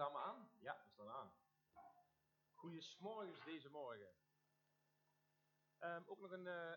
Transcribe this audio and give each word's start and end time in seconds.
Staan 0.00 0.12
we 0.12 0.18
aan? 0.18 0.50
Ja, 0.58 0.82
we 0.84 0.90
staan 0.92 1.08
aan. 1.08 1.32
Goedemorgens 2.54 3.44
deze 3.44 3.70
morgen. 3.70 4.14
Ehm, 5.78 6.02
ook 6.06 6.18
nog 6.20 6.30
een 6.30 6.46
uh, 6.46 6.72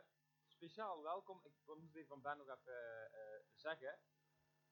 speciaal 0.48 1.04
welkom. 1.04 1.42
Ik 1.44 1.54
moet 1.66 1.96
even 1.96 2.08
van 2.08 2.22
Ben 2.22 2.38
nog 2.38 2.48
even 2.48 3.10
uh, 3.14 3.40
zeggen. 3.56 4.00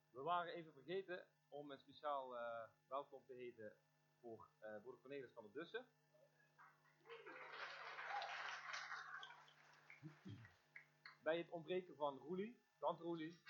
We 0.10 0.22
waren 0.22 0.54
even 0.54 0.74
vergeten 0.74 1.28
om 1.48 1.72
een 1.72 1.80
speciaal 1.80 2.36
welkom 2.88 3.26
te 3.26 3.34
heten 3.34 3.78
voor 4.20 4.50
broeder 4.60 5.02
Cornelis 5.02 5.34
van 5.34 5.44
der 5.44 5.52
Dussen. 5.52 5.88
Bij 11.24 11.38
het 11.38 11.50
ontbreken 11.50 11.96
van 11.96 12.18
Roelie, 12.18 12.62
tante 12.80 13.04
Roelie, 13.04 13.42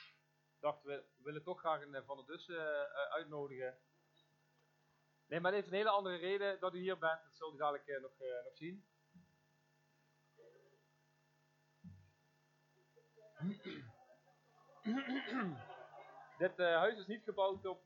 dachten 0.59 0.89
we, 0.89 1.09
we 1.15 1.23
willen 1.23 1.43
toch 1.43 1.59
graag 1.59 1.81
een 1.81 2.05
Van 2.05 2.17
der 2.17 2.25
Dussen 2.25 2.91
uitnodigen 3.11 3.81
Nee, 5.31 5.39
maar 5.39 5.51
het 5.51 5.59
heeft 5.59 5.71
een 5.71 5.77
hele 5.77 5.89
andere 5.89 6.15
reden 6.15 6.59
dat 6.59 6.73
u 6.73 6.79
hier 6.79 6.97
bent. 6.97 7.23
Dat 7.23 7.35
zult 7.35 7.53
u 7.53 7.57
dadelijk 7.57 7.87
uh, 7.87 8.01
nog, 8.01 8.11
uh, 8.19 8.43
nog 8.43 8.57
zien. 8.57 8.85
Dit 16.37 16.59
uh, 16.59 16.75
huis 16.75 16.97
is 16.97 17.07
niet 17.07 17.23
gebouwd 17.23 17.65
op... 17.65 17.85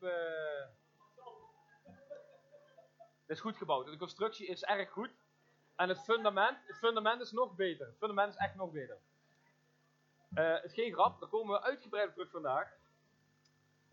Het 3.20 3.36
is 3.36 3.40
goed 3.40 3.56
gebouwd. 3.56 3.86
De 3.86 3.96
constructie 3.96 4.46
is 4.46 4.64
erg 4.64 4.90
goed. 4.90 5.10
En 5.76 5.88
het 5.88 6.00
fundament, 6.00 6.58
het 6.66 6.78
fundament 6.78 7.20
is 7.20 7.32
nog 7.32 7.54
beter. 7.54 7.86
Het 7.86 7.96
fundament 7.98 8.34
is 8.34 8.40
echt 8.40 8.54
nog 8.54 8.70
beter. 8.70 8.98
het 10.34 10.64
is 10.64 10.74
geen 10.74 10.92
grap, 10.92 11.20
daar 11.20 11.28
komen 11.28 11.54
we 11.54 11.62
uitgebreid 11.62 12.08
op 12.08 12.14
terug 12.14 12.30
vandaag. 12.30 12.72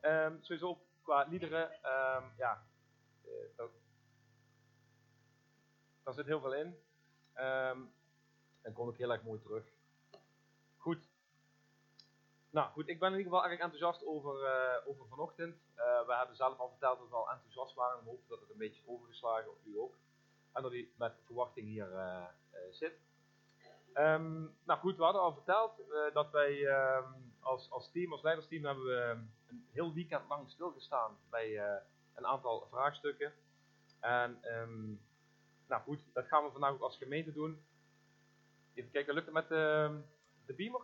Um, 0.02 0.38
sowieso 0.42 0.82
qua 1.04 1.26
liederen. 1.30 1.72
Um, 1.74 2.34
ja, 2.38 2.66
uh, 3.60 3.66
daar 6.04 6.14
zit 6.14 6.26
heel 6.26 6.40
veel 6.40 6.54
in. 6.54 6.68
Um, 7.36 7.94
en 8.62 8.74
kom 8.74 8.90
ik 8.90 8.98
heel 8.98 9.12
erg 9.12 9.24
mooi 9.24 9.40
terug. 9.40 9.66
Goed. 10.78 11.12
Nou 12.50 12.72
goed, 12.72 12.88
ik 12.88 13.00
ben 13.00 13.12
in 13.12 13.18
ieder 13.18 13.32
geval 13.32 13.50
erg 13.50 13.60
enthousiast 13.60 14.06
over, 14.06 14.42
uh, 14.42 14.88
over 14.88 15.08
vanochtend. 15.08 15.56
Uh, 15.76 16.06
we 16.08 16.16
hebben 16.16 16.36
zelf 16.36 16.60
al 16.60 16.70
verteld 16.70 17.00
dat 17.00 17.10
we 17.10 17.16
al 17.16 17.32
enthousiast 17.32 17.76
waren. 17.76 18.00
En 18.00 18.06
hopen 18.06 18.30
dat 18.30 18.40
het 18.40 18.50
een 18.50 18.58
beetje 18.58 18.82
overgeslagen, 18.86 19.52
of 19.52 19.66
u 19.66 19.78
ook. 19.78 19.96
En 20.52 20.62
dat 20.62 20.74
u 20.74 20.94
met 20.98 21.14
verwachting 21.26 21.68
hier 21.68 21.90
zit. 22.72 23.00
Um, 23.94 24.58
nou 24.64 24.80
goed, 24.80 24.98
we 24.98 25.04
hadden 25.04 25.22
al 25.22 25.34
verteld 25.34 25.72
dat 26.14 26.32
wij 26.32 26.66
um, 26.98 27.34
als, 27.40 27.72
als 27.72 27.92
team, 27.92 28.12
als 28.12 28.22
leidersteam, 28.22 28.66
hebben 28.66 28.84
we 28.84 29.18
een 29.48 29.68
heel 29.72 29.94
weekend 29.94 30.28
lang 30.28 30.50
stilgestaan 30.50 31.18
bij 31.30 31.82
een 32.14 32.26
aantal 32.26 32.68
vraagstukken. 32.70 33.34
En 34.00 34.40
um, 34.58 35.02
nou 35.68 35.82
goed, 35.82 36.04
dat 36.14 36.28
gaan 36.28 36.44
we 36.44 36.52
vandaag 36.52 36.72
ook 36.72 36.82
als 36.82 36.98
gemeente 36.98 37.34
doen. 37.34 37.66
Even 38.74 38.92
kijken, 38.92 39.14
lukt 39.14 39.26
het 39.26 39.36
met 39.36 39.48
de, 39.48 40.02
de 40.46 40.54
beamer? 40.54 40.82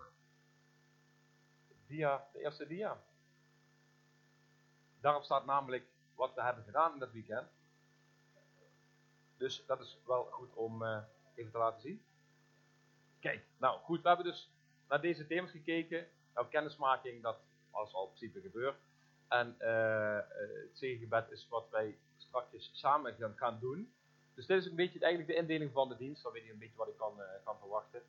Dia, 1.88 2.28
de 2.34 2.40
eerste 2.40 2.68
dia. 2.68 3.04
Daarop 5.00 5.24
staat 5.24 5.46
namelijk 5.46 5.86
wat 6.16 6.34
we 6.34 6.42
hebben 6.42 6.64
gedaan 6.64 6.94
in 6.94 7.00
dat 7.00 7.12
weekend. 7.12 7.48
Dus 9.38 9.66
dat 9.66 9.80
is 9.80 9.98
wel 10.06 10.24
goed 10.24 10.54
om 10.54 10.82
uh, 10.82 11.02
even 11.36 11.52
te 11.52 11.58
laten 11.58 11.82
zien. 11.82 12.04
Kijk, 13.20 13.46
nou 13.58 13.80
goed, 13.80 14.02
we 14.02 14.08
hebben 14.08 14.26
dus 14.26 14.52
naar 14.88 15.02
deze 15.02 15.28
thema's 15.28 15.52
gekeken. 15.52 16.08
Nou, 16.34 16.48
kennismaking, 16.48 17.24
dat 17.24 17.40
was 17.72 17.94
al 17.94 18.04
in 18.04 18.14
principe 18.14 18.42
gebeurd. 18.42 18.78
En 19.30 19.56
uh, 19.62 20.20
het 20.40 20.78
zegengebed 20.78 21.32
is 21.32 21.48
wat 21.50 21.70
wij 21.70 21.98
straks 22.18 22.70
samen 22.74 23.16
gaan, 23.36 23.60
doen. 23.60 23.94
Dus 24.36 24.46
dit 24.46 24.58
is 24.58 24.66
een 24.66 24.76
beetje 24.76 25.00
eigenlijk 25.00 25.32
de 25.32 25.38
indeling 25.38 25.72
van 25.72 25.90
de 25.90 25.98
dienst. 25.98 26.24
Dan 26.24 26.32
weet 26.32 26.46
je 26.46 26.52
een 26.52 26.58
beetje 26.58 26.78
wat 26.78 26.88
ik 26.88 26.98
kan, 26.98 27.14
uh, 27.18 27.26
kan 27.44 27.58
verwachten. 27.60 28.02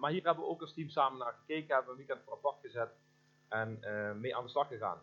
Maar 0.00 0.10
hier 0.10 0.24
hebben 0.24 0.44
we 0.44 0.50
ook 0.50 0.60
als 0.60 0.74
team 0.74 0.88
samen 0.88 1.18
naar 1.18 1.32
gekeken. 1.32 1.74
Hebben 1.74 1.84
we 1.84 2.00
een 2.00 2.06
weekend 2.06 2.24
voor 2.24 2.32
apart 2.32 2.60
gezet. 2.60 2.90
En 3.48 3.80
mee 4.20 4.36
aan 4.36 4.44
de 4.44 4.50
slag 4.50 4.68
gegaan. 4.68 5.02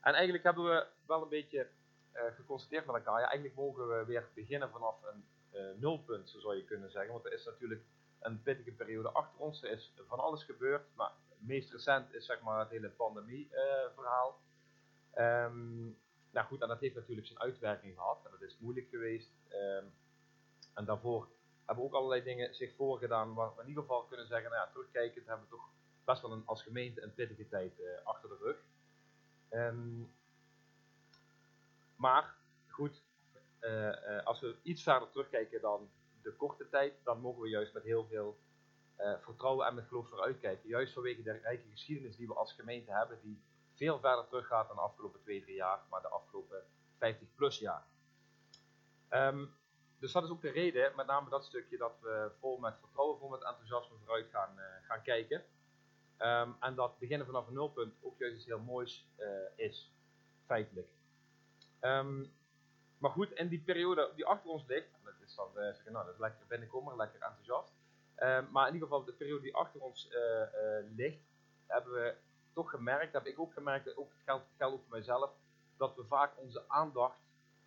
En 0.00 0.14
eigenlijk 0.14 0.44
hebben 0.44 0.64
we 0.64 0.86
wel 1.06 1.22
een 1.22 1.28
beetje 1.28 1.68
geconstateerd 2.12 2.86
met 2.86 2.94
elkaar. 2.94 3.20
Ja, 3.20 3.26
eigenlijk 3.26 3.56
mogen 3.56 3.88
we 3.88 4.04
weer 4.04 4.28
beginnen 4.34 4.70
vanaf 4.70 4.96
een 5.02 5.24
nulpunt, 5.80 6.30
zo 6.30 6.38
zou 6.40 6.56
je 6.56 6.64
kunnen 6.64 6.90
zeggen. 6.90 7.12
Want 7.12 7.24
er 7.24 7.32
is 7.32 7.44
natuurlijk 7.44 7.82
een 8.20 8.42
pittige 8.42 8.72
periode 8.72 9.10
achter 9.10 9.40
ons. 9.40 9.62
Er 9.62 9.70
is 9.70 9.92
van 10.06 10.18
alles 10.18 10.44
gebeurd. 10.44 10.82
Maar 10.94 11.12
het 11.28 11.46
meest 11.46 11.72
recent 11.72 12.14
is 12.14 12.26
zeg 12.26 12.40
maar 12.40 12.58
het 12.58 12.70
hele 12.70 12.90
pandemie 12.90 13.50
verhaal. 13.94 14.38
Um, 15.14 15.98
nou 16.30 16.46
goed, 16.46 16.60
en 16.60 16.68
dat 16.68 16.80
heeft 16.80 16.94
natuurlijk 16.94 17.26
zijn 17.26 17.40
uitwerking 17.40 17.94
gehad. 17.94 18.24
En 18.24 18.30
dat 18.30 18.42
is 18.42 18.58
moeilijk 18.58 18.88
geweest. 18.88 19.30
Um, 19.52 19.92
en 20.74 20.84
daarvoor 20.84 21.28
hebben 21.66 21.84
ook 21.84 21.94
allerlei 21.94 22.22
dingen 22.22 22.54
zich 22.54 22.74
voorgedaan 22.74 23.34
waar 23.34 23.54
we 23.54 23.62
in 23.62 23.68
ieder 23.68 23.82
geval 23.82 24.04
kunnen 24.04 24.26
zeggen, 24.26 24.50
nou 24.50 24.62
ja, 24.62 24.70
terugkijkend 24.70 25.26
hebben 25.26 25.44
we 25.44 25.50
toch 25.50 25.68
best 26.04 26.22
wel 26.22 26.32
een, 26.32 26.46
als 26.46 26.62
gemeente 26.62 27.02
een 27.02 27.14
pittige 27.14 27.48
tijd 27.48 27.78
uh, 27.78 28.04
achter 28.04 28.28
de 28.28 28.36
rug. 28.36 28.64
Um, 29.50 30.14
maar 31.96 32.36
goed, 32.68 33.02
uh, 33.60 33.86
uh, 33.86 34.24
als 34.24 34.40
we 34.40 34.56
iets 34.62 34.82
verder 34.82 35.10
terugkijken 35.10 35.60
dan 35.60 35.90
de 36.22 36.32
korte 36.32 36.68
tijd, 36.68 36.94
dan 37.04 37.20
mogen 37.20 37.42
we 37.42 37.48
juist 37.48 37.72
met 37.72 37.82
heel 37.82 38.06
veel 38.06 38.38
vertrouwen 39.20 39.66
en 39.66 39.74
met 39.74 39.86
geloof 39.86 40.08
vooruitkijken. 40.08 40.68
Juist 40.68 40.92
vanwege 40.92 41.22
de 41.22 41.32
rijke 41.32 41.68
geschiedenis 41.70 42.16
die 42.16 42.26
we 42.26 42.34
als 42.34 42.52
gemeente 42.52 42.92
hebben, 42.92 43.20
die 43.22 43.42
veel 43.80 44.00
verder 44.00 44.26
teruggaat 44.28 44.66
dan 44.66 44.76
de 44.76 44.82
afgelopen 44.82 45.20
2, 45.20 45.42
3 45.42 45.54
jaar, 45.54 45.80
maar 45.90 46.00
de 46.00 46.08
afgelopen 46.08 46.62
50 46.98 47.28
plus 47.34 47.58
jaar. 47.58 47.84
Um, 49.10 49.54
dus 49.98 50.12
dat 50.12 50.24
is 50.24 50.30
ook 50.30 50.42
de 50.42 50.50
reden, 50.50 50.92
met 50.96 51.06
name 51.06 51.30
dat 51.30 51.44
stukje, 51.44 51.76
dat 51.76 52.00
we 52.00 52.30
vol 52.40 52.58
met 52.58 52.78
vertrouwen, 52.78 53.18
vol 53.18 53.28
met 53.28 53.44
enthousiasme 53.44 53.96
vooruit 53.98 54.28
gaan, 54.30 54.54
uh, 54.56 54.64
gaan 54.82 55.02
kijken. 55.02 55.44
Um, 56.18 56.56
en 56.60 56.74
dat 56.74 56.98
beginnen 56.98 57.26
vanaf 57.26 57.46
een 57.46 57.52
nulpunt 57.52 57.94
ook 58.00 58.18
juist 58.18 58.36
iets 58.36 58.46
heel 58.46 58.58
moois 58.58 59.08
uh, 59.18 59.26
is, 59.66 59.92
feitelijk. 60.46 60.88
Um, 61.80 62.32
maar 62.98 63.10
goed, 63.10 63.32
in 63.32 63.48
die 63.48 63.60
periode 63.60 64.12
die 64.14 64.26
achter 64.26 64.50
ons 64.50 64.66
ligt, 64.66 64.88
dat 65.04 65.14
is 65.20 65.34
dan 65.34 65.48
uh, 65.48 65.62
zeggen, 65.62 65.92
nou 65.92 66.04
dat 66.04 66.14
is 66.14 66.20
lekker 66.20 66.46
binnenkomen, 66.46 66.96
lekker 66.96 67.20
enthousiast. 67.20 67.72
maar 68.50 68.68
in 68.68 68.74
ieder 68.74 68.88
geval 68.88 69.04
de 69.04 69.12
periode 69.12 69.42
die 69.42 69.54
achter 69.54 69.80
ons 69.80 70.08
ligt, 70.96 71.22
hebben 71.66 71.92
we 71.92 72.14
gemerkt, 72.68 73.12
heb 73.12 73.26
ik 73.26 73.38
ook 73.38 73.52
gemerkt, 73.52 73.96
ook 73.96 74.10
het 74.12 74.22
geldt, 74.24 74.74
ook 74.74 74.80
voor 74.80 74.90
mijzelf, 74.90 75.30
dat 75.76 75.96
we 75.96 76.04
vaak 76.04 76.32
onze 76.38 76.64
aandacht 76.68 77.20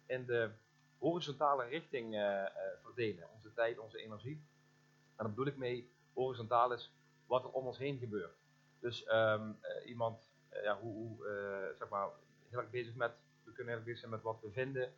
in 0.06 0.26
de 0.26 0.52
horizontale 0.98 1.66
richting 1.66 2.14
uh, 2.14 2.20
uh, 2.20 2.48
verdelen. 2.82 3.30
Onze 3.34 3.54
tijd, 3.54 3.80
onze 3.80 3.98
energie. 3.98 4.46
En 5.16 5.16
daar 5.16 5.30
bedoel 5.30 5.46
ik 5.46 5.58
mee, 5.58 5.92
horizontaal 6.14 6.74
is 6.74 6.94
wat 7.26 7.44
er 7.44 7.50
om 7.50 7.66
ons 7.66 7.78
heen 7.78 7.98
gebeurt. 7.98 8.36
Dus 8.80 9.08
um, 9.12 9.60
uh, 9.62 9.90
iemand, 9.90 10.32
ja, 10.50 10.80
hoe, 10.80 10.94
hoe 10.94 11.26
zeg 11.78 11.90
maar, 11.90 12.10
heel 12.50 12.60
erg 12.60 12.70
bezig 12.70 12.96
met, 12.96 13.12
we 13.44 13.52
kunnen 13.52 13.68
heel 13.68 13.76
erg 13.76 13.86
bezig 13.86 14.00
zijn 14.00 14.12
met 14.12 14.22
wat 14.22 14.42
we 14.42 14.52
vinden, 14.52 14.94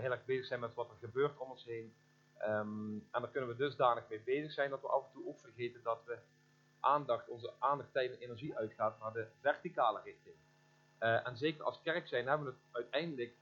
heel 0.00 0.10
erg 0.10 0.24
bezig 0.24 0.46
zijn 0.46 0.60
met 0.60 0.74
wat 0.74 0.90
er 0.90 0.96
gebeurt 0.96 1.38
om 1.38 1.50
ons 1.50 1.64
heen. 1.64 1.94
Um, 2.42 3.08
en 3.10 3.20
daar 3.20 3.30
kunnen 3.30 3.50
we 3.50 3.56
dusdanig 3.56 4.08
mee 4.08 4.20
bezig 4.20 4.52
zijn 4.52 4.70
dat 4.70 4.80
we 4.80 4.88
af 4.88 5.04
en 5.04 5.12
toe 5.12 5.26
ook 5.26 5.38
vergeten 5.38 5.82
dat 5.82 6.04
we 6.04 6.18
aandacht, 6.84 7.28
onze 7.28 7.52
aandacht, 7.58 7.92
tijd 7.92 8.12
en 8.12 8.18
energie 8.18 8.56
uitgaat 8.56 8.98
naar 9.00 9.12
de 9.12 9.28
verticale 9.40 10.00
richting. 10.04 10.34
Uh, 11.00 11.26
en 11.26 11.36
zeker 11.36 11.64
als 11.64 11.82
kerk 11.82 12.08
zijn 12.08 12.26
hebben 12.26 12.46
we 12.46 12.52
het 12.52 12.74
uiteindelijk 12.74 13.36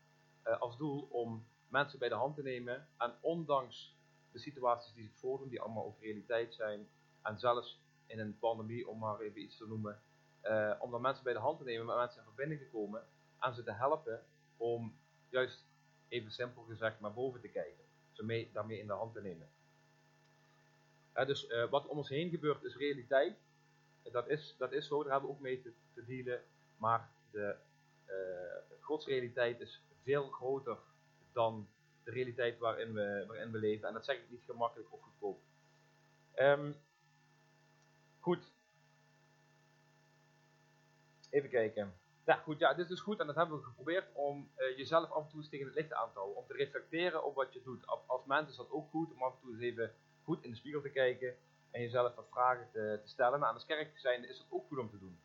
uh, 0.47 0.61
als 0.61 0.77
doel 0.77 1.09
om 1.11 1.47
mensen 1.69 1.99
bij 1.99 2.09
de 2.09 2.15
hand 2.15 2.37
te 2.37 2.43
nemen 2.43 2.89
en 2.99 3.15
ondanks 3.21 3.97
de 4.33 4.39
situaties 4.39 4.93
die 4.95 5.05
zich 5.05 5.19
voordoen, 5.19 5.49
die 5.49 5.61
allemaal 5.61 5.85
ook 5.85 6.01
realiteit 6.01 6.55
zijn, 6.55 6.89
en 7.23 7.39
zelfs 7.39 7.81
in 8.07 8.19
een 8.19 8.39
pandemie, 8.39 8.89
om 8.89 8.99
maar 8.99 9.21
even 9.21 9.43
iets 9.43 9.57
te 9.57 9.67
noemen, 9.67 10.03
uh, 10.43 10.75
om 10.79 10.91
dan 10.91 11.01
mensen 11.01 11.25
bij 11.25 11.33
de 11.33 11.39
hand 11.39 11.59
te 11.59 11.65
nemen, 11.65 11.87
met 11.87 11.97
mensen 11.97 12.19
in 12.19 12.27
verbinding 12.27 12.61
te 12.61 12.71
komen 12.71 13.05
en 13.39 13.55
ze 13.55 13.63
te 13.63 13.73
helpen 13.73 14.25
om 14.57 14.97
juist 15.29 15.65
even 16.09 16.31
simpel 16.31 16.63
gezegd 16.63 17.01
naar 17.01 17.13
boven 17.13 17.41
te 17.41 17.49
kijken. 17.49 17.85
Ze 18.13 18.25
mee, 18.25 18.51
daarmee 18.53 18.79
in 18.79 18.87
de 18.87 18.93
hand 18.93 19.15
te 19.15 19.21
nemen. 19.21 19.49
Dus 21.15 21.49
uh, 21.49 21.71
wat 21.71 21.87
om 21.87 21.97
ons 21.97 22.09
heen 22.09 22.31
gebeurt 22.31 22.65
is 22.65 22.77
realiteit. 22.77 23.37
Dat 24.03 24.29
is, 24.29 24.55
dat 24.59 24.73
is 24.73 24.87
zo, 24.87 25.03
daar 25.03 25.13
hebben 25.13 25.31
we 25.31 25.37
ook 25.37 25.43
mee 25.43 25.63
te, 25.63 25.73
te 25.95 26.05
dealen. 26.05 26.43
Maar 26.77 27.11
de 27.31 27.57
uh, 28.07 28.77
godsrealiteit 28.81 29.61
is 29.61 29.83
veel 30.03 30.29
groter 30.29 30.79
dan 31.33 31.69
de 32.05 32.11
realiteit 32.11 32.59
waarin 32.59 32.93
we, 32.93 33.25
waarin 33.27 33.53
we 33.53 33.59
leven. 33.59 33.89
En 33.89 33.95
dat 33.95 34.05
zeg 34.05 34.17
ik 34.17 34.31
niet 34.31 34.45
gemakkelijk 34.45 34.93
of 34.93 35.01
goedkoop. 35.03 35.41
Um, 36.37 36.77
goed. 38.19 38.53
Even 41.31 41.51
kijken. 41.51 41.95
Ja, 42.25 42.35
goed, 42.35 42.59
ja, 42.59 42.75
dit 42.75 42.91
is 42.91 43.01
goed 43.01 43.21
en 43.21 43.27
dat 43.27 43.37
hebben 43.37 43.57
we 43.57 43.65
geprobeerd 43.65 44.13
om 44.13 44.51
uh, 44.57 44.77
jezelf 44.77 45.11
af 45.11 45.25
en 45.25 45.29
toe 45.31 45.41
eens 45.41 45.49
tegen 45.49 45.67
het 45.67 45.75
licht 45.75 45.93
aan 45.93 46.13
te 46.13 46.19
houden. 46.19 46.37
Om 46.37 46.47
te 46.47 46.53
reflecteren 46.53 47.25
op 47.25 47.35
wat 47.35 47.53
je 47.53 47.63
doet. 47.63 47.87
Als 48.07 48.25
mens 48.25 48.51
is 48.51 48.57
dat 48.57 48.71
ook 48.71 48.91
goed 48.91 49.13
om 49.13 49.23
af 49.23 49.35
en 49.35 49.41
toe 49.41 49.53
eens 49.53 49.63
even 49.63 49.95
goed 50.23 50.45
in 50.45 50.51
de 50.51 50.57
spiegel 50.57 50.81
te 50.81 50.91
kijken 50.91 51.37
en 51.71 51.81
jezelf 51.81 52.15
wat 52.15 52.29
vragen 52.31 52.69
te, 52.73 53.01
te 53.03 53.09
stellen. 53.09 53.39
Maar 53.41 53.49
aan 53.49 53.59
de 53.59 53.67
kerk 53.67 53.99
zijn 53.99 54.29
is 54.29 54.39
het 54.39 54.47
ook 54.51 54.67
goed 54.67 54.79
om 54.79 54.91
te 54.91 54.99
doen. 54.99 55.19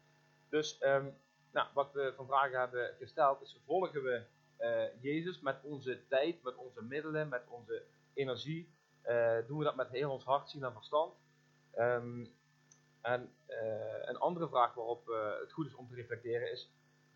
Dus 0.50 0.82
um, 0.82 1.16
nou, 1.52 1.68
wat 1.74 1.94
we 1.94 2.14
van 2.16 2.26
vragen 2.28 2.60
hebben 2.60 2.96
gesteld 3.00 3.42
is, 3.42 3.60
volgen 3.66 4.04
we 4.04 4.26
eh, 4.58 5.02
Jezus 5.02 5.40
met 5.40 5.64
onze 5.64 6.08
tijd, 6.08 6.44
met 6.44 6.56
onze 6.56 6.82
middelen, 6.82 7.30
met 7.30 7.44
onze 7.48 7.84
energie. 8.14 8.76
eh, 9.02 9.38
doen 9.48 9.58
we 9.58 9.64
dat 9.64 9.76
met 9.76 9.90
heel 9.90 10.12
ons 10.12 10.24
hart, 10.24 10.50
zien 10.50 10.64
en 10.64 10.74
verstand. 10.74 11.14
Ehm, 11.72 12.26
en 13.02 13.34
eh, 13.46 14.08
een 14.08 14.18
andere 14.18 14.48
vraag 14.50 14.74
waarop 14.74 15.06
het 15.40 15.52
goed 15.52 15.68
is 15.68 15.76
om 15.76 15.88
te 15.88 15.96
reflecteren 15.96 16.52
is: 16.52 16.72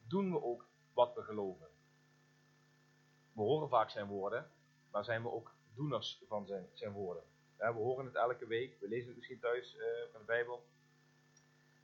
doen 0.07 0.31
we 0.31 0.43
ook 0.43 0.65
wat 0.93 1.13
we 1.15 1.21
geloven? 1.21 1.67
We 3.33 3.41
horen 3.41 3.69
vaak 3.69 3.89
zijn 3.89 4.07
woorden, 4.07 4.51
maar 4.91 5.03
zijn 5.03 5.21
we 5.21 5.31
ook 5.31 5.55
doeners 5.73 6.23
van 6.27 6.45
zijn, 6.45 6.69
zijn 6.73 6.91
woorden? 6.91 7.23
Hè, 7.61 7.73
we 7.73 7.79
horen 7.79 8.05
het 8.05 8.15
elke 8.15 8.47
week, 8.47 8.79
we 8.79 8.87
lezen 8.87 9.07
het 9.07 9.15
misschien 9.15 9.39
thuis 9.39 9.75
eh, 9.77 9.85
van 10.11 10.19
de 10.19 10.25
Bijbel. 10.25 10.65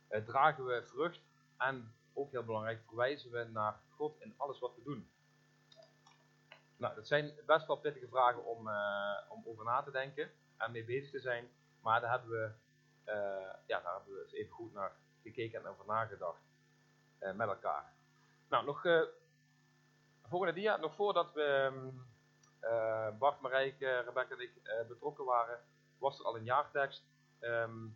Eh, 0.08 0.26
dragen 0.26 0.66
we 0.66 0.84
vrucht 0.84 1.22
en 1.58 1.94
ook 2.14 2.32
heel 2.32 2.44
belangrijk, 2.44 2.82
verwijzen 2.86 3.32
we 3.32 3.44
naar 3.44 3.80
God 3.90 4.22
in 4.22 4.34
alles 4.38 4.60
wat 4.60 4.76
we 4.76 4.84
doen. 4.84 5.10
Nou, 6.78 6.96
dat 6.96 7.08
zijn 7.08 7.34
best 7.46 7.68
wel 7.68 7.78
pittige 7.78 8.08
vragen 8.08 8.46
om, 8.46 8.68
eh, 8.68 9.18
om 9.30 9.44
over 9.46 9.66
na 9.66 9.82
te 9.82 9.92
denken 9.92 10.32
en 10.58 10.72
mee 10.72 10.86
bezig 10.86 11.12
te 11.12 11.20
zijn. 11.20 11.50
Maar 11.82 12.02
daar 12.02 12.12
hebben 12.12 12.30
we, 12.30 12.52
eh, 13.04 13.54
ja, 13.66 13.80
daar 13.82 13.94
hebben 13.96 14.14
we 14.14 14.22
eens 14.22 14.34
even 14.34 14.54
goed 14.54 14.74
naar 14.74 14.96
gekeken 15.22 15.60
en 15.60 15.68
over 15.68 15.86
nagedacht 15.86 16.42
eh, 17.20 17.34
met 17.34 17.48
elkaar. 17.48 17.94
Nou, 18.48 18.66
nog 18.66 18.86
eh, 18.86 19.02
volgende 20.24 20.54
dia. 20.54 20.78
Nog 20.78 20.96
voordat 20.96 21.34
we 21.34 21.44
ehm, 21.44 21.88
eh, 21.88 21.94
Bart, 23.20 23.42
Marijke, 23.42 24.00
Rebecca 24.00 24.34
en 24.36 24.42
ik 24.42 24.52
eh, 24.64 24.88
betrokken 24.88 25.26
waren, 25.26 25.60
was 25.98 26.20
er 26.20 26.26
al 26.26 26.36
een 26.38 26.44
jaartekst 26.44 27.04
ehm, 27.40 27.88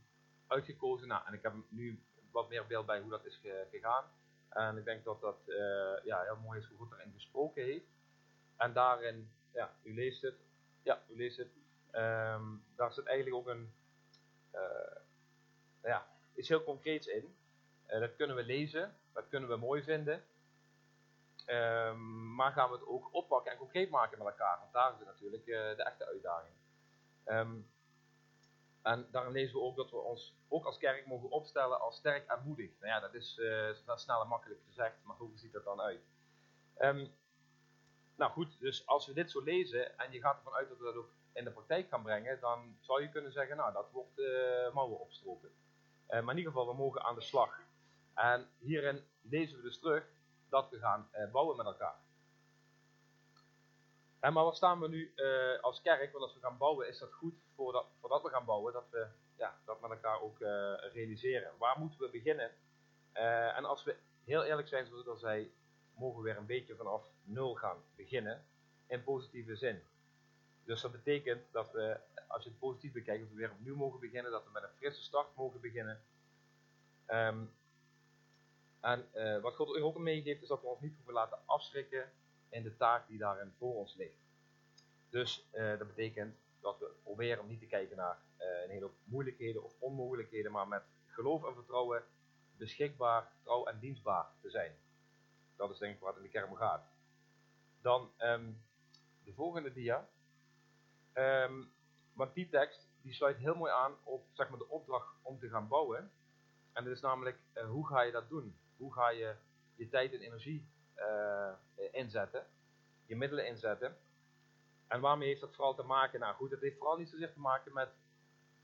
uitgekozen. 0.48 1.08
Nou, 1.08 1.22
en 1.28 1.34
ik 1.34 1.42
heb 1.42 1.54
nu 1.70 2.04
wat 2.32 2.50
meer 2.50 2.68
beeld 2.68 2.86
bij 2.86 3.00
hoe 3.00 3.10
dat 3.10 3.26
is 3.26 3.36
ge- 3.42 3.68
gegaan. 3.72 4.04
En 4.50 4.78
ik 4.78 4.86
denk 4.86 5.04
dat 5.04 5.22
dat 5.22 5.38
eh, 5.48 6.04
ja, 6.04 6.22
heel 6.22 6.38
mooi 6.44 6.60
is 6.60 6.66
hoe 6.66 6.78
God 6.78 6.92
erin 6.92 7.12
gesproken 7.14 7.64
heeft. 7.64 7.86
En 8.58 8.74
daarin, 8.74 9.32
ja, 9.54 9.74
u 9.84 9.94
leest 9.94 10.22
het. 10.22 10.36
Ja, 10.84 11.02
u 11.08 11.16
leest 11.16 11.38
het. 11.38 11.50
Ehm, 11.92 12.44
daar 12.76 12.94
zit 12.94 13.06
eigenlijk 13.06 13.36
ook 13.38 13.48
een, 13.48 13.74
eh, 14.52 14.96
ja, 15.84 16.08
iets 16.36 16.48
heel 16.50 16.64
concreets 16.64 17.08
in. 17.08 17.36
Eh, 17.86 18.00
dat 18.00 18.16
kunnen 18.16 18.36
we 18.36 18.44
lezen, 18.44 18.96
dat 19.14 19.30
kunnen 19.30 19.50
we 19.50 19.56
mooi 19.56 19.84
vinden. 19.84 20.24
Ehm, 21.52 22.36
maar 22.36 22.52
gaan 22.52 22.70
we 22.70 22.76
het 22.76 22.88
ook 22.88 23.14
oppakken 23.14 23.52
en 23.52 23.58
concreet 23.58 23.90
maken 23.90 24.18
met 24.18 24.28
elkaar? 24.28 24.60
Want 24.60 24.74
daar 24.74 24.94
is 25.00 25.06
natuurlijk 25.06 25.48
eh, 25.48 25.76
de 25.76 25.84
echte 25.84 26.06
uitdaging. 26.06 26.54
Ehm, 27.24 27.56
en 28.82 29.08
daarin 29.12 29.32
lezen 29.32 29.56
we 29.56 29.62
ook 29.62 29.76
dat 29.76 29.92
we 29.92 29.98
ons 29.98 30.36
ook 30.48 30.66
als 30.66 30.78
kerk 30.78 31.06
mogen 31.06 31.30
opstellen 31.30 31.80
als 31.80 31.96
sterk 31.96 32.28
en 32.28 32.44
moedig. 32.46 32.72
Nou 32.80 32.92
ja, 32.92 33.00
dat 33.00 33.14
is, 33.14 33.38
is 33.38 33.84
snel 33.96 34.22
en 34.22 34.28
makkelijk 34.28 34.62
gezegd, 34.66 34.96
maar 35.04 35.16
hoe 35.16 35.38
ziet 35.38 35.54
dat 35.54 35.64
dan 35.64 35.82
uit? 35.82 36.02
Ehm, 36.78 37.08
nou 38.16 38.32
goed, 38.32 38.60
dus 38.60 38.88
als 38.88 39.08
we 39.08 39.14
dit 39.14 39.32
zo 39.32 39.44
lezen 39.44 39.98
en 39.98 40.12
je 40.12 40.20
gaat 40.20 40.38
ervan 40.38 40.54
uit 40.54 40.70
dat 40.70 40.78
we 40.78 40.84
dat 40.84 40.96
ook 40.96 41.14
in 41.34 41.44
de 41.44 41.52
praktijk 41.52 41.90
gaan 41.90 42.04
brengen, 42.04 42.40
dan 42.40 42.78
zou 42.80 43.02
je 43.02 43.10
kunnen 43.10 43.32
zeggen, 43.32 43.58
nou 43.58 43.74
dat 43.74 43.92
wordt 43.92 44.20
uh, 44.20 44.74
mouwen 44.74 45.00
opstropen. 45.00 45.50
Uh, 45.50 46.22
maar 46.22 46.32
in 46.32 46.38
ieder 46.38 46.52
geval, 46.52 46.68
we 46.68 46.74
mogen 46.74 47.04
aan 47.04 47.16
de 47.16 47.22
slag. 47.22 47.60
En 48.14 48.50
hierin 48.58 49.04
lezen 49.22 49.58
we 49.58 49.64
dus 49.64 49.80
terug 49.80 50.04
dat 50.52 50.70
we 50.70 50.80
gaan 50.80 51.10
uh, 51.14 51.32
bouwen 51.32 51.58
met 51.58 51.66
elkaar. 51.66 51.96
En 54.20 54.34
maar 54.34 54.44
waar 54.44 54.56
staan 54.56 54.80
we 54.80 54.88
nu 54.88 55.14
uh, 55.16 55.60
als 55.62 55.82
kerk? 55.82 56.12
Want 56.12 56.24
als 56.24 56.34
we 56.34 56.40
gaan 56.40 56.58
bouwen, 56.58 56.88
is 56.88 57.00
dat 57.00 57.14
goed 57.14 57.34
voordat, 57.56 57.86
voordat 58.00 58.22
we 58.22 58.30
gaan 58.30 58.46
bouwen, 58.46 58.74
dat 58.74 58.90
we 58.90 59.08
ja, 59.36 59.60
dat 59.66 59.82
met 59.82 59.92
elkaar 59.92 60.22
ook 60.22 60.40
uh, 60.40 60.48
realiseren. 60.94 61.52
Waar 61.58 61.80
moeten 61.80 62.00
we 62.00 62.10
beginnen? 62.10 62.52
En 63.56 63.66
als 63.66 63.84
we 63.84 63.96
heel 64.24 64.44
eerlijk 64.44 64.68
zijn, 64.68 64.86
zoals 64.86 65.02
ik 65.02 65.08
al 65.08 65.18
zei, 65.18 65.54
mogen 65.94 66.18
we 66.18 66.24
weer 66.24 66.38
een 66.38 66.46
beetje 66.46 66.76
vanaf 66.76 67.12
nul 67.24 67.56
gaan 67.56 67.78
beginnen. 67.96 68.46
In 68.88 69.04
positieve 69.04 69.56
zin. 69.56 69.84
Dus 70.64 70.82
dat 70.82 70.92
betekent 70.92 71.52
dat 71.52 71.72
we, 71.72 72.00
als 72.28 72.44
je 72.44 72.50
het 72.50 72.60
positief 72.60 72.92
bekijkt, 72.92 73.22
dat 73.22 73.30
we 73.30 73.36
weer 73.36 73.52
opnieuw 73.52 73.76
mogen 73.76 74.00
beginnen, 74.00 74.32
dat 74.32 74.44
we 74.44 74.52
met 74.52 74.64
een 74.64 74.78
frisse 74.78 75.02
start 75.02 75.36
mogen 75.36 75.62
beginnen. 75.62 76.02
Um, 77.08 77.54
en 78.82 79.08
uh, 79.14 79.42
wat 79.42 79.56
God 79.56 79.82
ook 79.82 79.98
meegeeft, 79.98 80.42
is 80.42 80.48
dat 80.48 80.62
we 80.62 80.68
ons 80.68 80.80
niet 80.80 80.96
hoeven 80.96 81.14
laten 81.14 81.40
afschrikken 81.46 82.12
in 82.50 82.64
de 82.64 82.78
taak 82.78 83.08
die 83.08 83.18
daarin 83.18 83.54
voor 83.58 83.76
ons 83.76 83.96
ligt. 83.96 84.20
Dus 85.10 85.48
uh, 85.54 85.78
dat 85.78 85.88
betekent 85.88 86.36
dat 86.60 86.80
we 86.80 86.92
proberen 87.04 87.44
om 87.44 87.48
niet 87.48 87.60
te 87.60 87.66
kijken 87.66 87.98
naar 87.98 88.18
uh, 88.40 88.64
een 88.64 88.70
hele 88.70 88.86
hoop 88.86 88.96
moeilijkheden 89.04 89.64
of 89.64 89.74
onmogelijkheden, 89.80 90.52
maar 90.52 90.68
met 90.68 90.84
geloof 91.06 91.46
en 91.46 91.54
vertrouwen 91.54 92.04
beschikbaar, 92.58 93.32
trouw 93.44 93.66
en 93.66 93.80
dienstbaar 93.80 94.26
te 94.42 94.50
zijn. 94.50 94.76
Dat 95.56 95.72
is 95.72 95.78
denk 95.78 95.96
ik 95.96 96.00
waar 96.00 96.10
het 96.10 96.18
in 96.18 96.26
de 96.26 96.32
kerk 96.32 96.50
om 96.50 96.56
gaat. 96.56 96.84
Dan 97.82 98.12
um, 98.20 98.62
de 99.24 99.34
volgende 99.34 99.74
dia. 99.74 100.10
Um, 101.14 101.74
want 102.14 102.34
die 102.34 102.50
tekst 102.50 102.88
die 103.02 103.14
sluit 103.14 103.38
heel 103.38 103.56
mooi 103.56 103.72
aan 103.72 103.94
op 104.04 104.28
zeg 104.34 104.50
maar, 104.50 104.60
de 104.60 104.70
opdracht 104.70 105.16
om 105.22 105.40
te 105.40 105.50
gaan 105.50 105.68
bouwen. 105.68 106.12
En 106.74 106.84
dat 106.84 106.94
is 106.94 107.02
namelijk, 107.02 107.40
hoe 107.68 107.88
ga 107.88 108.02
je 108.02 108.12
dat 108.12 108.30
doen? 108.30 108.56
Hoe 108.82 108.94
ga 108.94 109.10
je 109.10 109.36
je 109.76 109.90
tijd 109.90 110.14
en 110.14 110.20
energie 110.20 110.68
uh, 110.98 111.54
inzetten? 111.92 112.46
Je 113.06 113.16
middelen 113.16 113.48
inzetten? 113.48 113.98
En 114.88 115.02
waarmee 115.02 115.28
heeft 115.28 115.42
dat 115.42 115.56
vooral 115.56 115.76
te 115.76 115.84
maken? 115.84 116.20
Nou 116.20 116.36
goed, 116.36 116.52
het 116.52 116.62
heeft 116.62 116.78
vooral 116.78 116.98
niet 116.98 117.10
zozeer 117.10 117.34
te 117.34 117.40
maken 117.40 117.74
met 117.74 117.90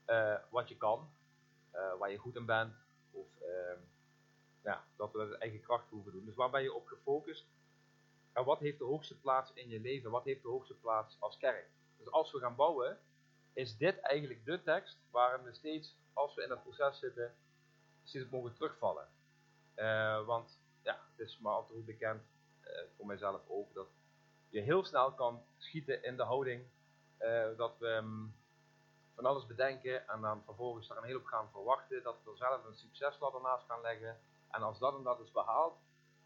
uh, 0.07 0.35
wat 0.49 0.69
je 0.69 0.77
kan, 0.77 1.09
waar 1.99 2.11
je 2.11 2.17
goed 2.17 2.35
in 2.35 2.45
bent, 2.45 2.75
of 3.11 3.27
ehm, 3.41 4.77
dat 4.95 5.11
we 5.11 5.17
dat 5.17 5.39
eigen 5.39 5.61
kracht 5.61 5.89
hoeven 5.89 6.11
doen. 6.11 6.25
Dus 6.25 6.35
waar 6.35 6.49
ben 6.49 6.63
je 6.63 6.73
op 6.73 6.87
gefocust? 6.87 7.47
En 8.33 8.43
wat 8.43 8.59
heeft 8.59 8.77
de 8.77 8.83
hoogste 8.83 9.19
plaats 9.19 9.53
in 9.53 9.69
je 9.69 9.79
leven? 9.79 10.11
Wat 10.11 10.25
heeft 10.25 10.41
de 10.41 10.47
hoogste 10.47 10.75
plaats 10.75 11.17
als 11.19 11.37
kerk? 11.37 11.69
Dus 11.97 12.11
als 12.11 12.31
we 12.31 12.39
gaan 12.39 12.55
bouwen, 12.55 12.99
is 13.53 13.77
dit 13.77 13.99
eigenlijk 13.99 14.45
de 14.45 14.63
tekst 14.63 14.97
waarin 15.11 15.43
we 15.45 15.53
steeds, 15.53 15.97
als 16.13 16.35
we 16.35 16.43
in 16.43 16.49
dat 16.49 16.63
proces 16.63 16.99
zitten, 16.99 17.35
steeds 18.03 18.29
mogen 18.29 18.53
terugvallen. 18.53 19.07
Uh, 19.77 20.25
want 20.25 20.59
ja, 20.81 20.99
het 21.15 21.27
is 21.27 21.39
maar 21.39 21.53
al 21.53 21.65
te 21.65 21.73
goed 21.73 21.85
bekend, 21.85 22.23
uh, 22.63 22.71
voor 22.95 23.05
mijzelf 23.05 23.41
ook, 23.47 23.73
dat 23.73 23.87
je 24.49 24.61
heel 24.61 24.85
snel 24.85 25.11
kan 25.11 25.43
schieten 25.57 26.03
in 26.03 26.17
de 26.17 26.23
houding 26.23 26.63
uh, 27.19 27.57
dat 27.57 27.77
we 27.77 27.87
um, 27.87 28.35
van 29.15 29.25
alles 29.25 29.45
bedenken 29.45 30.07
en 30.07 30.21
dan 30.21 30.43
vervolgens 30.45 30.87
daar 30.87 30.97
een 30.97 31.03
hele 31.03 31.17
hoop 31.17 31.27
gaan 31.27 31.49
verwachten, 31.51 32.03
dat 32.03 32.15
we 32.23 32.31
er 32.31 32.37
zelf 32.37 32.65
een 32.65 32.75
succesladder 32.75 33.41
naast 33.41 33.65
gaan 33.65 33.81
leggen. 33.81 34.19
En 34.51 34.61
als 34.61 34.79
dat 34.79 34.95
en 34.95 35.03
dat 35.03 35.19
is 35.19 35.31
behaald, 35.31 35.77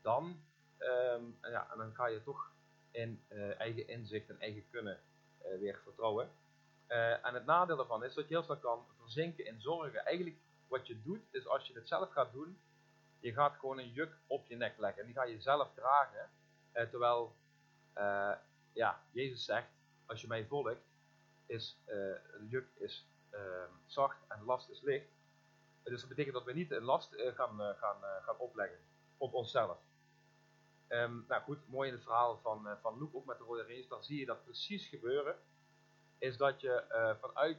dan, 0.01 0.43
um, 0.79 1.37
ja, 1.41 1.71
en 1.71 1.77
dan 1.77 1.93
ga 1.93 2.05
je 2.07 2.23
toch 2.23 2.51
in 2.91 3.23
eigen 3.57 3.87
inzicht 3.87 4.29
en 4.29 4.39
eigen 4.39 4.69
kunnen 4.69 4.99
weer 5.59 5.79
vertrouwen. 5.83 6.31
en 7.21 7.33
het 7.33 7.45
nadeel 7.45 7.75
daarvan 7.77 8.03
is 8.03 8.13
dat 8.13 8.27
je 8.27 8.33
heel 8.33 8.43
snel 8.43 8.57
kan 8.57 8.85
verzinken 8.99 9.45
in 9.45 9.61
zorgen. 9.61 10.05
Eigenlijk 10.05 10.37
wat 10.67 10.87
je 10.87 11.01
doet, 11.01 11.21
is 11.31 11.47
als 11.47 11.67
je 11.67 11.73
het 11.73 11.87
zelf 11.87 12.11
gaat 12.11 12.31
doen, 12.31 12.57
je 13.21 13.33
gaat 13.33 13.55
gewoon 13.55 13.79
een 13.79 13.91
juk 13.91 14.17
op 14.27 14.47
je 14.47 14.55
nek 14.55 14.77
leggen. 14.77 15.01
En 15.01 15.05
die 15.05 15.15
ga 15.15 15.23
je 15.23 15.41
zelf 15.41 15.73
dragen. 15.73 16.29
Eh, 16.71 16.89
terwijl, 16.89 17.35
uh, 17.97 18.33
ja, 18.73 19.03
Jezus 19.11 19.45
zegt, 19.45 19.69
als 20.05 20.21
je 20.21 20.27
mij 20.27 20.45
volgt, 20.45 20.81
is 21.45 21.77
uh, 21.87 22.15
een 22.31 22.47
juk 22.47 22.67
is 22.75 23.09
zacht 23.85 24.17
en 24.27 24.43
last 24.43 24.69
is 24.69 24.81
licht. 24.81 25.07
Dus 25.83 25.99
dat 25.99 26.09
betekent 26.09 26.33
dat 26.33 26.43
we 26.43 26.53
niet 26.53 26.71
een 26.71 26.83
last 26.83 27.15
gaan, 27.15 27.75
gaan, 27.75 28.01
gaan 28.21 28.37
opleggen 28.37 28.77
op 29.17 29.33
onszelf. 29.33 29.77
Um, 30.87 31.25
nou 31.27 31.41
goed, 31.41 31.67
mooi 31.67 31.87
in 31.87 31.93
het 31.93 32.03
verhaal 32.03 32.39
van, 32.39 32.77
van 32.81 32.97
Luke, 32.99 33.15
ook 33.15 33.25
met 33.25 33.37
de 33.37 33.43
rode 33.43 33.63
race, 33.63 33.87
dan 33.87 34.03
zie 34.03 34.19
je 34.19 34.25
dat 34.25 34.43
precies 34.43 34.87
gebeuren. 34.87 35.35
Is 36.17 36.37
dat 36.37 36.61
je 36.61 36.83
vanuit 37.21 37.57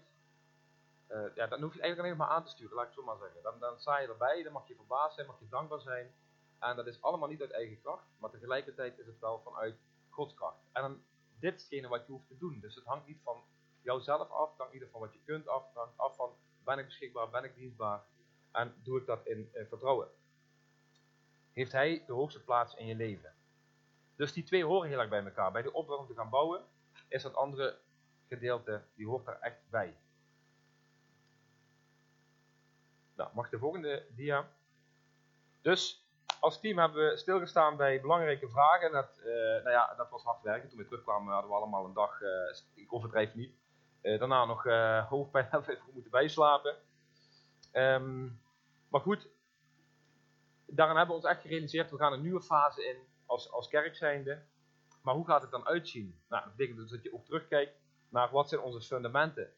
uh, 1.12 1.34
ja, 1.34 1.46
dan 1.46 1.62
hoef 1.62 1.74
je 1.74 1.80
eigenlijk 1.80 1.98
alleen 1.98 2.16
maar 2.16 2.36
aan 2.36 2.44
te 2.44 2.50
sturen, 2.50 2.74
laat 2.74 2.88
ik 2.88 2.90
het 2.90 2.98
zo 2.98 3.06
maar 3.06 3.18
zeggen. 3.18 3.42
Dan, 3.42 3.58
dan 3.58 3.80
sta 3.80 3.98
je 3.98 4.08
erbij, 4.08 4.42
dan 4.42 4.52
mag 4.52 4.68
je 4.68 4.74
verbaasd 4.74 5.14
zijn, 5.14 5.26
mag 5.26 5.38
je 5.38 5.48
dankbaar 5.48 5.80
zijn. 5.80 6.14
En 6.58 6.76
dat 6.76 6.86
is 6.86 7.02
allemaal 7.02 7.28
niet 7.28 7.40
uit 7.40 7.50
eigen 7.50 7.80
kracht, 7.80 8.06
maar 8.18 8.30
tegelijkertijd 8.30 8.98
is 8.98 9.06
het 9.06 9.18
wel 9.18 9.40
vanuit 9.40 9.76
Gods 10.08 10.34
kracht. 10.34 10.58
En 10.72 10.82
dan, 10.82 11.04
dit 11.38 11.66
is 11.68 11.86
wat 11.86 12.06
je 12.06 12.12
hoeft 12.12 12.28
te 12.28 12.36
doen. 12.36 12.60
Dus 12.60 12.74
het 12.74 12.84
hangt 12.84 13.06
niet 13.06 13.20
van 13.22 13.42
jouzelf 13.82 14.30
af, 14.30 14.48
het 14.50 14.58
hangt 14.58 14.72
niet 14.72 14.88
van 14.90 15.00
wat 15.00 15.12
je 15.12 15.20
kunt 15.24 15.48
af, 15.48 15.66
het 15.66 15.74
hangt 15.74 15.98
af 15.98 16.16
van 16.16 16.36
ben 16.64 16.78
ik 16.78 16.84
beschikbaar, 16.84 17.30
ben 17.30 17.44
ik 17.44 17.54
dienstbaar 17.54 18.04
en 18.52 18.74
doe 18.82 19.00
ik 19.00 19.06
dat 19.06 19.26
in, 19.26 19.50
in 19.52 19.66
vertrouwen. 19.66 20.08
Heeft 21.52 21.72
hij 21.72 22.04
de 22.06 22.12
hoogste 22.12 22.44
plaats 22.44 22.74
in 22.74 22.86
je 22.86 22.94
leven? 22.94 23.34
Dus 24.16 24.32
die 24.32 24.44
twee 24.44 24.64
horen 24.64 24.88
heel 24.88 24.98
erg 24.98 25.08
bij 25.08 25.24
elkaar. 25.24 25.52
Bij 25.52 25.62
de 25.62 25.72
opdracht 25.72 26.00
om 26.00 26.06
te 26.06 26.14
gaan 26.14 26.30
bouwen 26.30 26.64
is 27.08 27.22
dat 27.22 27.34
andere 27.34 27.78
gedeelte, 28.28 28.84
die 28.94 29.06
hoort 29.06 29.24
daar 29.24 29.40
echt 29.40 29.58
bij. 29.70 29.96
Nou, 33.16 33.30
mag 33.34 33.48
de 33.48 33.58
volgende 33.58 34.06
dia. 34.14 34.48
Dus 35.62 36.06
als 36.40 36.60
team 36.60 36.78
hebben 36.78 37.08
we 37.08 37.16
stilgestaan 37.16 37.76
bij 37.76 38.00
belangrijke 38.00 38.48
vragen. 38.48 38.92
Dat, 38.92 39.18
uh, 39.18 39.24
nou 39.34 39.70
ja, 39.70 39.94
dat 39.96 40.10
was 40.10 40.22
hard 40.22 40.42
werken. 40.42 40.68
Toen 40.68 40.78
we 40.78 40.84
terugkwamen 40.84 41.32
hadden 41.32 41.50
we 41.50 41.56
allemaal 41.56 41.84
een 41.84 41.92
dag, 41.92 42.20
uh, 42.20 42.28
ik 42.74 42.92
overdrijf 42.92 43.34
niet. 43.34 43.54
Uh, 44.02 44.18
daarna 44.18 44.44
nog 44.44 44.64
hoofdpijn 45.08 45.48
even 45.52 45.78
moeten 45.92 46.10
bijslapen. 46.10 46.76
Um, 47.72 48.40
maar 48.88 49.00
goed, 49.00 49.28
daarin 50.66 50.96
hebben 50.96 51.16
we 51.16 51.22
ons 51.22 51.30
echt 51.30 51.42
gerealiseerd, 51.42 51.90
we 51.90 51.96
gaan 51.96 52.12
een 52.12 52.22
nieuwe 52.22 52.42
fase 52.42 52.84
in 52.84 52.96
als, 53.26 53.50
als 53.50 53.68
kerk 53.68 53.96
zijnde. 53.96 54.42
maar 55.02 55.14
hoe 55.14 55.26
gaat 55.26 55.42
het 55.42 55.50
dan 55.50 55.66
uitzien? 55.66 56.20
Nou, 56.28 56.44
dat 56.44 56.56
betekent 56.56 56.78
dus 56.78 56.90
dat 56.90 57.02
je 57.02 57.14
ook 57.14 57.24
terugkijkt 57.24 57.80
naar 58.08 58.30
wat 58.30 58.48
zijn 58.48 58.60
onze 58.60 58.80
fundamenten. 58.80 59.52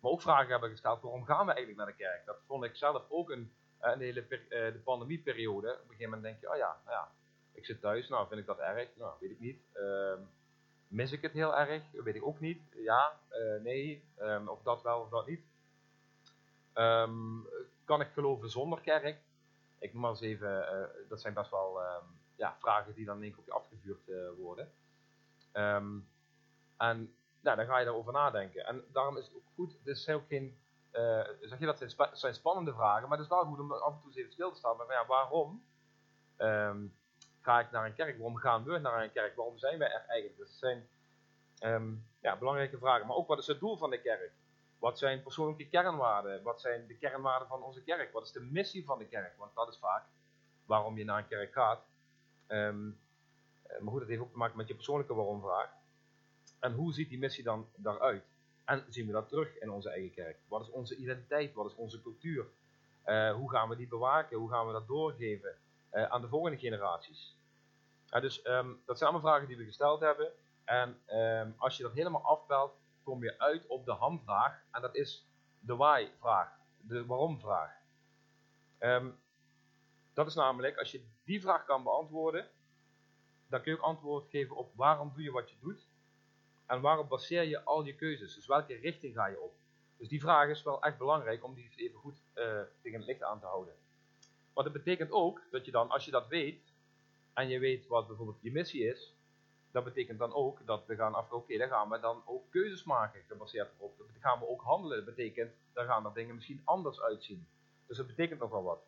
Maar 0.00 0.10
ook 0.10 0.22
vragen 0.22 0.50
hebben 0.50 0.70
gesteld, 0.70 1.02
waarom 1.02 1.24
gaan 1.24 1.46
we 1.46 1.52
eigenlijk 1.52 1.78
naar 1.78 1.96
de 1.96 2.04
kerk? 2.04 2.26
Dat 2.26 2.38
vond 2.46 2.64
ik 2.64 2.76
zelf 2.76 3.04
ook 3.08 3.30
een, 3.30 3.52
eh, 3.78 3.92
een 3.92 4.00
hele 4.00 4.20
uh, 4.20 4.48
de 4.48 4.80
pandemieperiode. 4.84 5.72
Op 5.72 5.80
een 5.82 5.86
gegeven 5.86 6.04
moment 6.04 6.22
denk 6.22 6.40
je, 6.40 6.50
oh 6.50 6.56
ja, 6.56 6.80
nou 6.84 6.96
ja, 6.96 7.10
ik 7.52 7.64
zit 7.64 7.80
thuis, 7.80 8.08
nou 8.08 8.28
vind 8.28 8.40
ik 8.40 8.46
dat 8.46 8.58
erg? 8.58 8.88
Nou, 8.96 9.14
weet 9.20 9.30
ik 9.30 9.40
niet. 9.40 9.60
Uh, 9.74 10.12
mis 10.88 11.12
ik 11.12 11.22
het 11.22 11.32
heel 11.32 11.56
erg? 11.56 11.82
Weet 11.92 12.14
ik 12.14 12.26
ook 12.26 12.40
niet. 12.40 12.62
Ja, 12.74 13.20
uh, 13.30 13.62
nee, 13.62 14.04
um, 14.18 14.48
of 14.48 14.62
dat 14.62 14.82
wel 14.82 15.00
of 15.00 15.08
dat 15.08 15.26
niet. 15.26 15.40
Um, 16.74 17.46
kan 17.84 18.00
ik 18.00 18.08
geloven 18.12 18.50
zonder 18.50 18.80
kerk? 18.80 19.20
Ik 19.78 19.92
noem 19.92 20.02
maar 20.02 20.10
eens 20.10 20.20
even, 20.20 20.90
dat 21.08 21.20
zijn 21.20 21.34
best 21.34 21.50
wel 21.50 21.80
ja, 22.36 22.56
vragen 22.58 22.94
die 22.94 23.04
dan 23.04 23.16
in 23.16 23.22
één 23.22 23.30
keer 23.30 23.40
op 23.40 23.46
je 23.46 23.52
afgevuurd 23.52 24.36
worden. 24.38 24.72
en 26.76 27.16
nou, 27.40 27.56
dan 27.56 27.66
ga 27.66 27.78
je 27.78 27.84
daarover 27.84 28.12
nadenken. 28.12 28.64
En 28.64 28.84
daarom 28.92 29.16
is 29.16 29.26
het 29.26 29.36
ook 29.36 29.50
goed, 29.54 29.72
het 29.72 29.86
is 29.86 30.08
ook 30.08 30.26
geen, 30.28 30.58
uh, 30.92 31.26
zeg 31.40 31.58
je 31.58 31.66
dat 31.66 31.78
zijn, 31.78 32.10
zijn, 32.12 32.34
spannende 32.34 32.74
vragen, 32.74 33.08
maar 33.08 33.18
het 33.18 33.26
is 33.26 33.32
wel 33.32 33.44
goed 33.44 33.58
om 33.58 33.72
af 33.72 33.94
en 33.94 34.00
toe 34.00 34.08
eens 34.08 34.16
even 34.16 34.32
stil 34.32 34.50
te 34.50 34.58
staan. 34.58 34.76
Maar 34.76 34.86
ja, 34.90 35.06
waarom 35.06 35.64
um, 36.38 36.94
ga 37.40 37.60
ik 37.60 37.70
naar 37.70 37.86
een 37.86 37.94
kerk? 37.94 38.16
Waarom 38.16 38.36
gaan 38.36 38.64
we 38.64 38.78
naar 38.78 39.02
een 39.02 39.12
kerk? 39.12 39.36
Waarom 39.36 39.58
zijn 39.58 39.78
wij 39.78 39.92
er 39.92 40.04
eigenlijk? 40.06 40.38
Dat 40.38 40.50
zijn 40.50 40.88
um, 41.62 42.06
ja, 42.20 42.36
belangrijke 42.36 42.78
vragen. 42.78 43.06
Maar 43.06 43.16
ook 43.16 43.28
wat 43.28 43.38
is 43.38 43.46
het 43.46 43.60
doel 43.60 43.76
van 43.76 43.90
de 43.90 44.00
kerk? 44.00 44.32
Wat 44.78 44.98
zijn 44.98 45.22
persoonlijke 45.22 45.68
kernwaarden? 45.68 46.42
Wat 46.42 46.60
zijn 46.60 46.86
de 46.86 46.96
kernwaarden 46.96 47.48
van 47.48 47.62
onze 47.62 47.82
kerk? 47.82 48.12
Wat 48.12 48.22
is 48.22 48.32
de 48.32 48.40
missie 48.40 48.84
van 48.84 48.98
de 48.98 49.06
kerk? 49.06 49.36
Want 49.36 49.54
dat 49.54 49.68
is 49.68 49.78
vaak 49.78 50.04
waarom 50.66 50.98
je 50.98 51.04
naar 51.04 51.18
een 51.18 51.28
kerk 51.28 51.52
gaat. 51.52 51.80
Um, 52.48 53.00
maar 53.80 53.90
goed, 53.90 54.00
dat 54.00 54.08
heeft 54.08 54.20
ook 54.20 54.30
te 54.30 54.38
maken 54.38 54.56
met 54.56 54.68
je 54.68 54.74
persoonlijke 54.74 55.14
waarom-vraag. 55.14 55.70
En 56.58 56.72
hoe 56.72 56.92
ziet 56.92 57.08
die 57.08 57.18
missie 57.18 57.44
dan 57.44 57.68
daaruit? 57.76 58.24
En 58.64 58.84
zien 58.88 59.06
we 59.06 59.12
dat 59.12 59.28
terug 59.28 59.58
in 59.58 59.70
onze 59.70 59.90
eigen 59.90 60.14
kerk? 60.14 60.38
Wat 60.48 60.60
is 60.60 60.70
onze 60.70 60.96
identiteit? 60.96 61.54
Wat 61.54 61.66
is 61.66 61.74
onze 61.74 62.02
cultuur? 62.02 62.46
Uh, 63.06 63.34
hoe 63.34 63.50
gaan 63.50 63.68
we 63.68 63.76
die 63.76 63.88
bewaken? 63.88 64.36
Hoe 64.36 64.50
gaan 64.50 64.66
we 64.66 64.72
dat 64.72 64.86
doorgeven 64.86 65.54
uh, 65.92 66.02
aan 66.02 66.20
de 66.20 66.28
volgende 66.28 66.58
generaties? 66.58 67.36
Dus 68.10 68.46
um, 68.46 68.82
dat 68.84 68.98
zijn 68.98 69.10
allemaal 69.10 69.30
vragen 69.30 69.48
die 69.48 69.56
we 69.56 69.64
gesteld 69.64 70.00
hebben. 70.00 70.32
En 70.64 71.00
um, 71.08 71.54
als 71.58 71.76
je 71.76 71.82
dat 71.82 71.92
helemaal 71.92 72.24
afbelt, 72.24 72.76
kom 73.02 73.22
je 73.22 73.38
uit 73.38 73.66
op 73.66 73.84
de 73.84 73.92
hamvraag. 73.92 74.62
En 74.70 74.80
dat 74.82 74.94
is 74.94 75.26
de 75.60 75.76
why-vraag, 75.76 76.48
de 76.80 77.06
waarom-vraag. 77.06 77.76
Um, 78.78 79.18
dat 80.12 80.26
is 80.26 80.34
namelijk, 80.34 80.78
als 80.78 80.90
je 80.90 81.04
die 81.24 81.40
vraag 81.40 81.64
kan 81.64 81.82
beantwoorden, 81.82 82.46
dan 83.46 83.62
kun 83.62 83.72
je 83.72 83.78
ook 83.78 83.84
antwoord 83.84 84.30
geven 84.30 84.56
op 84.56 84.72
waarom 84.74 85.12
doe 85.14 85.22
je 85.22 85.30
wat 85.30 85.50
je 85.50 85.56
doet. 85.60 85.86
En 86.68 86.80
waarop 86.80 87.08
baseer 87.08 87.42
je 87.42 87.64
al 87.64 87.84
je 87.84 87.94
keuzes? 87.94 88.34
Dus 88.34 88.46
welke 88.46 88.74
richting 88.74 89.14
ga 89.14 89.26
je 89.26 89.40
op? 89.40 89.54
Dus 89.96 90.08
die 90.08 90.20
vraag 90.20 90.48
is 90.48 90.62
wel 90.62 90.82
echt 90.82 90.98
belangrijk 90.98 91.44
om 91.44 91.54
die 91.54 91.70
even 91.76 91.98
goed 91.98 92.16
uh, 92.34 92.60
tegen 92.82 92.98
het 92.98 93.06
licht 93.06 93.22
aan 93.22 93.40
te 93.40 93.46
houden. 93.46 93.74
Maar 94.54 94.64
dat 94.64 94.72
betekent 94.72 95.10
ook 95.10 95.42
dat 95.50 95.64
je 95.64 95.70
dan, 95.70 95.90
als 95.90 96.04
je 96.04 96.10
dat 96.10 96.28
weet, 96.28 96.72
en 97.32 97.48
je 97.48 97.58
weet 97.58 97.86
wat 97.86 98.06
bijvoorbeeld 98.06 98.42
je 98.42 98.52
missie 98.52 98.84
is, 98.84 99.14
dat 99.70 99.84
betekent 99.84 100.18
dan 100.18 100.32
ook 100.32 100.66
dat 100.66 100.86
we 100.86 100.96
gaan 100.96 101.14
af, 101.14 101.24
oké, 101.24 101.34
okay, 101.34 101.58
dan 101.58 101.68
gaan 101.68 101.88
we 101.88 102.00
dan 102.00 102.22
ook 102.26 102.50
keuzes 102.50 102.84
maken 102.84 103.22
gebaseerd 103.28 103.70
erop. 103.76 103.98
Dan 103.98 104.06
gaan 104.20 104.38
we 104.38 104.48
ook 104.48 104.62
handelen. 104.62 105.04
Dat 105.04 105.14
betekent, 105.14 105.52
dan 105.72 105.86
gaan 105.86 106.04
er 106.04 106.14
dingen 106.14 106.34
misschien 106.34 106.60
anders 106.64 107.00
uitzien. 107.00 107.46
Dus 107.86 107.96
dat 107.96 108.06
betekent 108.06 108.40
nogal 108.40 108.62
wat. 108.62 108.82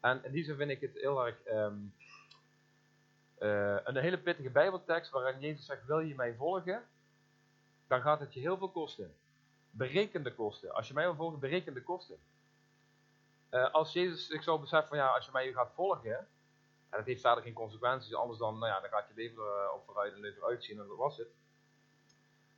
En 0.00 0.24
in 0.24 0.32
die 0.32 0.44
zin 0.44 0.56
vind 0.56 0.70
ik 0.70 0.80
het 0.80 0.94
heel 0.94 1.26
erg 1.26 1.36
um, 1.46 1.94
uh, 3.38 3.76
een 3.84 3.96
hele 3.96 4.18
pittige 4.18 4.50
bijbeltekst 4.50 5.10
waarin 5.10 5.40
Jezus 5.40 5.66
zegt, 5.66 5.86
wil 5.86 6.00
je 6.00 6.14
mij 6.14 6.34
volgen? 6.34 6.84
Dan 7.90 8.00
gaat 8.00 8.20
het 8.20 8.34
je 8.34 8.40
heel 8.40 8.58
veel 8.58 8.70
kosten. 8.70 9.14
Berekende 9.70 10.34
kosten. 10.34 10.72
Als 10.74 10.88
je 10.88 10.94
mij 10.94 11.04
wil 11.04 11.14
volgen, 11.14 11.38
berekende 11.38 11.82
kosten. 11.82 12.18
Uh, 13.50 13.70
als 13.70 13.92
Jezus, 13.92 14.28
ik 14.28 14.42
zou 14.42 14.60
beseffen 14.60 14.88
van 14.88 14.98
ja, 14.98 15.06
als 15.14 15.24
je 15.24 15.30
mij 15.32 15.52
gaat 15.52 15.72
volgen, 15.74 16.16
en 16.16 16.26
dat 16.90 17.04
heeft 17.06 17.20
verder 17.20 17.42
geen 17.42 17.52
consequenties, 17.52 18.14
anders 18.14 18.38
dan, 18.38 18.58
nou 18.58 18.72
ja, 18.72 18.80
dan 18.80 18.90
gaat 18.90 19.08
je 19.08 19.14
leven 19.14 19.42
erop 19.42 19.84
vooruit 19.84 20.12
en 20.12 20.20
leven 20.20 20.42
uitzien 20.42 20.80
en 20.80 20.86
dat 20.86 20.96
was 20.96 21.16
het. 21.16 21.28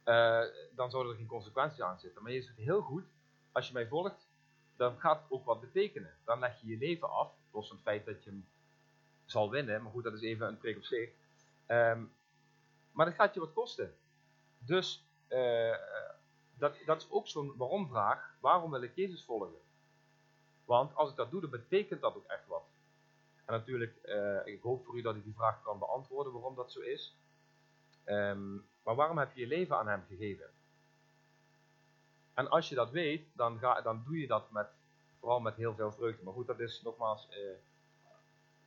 Uh, 0.04 0.42
dan 0.74 0.90
zouden 0.90 1.12
er 1.12 1.18
geen 1.18 1.26
consequenties 1.26 1.80
aan 1.80 2.00
zitten. 2.00 2.22
Maar 2.22 2.32
Jezus 2.32 2.46
zegt 2.46 2.58
heel 2.58 2.80
goed, 2.80 3.04
als 3.52 3.66
je 3.66 3.72
mij 3.72 3.86
volgt, 3.86 4.28
dan 4.76 5.00
gaat 5.00 5.22
het 5.22 5.30
ook 5.30 5.44
wat 5.44 5.60
betekenen. 5.60 6.14
Dan 6.24 6.38
leg 6.38 6.60
je 6.60 6.68
je 6.68 6.78
leven 6.78 7.10
af, 7.10 7.32
los 7.50 7.66
van 7.66 7.76
het 7.76 7.84
feit 7.84 8.04
dat 8.04 8.24
je 8.24 8.30
hem 8.30 8.48
zal 9.24 9.50
winnen, 9.50 9.82
maar 9.82 9.92
goed, 9.92 10.04
dat 10.04 10.12
is 10.12 10.22
even 10.22 10.48
een 10.48 10.58
prik 10.58 10.76
op 10.76 10.84
zich. 10.84 11.10
Um, 11.66 12.12
maar 12.92 13.06
dat 13.06 13.14
gaat 13.14 13.34
je 13.34 13.40
wat 13.40 13.52
kosten. 13.52 13.96
Dus 14.58 15.06
uh, 15.32 15.76
dat, 16.54 16.76
dat 16.86 17.00
is 17.00 17.10
ook 17.10 17.28
zo'n 17.28 17.56
waarom-vraag. 17.56 18.34
Waarom 18.40 18.70
wil 18.70 18.82
ik 18.82 18.94
Jezus 18.94 19.24
volgen? 19.24 19.60
Want 20.64 20.94
als 20.94 21.10
ik 21.10 21.16
dat 21.16 21.30
doe, 21.30 21.40
dan 21.40 21.50
betekent 21.50 22.00
dat 22.00 22.14
ook 22.14 22.26
echt 22.26 22.46
wat. 22.46 22.64
En 23.44 23.52
natuurlijk, 23.52 23.94
uh, 24.04 24.46
ik 24.46 24.62
hoop 24.62 24.84
voor 24.84 24.96
u 24.96 25.02
dat 25.02 25.16
ik 25.16 25.24
die 25.24 25.34
vraag 25.34 25.62
kan 25.62 25.78
beantwoorden 25.78 26.32
waarom 26.32 26.54
dat 26.54 26.72
zo 26.72 26.80
is. 26.80 27.16
Um, 28.04 28.66
maar 28.82 28.94
waarom 28.94 29.18
heb 29.18 29.32
je 29.34 29.40
je 29.40 29.46
leven 29.46 29.76
aan 29.76 29.88
hem 29.88 30.04
gegeven? 30.08 30.50
En 32.34 32.48
als 32.48 32.68
je 32.68 32.74
dat 32.74 32.90
weet, 32.90 33.26
dan, 33.32 33.58
ga, 33.58 33.80
dan 33.80 34.02
doe 34.06 34.20
je 34.20 34.26
dat 34.26 34.50
met, 34.50 34.68
vooral 35.18 35.40
met 35.40 35.54
heel 35.54 35.74
veel 35.74 35.92
vreugde. 35.92 36.24
Maar 36.24 36.34
goed, 36.34 36.46
dat 36.46 36.60
is 36.60 36.82
nogmaals, 36.82 37.28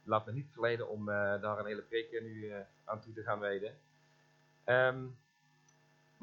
laat 0.03 0.25
me 0.25 0.31
niet 0.31 0.51
verleiden 0.51 0.89
om 0.89 1.05
daar 1.05 1.60
een 1.60 1.65
hele 1.65 1.81
preek 1.81 2.22
nu 2.22 2.53
aan 2.84 3.01
toe 3.01 3.13
te 3.13 3.24
gaan 3.24 3.39
wijden. 3.39 3.77
Um, 4.65 5.17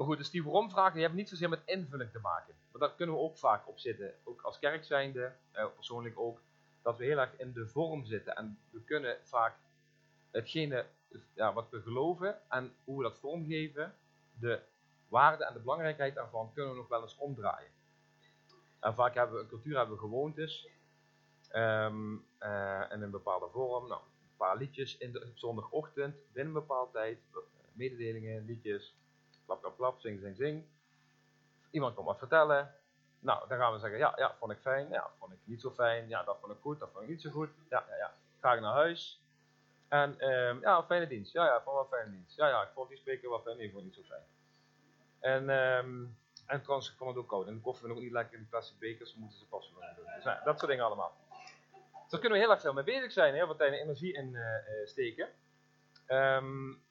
maar 0.03 0.11
goed, 0.11 0.21
dus 0.21 0.31
die 0.31 0.43
waarom-vragen 0.43 0.99
hebben 0.99 1.17
niet 1.17 1.29
zozeer 1.29 1.49
met 1.49 1.61
invulling 1.65 2.11
te 2.11 2.19
maken. 2.19 2.53
Maar 2.71 2.81
daar 2.81 2.95
kunnen 2.95 3.15
we 3.15 3.21
ook 3.21 3.37
vaak 3.37 3.67
op 3.67 3.79
zitten. 3.79 4.13
Ook 4.23 4.41
als 4.41 4.59
kerk 4.59 4.83
zijnde, 4.83 5.31
eh, 5.51 5.65
persoonlijk 5.75 6.19
ook, 6.19 6.41
dat 6.81 6.97
we 6.97 7.05
heel 7.05 7.17
erg 7.17 7.37
in 7.37 7.53
de 7.53 7.67
vorm 7.67 8.05
zitten. 8.05 8.35
En 8.35 8.59
we 8.69 8.81
kunnen 8.81 9.17
vaak 9.23 9.55
hetgene 10.31 10.85
ja, 11.33 11.53
wat 11.53 11.69
we 11.69 11.81
geloven 11.81 12.49
en 12.49 12.75
hoe 12.83 12.97
we 12.97 13.03
dat 13.03 13.19
vormgeven, 13.19 13.95
de 14.39 14.59
waarde 15.07 15.45
en 15.45 15.53
de 15.53 15.59
belangrijkheid 15.59 16.15
daarvan, 16.15 16.51
kunnen 16.53 16.71
we 16.71 16.77
nog 16.77 16.87
wel 16.87 17.01
eens 17.01 17.17
omdraaien. 17.17 17.71
En 18.79 18.93
vaak 18.95 19.13
hebben 19.13 19.35
we 19.35 19.41
een 19.41 19.47
cultuur, 19.47 19.77
hebben 19.77 19.95
we 19.95 20.01
gewoontes. 20.01 20.67
Um, 21.55 22.25
uh, 22.39 22.83
in 22.91 23.01
een 23.01 23.11
bepaalde 23.11 23.49
vorm. 23.51 23.87
Nou, 23.87 24.01
een 24.01 24.37
paar 24.37 24.57
liedjes 24.57 24.97
in 24.97 25.11
de 25.11 25.31
zondagochtend, 25.33 26.15
binnen 26.31 26.53
een 26.53 26.59
bepaalde 26.59 26.91
tijd. 26.91 27.19
Mededelingen, 27.73 28.45
liedjes 28.45 28.93
klap, 29.45 29.73
klap, 29.77 29.99
zing, 29.99 30.19
zing, 30.19 30.35
zing. 30.35 30.63
Iemand 31.71 31.95
komt 31.95 32.07
wat 32.07 32.17
vertellen. 32.17 32.75
Nou, 33.19 33.47
dan 33.47 33.57
gaan 33.57 33.73
we 33.73 33.79
zeggen, 33.79 33.99
ja, 33.99 34.13
ja, 34.15 34.35
vond 34.39 34.51
ik 34.51 34.59
fijn. 34.59 34.89
Ja, 34.89 35.09
vond 35.19 35.31
ik 35.31 35.37
niet 35.43 35.61
zo 35.61 35.71
fijn. 35.71 36.07
Ja, 36.07 36.23
dat 36.23 36.37
vond 36.39 36.51
ik 36.51 36.57
goed, 36.61 36.79
dat 36.79 36.89
vond 36.91 37.03
ik 37.03 37.09
niet 37.09 37.21
zo 37.21 37.29
goed. 37.29 37.49
Ja, 37.69 37.85
ja, 37.89 37.95
ja. 37.95 38.13
Ga 38.39 38.53
ik 38.53 38.61
naar 38.61 38.73
huis. 38.73 39.21
En, 39.87 40.29
um, 40.29 40.59
ja, 40.61 40.83
fijne 40.83 41.07
dienst. 41.07 41.33
Ja, 41.33 41.45
ja, 41.45 41.61
vond 41.61 41.75
wel 41.75 41.99
fijne 41.99 42.11
dienst. 42.11 42.35
Ja, 42.35 42.47
ja, 42.47 42.61
ik 42.61 42.69
vond 42.73 42.89
die 42.89 42.97
spreker 42.97 43.29
wel 43.29 43.41
fijn. 43.41 43.57
Nee, 43.57 43.71
vond 43.71 43.83
niet 43.83 43.95
zo 43.95 44.01
fijn. 44.01 44.23
En, 45.19 45.49
um, 45.49 46.17
en 46.45 46.61
trouwens, 46.61 46.91
ik 46.91 46.97
vond 46.97 47.15
het 47.15 47.29
ook. 47.29 47.47
En 47.47 47.53
de 47.53 47.61
koffie 47.61 47.89
ook 47.89 47.99
niet 47.99 48.11
lekker 48.11 48.37
in 48.37 48.43
de 48.43 48.49
plastic 48.49 48.79
bekers. 48.79 49.13
We 49.13 49.19
moeten 49.19 49.39
ze 49.39 49.45
passen 49.45 49.73
doen. 49.73 50.05
Dus, 50.15 50.23
nou, 50.23 50.43
dat 50.43 50.59
soort 50.59 50.71
dingen 50.71 50.85
allemaal. 50.85 51.15
Dus 52.01 52.09
daar 52.09 52.19
kunnen 52.19 52.37
we 52.37 52.43
heel 52.43 52.53
erg 52.53 52.61
veel 52.61 52.73
mee 52.73 52.83
bezig 52.83 53.11
zijn. 53.11 53.33
Heel 53.33 53.45
veel 53.45 53.55
tijd 53.55 53.73
en 53.73 53.79
energie 53.79 54.13
in 54.13 54.33
uh, 54.33 54.41
uh, 54.41 54.87
steken. 54.87 55.29
Um, 56.07 56.82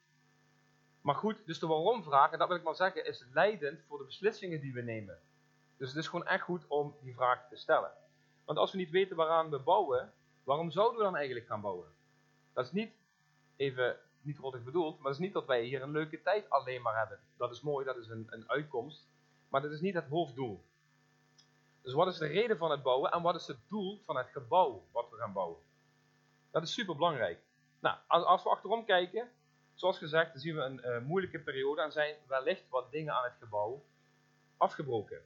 maar 1.02 1.14
goed, 1.14 1.46
dus 1.46 1.58
de 1.58 1.66
waarom-vraag, 1.66 2.32
en 2.32 2.38
dat 2.38 2.48
wil 2.48 2.56
ik 2.56 2.62
maar 2.62 2.74
zeggen, 2.74 3.06
is 3.06 3.24
leidend 3.32 3.82
voor 3.88 3.98
de 3.98 4.04
beslissingen 4.04 4.60
die 4.60 4.72
we 4.72 4.82
nemen. 4.82 5.18
Dus 5.76 5.88
het 5.88 5.98
is 5.98 6.08
gewoon 6.08 6.26
echt 6.26 6.42
goed 6.42 6.66
om 6.66 6.96
die 7.00 7.14
vraag 7.14 7.48
te 7.48 7.56
stellen. 7.56 7.92
Want 8.44 8.58
als 8.58 8.72
we 8.72 8.78
niet 8.78 8.90
weten 8.90 9.16
waaraan 9.16 9.50
we 9.50 9.58
bouwen, 9.58 10.12
waarom 10.44 10.70
zouden 10.70 10.98
we 10.98 11.04
dan 11.04 11.16
eigenlijk 11.16 11.46
gaan 11.46 11.60
bouwen? 11.60 11.88
Dat 12.52 12.64
is 12.64 12.72
niet, 12.72 12.92
even 13.56 13.96
niet 14.20 14.38
rottig 14.38 14.62
bedoeld, 14.62 14.94
maar 14.94 15.04
dat 15.04 15.12
is 15.12 15.26
niet 15.26 15.32
dat 15.32 15.46
wij 15.46 15.62
hier 15.62 15.82
een 15.82 15.90
leuke 15.90 16.22
tijd 16.22 16.50
alleen 16.50 16.82
maar 16.82 16.98
hebben. 16.98 17.20
Dat 17.36 17.50
is 17.50 17.60
mooi, 17.60 17.84
dat 17.84 17.96
is 17.96 18.08
een, 18.08 18.26
een 18.30 18.50
uitkomst, 18.50 19.08
maar 19.48 19.62
dat 19.62 19.70
is 19.70 19.80
niet 19.80 19.94
het 19.94 20.08
hoofddoel. 20.08 20.64
Dus 21.82 21.92
wat 21.92 22.06
is 22.06 22.18
de 22.18 22.26
reden 22.26 22.58
van 22.58 22.70
het 22.70 22.82
bouwen 22.82 23.10
en 23.10 23.22
wat 23.22 23.34
is 23.34 23.46
het 23.46 23.58
doel 23.68 24.00
van 24.04 24.16
het 24.16 24.28
gebouw 24.28 24.82
wat 24.92 25.10
we 25.10 25.16
gaan 25.16 25.32
bouwen? 25.32 25.58
Dat 26.50 26.62
is 26.62 26.72
super 26.72 26.94
belangrijk. 26.94 27.40
Nou, 27.80 27.96
als, 28.06 28.24
als 28.24 28.42
we 28.42 28.48
achterom 28.48 28.84
kijken, 28.84 29.30
Zoals 29.74 29.98
gezegd 29.98 30.40
zien 30.40 30.54
we 30.54 30.62
een 30.62 30.80
uh, 30.84 30.98
moeilijke 30.98 31.38
periode 31.38 31.82
en 31.82 31.92
zijn 31.92 32.16
wellicht 32.26 32.68
wat 32.68 32.90
dingen 32.90 33.14
aan 33.14 33.24
het 33.24 33.36
gebouw 33.38 33.84
afgebroken. 34.56 35.22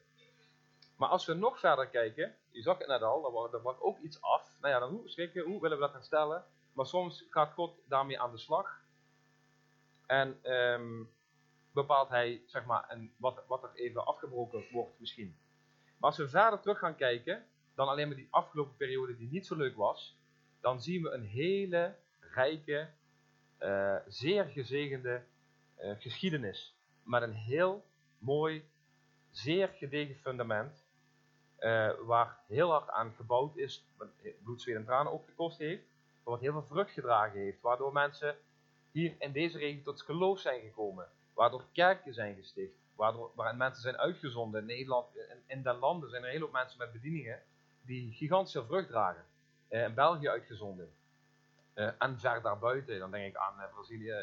Maar 0.97 1.09
als 1.09 1.27
we 1.27 1.35
nog 1.35 1.59
verder 1.59 1.89
kijken, 1.89 2.37
je 2.51 2.63
zag 2.63 2.79
het 2.79 2.87
net 2.87 3.03
al, 3.03 3.25
er 3.55 3.63
wordt, 3.63 3.81
ook 3.81 3.99
iets 3.99 4.23
af. 4.23 4.57
Nou 4.61 4.73
ja, 4.73 4.79
dan 4.79 4.91
hoe, 4.91 5.09
schrikken, 5.09 5.45
hoe 5.45 5.61
willen 5.61 5.77
we 5.77 5.83
dat 5.83 5.93
herstellen? 5.93 6.45
Maar 6.73 6.87
soms 6.87 7.25
gaat 7.31 7.53
God 7.53 7.79
daarmee 7.89 8.21
aan 8.21 8.31
de 8.31 8.39
slag. 8.39 8.81
En 10.07 10.53
um, 10.53 11.11
bepaalt 11.73 12.09
hij, 12.09 12.43
zeg 12.47 12.65
maar, 12.65 12.99
wat, 13.17 13.43
wat 13.47 13.63
er 13.63 13.75
even 13.75 14.07
afgebroken 14.07 14.65
wordt 14.73 15.01
misschien. 15.01 15.37
Maar 15.99 16.11
als 16.11 16.19
we 16.19 16.29
verder 16.29 16.61
terug 16.61 16.79
gaan 16.79 16.97
kijken, 16.97 17.47
dan 17.75 17.89
alleen 17.89 18.07
maar 18.07 18.17
die 18.17 18.29
afgelopen 18.31 18.77
periode 18.77 19.17
die 19.17 19.31
niet 19.31 19.47
zo 19.47 19.57
leuk 19.57 19.77
was, 19.77 20.17
dan 20.61 20.83
zien 20.83 21.03
we 21.03 21.11
een 21.11 21.25
hele 21.25 21.97
rijke 22.21 22.91
uh, 23.61 23.97
zeer 24.07 24.45
gezegende 24.45 25.23
geschiedenis 25.77 26.75
met 27.03 27.23
een 27.23 27.35
heel 27.35 27.85
mooi, 28.19 28.69
zeer 29.31 29.69
gedegen 29.69 30.17
fundament. 30.17 30.85
waar 32.07 32.39
heel 32.47 32.71
hard 32.71 32.91
aan 32.91 33.15
gebouwd 33.17 33.57
is, 33.57 33.85
wat 33.97 34.09
bloed, 34.43 34.63
zweet 34.63 34.77
en 34.77 34.85
tranen 34.85 35.13
ook 35.13 35.25
gekost 35.25 35.59
heeft, 35.59 35.83
maar 36.25 36.35
wat 36.35 36.41
heel 36.41 36.53
veel 36.53 36.67
vrucht 36.67 36.91
gedragen 36.91 37.41
heeft, 37.41 37.61
waardoor 37.61 37.93
mensen 37.93 38.37
hier 38.97 39.15
in 39.19 39.33
deze 39.33 39.59
regio 39.59 39.83
tot 39.83 40.03
geloof 40.03 40.41
zijn 40.41 40.61
gekomen, 40.61 41.09
waardoor 41.35 41.65
kerken 41.73 42.15
zijn 42.15 42.35
gesticht, 42.35 42.73
waardoor, 42.95 43.31
waarin 43.35 43.57
mensen 43.57 43.83
zijn 43.83 43.97
uitgezonden. 43.97 44.61
In 44.61 44.67
Nederland, 44.67 45.07
in, 45.17 45.43
in 45.47 45.63
de 45.63 45.73
landen 45.73 46.11
zijn 46.11 46.23
er 46.23 46.31
hele 46.31 46.45
hoop 46.45 46.53
mensen 46.53 46.79
met 46.79 46.93
bedieningen 46.93 47.43
die 47.83 48.13
gigantische 48.13 48.65
vrucht 48.65 48.89
dragen. 48.89 49.25
In 49.69 49.95
België 49.95 50.29
uitgezonden. 50.29 50.93
Uh, 51.77 51.91
en 51.99 52.19
ver 52.19 52.43
daarbuiten, 52.43 52.99
dan 52.99 53.11
denk 53.11 53.27
ik 53.27 53.37
aan 53.37 53.61
uh, 53.61 53.65
Brazilië, 53.75 54.15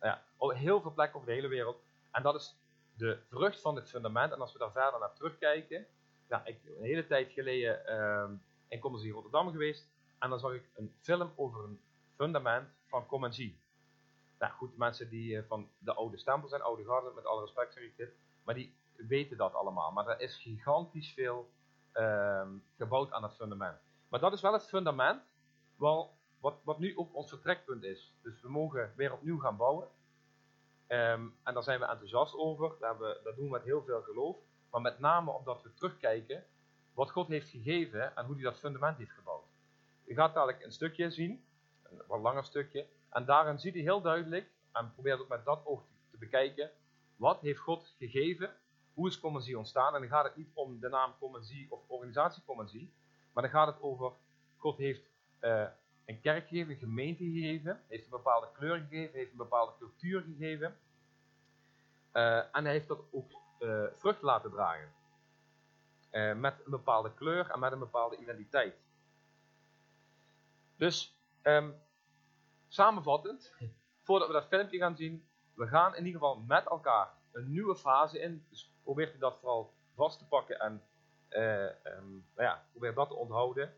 nou 0.00 0.16
ja, 0.38 0.54
heel 0.54 0.80
veel 0.80 0.92
plekken 0.92 1.16
over 1.16 1.28
de 1.28 1.34
hele 1.34 1.48
wereld. 1.48 1.82
En 2.10 2.22
dat 2.22 2.34
is 2.34 2.56
de 2.96 3.18
vrucht 3.28 3.60
van 3.60 3.76
het 3.76 3.88
fundament. 3.90 4.32
En 4.32 4.40
als 4.40 4.52
we 4.52 4.58
daar 4.58 4.72
verder 4.72 5.00
naar 5.00 5.14
terugkijken, 5.14 5.86
nou, 6.28 6.42
ik 6.44 6.60
een 6.64 6.84
hele 6.84 7.06
tijd 7.06 7.32
geleden 7.32 7.82
uh, 7.88 8.30
in 8.68 8.80
Commercie 8.80 9.12
Rotterdam 9.12 9.50
geweest. 9.50 9.88
En 10.18 10.30
dan 10.30 10.38
zag 10.38 10.52
ik 10.52 10.68
een 10.74 10.94
film 11.00 11.32
over 11.36 11.64
een 11.64 11.80
fundament 12.16 12.68
van 12.86 13.06
Comensie. 13.06 13.58
Nou 14.38 14.52
goed, 14.52 14.76
mensen 14.76 15.08
die 15.08 15.42
van 15.42 15.68
de 15.78 15.94
oude 15.94 16.18
stempel 16.18 16.48
zijn, 16.48 16.62
oude 16.62 16.84
garden, 16.84 17.14
met 17.14 17.26
alle 17.26 17.40
respect 17.40 17.72
zeg 17.72 17.82
ik 17.82 17.96
dit, 17.96 18.14
maar 18.42 18.54
die 18.54 18.76
weten 18.96 19.36
dat 19.36 19.54
allemaal. 19.54 19.92
Maar 19.92 20.08
er 20.08 20.20
is 20.20 20.36
gigantisch 20.36 21.12
veel 21.12 21.50
uh, 21.94 22.46
gebouwd 22.76 23.12
aan 23.12 23.22
het 23.22 23.34
fundament. 23.34 23.78
Maar 24.08 24.20
dat 24.20 24.32
is 24.32 24.40
wel 24.40 24.52
het 24.52 24.68
fundament 24.68 25.22
wel, 25.76 26.16
wat, 26.44 26.60
wat 26.64 26.78
nu 26.78 26.96
ook 26.96 27.14
ons 27.14 27.28
vertrekpunt 27.28 27.82
is. 27.82 28.14
Dus 28.22 28.40
we 28.40 28.48
mogen 28.48 28.92
weer 28.96 29.12
opnieuw 29.12 29.38
gaan 29.38 29.56
bouwen. 29.56 29.88
Um, 30.88 31.36
en 31.42 31.54
daar 31.54 31.62
zijn 31.62 31.78
we 31.78 31.86
enthousiast 31.86 32.34
over. 32.34 32.72
Daar, 32.80 32.98
dat 32.98 33.36
doen 33.36 33.44
we 33.44 33.50
met 33.50 33.62
heel 33.62 33.82
veel 33.82 34.02
geloof. 34.02 34.36
Maar 34.70 34.80
met 34.80 34.98
name 34.98 35.30
omdat 35.30 35.62
we 35.62 35.74
terugkijken 35.74 36.44
wat 36.94 37.10
God 37.10 37.28
heeft 37.28 37.48
gegeven 37.48 38.16
en 38.16 38.26
hoe 38.26 38.34
hij 38.34 38.44
dat 38.44 38.58
fundament 38.58 38.98
heeft 38.98 39.10
gebouwd. 39.10 39.44
Je 40.04 40.14
gaat 40.14 40.34
dadelijk 40.34 40.64
een 40.64 40.72
stukje 40.72 41.10
zien, 41.10 41.44
een 41.82 42.02
wat 42.06 42.20
langer 42.20 42.44
stukje. 42.44 42.86
En 43.10 43.24
daarin 43.24 43.58
ziet 43.58 43.74
hij 43.74 43.82
heel 43.82 44.00
duidelijk, 44.00 44.50
en 44.72 44.92
probeert 44.92 45.20
ook 45.20 45.28
met 45.28 45.44
dat 45.44 45.60
oog 45.64 45.82
te 46.10 46.16
bekijken, 46.16 46.70
wat 47.16 47.40
heeft 47.40 47.60
God 47.60 47.94
gegeven 47.98 48.56
hoe 48.94 49.08
is 49.08 49.20
Commercie 49.20 49.58
ontstaan? 49.58 49.94
En 49.94 50.00
dan 50.00 50.10
gaat 50.10 50.24
het 50.24 50.36
niet 50.36 50.50
om 50.54 50.80
de 50.80 50.88
naam 50.88 51.14
Commercie 51.18 51.66
of 51.70 51.80
organisatie 51.86 52.42
Commercie, 52.46 52.92
maar 53.32 53.42
dan 53.42 53.52
gaat 53.52 53.66
het 53.66 53.82
over, 53.82 54.12
God 54.56 54.76
heeft 54.76 55.02
uh, 55.40 55.66
een 56.04 56.20
kerk 56.20 56.48
gegeven, 56.48 56.72
een 56.72 56.78
gemeente 56.78 57.24
gegeven, 57.24 57.80
heeft 57.88 58.04
een 58.04 58.10
bepaalde 58.10 58.48
kleur 58.52 58.78
gegeven, 58.78 59.18
heeft 59.18 59.30
een 59.30 59.36
bepaalde 59.36 59.72
cultuur 59.78 60.22
gegeven. 60.22 60.76
Uh, 62.12 62.36
en 62.36 62.64
hij 62.64 62.72
heeft 62.72 62.88
dat 62.88 63.00
ook 63.10 63.30
uh, 63.58 63.84
vrucht 63.96 64.22
laten 64.22 64.50
dragen. 64.50 64.92
met 66.40 66.54
een 66.64 66.70
bepaalde 66.70 67.14
kleur 67.14 67.50
en 67.50 67.58
met 67.58 67.72
een 67.72 67.78
bepaalde 67.78 68.16
identiteit. 68.16 68.74
Dus, 70.76 71.16
um, 71.42 71.74
samenvattend, 72.68 73.52
voordat 74.02 74.26
we 74.26 74.34
dat 74.34 74.46
filmpje 74.46 74.78
gaan 74.78 74.96
zien, 74.96 75.28
we 75.54 75.66
gaan 75.66 75.94
in 75.94 76.06
ieder 76.06 76.20
geval 76.20 76.36
met 76.36 76.66
elkaar 76.66 77.08
een 77.32 77.50
nieuwe 77.50 77.76
fase 77.76 78.20
in. 78.20 78.46
Dus 78.50 78.72
probeert 78.82 79.14
u 79.14 79.18
dat 79.18 79.38
vooral 79.38 79.74
vast 79.94 80.18
te 80.18 80.26
pakken 80.26 80.58
en 80.58 80.82
um, 81.28 82.26
nou 82.34 82.48
ja, 82.48 82.66
probeer 82.70 82.94
dat 82.94 83.08
te 83.08 83.14
onthouden. 83.14 83.74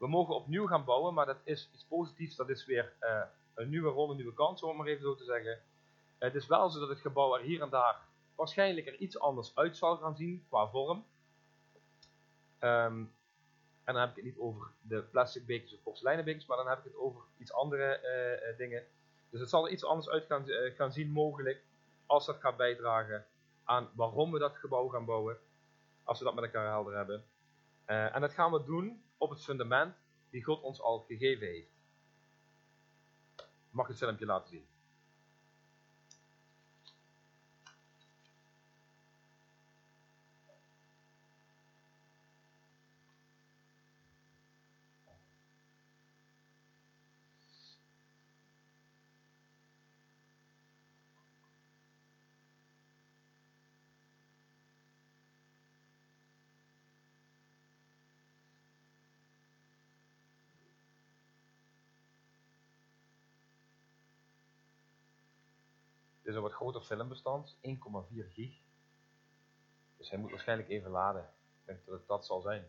We 0.00 0.08
mogen 0.08 0.34
opnieuw 0.34 0.66
gaan 0.66 0.84
bouwen, 0.84 1.14
maar 1.14 1.26
dat 1.26 1.40
is 1.44 1.70
iets 1.72 1.84
positiefs. 1.84 2.36
Dat 2.36 2.48
is 2.48 2.66
weer 2.66 2.92
uh, 3.00 3.22
een 3.54 3.68
nieuwe 3.68 3.90
rol, 3.90 4.10
een 4.10 4.16
nieuwe 4.16 4.34
kans, 4.34 4.62
om 4.62 4.76
maar 4.76 4.86
even 4.86 5.02
zo 5.02 5.14
te 5.14 5.24
zeggen. 5.24 5.60
Het 6.18 6.34
is 6.34 6.46
wel 6.46 6.70
zo 6.70 6.80
dat 6.80 6.88
het 6.88 7.00
gebouw 7.00 7.34
er 7.34 7.42
hier 7.42 7.62
en 7.62 7.70
daar 7.70 8.00
waarschijnlijk 8.34 8.86
er 8.86 8.96
iets 8.96 9.18
anders 9.18 9.56
uit 9.56 9.76
zal 9.76 9.96
gaan 9.96 10.16
zien 10.16 10.44
qua 10.48 10.68
vorm. 10.68 11.04
Um, 12.60 13.12
en 13.84 13.94
dan 13.94 13.96
heb 13.96 14.10
ik 14.10 14.16
het 14.16 14.24
niet 14.24 14.38
over 14.38 14.70
de 14.80 15.02
plastic 15.02 15.46
bekers 15.46 15.74
of 15.74 15.82
porseleinen 15.82 16.42
maar 16.46 16.56
dan 16.56 16.68
heb 16.68 16.78
ik 16.78 16.84
het 16.84 16.96
over 16.96 17.22
iets 17.38 17.52
andere 17.52 18.00
uh, 18.50 18.56
dingen. 18.58 18.84
Dus 19.30 19.40
het 19.40 19.48
zal 19.48 19.66
er 19.66 19.72
iets 19.72 19.84
anders 19.84 20.08
uit 20.08 20.26
gaan, 20.76 20.92
zien 20.92 21.10
mogelijk 21.10 21.62
als 22.06 22.26
dat 22.26 22.40
gaat 22.40 22.56
bijdragen 22.56 23.26
aan 23.64 23.90
waarom 23.94 24.32
we 24.32 24.38
dat 24.38 24.56
gebouw 24.56 24.88
gaan 24.88 25.04
bouwen, 25.04 25.38
als 26.04 26.18
we 26.18 26.24
dat 26.24 26.34
met 26.34 26.44
elkaar 26.44 26.66
helder 26.66 26.96
hebben. 26.96 27.24
En 27.84 28.20
dat 28.20 28.32
gaan 28.32 28.52
we 28.52 28.64
doen 28.64 29.02
op 29.20 29.30
het 29.30 29.42
fundament 29.42 29.96
die 30.30 30.44
God 30.44 30.62
ons 30.62 30.80
al 30.80 31.00
gegeven 31.00 31.46
heeft. 31.46 31.70
Mag 33.70 33.84
ik 33.84 33.90
het 33.90 34.00
filmpje 34.00 34.26
laten 34.26 34.48
zien? 34.48 34.66
Groter 66.60 66.82
filmbestand, 66.82 67.56
1,4 67.62 68.32
gig. 68.32 68.60
Dus 69.96 70.10
hij 70.10 70.18
moet 70.18 70.30
waarschijnlijk 70.30 70.68
even 70.68 70.90
laden. 70.90 71.22
Ik 71.22 71.66
denk 71.66 71.84
dat 71.84 71.98
het 71.98 72.06
dat 72.06 72.26
zal 72.26 72.40
zijn. 72.40 72.66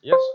Yes. 0.00 0.34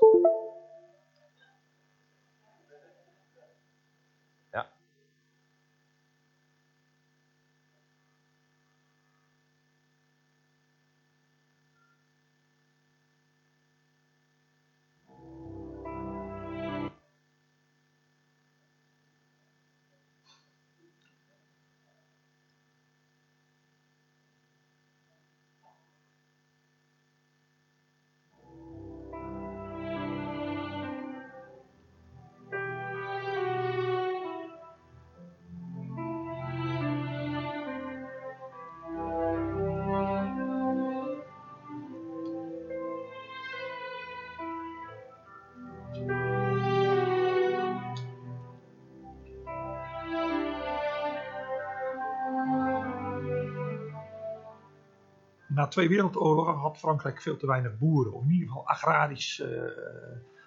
Na 55.54 55.68
twee 55.68 55.90
wereldoorlogen 55.90 56.54
had 56.54 56.78
Frankrijk 56.78 57.22
veel 57.22 57.38
te 57.38 57.48
weinig 57.48 57.78
boeren, 57.78 58.14
of 58.14 58.24
in 58.24 58.32
ieder 58.32 58.48
geval 58.48 58.68
agrarisch 58.68 59.40
uh, 59.40 59.62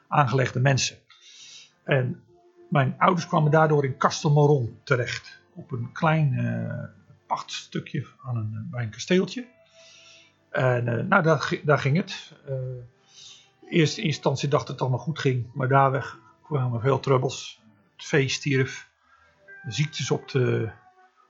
aangelegde 0.09 0.61
mensen. 0.61 0.97
En 1.83 2.23
mijn 2.71 2.95
ouders 2.99 3.27
kwamen 3.27 3.51
daardoor 3.51 3.85
in 3.85 3.97
Castelmoron 3.97 4.79
terecht, 4.83 5.41
op 5.55 5.73
een 5.73 5.93
klein 5.93 6.33
uh, 6.33 6.85
pachtstukje 7.27 8.07
aan 8.23 8.37
een, 8.37 8.69
bij 8.71 8.83
een 8.83 8.91
kasteeltje. 8.91 9.47
En 10.51 11.09
nou, 11.09 11.23
daar, 11.23 11.61
daar, 11.65 11.79
ging 11.79 11.97
het. 11.97 12.33
in 13.61 13.69
eerste 13.69 14.03
instantie 14.03 14.49
dacht 14.49 14.69
het 14.69 14.81
allemaal 14.81 14.99
goed 14.99 15.19
ging, 15.19 15.51
maar 15.55 15.69
daar 15.69 16.17
kwamen 16.43 16.81
veel 16.81 17.01
troubles. 17.01 17.63
Het 17.97 18.07
vee 18.07 18.29
stierf, 18.29 18.89
ziektes 19.67 20.11
op 20.11 20.29
de, 20.29 20.71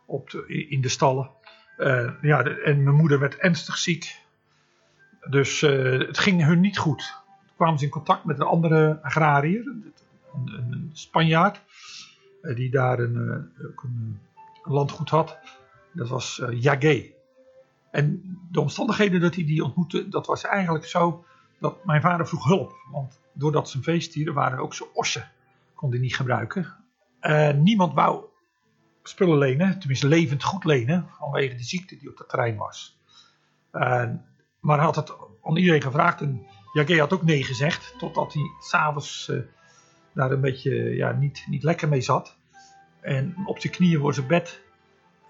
op 0.06 0.30
de, 0.30 0.66
in 0.68 0.80
de 0.80 0.88
stallen. 0.88 1.30
Uh, 1.78 2.10
ja, 2.20 2.44
en 2.44 2.82
mijn 2.82 2.96
moeder 2.96 3.18
werd 3.18 3.36
ernstig 3.36 3.78
ziek. 3.78 4.22
Dus 5.30 5.62
uh, 5.62 5.98
het 6.06 6.18
ging 6.18 6.44
hun 6.44 6.60
niet 6.60 6.78
goed. 6.78 7.22
Toen 7.46 7.56
kwamen 7.56 7.78
ze 7.78 7.84
in 7.84 7.90
contact 7.90 8.24
met 8.24 8.38
een 8.40 8.46
andere 8.46 8.98
agrariër, 9.02 9.66
een, 9.66 9.92
een 10.70 10.90
Spanjaard, 10.92 11.60
uh, 12.42 12.56
die 12.56 12.70
daar 12.70 12.98
een, 12.98 13.50
landgoed 14.62 15.10
had. 15.10 15.38
Dat 15.92 16.08
was 16.08 16.38
uh, 16.42 16.62
Jagé. 16.62 17.12
En 17.90 18.22
de 18.50 18.60
omstandigheden 18.60 19.20
dat 19.20 19.34
hij 19.34 19.44
die 19.44 19.64
ontmoette, 19.64 20.08
dat 20.08 20.26
was 20.26 20.44
eigenlijk 20.44 20.86
zo 20.86 21.24
dat 21.58 21.84
mijn 21.84 22.00
vader 22.00 22.28
vroeg 22.28 22.44
hulp. 22.44 22.74
Want 22.90 23.20
doordat 23.32 23.68
zijn 23.68 23.82
veestieren 23.82 24.34
waren 24.34 24.58
ook 24.58 24.74
zijn 24.74 24.88
ossen, 24.92 25.30
kon 25.74 25.90
hij 25.90 25.98
niet 25.98 26.16
gebruiken. 26.16 26.74
En 27.20 27.62
niemand 27.62 27.94
wou 27.94 28.24
spullen 29.08 29.38
lenen, 29.38 29.78
tenminste 29.78 30.08
levend 30.08 30.42
goed 30.42 30.64
lenen, 30.64 31.08
vanwege 31.18 31.54
de 31.54 31.64
ziekte 31.64 31.96
die 31.96 32.10
op 32.10 32.18
het 32.18 32.28
terrein 32.28 32.56
was. 32.56 32.98
maar 34.60 34.76
hij 34.76 34.84
had 34.84 34.96
het 34.96 35.12
aan 35.42 35.56
iedereen 35.56 35.82
gevraagd 35.82 36.20
en 36.20 36.46
Jagé 36.74 36.98
had 36.98 37.12
ook 37.12 37.22
nee 37.22 37.42
gezegd, 37.42 37.94
totdat 37.98 38.32
hij 38.32 38.42
s'avonds 38.60 39.28
uh, 39.28 39.40
daar 40.12 40.30
een 40.30 40.40
beetje 40.40 40.74
ja, 40.74 41.12
niet, 41.12 41.44
niet 41.48 41.62
lekker 41.62 41.88
mee 41.88 42.00
zat. 42.00 42.36
En 43.00 43.36
op 43.46 43.58
zijn 43.58 43.72
knieën 43.72 44.00
voor 44.00 44.14
zijn 44.14 44.26
bed 44.26 44.60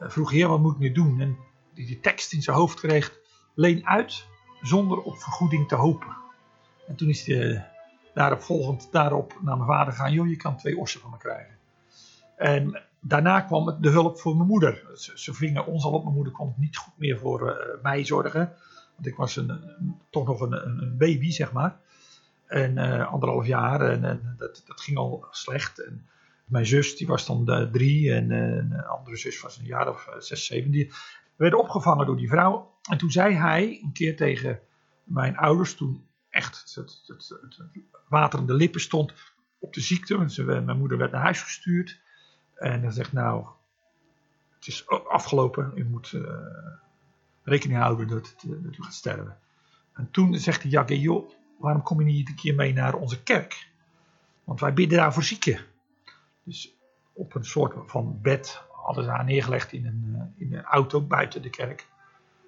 uh, 0.00 0.08
vroeg, 0.08 0.30
heer 0.30 0.48
wat 0.48 0.60
moet 0.60 0.72
ik 0.72 0.78
nu 0.78 0.92
doen? 0.92 1.20
En 1.20 1.36
die, 1.74 2.00
tekst 2.00 2.32
in 2.32 2.42
zijn 2.42 2.56
hoofd 2.56 2.80
kreeg, 2.80 3.12
leen 3.54 3.86
uit 3.86 4.26
zonder 4.62 5.02
op 5.02 5.18
vergoeding 5.18 5.68
te 5.68 5.74
hopen. 5.74 6.16
En 6.88 6.96
toen 6.96 7.08
is 7.08 7.26
hij 7.26 7.70
daarop 8.14 8.42
volgend 8.42 8.88
daarop 8.92 9.38
naar 9.40 9.56
mijn 9.56 9.68
vader 9.68 9.92
gaan, 9.92 10.12
joh 10.12 10.28
je 10.28 10.36
kan 10.36 10.56
twee 10.56 10.78
ossen 10.78 11.00
van 11.00 11.10
me 11.10 11.16
krijgen. 11.16 11.58
En 12.36 12.82
daarna 13.06 13.40
kwam 13.40 13.76
de 13.80 13.88
hulp 13.88 14.20
voor 14.20 14.36
mijn 14.36 14.48
moeder. 14.48 14.82
Ze, 14.94 15.12
ze 15.14 15.34
vingen 15.34 15.66
ons 15.66 15.84
al 15.84 15.92
op, 15.92 16.02
mijn 16.02 16.14
moeder 16.14 16.32
kon 16.32 16.54
niet 16.56 16.76
goed 16.76 16.98
meer 16.98 17.18
voor 17.18 17.48
uh, 17.48 17.82
mij 17.82 18.04
zorgen. 18.04 18.52
Want 18.94 19.06
ik 19.06 19.16
was 19.16 19.36
een, 19.36 19.60
toch 20.10 20.26
nog 20.26 20.40
een, 20.40 20.66
een, 20.66 20.96
baby, 20.96 21.30
zeg 21.30 21.52
maar. 21.52 21.80
En 22.46 22.76
uh, 22.76 23.12
anderhalf 23.12 23.46
jaar. 23.46 23.80
En, 23.80 24.04
en 24.04 24.34
dat, 24.36 24.62
dat, 24.66 24.80
ging 24.80 24.96
al 24.96 25.26
slecht. 25.30 25.84
En 25.84 26.06
mijn 26.44 26.66
zus, 26.66 26.96
die 26.96 27.06
was 27.06 27.26
dan 27.26 27.44
uh, 27.46 27.70
drie. 27.70 28.12
En 28.12 28.30
een 28.30 28.84
andere 28.84 29.16
zus 29.16 29.40
was 29.40 29.58
een 29.58 29.64
jaar 29.64 29.88
of 29.88 30.08
zes, 30.18 30.46
zeven. 30.46 30.70
Die 30.70 30.92
werden 31.36 31.58
opgevangen 31.58 32.06
door 32.06 32.16
die 32.16 32.28
vrouw. 32.28 32.72
En 32.90 32.98
toen 32.98 33.10
zei 33.10 33.34
hij 33.34 33.80
een 33.82 33.92
keer 33.92 34.16
tegen 34.16 34.60
mijn 35.04 35.36
ouders, 35.36 35.74
toen 35.74 36.06
echt 36.30 36.74
het, 36.74 37.02
het, 37.06 37.28
het, 37.40 37.56
het 37.56 37.84
waterende 38.08 38.54
lippen 38.54 38.80
stond 38.80 39.12
op 39.58 39.74
de 39.74 39.80
ziekte. 39.80 40.42
Mijn 40.44 40.78
moeder 40.78 40.98
werd 40.98 41.12
naar 41.12 41.22
huis 41.22 41.42
gestuurd. 41.42 42.02
En 42.54 42.82
hij 42.82 42.90
zegt, 42.90 43.12
nou, 43.12 43.46
het 44.54 44.66
is 44.66 44.88
afgelopen. 44.88 45.72
U 45.74 45.84
moet 45.84 46.12
rekening 47.44 47.80
houden 47.80 48.08
dat, 48.08 48.34
eh, 48.38 48.50
dat 48.62 48.76
u 48.76 48.82
gaat 48.82 48.94
sterven. 48.94 49.38
En 49.92 50.10
toen 50.10 50.34
zegt 50.34 50.62
hij, 50.62 50.70
ja, 50.70 50.84
joh, 50.86 51.30
waarom 51.58 51.82
kom 51.82 51.98
je 51.98 52.04
niet 52.04 52.28
een 52.28 52.34
keer 52.34 52.54
mee 52.54 52.72
naar 52.72 52.94
onze 52.94 53.22
kerk? 53.22 53.68
Want 54.44 54.60
wij 54.60 54.74
bidden 54.74 54.98
daar 54.98 55.12
voor 55.12 55.22
zieken. 55.22 55.60
Dus 56.42 56.74
op 57.12 57.34
een 57.34 57.44
soort 57.44 57.90
van 57.90 58.18
bed 58.22 58.62
hadden 58.72 59.04
ze 59.04 59.10
haar 59.10 59.24
neergelegd 59.24 59.72
in 59.72 59.86
een, 59.86 60.14
eh, 60.14 60.46
in 60.46 60.54
een 60.54 60.64
auto 60.64 61.00
buiten 61.00 61.42
de 61.42 61.50
kerk. 61.50 61.86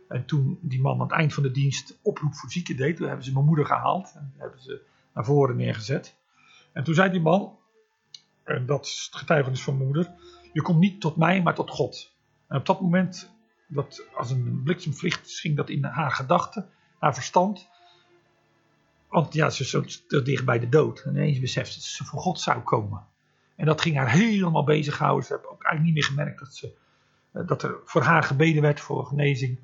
En 0.08 0.24
toen 0.24 0.58
die 0.60 0.80
man 0.80 0.94
aan 0.94 1.00
het 1.00 1.10
eind 1.10 1.34
van 1.34 1.42
de 1.42 1.50
dienst 1.50 1.98
oproep 2.02 2.34
voor 2.34 2.50
zieken 2.50 2.76
deed, 2.76 2.96
toen 2.96 3.06
hebben 3.06 3.24
ze 3.24 3.32
mijn 3.32 3.44
moeder 3.44 3.66
gehaald 3.66 4.12
en 4.14 4.32
hebben 4.36 4.60
ze 4.60 4.82
naar 5.12 5.24
voren 5.24 5.56
neergezet. 5.56 6.16
En 6.72 6.84
toen 6.84 6.94
zei 6.94 7.10
die 7.10 7.20
man, 7.20 7.58
en 8.46 8.66
dat 8.66 8.86
is 8.86 9.08
het 9.10 9.20
getuigenis 9.20 9.62
van 9.62 9.74
mijn 9.74 9.86
moeder, 9.86 10.12
je 10.52 10.62
komt 10.62 10.78
niet 10.78 11.00
tot 11.00 11.16
mij, 11.16 11.42
maar 11.42 11.54
tot 11.54 11.70
God. 11.70 12.14
En 12.48 12.56
op 12.56 12.66
dat 12.66 12.80
moment 12.80 13.30
dat 13.66 14.06
als 14.14 14.30
een 14.30 14.60
bliksemvliegt 14.64 15.30
ging 15.30 15.56
dat 15.56 15.68
in 15.68 15.84
haar 15.84 16.10
gedachten, 16.10 16.68
haar 16.98 17.14
verstand. 17.14 17.68
Want 19.08 19.34
ja, 19.34 19.50
ze 19.50 19.64
stond 19.64 20.04
dicht 20.08 20.44
bij 20.44 20.58
de 20.58 20.68
dood. 20.68 21.00
En 21.00 21.10
ineens 21.10 21.38
besefte 21.38 21.74
dat 21.74 21.82
ze 21.82 22.04
voor 22.04 22.20
God 22.20 22.40
zou 22.40 22.60
komen. 22.60 23.06
En 23.56 23.66
dat 23.66 23.80
ging 23.80 23.96
haar 23.96 24.10
helemaal 24.10 24.64
bezighouden. 24.64 25.26
Ze 25.26 25.32
hebben 25.32 25.50
ook 25.50 25.64
eigenlijk 25.64 25.94
niet 25.94 26.04
meer 26.04 26.16
gemerkt 26.16 26.38
dat, 26.38 26.54
ze, 26.54 26.72
eh, 27.32 27.46
dat 27.46 27.62
er 27.62 27.76
voor 27.84 28.02
haar 28.02 28.22
gebeden 28.22 28.62
werd 28.62 28.80
voor 28.80 29.06
genezing. 29.06 29.58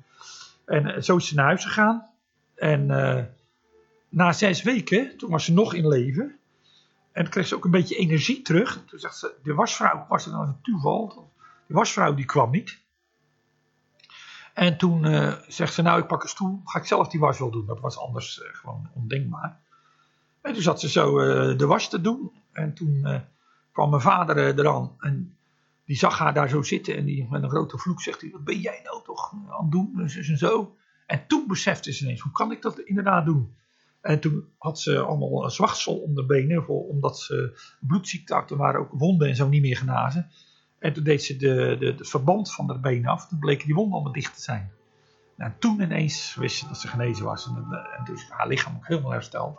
En 0.65 0.85
eh, 0.85 1.01
zo 1.01 1.17
is 1.17 1.27
ze 1.27 1.35
naar 1.35 1.45
huis 1.45 1.63
gegaan. 1.63 2.09
En 2.55 2.89
uh, 2.89 3.23
na 4.09 4.31
zes 4.31 4.63
weken, 4.63 5.17
toen 5.17 5.29
was 5.29 5.45
ze 5.45 5.53
nog 5.53 5.73
in 5.73 5.87
leven. 5.87 6.39
En 7.13 7.29
kreeg 7.29 7.47
ze 7.47 7.55
ook 7.55 7.65
een 7.65 7.71
beetje 7.71 7.95
energie 7.95 8.41
terug. 8.41 8.83
Toen 8.85 8.99
zegt 8.99 9.17
ze, 9.17 9.33
de 9.43 9.53
wasvrouw, 9.53 10.05
was 10.09 10.25
er 10.25 10.31
dan 10.31 10.47
een 10.47 10.61
toeval. 10.61 11.31
De 11.67 11.73
wasvrouw 11.73 12.13
die 12.13 12.25
kwam 12.25 12.51
niet. 12.51 12.81
En 14.53 14.77
toen 14.77 15.05
uh, 15.05 15.33
zegt 15.47 15.73
ze, 15.73 15.81
nou 15.81 16.01
ik 16.01 16.07
pak 16.07 16.23
een 16.23 16.29
stoel, 16.29 16.61
ga 16.65 16.79
ik 16.79 16.85
zelf 16.85 17.07
die 17.07 17.19
was 17.19 17.39
wel 17.39 17.51
doen. 17.51 17.65
Dat 17.65 17.79
was 17.79 17.97
anders 17.97 18.39
uh, 18.39 18.55
gewoon 18.55 18.89
ondenkbaar. 18.93 19.59
En 20.41 20.53
toen 20.53 20.61
zat 20.61 20.79
ze 20.79 20.89
zo 20.89 21.19
uh, 21.19 21.57
de 21.57 21.65
was 21.65 21.89
te 21.89 22.01
doen. 22.01 22.31
En 22.51 22.73
toen 22.73 23.21
kwam 23.71 23.89
mijn 23.89 24.01
vader 24.01 24.59
eraan 24.59 24.95
en 24.99 25.37
die 25.85 25.97
zag 25.97 26.17
haar 26.17 26.33
daar 26.33 26.49
zo 26.49 26.61
zitten. 26.61 26.97
En 26.97 27.05
die 27.05 27.27
met 27.29 27.43
een 27.43 27.49
grote 27.49 27.77
vloek 27.77 28.01
zegt 28.01 28.21
hij, 28.21 28.29
wat 28.31 28.43
ben 28.43 28.59
jij 28.59 28.81
nou 28.83 29.03
toch 29.03 29.33
aan 29.33 29.63
het 29.63 29.71
doen? 29.71 29.93
En 29.99 30.09
zo 30.09 30.19
en 30.19 30.37
zo. 30.37 30.75
En 31.05 31.27
toen 31.27 31.47
besefte 31.47 31.93
ze 31.93 32.03
ineens, 32.03 32.21
hoe 32.21 32.31
kan 32.31 32.51
ik 32.51 32.61
dat 32.61 32.79
inderdaad 32.79 33.25
doen? 33.25 33.55
En 34.03 34.19
toen 34.19 34.47
had 34.57 34.79
ze 34.79 34.99
allemaal 34.99 35.43
een 35.43 35.51
zwachtsel 35.51 35.97
om 35.97 36.15
de 36.15 36.25
benen, 36.25 36.63
voor, 36.63 36.87
omdat 36.87 37.19
ze 37.19 37.59
bloedziekte 37.79 38.55
waren 38.55 38.79
ook 38.79 38.91
wonden 38.91 39.27
en 39.27 39.35
zo 39.35 39.47
niet 39.47 39.61
meer 39.61 39.77
genazen. 39.77 40.31
En 40.79 40.93
toen 40.93 41.03
deed 41.03 41.23
ze 41.23 41.37
de, 41.37 41.75
de, 41.79 41.95
de 41.95 42.05
verband 42.05 42.53
van 42.53 42.67
de 42.67 42.79
been 42.79 43.07
af. 43.07 43.27
Toen 43.27 43.39
bleken 43.39 43.65
die 43.65 43.75
wonden 43.75 43.93
allemaal 43.93 44.13
dicht 44.13 44.35
te 44.35 44.41
zijn. 44.41 44.71
Nou, 45.37 45.51
en 45.51 45.57
toen 45.59 45.81
ineens 45.81 46.35
wist 46.35 46.57
ze 46.57 46.67
dat 46.67 46.77
ze 46.77 46.87
genezen 46.87 47.25
was. 47.25 47.47
En, 47.47 47.55
en 47.97 48.03
dus 48.05 48.29
haar 48.29 48.47
lichaam 48.47 48.75
ook 48.75 48.87
helemaal 48.87 49.11
hersteld. 49.11 49.55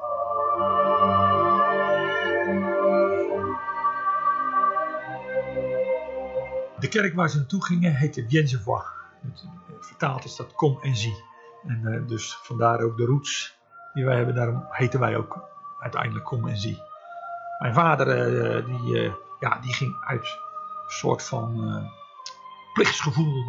De 6.78 6.88
kerk 6.88 7.14
waar 7.14 7.30
ze 7.30 7.37
naartoe 7.37 7.64
gingen 7.64 7.94
heette 7.94 8.24
Viengevois. 8.28 8.85
Vertaald 9.80 10.24
is 10.24 10.37
dat 10.37 10.52
kom 10.52 10.78
en 10.83 10.96
zie. 10.96 11.22
En 11.66 11.80
uh, 11.85 12.09
dus 12.09 12.38
vandaar 12.42 12.80
ook 12.80 12.96
de 12.96 13.04
roots 13.04 13.62
die 13.94 14.04
wij 14.04 14.16
hebben. 14.16 14.35
Daarom 14.35 14.66
heten 14.70 15.00
wij 15.00 15.16
ook 15.16 15.48
uiteindelijk 15.78 16.24
kom 16.24 16.48
en 16.48 16.57
zie. 16.57 16.83
Mijn 17.59 17.74
vader 17.74 18.07
uh, 18.07 18.66
die, 18.66 19.04
uh, 19.04 19.12
ja, 19.40 19.59
die 19.59 19.74
ging 19.74 19.96
uit 20.07 20.38
soort 20.87 21.22
van 21.22 21.68
uh, 21.68 21.90
plichtsgevoel. 22.72 23.44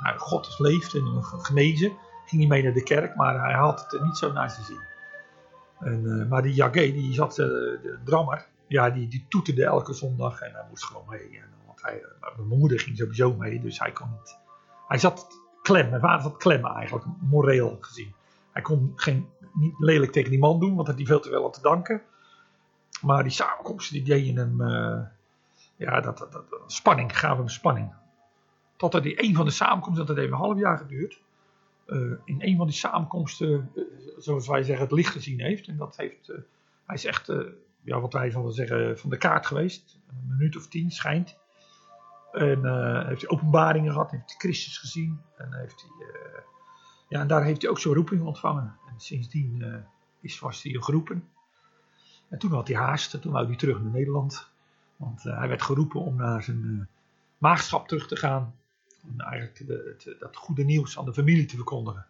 Nou, 0.00 0.18
God 0.18 0.58
leeft 0.58 0.94
en 0.94 1.22
genezen. 1.22 1.92
Ging 2.26 2.40
niet 2.40 2.50
mee 2.50 2.62
naar 2.62 2.72
de 2.72 2.82
kerk, 2.82 3.16
maar 3.16 3.44
hij 3.44 3.54
had 3.54 3.80
het 3.80 3.92
er 3.92 4.04
niet 4.04 4.16
zo 4.16 4.32
naar 4.32 4.54
te 4.54 4.62
zien. 4.62 4.80
En, 5.78 6.28
maar 6.28 6.42
die 6.42 6.54
Jagé, 6.54 6.92
die 6.92 7.14
zat, 7.14 7.34
de 7.34 7.98
drammer, 8.04 8.46
ja, 8.66 8.90
die, 8.90 9.08
die 9.08 9.26
toeterde 9.28 9.64
elke 9.64 9.92
zondag 9.92 10.40
en 10.40 10.52
hij 10.52 10.64
moest 10.68 10.84
gewoon 10.84 11.06
mee. 11.08 11.42
Want 11.66 11.82
hij, 11.82 12.04
mijn 12.36 12.58
moeder 12.58 12.80
ging 12.80 12.96
sowieso 12.96 13.34
mee, 13.34 13.60
dus 13.60 13.78
hij 13.78 13.92
kon 13.92 14.10
niet. 14.10 14.38
Hij 14.88 14.98
zat 14.98 15.26
klem, 15.62 15.88
mijn 15.88 16.00
vader 16.00 16.22
zat 16.22 16.36
klem 16.36 16.66
eigenlijk, 16.66 17.04
moreel 17.20 17.78
gezien. 17.80 18.14
Hij 18.52 18.62
kon 18.62 18.92
geen, 18.96 19.28
niet 19.52 19.74
lelijk 19.78 20.12
tegen 20.12 20.30
die 20.30 20.38
man 20.38 20.60
doen, 20.60 20.74
want 20.74 20.86
hij 20.86 20.96
had 20.96 21.06
hij 21.06 21.06
veel 21.06 21.20
te 21.20 21.28
veel 21.28 21.44
aan 21.44 21.52
te 21.52 21.62
danken. 21.62 22.02
Maar 23.02 23.22
die 23.22 23.32
samenkomsten 23.32 23.94
die 23.94 24.04
deden 24.04 24.36
hem 24.36 24.60
ja, 25.80 26.00
dat, 26.00 26.18
dat, 26.18 26.32
dat, 26.32 26.44
spanning, 26.66 27.18
gaven 27.18 27.36
hem 27.36 27.48
spanning. 27.48 27.92
Totdat 28.76 29.02
die 29.02 29.22
een 29.22 29.34
van 29.34 29.44
de 29.44 29.50
samenkomsten, 29.50 30.06
dat 30.06 30.16
heeft 30.16 30.32
een 30.32 30.38
half 30.38 30.58
jaar 30.58 30.78
geduurd. 30.78 31.22
Uh, 31.86 32.12
in 32.24 32.36
een 32.38 32.56
van 32.56 32.66
die 32.66 32.74
samenkomsten, 32.74 33.70
uh, 33.74 33.84
zoals 34.18 34.48
wij 34.48 34.62
zeggen, 34.62 34.84
het 34.84 34.94
licht 34.94 35.12
gezien 35.12 35.40
heeft. 35.40 35.68
En 35.68 35.76
dat 35.76 35.96
heeft, 35.96 36.26
hij 36.86 36.94
is 36.94 37.04
echt, 37.04 37.32
ja, 37.82 38.00
wat 38.00 38.12
wij 38.12 38.32
van 38.32 38.52
zeggen, 38.52 38.98
van 38.98 39.10
de 39.10 39.16
kaart 39.16 39.46
geweest. 39.46 39.98
Een 40.08 40.36
minuut 40.36 40.56
of 40.56 40.68
tien 40.68 40.90
schijnt. 40.90 41.38
En 42.32 42.64
heeft 43.06 43.20
hij 43.20 43.30
openbaringen 43.30 43.92
gehad, 43.92 44.10
heeft 44.10 44.26
hij 44.26 44.38
Christus 44.38 44.78
gezien. 44.78 45.20
En, 45.36 45.54
heeft 45.54 45.80
hij, 45.82 46.08
ja, 47.10 47.20
en 47.20 47.26
daar 47.26 47.44
heeft 47.44 47.62
hij 47.62 47.70
ook 47.70 47.78
zo'n 47.78 47.94
roeping 47.94 48.22
ontvangen. 48.22 48.76
En 48.88 48.94
sindsdien 48.96 49.84
is, 50.20 50.38
was 50.38 50.62
hij 50.62 50.72
geroepen. 50.72 51.28
En 52.28 52.38
toen 52.38 52.50
had 52.50 52.68
hij 52.68 52.76
haast, 52.76 53.20
toen 53.20 53.32
wou 53.32 53.46
hij 53.46 53.56
terug 53.56 53.82
naar 53.82 53.92
Nederland. 53.92 54.48
Want 54.96 55.24
uh, 55.24 55.38
hij 55.38 55.48
werd 55.48 55.62
geroepen 55.62 56.00
om 56.00 56.16
naar 56.16 56.42
zijn 56.42 56.64
uh, 56.64 56.84
maagschap 57.38 57.88
terug 57.88 58.06
te 58.06 58.16
gaan. 58.16 58.54
Om 59.02 59.20
eigenlijk 59.20 59.66
de, 59.66 59.96
het, 59.98 60.18
dat 60.20 60.36
goede 60.36 60.64
nieuws 60.64 60.98
aan 60.98 61.04
de 61.04 61.12
familie 61.12 61.46
te 61.46 61.56
verkondigen. 61.56 62.06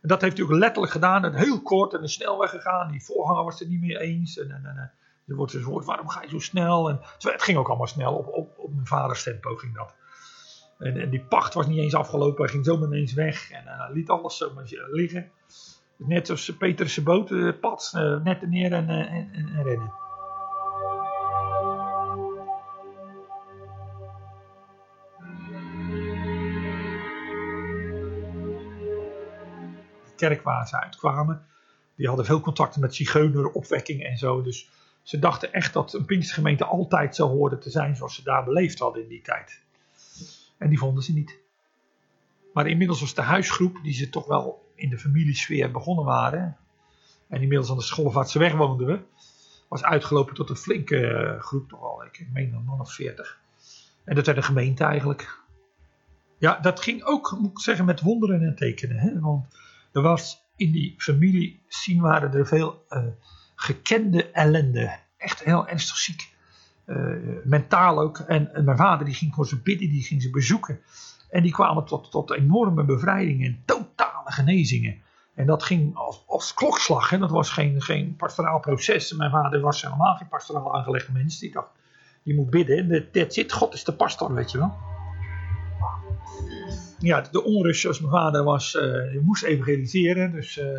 En 0.00 0.08
dat 0.08 0.20
heeft 0.20 0.36
hij 0.36 0.46
ook 0.46 0.52
letterlijk 0.52 0.92
gedaan. 0.92 1.24
En 1.24 1.34
heel 1.34 1.62
kort 1.62 1.94
en 1.94 2.08
snel 2.08 2.38
weggegaan. 2.38 2.90
Die 2.90 3.02
voorganger 3.02 3.44
was 3.44 3.58
het 3.58 3.68
niet 3.68 3.80
meer 3.80 4.00
eens. 4.00 4.38
En, 4.38 4.50
en, 4.50 4.64
en 4.64 4.92
er 5.26 5.34
wordt 5.34 5.52
dus 5.52 5.64
waarom 5.64 6.08
ga 6.08 6.22
je 6.22 6.28
zo 6.28 6.38
snel? 6.38 6.88
En, 6.88 7.00
het 7.18 7.42
ging 7.42 7.58
ook 7.58 7.68
allemaal 7.68 7.86
snel. 7.86 8.14
Op, 8.14 8.26
op, 8.26 8.58
op 8.58 8.74
mijn 8.74 8.86
vaders 8.86 9.22
tempo 9.22 9.56
ging 9.56 9.74
dat. 9.74 9.94
En, 10.78 11.00
en, 11.00 11.10
die 11.10 11.24
pacht 11.24 11.54
was 11.54 11.66
niet 11.66 11.78
eens 11.78 11.94
afgelopen. 11.94 12.42
Hij 12.42 12.52
ging 12.52 12.64
zomaar 12.64 12.88
ineens 12.88 13.12
weg. 13.12 13.50
En 13.50 13.64
uh, 13.66 13.94
liet 13.94 14.08
alles 14.08 14.36
zomaar 14.36 14.64
liggen. 14.90 15.30
Net 15.96 16.30
als 16.30 16.56
Peterse 16.56 17.02
boot, 17.02 17.30
uh, 17.30 17.52
pad, 17.60 17.92
uh, 17.96 18.22
net 18.22 18.50
neer 18.50 18.72
en, 18.72 18.88
en, 18.88 19.30
en 19.32 19.62
rennen. 19.62 19.92
kerk 30.18 30.42
waar 30.42 30.68
ze 30.68 30.80
uitkwamen. 30.80 31.46
Die 31.94 32.06
hadden 32.06 32.24
veel 32.24 32.40
contacten 32.40 32.80
met 32.80 32.94
zigeuner, 32.94 33.50
opwekking 33.50 34.02
en 34.02 34.16
zo. 34.16 34.42
Dus 34.42 34.70
ze 35.02 35.18
dachten 35.18 35.52
echt 35.52 35.72
dat 35.72 35.92
een 35.92 36.04
Pinkstergemeente 36.04 36.64
altijd 36.64 37.16
zo 37.16 37.28
hoorde 37.28 37.58
te 37.58 37.70
zijn 37.70 37.96
zoals 37.96 38.14
ze 38.14 38.22
daar 38.22 38.44
beleefd 38.44 38.78
hadden 38.78 39.02
in 39.02 39.08
die 39.08 39.22
tijd. 39.22 39.62
En 40.58 40.68
die 40.68 40.78
vonden 40.78 41.02
ze 41.02 41.12
niet. 41.12 41.38
Maar 42.52 42.66
inmiddels 42.66 43.00
was 43.00 43.14
de 43.14 43.22
huisgroep, 43.22 43.78
die 43.82 43.94
ze 43.94 44.08
toch 44.08 44.26
wel 44.26 44.72
in 44.74 44.90
de 44.90 44.98
familiesfeer 44.98 45.70
begonnen 45.70 46.04
waren. 46.04 46.56
En 47.28 47.42
inmiddels 47.42 47.70
aan 47.70 47.76
de 47.76 47.82
Schollevaartse 47.82 48.38
weg 48.38 48.52
woonden 48.52 48.86
we. 48.86 49.00
Was 49.68 49.82
uitgelopen 49.82 50.34
tot 50.34 50.50
een 50.50 50.56
flinke 50.56 51.06
eh, 51.06 51.40
groep, 51.40 51.68
toch 51.68 51.80
wel, 51.80 52.04
ik 52.04 52.26
meen 52.32 52.52
een 52.52 52.64
man 52.64 52.80
of 52.80 52.92
veertig. 52.92 53.40
En 54.04 54.14
dat 54.14 54.26
werd 54.26 54.38
een 54.38 54.44
gemeente 54.44 54.84
eigenlijk. 54.84 55.38
Ja, 56.38 56.58
dat 56.58 56.80
ging 56.80 57.02
ook, 57.02 57.36
moet 57.40 57.50
ik 57.50 57.60
zeggen, 57.60 57.84
met 57.84 58.00
wonderen 58.00 58.42
en 58.42 58.56
tekenen. 58.56 58.96
Hè? 58.96 59.20
Want 59.20 59.58
er 59.92 60.02
was 60.02 60.46
in 60.56 60.72
die 60.72 60.94
familie 60.98 61.62
zien 61.68 62.00
waren 62.00 62.34
er 62.34 62.46
veel 62.46 62.84
uh, 62.88 63.04
gekende 63.54 64.30
ellende. 64.30 64.98
Echt 65.16 65.44
heel 65.44 65.68
ernstig 65.68 65.96
ziek. 65.96 66.36
Uh, 66.88 67.16
mentaal 67.44 68.00
ook. 68.00 68.18
En, 68.18 68.50
mijn 68.64 68.76
vader 68.76 69.06
die 69.06 69.14
ging 69.14 69.34
voor 69.34 69.46
ze 69.46 69.60
bidden, 69.60 69.90
die 69.90 70.02
ging 70.02 70.22
ze 70.22 70.30
bezoeken. 70.30 70.80
En 71.30 71.42
die 71.42 71.52
kwamen 71.52 71.84
tot, 71.84 72.10
tot 72.10 72.32
enorme 72.32 72.84
bevrijdingen 72.84 73.46
en 73.46 73.62
totale 73.64 74.32
genezingen. 74.32 74.96
En 75.34 75.46
dat 75.46 75.62
ging 75.62 75.96
als, 75.96 76.24
als 76.26 76.54
klokslag. 76.54 77.10
Hè? 77.10 77.18
Dat 77.18 77.30
was 77.30 77.50
geen, 77.50 77.82
geen 77.82 78.16
pastoraal 78.16 78.60
proces. 78.60 79.12
Mijn 79.12 79.30
vader 79.30 79.60
was 79.60 79.82
helemaal 79.82 80.14
geen 80.14 80.28
pastoraal 80.28 80.76
aangelegde 80.76 81.12
mens. 81.12 81.38
Die 81.38 81.52
dacht, 81.52 81.70
je 82.22 82.34
moet 82.34 82.50
bidden. 82.50 83.08
Dat 83.12 83.34
zit, 83.34 83.52
God 83.52 83.74
is 83.74 83.84
de 83.84 83.92
pastor, 83.92 84.34
weet 84.34 84.50
je 84.50 84.58
wel. 84.58 84.76
Ja, 86.98 87.20
de 87.20 87.44
onrust 87.44 87.80
zoals 87.80 88.00
mijn 88.00 88.12
vader 88.12 88.44
was, 88.44 88.74
uh, 88.74 89.20
moest 89.22 89.42
evangeliseren. 89.42 90.32
Dus, 90.32 90.56
uh, 90.56 90.78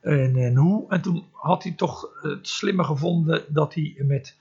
en, 0.00 0.36
en, 0.36 0.56
hoe? 0.56 0.90
En 0.90 1.00
toen 1.00 1.24
had 1.32 1.62
hij 1.62 1.72
toch 1.72 2.08
het 2.22 2.48
slimme 2.48 2.84
gevonden 2.84 3.44
dat 3.48 3.74
hij 3.74 3.94
met 3.98 4.38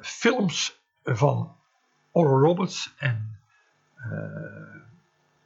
films 0.00 0.80
van 1.04 1.56
Oral 2.12 2.38
Roberts 2.38 2.94
en 2.98 3.38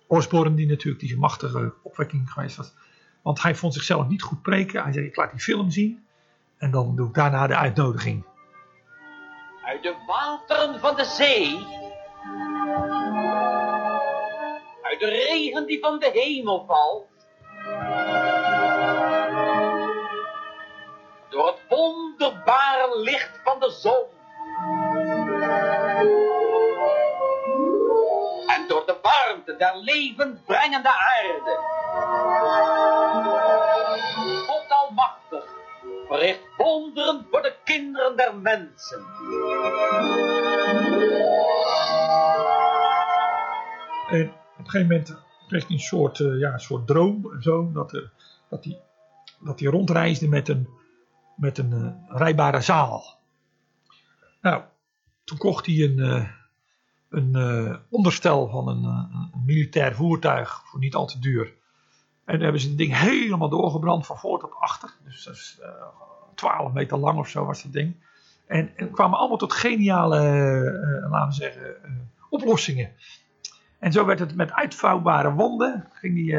Osborne, 0.07 0.55
die 0.55 0.67
natuurlijk 0.67 1.01
die 1.01 1.19
machtige 1.19 1.75
opwekking 1.83 2.31
geweest 2.31 2.57
was. 2.57 2.75
Want 3.23 3.43
hij 3.43 3.55
vond 3.55 3.75
zichzelf 3.75 4.09
niet 4.09 4.23
goed 4.23 4.43
preken. 4.43 4.83
Hij 4.83 4.93
zei, 4.93 5.07
ik 5.07 5.17
laat 5.17 5.31
die 5.31 5.41
film 5.41 5.71
zien. 5.71 6.07
En 6.59 6.71
dan 6.71 6.97
doe 6.97 7.09
ik 7.09 7.15
daarna 7.15 7.47
de 7.47 7.57
uitnodiging. 7.57 8.25
Uit 9.65 9.83
de 9.83 9.95
wateren 10.07 10.81
van 10.81 10.97
de 10.97 11.05
zee. 11.05 11.67
Uit 14.83 15.01
de 15.01 15.09
regen 15.09 15.67
die 15.67 15.81
van 15.81 15.99
de 15.99 16.11
hemel 16.13 16.65
valt. 16.67 17.09
Door 21.31 21.47
het 21.47 21.61
wonderbare 21.69 23.01
licht 23.01 23.41
van 23.45 23.61
de 23.61 23.71
zon. 23.71 24.14
Warmte 29.27 29.57
der 29.57 29.75
levendbrengende 29.77 30.89
aarde. 30.89 31.55
God 34.47 34.71
almachtig 34.71 35.45
verricht 36.09 36.41
wonderen 36.57 37.27
voor 37.31 37.43
de 37.43 37.55
kinderen 37.65 38.17
der 38.17 38.37
mensen. 38.37 39.03
En 44.09 44.33
op 44.59 44.59
een 44.59 44.71
gegeven 44.71 44.87
moment 44.87 45.17
kreeg 45.49 45.67
hij 45.67 45.77
een 45.77 45.83
soort, 45.83 46.19
uh, 46.19 46.41
ja, 46.41 46.53
een 46.53 46.61
soort 46.61 46.87
droom 46.87 47.43
zo, 47.43 47.73
dat, 47.73 47.93
er, 47.93 48.11
dat, 48.49 48.65
hij, 48.65 48.81
dat 49.41 49.61
rondreisde 49.61 50.29
met 50.29 50.49
een, 50.49 50.69
met 51.37 51.59
een 51.59 51.71
uh, 51.71 52.17
rijbare 52.19 52.61
zaal. 52.61 53.19
Nou, 54.41 54.63
toen 55.25 55.39
kocht 55.39 55.67
hij 55.67 55.75
een, 55.75 55.99
uh, 55.99 56.29
een 57.17 57.79
onderstel 57.91 58.49
van 58.49 58.69
een, 58.69 58.85
een, 58.85 59.43
militair 59.47 59.95
voertuig 59.95 60.63
voor 60.65 60.81
niet 60.81 60.95
al 60.95 61.07
te 61.07 61.19
duur. 61.19 61.55
En 62.25 62.41
hebben 62.41 62.61
ze 62.61 62.69
het 62.69 62.79
ding 62.79 62.99
helemaal 62.99 63.49
doorgebrand 63.49 64.07
van 64.07 64.17
voor 64.17 64.41
tot 64.41 64.55
achter. 64.59 64.91
Dus 65.05 65.25
dat 65.25 65.35
is 65.35 65.61
12 66.35 66.73
meter 66.73 66.99
lang 66.99 67.19
of 67.19 67.29
zo 67.29 67.45
was 67.45 67.63
dat 67.63 67.73
ding. 67.73 67.95
En, 68.47 68.77
en 68.77 68.91
kwamen 68.91 69.19
allemaal 69.19 69.37
tot 69.37 69.53
geniale, 69.53 70.19
laten 71.11 71.29
we 71.29 71.35
zeggen, 71.35 71.77
oplossingen. 72.31 72.91
En 73.79 73.93
zo 73.93 74.05
werd 74.05 74.19
het 74.19 74.35
met 74.35 74.53
uitvouwbare 74.53 75.35
wanden, 75.35 75.89
ging 75.93 76.15
die, 76.15 76.37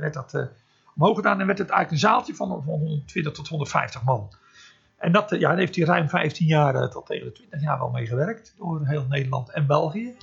werd 0.00 0.14
dat 0.14 0.50
omhoog 0.96 1.16
gedaan 1.16 1.40
en 1.40 1.46
werd 1.46 1.58
het 1.58 1.70
eigenlijk 1.70 1.90
een 1.90 2.08
zaaltje 2.08 2.34
van 2.34 2.48
120 2.48 3.32
tot 3.32 3.48
150 3.48 4.04
man. 4.04 4.30
En 4.98 5.12
dat, 5.12 5.30
ja, 5.30 5.38
daar 5.38 5.58
heeft 5.58 5.76
hij 5.76 5.84
ruim 5.84 6.08
15 6.08 6.46
jaar 6.46 6.74
uh, 6.74 6.88
tot 6.88 7.06
tegen 7.06 7.26
de 7.26 7.32
20 7.32 7.60
jaar 7.60 7.78
wel 7.78 7.90
mee 7.90 8.06
gewerkt, 8.06 8.54
door 8.56 8.86
heel 8.86 9.06
Nederland 9.08 9.50
en 9.50 9.66
België. 9.66 10.16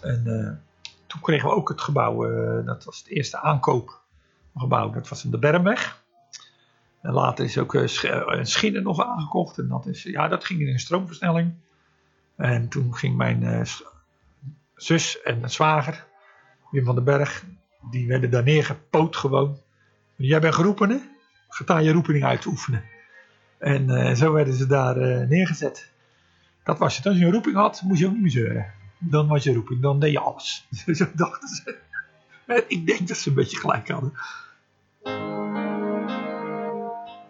En 0.00 0.22
uh, 0.26 0.50
toen 1.06 1.20
kregen 1.20 1.48
we 1.48 1.54
ook 1.54 1.68
het 1.68 1.80
gebouw, 1.80 2.26
uh, 2.26 2.66
dat 2.66 2.84
was 2.84 2.98
het 2.98 3.08
eerste 3.08 3.38
aankoopgebouw, 4.54 4.90
dat 4.90 5.08
was 5.08 5.24
in 5.24 5.30
de 5.30 5.38
Bermweg. 5.38 6.02
En 7.02 7.12
later 7.12 7.44
is 7.44 7.58
ook 7.58 7.74
uh, 7.74 7.86
Schinnen 8.42 8.82
nog 8.82 9.04
aangekocht. 9.04 9.58
En 9.58 9.68
dat, 9.68 9.86
is, 9.86 10.02
ja, 10.02 10.28
dat 10.28 10.44
ging 10.44 10.60
in 10.60 10.68
een 10.68 10.78
stroomversnelling. 10.78 11.54
En 12.36 12.68
toen 12.68 12.94
ging 12.94 13.16
mijn 13.16 13.66
zus 14.74 15.22
en 15.22 15.50
zwager, 15.50 16.06
Wim 16.70 16.84
van 16.84 16.94
den 16.94 17.04
Berg, 17.04 17.44
die 17.90 18.06
werden 18.06 18.30
daar 18.30 18.42
neergepoot 18.42 19.16
gewoon. 19.16 19.58
Jij 20.16 20.40
bent 20.40 20.54
geroepen, 20.54 20.90
hè? 20.90 20.98
Ga 21.48 21.78
je 21.78 21.92
roeping 21.92 22.24
uit 22.24 22.40
te 22.40 22.48
oefenen. 22.48 22.84
En 23.58 24.16
zo 24.16 24.32
werden 24.32 24.54
ze 24.54 24.66
daar 24.66 25.26
neergezet. 25.28 25.90
Dat 26.64 26.78
was 26.78 26.96
het. 26.96 27.06
Als 27.06 27.18
je 27.18 27.24
een 27.24 27.32
roeping 27.32 27.56
had, 27.56 27.82
moest 27.82 28.00
je 28.00 28.06
ook 28.06 28.12
niet 28.12 28.22
meer 28.22 28.30
zeuren 28.30 28.72
dan 29.10 29.28
was 29.28 29.44
je 29.44 29.52
roeping, 29.52 29.80
dan 29.80 30.00
deed 30.00 30.12
je 30.12 30.18
alles. 30.18 30.68
Zo 30.98 31.06
dachten 31.14 31.48
ze. 31.48 31.78
Ik 32.68 32.86
denk 32.86 33.08
dat 33.08 33.16
ze 33.16 33.28
een 33.28 33.34
beetje 33.34 33.56
gelijk 33.56 33.88
hadden. 33.88 34.12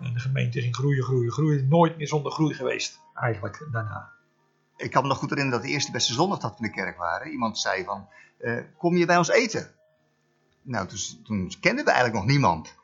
En 0.00 0.12
de 0.12 0.20
gemeente 0.20 0.60
ging 0.60 0.74
groeien, 0.74 1.02
groeien, 1.02 1.32
groeien. 1.32 1.68
Nooit 1.68 1.96
meer 1.96 2.08
zonder 2.08 2.32
groei 2.32 2.54
geweest, 2.54 3.00
eigenlijk, 3.14 3.68
daarna. 3.72 4.12
Ik 4.76 4.90
kan 4.90 5.02
me 5.02 5.08
nog 5.08 5.18
goed 5.18 5.30
herinneren 5.30 5.60
dat 5.60 5.68
de 5.68 5.74
eerste 5.74 5.92
beste 5.92 6.12
zondag 6.12 6.38
dat 6.38 6.50
we 6.50 6.64
in 6.64 6.72
de 6.72 6.80
kerk 6.80 6.98
waren. 6.98 7.30
Iemand 7.30 7.58
zei 7.58 7.84
van, 7.84 8.08
uh, 8.40 8.60
kom 8.78 8.96
je 8.96 9.06
bij 9.06 9.16
ons 9.16 9.28
eten? 9.28 9.70
Nou, 10.62 10.88
dus, 10.88 11.20
toen 11.24 11.52
kenden 11.60 11.84
we 11.84 11.90
eigenlijk 11.90 12.20
nog 12.20 12.32
niemand. 12.32 12.74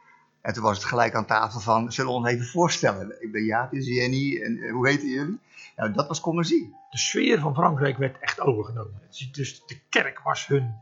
En 0.40 0.52
toen 0.54 0.62
was 0.62 0.76
het 0.76 0.86
gelijk 0.86 1.14
aan 1.14 1.26
tafel 1.26 1.60
van, 1.60 1.92
zullen 1.92 2.10
we 2.10 2.16
ons 2.16 2.28
even 2.28 2.46
voorstellen? 2.46 3.22
Ik 3.22 3.32
ben 3.32 3.44
Jaap, 3.44 3.72
is 3.72 3.86
Jenny 3.86 4.42
en 4.42 4.56
uh, 4.56 4.72
hoe 4.72 4.88
heten 4.88 5.08
jullie? 5.08 5.38
Nou, 5.76 5.92
dat 5.92 6.08
was 6.08 6.20
commercie. 6.20 6.74
De 6.90 6.98
sfeer 6.98 7.40
van 7.40 7.54
Frankrijk 7.54 7.96
werd 7.96 8.18
echt 8.18 8.40
overgenomen. 8.40 9.00
Dus 9.32 9.62
de 9.66 9.80
kerk 9.88 10.20
was 10.20 10.46
hun, 10.46 10.74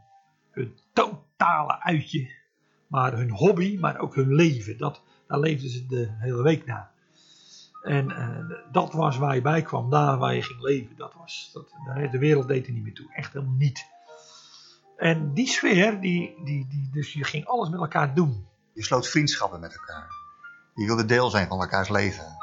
hun 0.57 0.79
totale 0.93 1.83
uitje. 1.83 2.35
Maar 2.87 3.13
hun 3.13 3.31
hobby, 3.31 3.79
maar 3.79 3.99
ook 3.99 4.15
hun 4.15 4.35
leven. 4.35 4.79
Dat, 4.79 5.03
daar 5.27 5.39
leefden 5.39 5.71
ze 5.71 5.87
de 5.87 6.15
hele 6.19 6.43
week 6.43 6.67
na. 6.67 6.91
En 7.83 8.11
uh, 8.11 8.59
dat 8.73 8.93
was 8.93 9.17
waar 9.17 9.35
je 9.35 9.41
bij 9.41 9.63
kwam, 9.63 9.91
daar 9.91 10.19
waar 10.19 10.35
je 10.35 10.43
ging 10.43 10.61
leven. 10.61 10.97
Dat 10.97 11.15
was, 11.15 11.51
dat, 11.53 11.73
de 12.11 12.19
wereld 12.19 12.49
deed 12.49 12.67
er 12.67 12.73
niet 12.73 12.83
meer 12.83 12.95
toe. 12.95 13.15
Echt 13.15 13.33
helemaal 13.33 13.55
niet. 13.55 13.87
En 14.97 15.35
die 15.35 15.47
sfeer, 15.47 16.01
die, 16.01 16.35
die, 16.45 16.67
die, 16.69 16.89
dus 16.93 17.13
je 17.13 17.25
ging 17.25 17.47
alles 17.47 17.69
met 17.69 17.81
elkaar 17.81 18.15
doen. 18.15 18.47
Je 18.73 18.83
sloot 18.83 19.09
vriendschappen 19.09 19.61
met 19.61 19.75
elkaar. 19.75 20.09
Je 20.75 20.87
wilde 20.87 21.05
deel 21.05 21.31
zijn 21.31 21.49
van 21.49 21.61
elkaars 21.61 21.89
leven. 21.89 22.37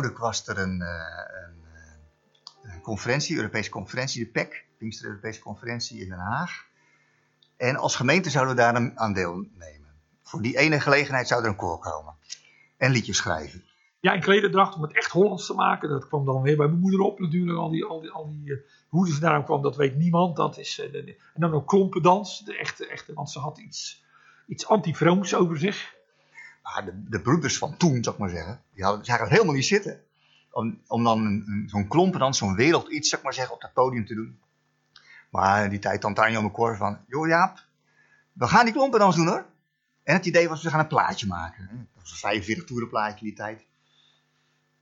Periode 0.00 0.20
was 0.20 0.46
er 0.46 0.58
een, 0.58 0.82
eh, 0.82 0.88
een, 1.44 1.64
eh, 2.62 2.72
een 2.74 2.80
conferentie, 2.80 3.36
Europese 3.36 3.70
conferentie, 3.70 4.24
de 4.24 4.30
PEC, 4.30 4.66
Pinkster 4.78 5.08
Europese 5.08 5.40
Conferentie 5.40 6.00
in 6.00 6.08
Den 6.08 6.18
Haag. 6.18 6.64
En 7.56 7.76
als 7.76 7.96
gemeente 7.96 8.30
zouden 8.30 8.54
we 8.54 8.60
daar 8.60 8.92
aan 8.94 9.12
deelnemen. 9.12 9.94
Voor 10.22 10.42
die 10.42 10.58
ene 10.58 10.80
gelegenheid 10.80 11.28
zou 11.28 11.42
er 11.42 11.48
een 11.48 11.56
koor 11.56 11.78
komen. 11.78 12.14
En 12.76 12.90
liedjes 12.90 13.16
schrijven. 13.16 13.64
Ja, 14.00 14.14
en 14.14 14.20
klederdracht 14.20 14.74
om 14.74 14.82
het 14.82 14.96
echt 14.96 15.10
Hollands 15.10 15.46
te 15.46 15.54
maken. 15.54 15.88
Dat 15.88 16.08
kwam 16.08 16.24
dan 16.24 16.42
weer 16.42 16.56
bij 16.56 16.66
mijn 16.66 16.80
moeder 16.80 17.00
op 17.00 17.18
natuurlijk. 17.18 17.58
Al 17.58 17.70
die, 17.70 17.84
al 17.84 18.00
die, 18.00 18.10
al 18.10 18.28
die, 18.28 18.52
eh, 18.52 18.58
hoe 18.88 19.18
daarom 19.18 19.44
kwam, 19.44 19.62
dat 19.62 19.76
weet 19.76 19.96
niemand. 19.96 20.36
Dat 20.36 20.58
is, 20.58 20.78
en 20.78 21.16
dan 21.34 21.52
ook 21.52 21.68
klompendans. 21.68 22.40
De 22.44 22.56
echte, 22.56 22.86
echte, 22.86 23.14
want 23.14 23.30
ze 23.30 23.38
had 23.38 23.58
iets, 23.58 24.04
iets 24.46 24.66
anti-Vrooms 24.66 25.34
over 25.34 25.58
zich. 25.58 25.94
Maar 26.62 26.84
de, 26.84 27.02
de 27.08 27.20
broeders 27.20 27.58
van 27.58 27.76
toen, 27.76 28.02
zou 28.02 28.14
ik 28.14 28.20
maar 28.20 28.30
zeggen, 28.30 28.62
die 28.74 28.84
hadden, 28.84 29.04
zagen 29.04 29.22
het 29.22 29.32
helemaal 29.32 29.54
niet 29.54 29.66
zitten. 29.66 30.00
Om, 30.50 30.80
om 30.86 31.04
dan 31.04 31.44
zo'n 31.66 31.88
klompen 31.88 32.20
dan, 32.20 32.34
zo'n 32.34 32.54
wereld 32.54 32.90
iets, 32.90 33.08
zou 33.08 33.20
ik 33.20 33.26
maar 33.26 33.36
zeggen, 33.36 33.54
op 33.54 33.60
dat 33.60 33.72
podium 33.72 34.06
te 34.06 34.14
doen. 34.14 34.38
Maar 35.30 35.64
in 35.64 35.70
die 35.70 35.78
tijd 35.78 36.00
tante 36.00 36.20
Anja 36.22 36.40
mijn 36.40 36.52
koor 36.52 36.76
van, 36.76 36.98
joh 37.06 37.28
Jaap, 37.28 37.64
we 38.32 38.46
gaan 38.46 38.64
die 38.64 38.74
klompendans 38.74 39.16
doen 39.16 39.26
hoor. 39.26 39.46
En 40.02 40.14
het 40.14 40.26
idee 40.26 40.48
was, 40.48 40.62
we 40.62 40.70
gaan 40.70 40.80
een 40.80 40.86
plaatje 40.86 41.26
maken. 41.26 41.66
hè. 41.70 41.76
Dat 41.76 42.02
was 42.02 42.10
een 42.10 42.16
45 42.16 42.64
toeren 42.64 42.88
plaatje 42.88 43.18
in 43.18 43.24
die 43.24 43.34
tijd. 43.34 43.64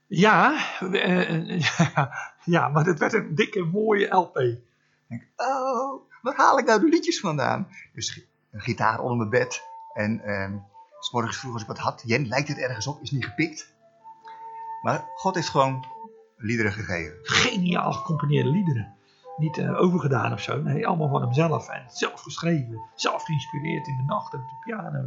Ja, 0.07 0.57
eh, 0.79 1.29
eh, 1.29 1.59
ja, 1.59 2.11
ja, 2.43 2.67
maar 2.67 2.85
het 2.85 2.99
werd 2.99 3.13
een 3.13 3.35
dikke 3.35 3.63
mooie 3.63 4.07
LP. 4.07 4.37
Ik 4.37 4.61
denk, 5.07 5.27
oh, 5.35 6.09
waar 6.21 6.35
haal 6.35 6.59
ik 6.59 6.65
nou 6.65 6.79
de 6.79 6.87
liedjes 6.87 7.19
vandaan? 7.19 7.67
Dus 7.93 8.27
een 8.51 8.61
gitaar 8.61 8.99
onder 8.99 9.17
mijn 9.17 9.29
bed. 9.29 9.61
En 9.93 10.21
ehm, 10.21 10.57
s 10.99 11.11
morgens 11.11 11.37
vroeg 11.37 11.53
als 11.53 11.61
ik 11.61 11.67
wat 11.67 11.77
had, 11.77 12.03
Jen, 12.05 12.27
lijkt 12.27 12.47
het 12.47 12.57
ergens 12.57 12.87
op? 12.87 13.01
Is 13.01 13.11
niet 13.11 13.25
gepikt. 13.25 13.73
Maar 14.81 15.05
God 15.15 15.35
heeft 15.35 15.49
gewoon 15.49 15.85
liederen 16.37 16.71
gegeven. 16.71 17.17
Geniaal 17.21 17.91
gecomponeerde 17.91 18.49
liederen. 18.49 18.95
Niet 19.37 19.57
eh, 19.57 19.81
overgedaan 19.81 20.33
of 20.33 20.41
zo. 20.41 20.61
Nee, 20.61 20.87
allemaal 20.87 21.09
van 21.09 21.21
hemzelf. 21.21 21.69
En 21.69 21.85
zelf 21.89 22.21
geschreven. 22.21 22.81
Zelf 22.95 23.23
geïnspireerd 23.23 23.87
in 23.87 23.97
de 23.97 24.03
nacht 24.03 24.33
op 24.33 24.39
de 24.39 24.55
piano. 24.63 25.05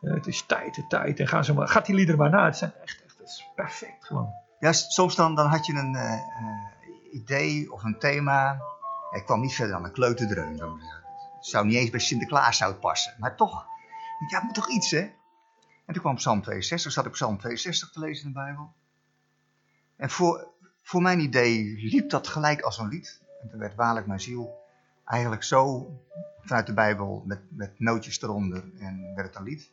Eh, 0.00 0.14
het 0.14 0.26
is 0.26 0.42
tijd, 0.46 0.74
de 0.74 0.86
tijd. 0.86 1.20
En 1.20 1.28
ga 1.28 1.42
zo 1.42 1.54
maar, 1.54 1.68
gaat 1.68 1.86
die 1.86 1.94
liederen 1.94 2.20
maar 2.20 2.30
na. 2.30 2.44
Het 2.44 2.56
zijn 2.56 2.72
echt, 2.82 3.02
echt 3.04 3.18
het 3.18 3.28
is 3.28 3.48
perfect 3.54 4.04
gewoon. 4.06 4.32
Ja, 4.58 4.72
soms 4.72 5.14
dan, 5.14 5.34
dan 5.34 5.46
had 5.46 5.66
je 5.66 5.72
een 5.72 5.94
eh, 5.94 6.20
idee 7.12 7.72
of 7.72 7.82
een 7.82 7.98
thema. 7.98 8.62
Ik 9.10 9.24
kwam 9.24 9.40
niet 9.40 9.54
verder 9.54 9.74
dan 9.74 9.84
een 9.84 9.92
kleuterdreun. 9.92 10.58
Het 11.36 11.46
zou 11.46 11.66
niet 11.66 11.76
eens 11.76 11.90
bij 11.90 12.00
Sinterklaas 12.00 12.56
zou 12.56 12.74
passen. 12.74 13.14
Maar 13.18 13.36
toch, 13.36 13.66
ja, 14.28 14.42
moet 14.44 14.54
toch 14.54 14.68
iets, 14.68 14.90
hè? 14.90 15.00
En 15.90 15.96
toen 15.96 16.04
kwam 16.04 16.14
Psalm 16.14 16.42
62, 16.42 16.92
zat 16.92 17.06
ik 17.06 17.12
Psalm 17.12 17.38
62 17.38 17.90
te 17.90 18.00
lezen 18.00 18.26
in 18.26 18.32
de 18.32 18.38
Bijbel. 18.38 18.72
En 19.96 20.10
voor, 20.10 20.48
voor 20.82 21.02
mijn 21.02 21.20
idee 21.20 21.74
liep 21.76 22.10
dat 22.10 22.28
gelijk 22.28 22.60
als 22.60 22.78
een 22.78 22.88
lied. 22.88 23.20
En 23.42 23.48
toen 23.48 23.58
werd 23.58 23.74
waarlijk 23.74 24.06
mijn 24.06 24.20
ziel 24.20 24.58
eigenlijk 25.04 25.42
zo 25.42 25.90
vanuit 26.40 26.66
de 26.66 26.74
Bijbel 26.74 27.22
met, 27.26 27.40
met 27.48 27.78
nootjes 27.78 28.22
eronder 28.22 28.64
en 28.78 29.12
werd 29.14 29.26
het 29.26 29.36
een 29.36 29.42
lied. 29.42 29.70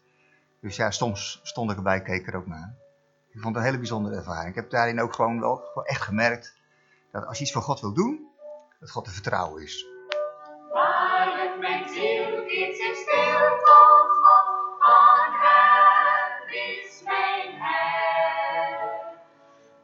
Dus 0.60 0.76
ja, 0.76 0.92
soms 0.92 1.40
stond 1.44 1.72
ik 1.72 1.78
erbij, 1.78 2.02
keek 2.02 2.28
er 2.28 2.36
ook 2.36 2.48
naar. 2.48 2.76
Ik 3.30 3.42
vond 3.42 3.46
het 3.46 3.56
een 3.56 3.70
hele 3.70 3.78
bijzondere 3.78 4.16
ervaring. 4.16 4.50
Ik 4.50 4.56
heb 4.56 4.70
daarin 4.70 5.02
ook 5.02 5.14
gewoon 5.14 5.40
wel 5.40 5.86
echt 5.86 6.02
gemerkt 6.02 6.56
dat 7.12 7.26
als 7.26 7.38
je 7.38 7.44
iets 7.44 7.54
voor 7.54 7.62
God 7.62 7.80
wil 7.80 7.94
doen, 7.94 8.28
dat 8.80 8.92
God 8.92 9.04
te 9.06 9.12
vertrouwen 9.12 9.64
is. 9.64 9.86
Waarlijk 10.72 11.60
mijn 11.60 11.90
ziel 11.90 12.46
keert 12.46 12.76
zich 12.76 12.96
stil 12.96 13.87
is 16.52 17.02
mijn 17.04 17.62
heil. 17.62 19.16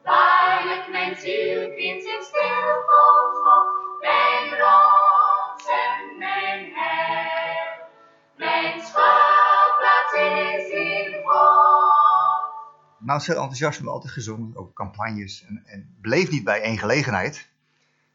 Waarlijk 0.02 0.90
mijn 0.90 1.16
ziel 1.16 1.72
keert 1.74 2.02
zich 2.02 2.22
stil 2.22 2.84
tot 2.86 3.36
God, 3.44 4.00
mijn 4.00 4.48
rots 4.50 5.66
en 5.68 6.18
mijn 6.18 6.72
heil. 6.74 7.88
Mijn 8.36 8.80
schuilplaats 8.80 10.12
is 10.12 10.70
in 10.70 11.22
God. 11.24 12.52
Nou, 12.98 13.20
veel 13.20 13.34
enthousiasme 13.34 13.90
altijd 13.90 14.12
gezongen, 14.12 14.56
ook 14.56 14.74
campagnes. 14.74 15.44
En, 15.44 15.62
en 15.66 15.96
bleef 16.00 16.30
niet 16.30 16.44
bij 16.44 16.60
één 16.60 16.78
gelegenheid. 16.78 17.48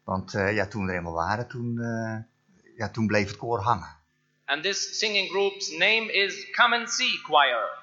Want 0.04 0.34
eh, 0.34 0.54
ja, 0.54 0.66
toen 0.66 0.84
we 0.84 0.90
er 0.90 0.96
eenmaal 0.96 1.12
waren, 1.12 1.48
toen, 1.48 1.78
eh, 1.78 2.16
ja, 2.76 2.88
toen 2.88 3.06
bleef 3.06 3.26
het 3.26 3.36
koor 3.36 3.60
hangen. 3.60 3.98
And 4.44 4.62
this 4.62 4.98
singing 4.98 5.28
group's 5.28 5.70
name 5.70 6.12
is 6.12 6.50
Come 6.50 6.76
and 6.76 6.90
See 6.90 7.20
Choir 7.22 7.79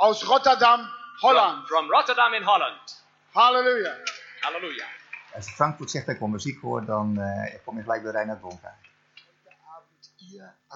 Aus 0.00 0.24
Rotterdam, 0.24 0.88
Holland. 1.20 1.66
from 1.68 1.90
Rotterdam 1.90 2.32
in 2.32 2.42
Holland. 2.42 3.04
Halleluja. 3.34 3.96
Hallelujah. 4.40 4.86
Als 5.34 5.50
Frankfurt 5.50 5.90
zegt 5.90 6.06
dat 6.06 6.14
ik 6.14 6.20
wel 6.20 6.30
muziek 6.30 6.60
hoor, 6.60 6.84
dan 6.84 7.20
eh, 7.20 7.54
kom 7.64 7.76
je 7.76 7.82
gelijk 7.82 8.02
bij 8.02 8.12
Reinhard 8.12 8.40
Bonk 8.40 8.64
uit. 8.64 8.74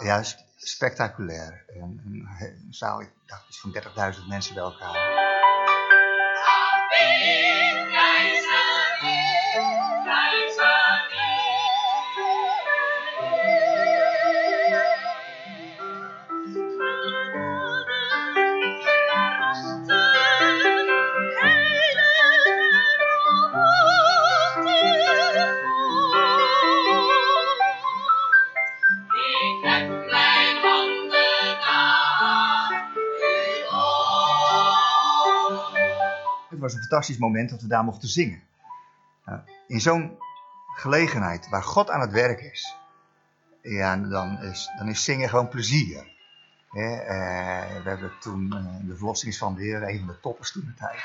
Ja, 0.03 0.23
spectaculair. 0.57 1.65
En, 1.69 2.03
een, 2.05 2.29
een 2.41 2.67
zaal, 2.71 3.01
ik 3.01 3.11
dacht, 3.27 3.49
iets 3.49 3.61
van 3.61 4.15
30.000 4.15 4.27
mensen 4.29 4.55
bij 4.55 4.63
elkaar. 4.63 5.15
Fantastisch 36.95 37.19
moment 37.19 37.51
dat 37.51 37.63
we 37.63 37.69
daar 37.69 37.85
mochten 37.85 38.09
zingen. 38.09 38.43
Nou, 39.25 39.41
in 39.67 39.81
zo'n 39.81 40.19
gelegenheid 40.75 41.49
waar 41.49 41.63
God 41.63 41.91
aan 41.91 42.01
het 42.01 42.13
werk 42.13 42.41
is, 42.41 42.77
ja, 43.63 43.97
dan 43.97 44.43
is, 44.43 44.71
dan 44.79 44.89
is 44.89 45.05
zingen 45.05 45.29
gewoon 45.29 45.49
plezier. 45.49 46.13
Hè, 46.71 46.97
eh, 46.97 47.83
we 47.83 47.89
hebben 47.89 48.13
toen 48.21 48.53
eh, 48.53 48.89
de 48.89 48.97
verlossing 48.97 49.33
is 49.33 49.39
van 49.39 49.55
de 49.55 49.63
Heer, 49.63 49.83
een 49.83 49.99
van 49.99 50.07
de 50.07 50.21
toppers 50.21 50.53
toen 50.53 50.65
de 50.65 50.75
tijd. 50.75 51.03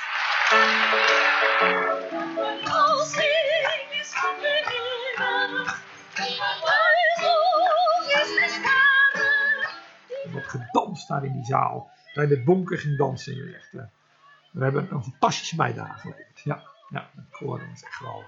Er 10.24 10.32
wordt 10.32 10.50
gedanst 10.50 11.08
daar 11.08 11.26
in 11.26 11.34
die 11.34 11.46
zaal. 11.46 11.92
Reinhard 12.14 12.46
Bonker 12.46 12.78
ging 12.78 12.98
dansen. 12.98 13.56
Echt, 13.56 13.99
we 14.52 14.64
hebben 14.64 14.92
een 14.92 15.04
fantastische 15.04 15.56
bijdrage 15.56 16.00
geleverd. 16.00 16.42
Ja, 16.44 16.64
ja 16.90 17.10
het 17.16 17.30
koor 17.30 17.62
is 17.74 17.84
echt 17.84 17.96
geweldig. 17.96 18.28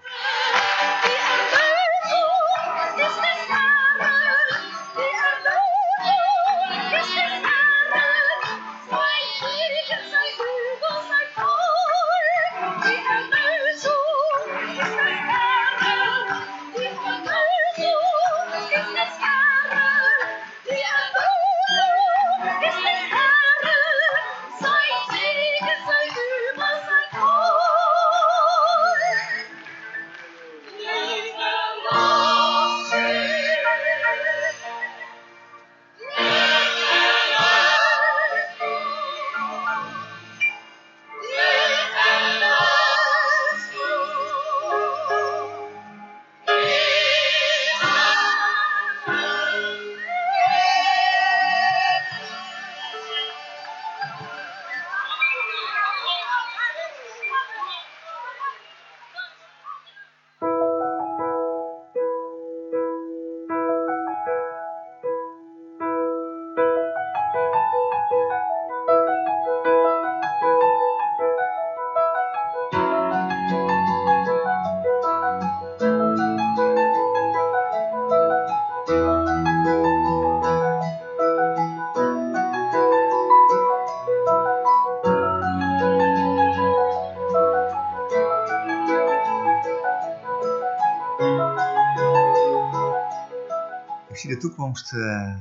Toekomst 94.61 94.93
eh, 94.93 95.35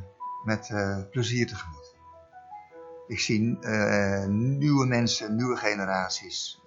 met 0.44 0.70
eh, 0.70 0.98
plezier 1.10 1.46
tegemoet. 1.46 1.94
Ik 3.06 3.20
zie 3.20 3.58
eh, 3.58 4.26
nieuwe 4.28 4.86
mensen, 4.86 5.36
nieuwe 5.36 5.56
generaties, 5.56 6.60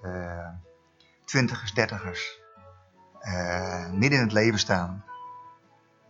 twintigers, 1.26 1.74
dertigers, 1.74 2.40
midden 3.92 4.20
in 4.20 4.24
het 4.24 4.32
leven 4.32 4.60
staan, 4.60 5.04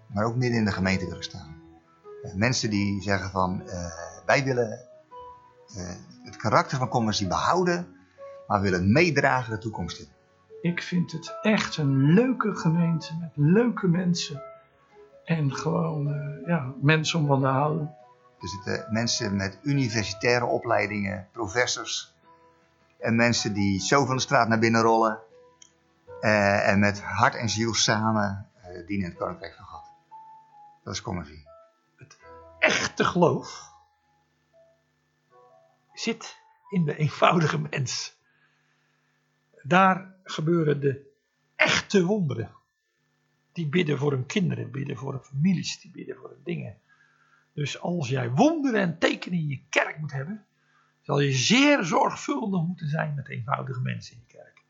maar 0.08 0.26
ook 0.26 0.36
midden 0.36 0.60
in 0.60 0.66
de 0.66 0.72
gemeente 0.72 1.06
willen 1.06 1.24
staan. 1.24 1.62
Mensen 2.36 2.70
die 2.70 3.02
zeggen 3.02 3.30
van, 3.30 3.64
wij 4.26 4.44
willen 4.44 4.80
het 6.24 6.36
karakter 6.36 6.78
van 6.78 6.88
Commercie 6.88 7.28
behouden, 7.28 7.96
maar 8.48 8.62
willen 8.62 8.92
meedragen 8.92 9.52
de 9.52 9.60
toekomst 9.60 10.00
in. 10.00 10.08
Ik 10.62 10.82
vind 10.82 11.12
het 11.12 11.38
echt 11.42 11.78
een 11.78 12.14
leuke 12.14 12.56
gemeente 12.56 13.18
met 13.20 13.32
leuke 13.36 13.88
mensen. 13.88 14.53
En 15.26 15.54
gewoon, 15.56 16.14
eh, 16.14 16.48
ja, 16.48 16.74
mensen 16.82 17.20
om 17.20 17.28
van 17.28 17.40
te 17.40 17.48
houden. 17.48 17.96
Er 18.42 18.48
zitten 18.48 18.94
mensen 18.94 19.36
met 19.36 19.60
universitaire 19.62 20.46
opleidingen, 20.46 21.28
professors. 21.32 22.14
En 23.00 23.16
mensen 23.16 23.54
die 23.54 23.82
zo 23.82 24.06
van 24.06 24.16
de 24.16 24.22
straat 24.22 24.48
naar 24.48 24.60
binnen 24.60 24.82
rollen. 24.82 25.20
eh, 26.22 26.68
en 26.68 26.80
met 26.80 27.02
hart 27.02 27.36
en 27.36 27.50
ziel 27.50 27.74
samen 27.74 28.50
eh, 28.62 28.88
dienen 28.88 29.10
het 29.10 29.18
Koninkrijk 29.18 29.56
van 29.56 29.66
God. 29.66 29.84
Dat 30.84 30.94
is 30.94 31.02
commercie. 31.02 31.48
echte 32.60 33.04
geloof 33.04 33.72
zit 35.94 36.38
in 36.70 36.86
de 36.86 36.98
eenvoudige 36.98 37.60
mens. 37.60 38.18
Daar 39.62 40.16
gebeuren 40.24 40.80
de 40.80 41.12
echte 41.56 42.06
wonderen. 42.06 42.52
Die 43.54 43.68
bidden 43.68 43.98
voor 43.98 44.12
hun 44.12 44.26
kinderen, 44.26 44.72
bidden 44.72 44.98
voor 44.98 45.12
hun 45.12 45.24
families, 45.24 45.82
die 45.82 45.92
bidden 45.92 46.16
voor 46.16 46.30
hun 46.30 46.44
dingen. 46.44 46.78
Dus 47.54 47.80
als 47.80 48.10
jij 48.10 48.32
wonderen 48.32 48.82
en 48.82 48.98
tekenen 49.00 49.40
in 49.40 49.48
je 49.48 49.62
kerk 49.70 49.98
moet 49.98 50.12
hebben, 50.12 50.46
zal 51.02 51.20
je 51.20 51.32
zeer 51.32 51.84
zorgvuldig 51.84 52.62
moeten 52.62 52.90
zijn 52.90 53.16
met 53.16 53.28
eenvoudige 53.28 53.82
mensen 53.82 54.16
in 54.16 54.24
je 54.28 54.34
kerk. 54.34 54.64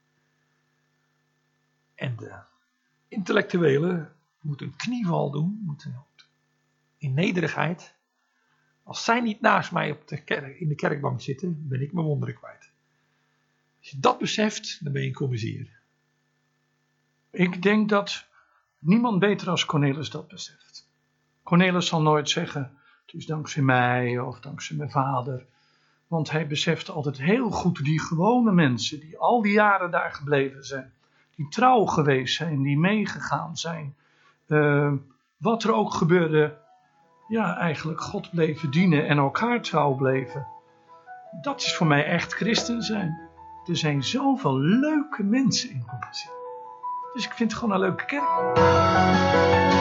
En 1.96 2.16
de 2.16 2.40
intellectuelen 3.08 4.14
moeten 4.42 4.66
een 4.68 4.76
knieval 4.76 5.32
doen, 5.32 5.62
moeten 5.66 6.06
in 6.98 7.14
nederigheid. 7.14 7.94
Als 8.84 9.04
zij 9.04 9.22
niet 9.22 9.42
naast 9.42 9.72
mij 9.72 9.92
op 9.92 10.08
de 10.08 10.24
kerk, 10.24 10.60
in 10.60 10.68
de 10.68 10.76
kerkbank 10.76 11.22
zitten, 11.22 11.68
ben 11.68 11.82
ik 11.82 11.94
mijn 11.94 12.06
wonderen 12.06 12.36
kwijt. 12.36 12.72
Als 13.80 13.90
je 13.90 14.00
dat 14.00 14.20
beseft, 14.20 14.84
dan 14.84 14.94
ben 14.94 15.02
je 15.02 15.08
een 15.08 15.14
commissair. 15.14 15.80
Ik 17.30 17.62
denk 17.62 17.90
dat 17.90 18.28
niemand 18.84 19.20
beter 19.20 19.50
als 19.50 19.66
Cornelis 19.66 20.10
dat 20.10 20.28
beseft. 20.28 20.88
Cornelis 21.44 21.88
zal 21.88 22.02
nooit 22.02 22.30
zeggen, 22.30 22.78
het 23.06 23.16
is 23.16 23.26
dankzij 23.26 23.64
mij 23.64 24.20
of 24.20 24.40
dankzij 24.40 24.76
mijn 24.76 24.92
vader. 24.92 25.46
Want 26.08 26.32
hij 26.32 26.48
beseft 26.48 26.90
altijd 26.90 27.18
heel 27.18 27.52
goed 27.52 27.84
die 27.84 28.02
gewone 28.02 28.52
mensen 28.52 29.00
die 29.00 29.18
al 29.18 29.42
die 29.42 29.54
jaren 29.54 29.92
daar 29.92 30.12
gebleven 30.12 30.64
zijn. 30.64 30.94
Die 31.36 31.50
trouw 31.50 31.86
geweest 31.86 32.36
zijn, 32.36 32.62
die 32.62 32.78
meegegaan 32.78 33.58
zijn. 33.58 33.96
Eh, 34.48 34.92
wat 35.38 35.64
er 35.64 35.74
ook 35.74 35.94
gebeurde, 35.94 36.58
ja, 37.28 37.58
eigenlijk 37.58 38.02
God 38.02 38.32
bleven 38.32 38.72
dienen 38.72 39.08
en 39.08 39.18
elkaar 39.18 39.62
trouw 39.62 39.96
bleven. 39.96 40.48
Dat 41.42 41.62
is 41.62 41.76
voor 41.76 41.88
mij 41.88 42.06
echt 42.06 42.34
christen 42.34 42.82
zijn. 42.82 43.20
Er 43.66 43.78
zijn 43.78 44.04
zoveel 44.04 44.60
leuke 44.60 45.24
mensen 45.24 45.70
in 45.70 45.86
Compassie. 45.86 46.43
Dus 47.14 47.26
ik 47.26 47.34
vind 47.34 47.52
het 47.52 47.60
gewoon 47.60 47.76
een 47.76 47.82
leuke 47.82 48.06
kerk. 48.06 49.73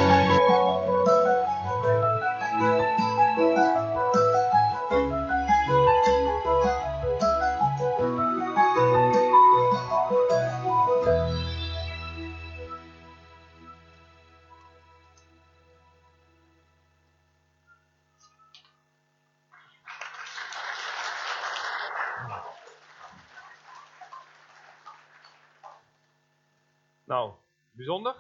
Bijzonder? 27.82 28.14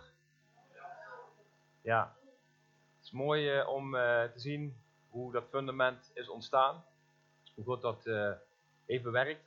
Ja. 1.80 2.16
Het 2.96 3.04
is 3.04 3.10
mooi 3.10 3.58
eh, 3.58 3.68
om 3.68 3.94
eh, 3.94 4.24
te 4.24 4.38
zien 4.38 4.82
hoe 5.08 5.32
dat 5.32 5.48
fundament 5.48 6.10
is 6.14 6.28
ontstaan. 6.28 6.84
Hoe 7.54 7.64
God 7.64 7.82
dat 7.82 8.06
eh, 8.06 8.32
heeft 8.86 9.02
bewerkt. 9.02 9.44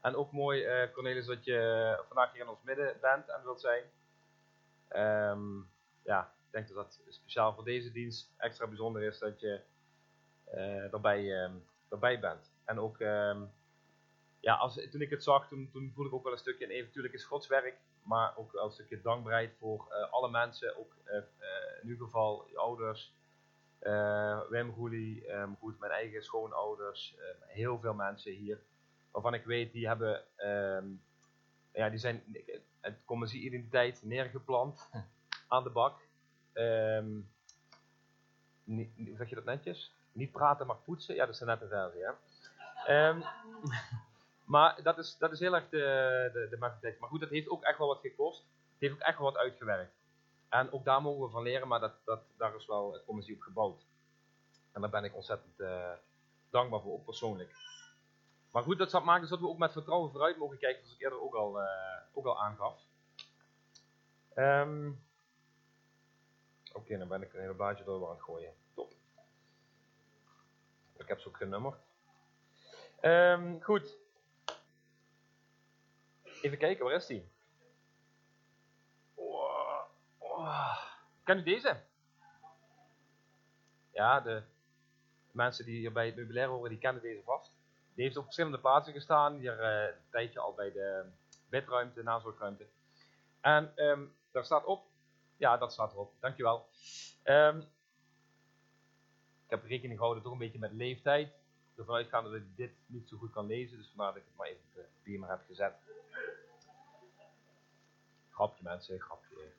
En 0.00 0.14
ook 0.14 0.32
mooi, 0.32 0.64
eh, 0.64 0.92
Cornelis, 0.92 1.26
dat 1.26 1.44
je 1.44 2.02
vandaag 2.06 2.32
hier 2.32 2.42
in 2.42 2.48
ons 2.48 2.62
midden 2.62 2.98
bent 3.00 3.28
en 3.28 3.42
wilt 3.42 3.60
zijn. 3.60 3.84
Ehm, 4.88 5.56
ja, 6.02 6.32
ik 6.46 6.50
denk 6.50 6.68
dat 6.68 6.76
dat 6.76 7.00
speciaal 7.08 7.54
voor 7.54 7.64
deze 7.64 7.92
dienst 7.92 8.34
extra 8.36 8.66
bijzonder 8.66 9.02
is 9.02 9.18
dat 9.18 9.40
je 9.40 9.60
eh 10.44 10.92
erbij, 10.92 11.42
ehm, 11.42 12.20
bent. 12.20 12.52
En 12.64 12.80
ook, 12.80 13.00
ehm, 13.00 13.42
ja, 14.44 14.54
als, 14.54 14.88
toen 14.90 15.00
ik 15.00 15.10
het 15.10 15.22
zag, 15.22 15.48
toen, 15.48 15.68
toen 15.72 15.92
voelde 15.94 16.10
ik 16.10 16.16
ook 16.16 16.22
wel 16.22 16.32
een 16.32 16.38
stukje, 16.38 16.64
en 16.64 16.70
even 16.70 16.86
natuurlijk 16.86 17.14
is 17.14 17.24
Gods 17.24 17.46
werk, 17.46 17.76
maar 18.02 18.36
ook 18.36 18.52
wel 18.52 18.64
een 18.64 18.70
stukje 18.70 19.00
dankbaarheid 19.00 19.54
voor 19.58 19.86
eh, 19.90 20.12
alle 20.12 20.30
mensen, 20.30 20.78
ook 20.78 20.96
eh, 21.04 21.16
in 21.82 21.88
ieder 21.88 22.04
geval 22.04 22.46
je 22.50 22.58
ouders, 22.58 23.12
Wim 24.48 24.72
Goelie, 24.72 25.26
eh, 25.26 25.48
goed, 25.58 25.78
mijn 25.78 25.92
eigen 25.92 26.22
schoonouders, 26.22 27.16
heel 27.46 27.78
veel 27.78 27.94
mensen 27.94 28.32
hier, 28.32 28.60
waarvan 29.10 29.34
ik 29.34 29.44
weet, 29.44 29.72
die 29.72 29.86
hebben, 29.86 30.24
ehm, 30.36 30.86
ja, 31.72 31.90
die 31.90 31.98
zijn 31.98 32.22
het 32.80 32.98
commissie-identiteit 33.04 34.02
neergeplant 34.02 34.88
aan 35.48 35.62
de 35.62 35.70
bak. 35.70 36.00
Ehm, 36.52 37.20
hoe 38.64 39.16
zeg 39.16 39.28
je 39.28 39.34
dat 39.34 39.44
netjes? 39.44 39.94
Niet 40.12 40.32
praten, 40.32 40.66
maar 40.66 40.76
poetsen. 40.76 41.14
Ja, 41.14 41.24
dat 41.24 41.34
is 41.34 41.40
de 41.40 41.44
nette 41.44 41.68
versie, 41.68 42.04
hè. 42.04 42.12
Ehm, 42.86 43.20
maar 44.44 44.82
dat 44.82 44.98
is, 44.98 45.16
dat 45.18 45.32
is 45.32 45.40
heel 45.40 45.54
erg 45.54 45.68
de, 45.68 46.30
de, 46.32 46.46
de 46.50 46.56
mentaliteit. 46.58 46.98
Maar 46.98 47.08
goed, 47.08 47.20
dat 47.20 47.30
heeft 47.30 47.48
ook 47.48 47.62
echt 47.62 47.78
wel 47.78 47.86
wat 47.86 48.00
gekost. 48.00 48.38
Het 48.40 48.80
heeft 48.80 48.94
ook 48.94 49.00
echt 49.00 49.18
wel 49.18 49.32
wat 49.32 49.40
uitgewerkt. 49.40 49.94
En 50.48 50.72
ook 50.72 50.84
daar 50.84 51.02
mogen 51.02 51.24
we 51.24 51.30
van 51.30 51.42
leren, 51.42 51.68
maar 51.68 51.80
dat, 51.80 51.94
dat, 52.04 52.22
daar 52.36 52.54
is 52.54 52.66
wel 52.66 52.92
het 52.92 53.04
commissie 53.04 53.34
op 53.34 53.40
gebouwd. 53.40 53.86
En 54.72 54.80
daar 54.80 54.90
ben 54.90 55.04
ik 55.04 55.14
ontzettend 55.14 55.60
eh, 55.60 55.92
dankbaar 56.50 56.80
voor, 56.80 56.92
ook 56.92 57.04
persoonlijk. 57.04 57.54
Maar 58.50 58.62
goed, 58.62 58.78
dat 58.78 59.04
maakt 59.04 59.20
dus 59.20 59.30
dat 59.30 59.40
we 59.40 59.48
ook 59.48 59.58
met 59.58 59.72
vertrouwen 59.72 60.10
vooruit 60.10 60.38
mogen 60.38 60.58
kijken, 60.58 60.82
zoals 60.82 60.96
ik 60.96 61.02
eerder 61.02 61.22
ook 61.22 61.34
al, 61.34 61.60
eh, 61.60 62.00
ook 62.12 62.26
al 62.26 62.40
aangaf. 62.42 62.82
Ehm, 64.34 64.90
Oké, 66.74 66.98
dan 66.98 67.08
ben 67.08 67.22
ik 67.22 67.32
een 67.32 67.40
hele 67.40 67.54
blaadje 67.54 67.84
door 67.84 68.06
aan 68.06 68.14
het 68.14 68.22
gooien. 68.22 68.52
Top. 68.74 68.92
Ik 70.96 71.08
heb 71.08 71.20
ze 71.20 71.28
ook 71.28 71.36
genummerd. 71.36 71.76
Ehm, 73.00 73.60
goed. 73.60 73.98
Even 76.44 76.58
kijken, 76.58 76.84
waar 76.84 76.94
is 76.94 77.06
die? 77.06 77.28
Oh, 79.14 79.82
oh. 80.18 80.76
Ken 81.22 81.38
u 81.38 81.42
deze? 81.42 81.80
Ja, 83.92 84.20
de 84.20 84.42
mensen 85.30 85.64
die 85.64 85.78
hier 85.78 85.92
bij 85.92 86.06
het 86.06 86.16
meubilair 86.16 86.48
horen, 86.48 86.70
die 86.70 86.78
kennen 86.78 87.02
deze 87.02 87.22
vast. 87.22 87.52
Die 87.94 88.04
heeft 88.04 88.16
op 88.16 88.24
verschillende 88.24 88.58
plaatsen 88.58 88.92
gestaan. 88.92 89.38
Hier 89.38 89.60
eh, 89.60 89.94
een 89.94 90.10
tijdje 90.10 90.40
al 90.40 90.54
bij 90.54 90.72
de 90.72 91.04
bedruimte, 91.48 92.02
nazorgruimte. 92.02 92.66
En 93.40 93.72
ehm, 93.76 94.04
daar 94.30 94.44
staat 94.44 94.64
op. 94.64 94.86
Ja, 95.36 95.56
dat 95.56 95.72
staat 95.72 95.92
erop. 95.92 96.12
Dankjewel. 96.20 96.68
Ehm 97.22 97.58
ik 99.44 99.50
heb 99.50 99.64
rekening 99.64 99.98
gehouden 99.98 100.22
toch 100.22 100.32
een 100.32 100.38
beetje 100.38 100.58
met 100.58 100.72
leeftijd. 100.72 101.32
Ervan 101.76 101.94
uitgaande 101.94 102.30
dat 102.30 102.40
ik 102.40 102.56
dit 102.56 102.72
niet 102.86 103.08
zo 103.08 103.16
goed 103.16 103.32
kan 103.32 103.46
lezen. 103.46 103.78
Dus 103.78 103.88
vandaar 103.88 104.12
dat 104.12 104.22
ik 104.22 104.28
het 104.28 104.36
maar 104.36 104.46
even 104.46 104.62
op 104.68 104.74
de 104.74 104.86
beamer 105.02 105.28
heb 105.28 105.42
gezet. 105.46 105.74
Grapje 108.34 108.62
mensen, 108.62 109.00
grapje. 109.00 109.52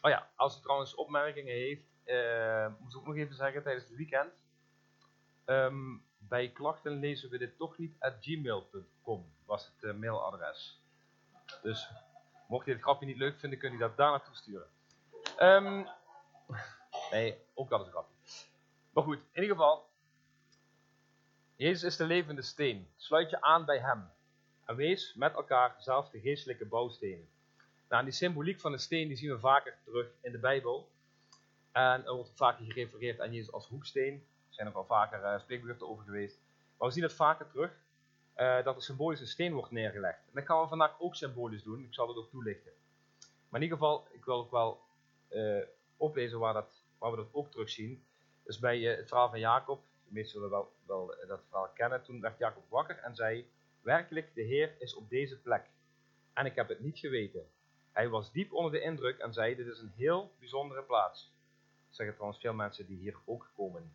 Oh 0.00 0.10
ja, 0.10 0.28
als 0.34 0.58
u 0.58 0.60
trouwens 0.60 0.94
opmerkingen 0.94 1.54
heeft, 1.54 1.86
eh, 2.04 2.66
moet 2.78 2.92
ik 2.92 2.98
ook 2.98 3.06
nog 3.06 3.16
even 3.16 3.34
zeggen 3.34 3.62
tijdens 3.62 3.84
het 3.84 3.96
weekend. 3.96 4.32
Ehm, 5.44 5.96
bij 6.18 6.50
klachten 6.50 6.92
lezen 6.92 7.30
we 7.30 7.38
dit 7.38 7.56
toch 7.56 7.78
niet 7.78 7.96
at 7.98 8.14
gmail.com 8.20 9.32
was 9.44 9.66
het 9.66 9.84
eh, 9.84 9.94
mailadres. 9.94 10.82
Dus 11.62 11.90
mocht 12.48 12.66
je 12.66 12.72
het 12.72 12.82
grapje 12.82 13.06
niet 13.06 13.16
leuk 13.16 13.38
vinden, 13.38 13.58
kun 13.58 13.72
je 13.72 13.78
dat 13.78 13.96
daar 13.96 14.10
naartoe 14.10 14.34
sturen. 14.34 14.66
Ehm, 15.36 15.84
nee, 17.12 17.38
ook 17.54 17.68
dat 17.68 17.80
is 17.80 17.86
een 17.86 17.92
grapje. 17.92 18.14
Maar 18.92 19.04
goed, 19.04 19.18
in 19.18 19.42
ieder 19.42 19.56
geval. 19.56 19.92
Jezus 21.56 21.82
is 21.82 21.96
de 21.96 22.04
levende 22.04 22.42
steen. 22.42 22.88
Sluit 22.96 23.30
je 23.30 23.40
aan 23.40 23.64
bij 23.64 23.78
hem. 23.78 24.12
En 24.64 24.76
wees 24.76 25.14
met 25.14 25.34
elkaar 25.34 25.74
zelf 25.78 26.10
de 26.10 26.20
geestelijke 26.20 26.66
bouwstenen. 26.66 27.28
Nou, 27.88 28.04
die 28.04 28.12
symboliek 28.12 28.60
van 28.60 28.72
de 28.72 28.78
steen 28.78 29.08
die 29.08 29.16
zien 29.16 29.30
we 29.30 29.38
vaker 29.38 29.76
terug 29.84 30.06
in 30.20 30.32
de 30.32 30.38
Bijbel. 30.38 30.90
En 31.72 32.06
er 32.06 32.14
wordt 32.14 32.30
vaak 32.34 32.58
gerefereerd 32.58 33.20
aan 33.20 33.32
Jezus 33.32 33.52
als 33.52 33.68
hoeksteen. 33.68 34.14
Er 34.48 34.54
zijn 34.54 34.68
ook 34.68 34.74
al 34.74 34.84
vaker 34.84 35.20
uh, 35.20 35.38
spreekbeurten 35.38 35.88
over 35.88 36.04
geweest. 36.04 36.38
Maar 36.78 36.88
we 36.88 36.94
zien 36.94 37.02
het 37.02 37.12
vaker 37.12 37.50
terug 37.50 37.70
uh, 38.36 38.64
dat 38.64 38.76
er 38.76 38.82
symbolisch 38.82 39.20
een 39.20 39.26
steen 39.26 39.52
wordt 39.52 39.70
neergelegd. 39.70 40.18
En 40.26 40.30
dat 40.32 40.44
gaan 40.44 40.60
we 40.60 40.68
vandaag 40.68 41.00
ook 41.00 41.14
symbolisch 41.14 41.62
doen. 41.62 41.84
Ik 41.84 41.94
zal 41.94 42.08
het 42.08 42.16
ook 42.16 42.30
toelichten. 42.30 42.72
Maar 43.48 43.60
in 43.60 43.62
ieder 43.62 43.78
geval, 43.78 44.06
ik 44.12 44.24
wil 44.24 44.36
ook 44.36 44.50
wel 44.50 44.80
uh, 45.30 45.62
oplezen 45.96 46.38
waar, 46.38 46.52
dat, 46.52 46.82
waar 46.98 47.10
we 47.10 47.16
dat 47.16 47.28
ook 47.32 47.50
terugzien. 47.50 48.04
Dus 48.42 48.58
bij 48.58 48.80
het 48.80 49.08
verhaal 49.08 49.30
van 49.30 49.38
Jacob, 49.38 49.82
de 50.04 50.12
meesten 50.12 50.32
zullen 50.32 50.50
wel, 50.50 50.72
wel 50.86 51.14
dat 51.26 51.40
verhaal 51.48 51.68
kennen. 51.74 52.02
Toen 52.02 52.20
werd 52.20 52.38
Jacob 52.38 52.62
wakker 52.68 52.98
en 52.98 53.14
zei, 53.14 53.50
werkelijk, 53.84 54.34
de 54.34 54.42
Heer 54.42 54.74
is 54.78 54.94
op 54.94 55.08
deze 55.08 55.40
plek. 55.40 55.66
En 56.32 56.46
ik 56.46 56.54
heb 56.54 56.68
het 56.68 56.80
niet 56.80 56.98
geweten. 56.98 57.46
Hij 57.92 58.08
was 58.08 58.32
diep 58.32 58.52
onder 58.52 58.72
de 58.72 58.80
indruk 58.80 59.18
en 59.18 59.32
zei, 59.32 59.54
dit 59.54 59.66
is 59.66 59.78
een 59.78 59.92
heel 59.96 60.32
bijzondere 60.38 60.82
plaats. 60.82 61.32
Zeggen 61.88 62.14
trouwens 62.14 62.40
veel 62.40 62.54
mensen 62.54 62.86
die 62.86 62.98
hier 62.98 63.16
ook 63.24 63.50
komen. 63.56 63.92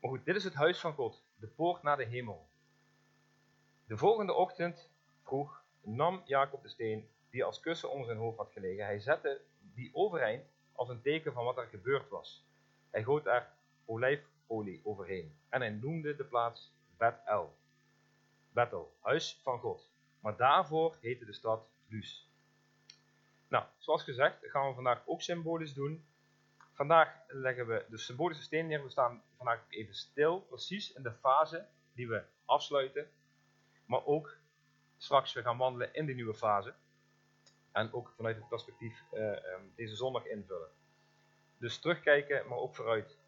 Maar 0.00 0.10
goed, 0.10 0.24
dit 0.24 0.36
is 0.36 0.44
het 0.44 0.54
huis 0.54 0.80
van 0.80 0.94
God, 0.94 1.24
de 1.36 1.46
poort 1.46 1.82
naar 1.82 1.96
de 1.96 2.04
hemel. 2.04 2.48
De 3.86 3.96
volgende 3.96 4.32
ochtend 4.32 4.90
vroeg 5.22 5.62
nam 5.82 6.22
Jacob 6.24 6.62
de 6.62 6.68
steen 6.68 7.08
die 7.30 7.44
als 7.44 7.60
kussen 7.60 7.90
onder 7.90 8.06
zijn 8.06 8.18
hoofd 8.18 8.38
had 8.38 8.52
gelegen. 8.52 8.84
Hij 8.84 9.00
zette 9.00 9.40
die 9.74 9.90
overeind 9.94 10.44
als 10.72 10.88
een 10.88 11.00
teken 11.00 11.32
van 11.32 11.44
wat 11.44 11.56
er 11.56 11.66
gebeurd 11.66 12.08
was. 12.08 12.44
Hij 12.90 13.02
goot 13.02 13.26
er 13.26 13.48
olijfolie 13.84 14.80
overheen 14.84 15.38
en 15.48 15.60
hij 15.60 15.70
noemde 15.70 16.16
de 16.16 16.24
plaats 16.24 16.72
Bet-El. 16.96 17.56
Bethel, 18.52 18.96
huis 19.00 19.40
van 19.42 19.58
God. 19.58 19.90
Maar 20.20 20.36
daarvoor 20.36 20.96
heette 21.00 21.24
de 21.24 21.32
stad 21.32 21.68
Luz. 21.88 22.26
Nou, 23.48 23.64
zoals 23.76 24.02
gezegd 24.02 24.36
gaan 24.40 24.68
we 24.68 24.74
vandaag 24.74 25.02
ook 25.06 25.22
symbolisch 25.22 25.74
doen. 25.74 26.06
Vandaag 26.72 27.14
leggen 27.26 27.66
we 27.66 27.84
de 27.88 27.98
symbolische 27.98 28.42
steen 28.42 28.66
neer. 28.66 28.82
We 28.82 28.90
staan 28.90 29.22
vandaag 29.36 29.64
even 29.68 29.94
stil, 29.94 30.40
precies 30.40 30.92
in 30.92 31.02
de 31.02 31.12
fase 31.12 31.66
die 31.92 32.08
we 32.08 32.22
afsluiten. 32.44 33.10
Maar 33.86 34.04
ook 34.04 34.36
straks 34.96 35.32
we 35.32 35.42
gaan 35.42 35.58
wandelen 35.58 35.94
in 35.94 36.06
die 36.06 36.14
nieuwe 36.14 36.34
fase. 36.34 36.74
En 37.72 37.92
ook 37.92 38.12
vanuit 38.16 38.36
het 38.36 38.48
perspectief 38.48 39.02
uh, 39.12 39.20
um, 39.20 39.72
deze 39.74 39.96
zondag 39.96 40.26
invullen. 40.26 40.68
Dus 41.58 41.78
terugkijken, 41.78 42.48
maar 42.48 42.58
ook 42.58 42.74
vooruit. 42.74 43.18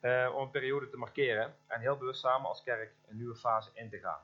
Uh, 0.00 0.32
om 0.34 0.42
een 0.42 0.50
periode 0.50 0.90
te 0.90 0.96
markeren 0.96 1.56
en 1.66 1.80
heel 1.80 1.96
bewust 1.96 2.20
samen 2.20 2.48
als 2.48 2.62
kerk 2.62 2.94
een 3.08 3.16
nieuwe 3.16 3.36
fase 3.36 3.70
in 3.74 3.90
te 3.90 3.98
gaan. 3.98 4.20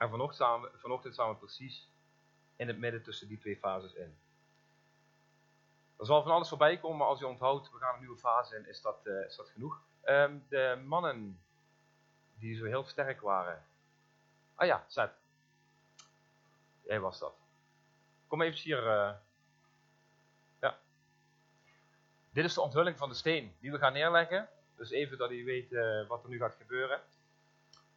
En 0.00 0.08
vanochtend 0.08 0.34
staan 0.34 0.60
we, 0.60 0.70
vanochtend 0.74 1.38
precies 1.38 1.88
in 2.56 2.68
het 2.68 2.78
midden 2.78 3.02
tussen 3.02 3.28
die 3.28 3.38
twee 3.38 3.56
fases 3.56 3.92
in. 3.92 4.18
Er 5.96 6.06
zal 6.06 6.22
van 6.22 6.32
alles 6.32 6.48
voorbij 6.48 6.78
komen, 6.78 6.98
maar 6.98 7.06
als 7.06 7.18
je 7.18 7.26
onthoudt, 7.26 7.72
we 7.72 7.78
gaan 7.78 7.94
een 7.94 8.00
nieuwe 8.00 8.16
fase 8.16 8.56
in, 8.56 8.68
is 8.68 8.80
dat, 8.80 9.00
uh, 9.04 9.24
is 9.24 9.36
dat 9.36 9.48
genoeg. 9.48 9.80
Um, 10.04 10.44
de 10.48 10.82
mannen 10.84 11.40
die 12.34 12.56
zo 12.56 12.64
heel 12.64 12.84
sterk 12.84 13.20
waren. 13.20 13.64
Ah 14.54 14.66
ja, 14.66 14.84
Zet. 14.88 15.12
Jij 16.82 17.00
was 17.00 17.18
dat. 17.18 17.34
Kom 18.26 18.42
even 18.42 18.60
hier. 18.60 18.82
Uh, 18.82 19.12
ja. 20.60 20.78
Dit 22.30 22.44
is 22.44 22.54
de 22.54 22.60
onthulling 22.60 22.98
van 22.98 23.08
de 23.08 23.14
steen 23.14 23.54
die 23.58 23.70
we 23.70 23.78
gaan 23.78 23.92
neerleggen. 23.92 24.48
Dus 24.76 24.90
even 24.90 25.18
dat 25.18 25.30
u 25.30 25.44
weet 25.44 25.72
uh, 25.72 26.06
wat 26.08 26.22
er 26.22 26.28
nu 26.28 26.38
gaat 26.38 26.54
gebeuren. 26.54 27.00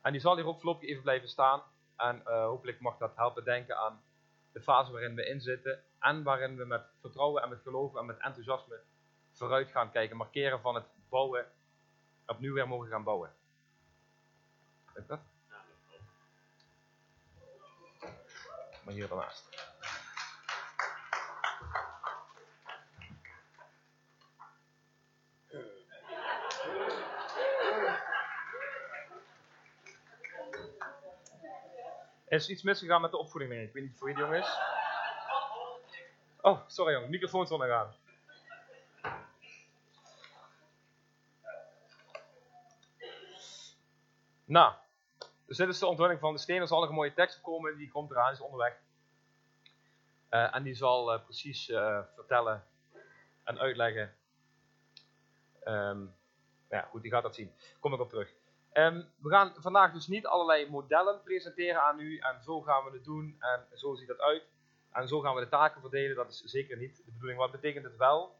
En 0.02 0.12
die 0.12 0.22
zal 0.22 0.36
hier 0.36 0.44
voorlopig 0.44 0.90
even 0.90 1.02
blijven 1.02 1.30
staan. 1.30 1.64
En 1.98 2.22
uh, 2.28 2.46
hopelijk 2.46 2.80
mag 2.80 2.98
dat 2.98 3.16
helpen 3.16 3.44
denken 3.44 3.78
aan 3.78 4.04
de 4.52 4.62
fase 4.62 4.92
waarin 4.92 5.16
we 5.16 5.26
in 5.26 5.42
zitten. 5.42 5.84
En 6.00 6.24
waarin 6.24 6.58
we 6.58 6.66
met 6.66 6.86
vertrouwen 7.00 7.44
en 7.44 7.50
met 7.50 7.62
geloven 7.62 8.00
en 8.00 8.06
met 8.06 8.18
enthousiasme 8.18 8.80
vooruit 9.32 9.72
gaan 9.72 9.92
kijken. 9.92 10.18
Markeren 10.18 10.62
van 10.62 10.76
het 10.76 10.86
bouwen. 11.10 11.46
Opnieuw 12.26 12.54
weer 12.54 12.68
mogen 12.68 12.88
gaan 12.90 13.04
bouwen. 13.04 13.36
Lukt 14.94 15.08
dat? 15.08 15.20
Maar 18.84 18.94
hier 18.94 19.08
daarnaast. 19.08 19.73
Er 32.34 32.40
is 32.40 32.50
iets 32.50 32.62
misgegaan 32.62 33.02
met 33.02 33.12
de 33.12 33.18
opvoeding, 33.18 33.52
denk 33.52 33.68
ik. 33.68 33.74
Weet 33.74 33.84
niet 33.84 33.98
voor 33.98 34.08
wie 34.08 34.16
die 34.16 34.24
jongen 34.24 34.40
is. 34.40 34.58
Oh, 36.42 36.60
sorry 36.68 36.94
jongen, 36.94 37.10
microfoon 37.10 37.48
zonder 37.48 37.74
aan. 37.74 37.96
Nou, 44.46 44.74
dus 45.46 45.58
dit 45.58 45.68
is 45.68 45.80
de 45.80 45.86
onthulling 45.86 46.20
van 46.20 46.34
de 46.34 46.40
steen. 46.40 46.62
Er 46.62 46.68
zal 46.68 46.80
nog 46.80 46.90
een 46.90 46.96
mooie 46.96 47.14
tekst 47.14 47.42
komen, 47.42 47.78
die 47.78 47.92
komt 47.92 48.12
eraan, 48.12 48.32
is 48.32 48.42
onderweg. 48.42 48.80
Uh, 50.30 50.56
en 50.56 50.64
die 50.64 50.76
zal 50.76 51.14
uh, 51.14 51.24
precies 51.24 51.70
uh, 51.70 52.00
vertellen 52.16 52.66
en 53.44 53.60
uitleggen. 53.60 54.16
Um, 55.64 56.16
ja, 56.70 56.82
goed, 56.82 57.02
die 57.02 57.12
gaat 57.12 57.24
dat 57.24 57.36
zien. 57.36 57.54
Kom 57.80 57.94
ik 57.94 58.00
op 58.00 58.10
terug. 58.10 58.34
Um, 58.74 59.06
we 59.18 59.30
gaan 59.30 59.54
vandaag 59.58 59.94
dus 59.94 60.08
niet 60.08 60.26
allerlei 60.26 60.70
modellen 60.70 61.22
presenteren 61.24 61.84
aan 61.84 62.00
u 62.00 62.18
en 62.18 62.44
zo 62.44 62.62
gaan 62.62 62.84
we 62.84 62.92
het 62.92 63.04
doen 63.04 63.36
en 63.40 63.68
zo 63.74 63.96
ziet 63.96 64.08
dat 64.08 64.20
uit. 64.20 64.44
En 64.92 65.08
zo 65.08 65.20
gaan 65.20 65.36
we 65.36 65.42
de 65.42 65.50
taken 65.50 65.82
verdelen, 65.82 66.16
dat 66.16 66.30
is 66.30 66.42
zeker 66.42 66.78
niet 66.78 66.96
de 67.06 67.12
bedoeling. 67.12 67.40
Wat 67.40 67.52
betekent 67.52 67.84
het 67.84 67.98
wel? 67.98 68.36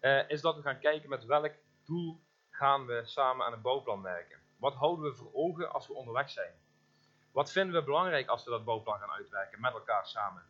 Uh, 0.00 0.28
is 0.28 0.40
dat 0.40 0.56
we 0.56 0.62
gaan 0.62 0.78
kijken 0.78 1.08
met 1.08 1.24
welk 1.24 1.52
doel 1.84 2.20
gaan 2.50 2.86
we 2.86 3.00
samen 3.04 3.46
aan 3.46 3.52
een 3.52 3.60
bouwplan 3.60 4.02
werken. 4.02 4.38
Wat 4.56 4.74
houden 4.74 5.04
we 5.04 5.16
voor 5.16 5.30
ogen 5.32 5.72
als 5.72 5.86
we 5.86 5.94
onderweg 5.94 6.30
zijn? 6.30 6.52
Wat 7.32 7.52
vinden 7.52 7.74
we 7.74 7.84
belangrijk 7.84 8.28
als 8.28 8.44
we 8.44 8.50
dat 8.50 8.64
bouwplan 8.64 8.98
gaan 8.98 9.10
uitwerken 9.10 9.60
met 9.60 9.72
elkaar 9.72 10.06
samen? 10.06 10.42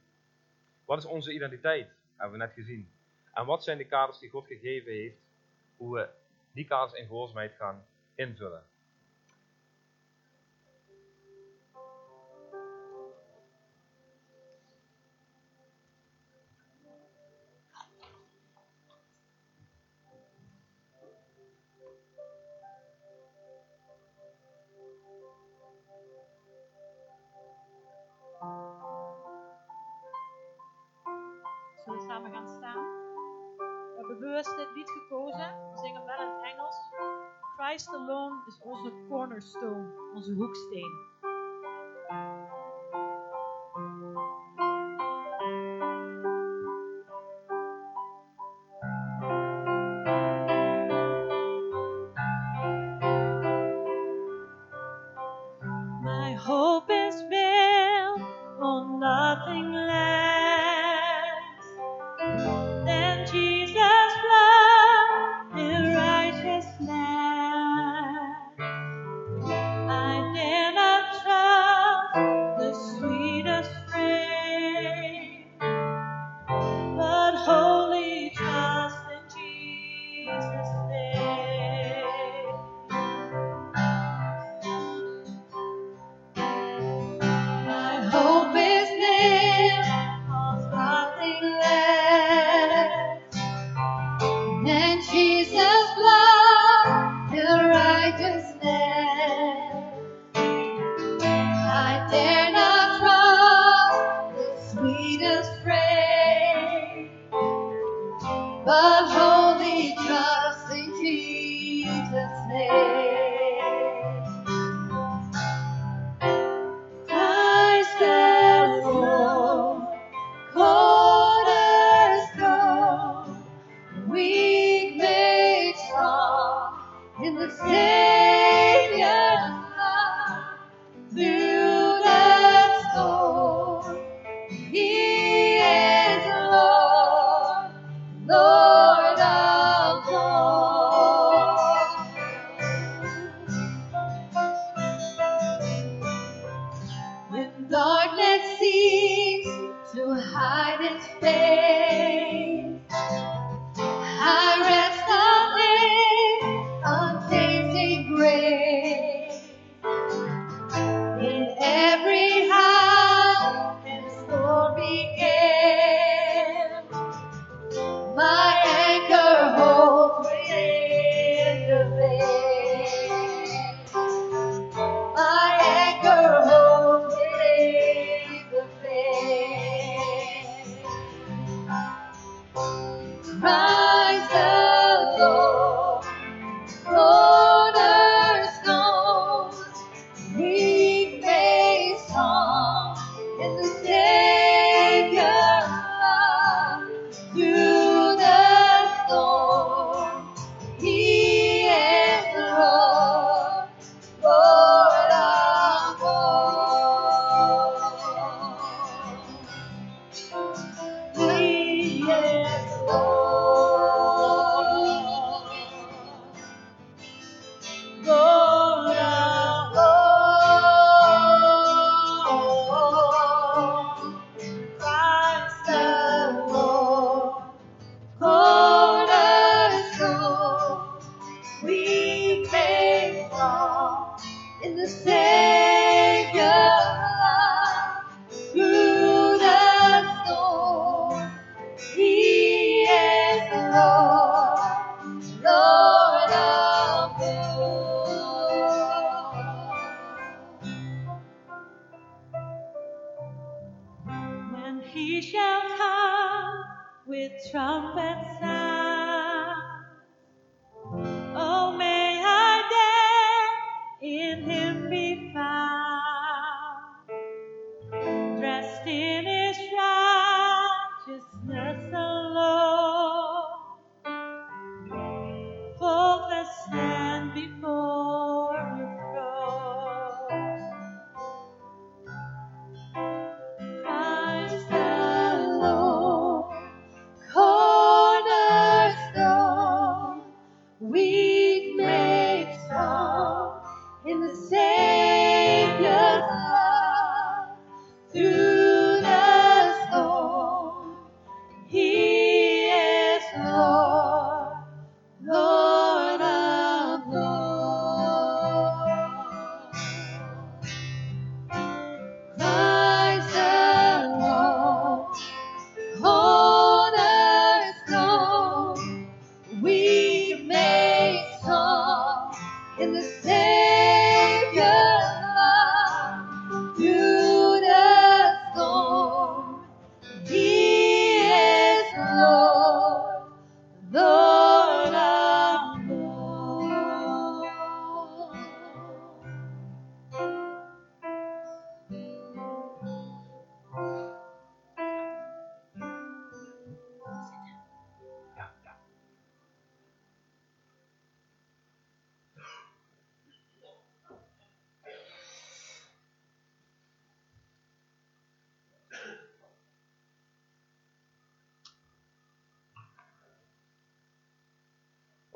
Wat 0.85 0.99
is 0.99 1.05
onze 1.05 1.33
identiteit? 1.33 1.91
Hebben 2.17 2.39
we 2.39 2.45
net 2.45 2.55
gezien. 2.55 2.91
En 3.33 3.47
wat 3.47 3.65
zijn 3.65 3.79
de 3.79 3.87
kaders 3.87 4.19
die 4.19 4.31
God 4.31 4.47
gegeven 4.47 4.93
heeft, 4.93 5.19
hoe 5.77 5.95
we 5.95 6.09
die 6.53 6.65
kaders 6.65 6.93
in 6.93 7.07
gehoorzaamheid 7.07 7.55
gaan 7.55 7.87
invullen? 8.15 8.67
Bewust 34.25 34.57
dit 34.57 34.71
lied 34.75 34.91
gekozen. 34.91 35.71
We 35.71 35.79
zingen 35.79 36.05
wel 36.05 36.21
in 36.21 36.29
het 36.33 36.53
Engels. 36.53 36.77
Christ 37.57 37.89
alone 37.89 38.43
is 38.47 38.59
onze 38.61 38.93
cornerstone, 39.09 40.11
onze 40.15 40.33
hoeksteen. 40.33 40.93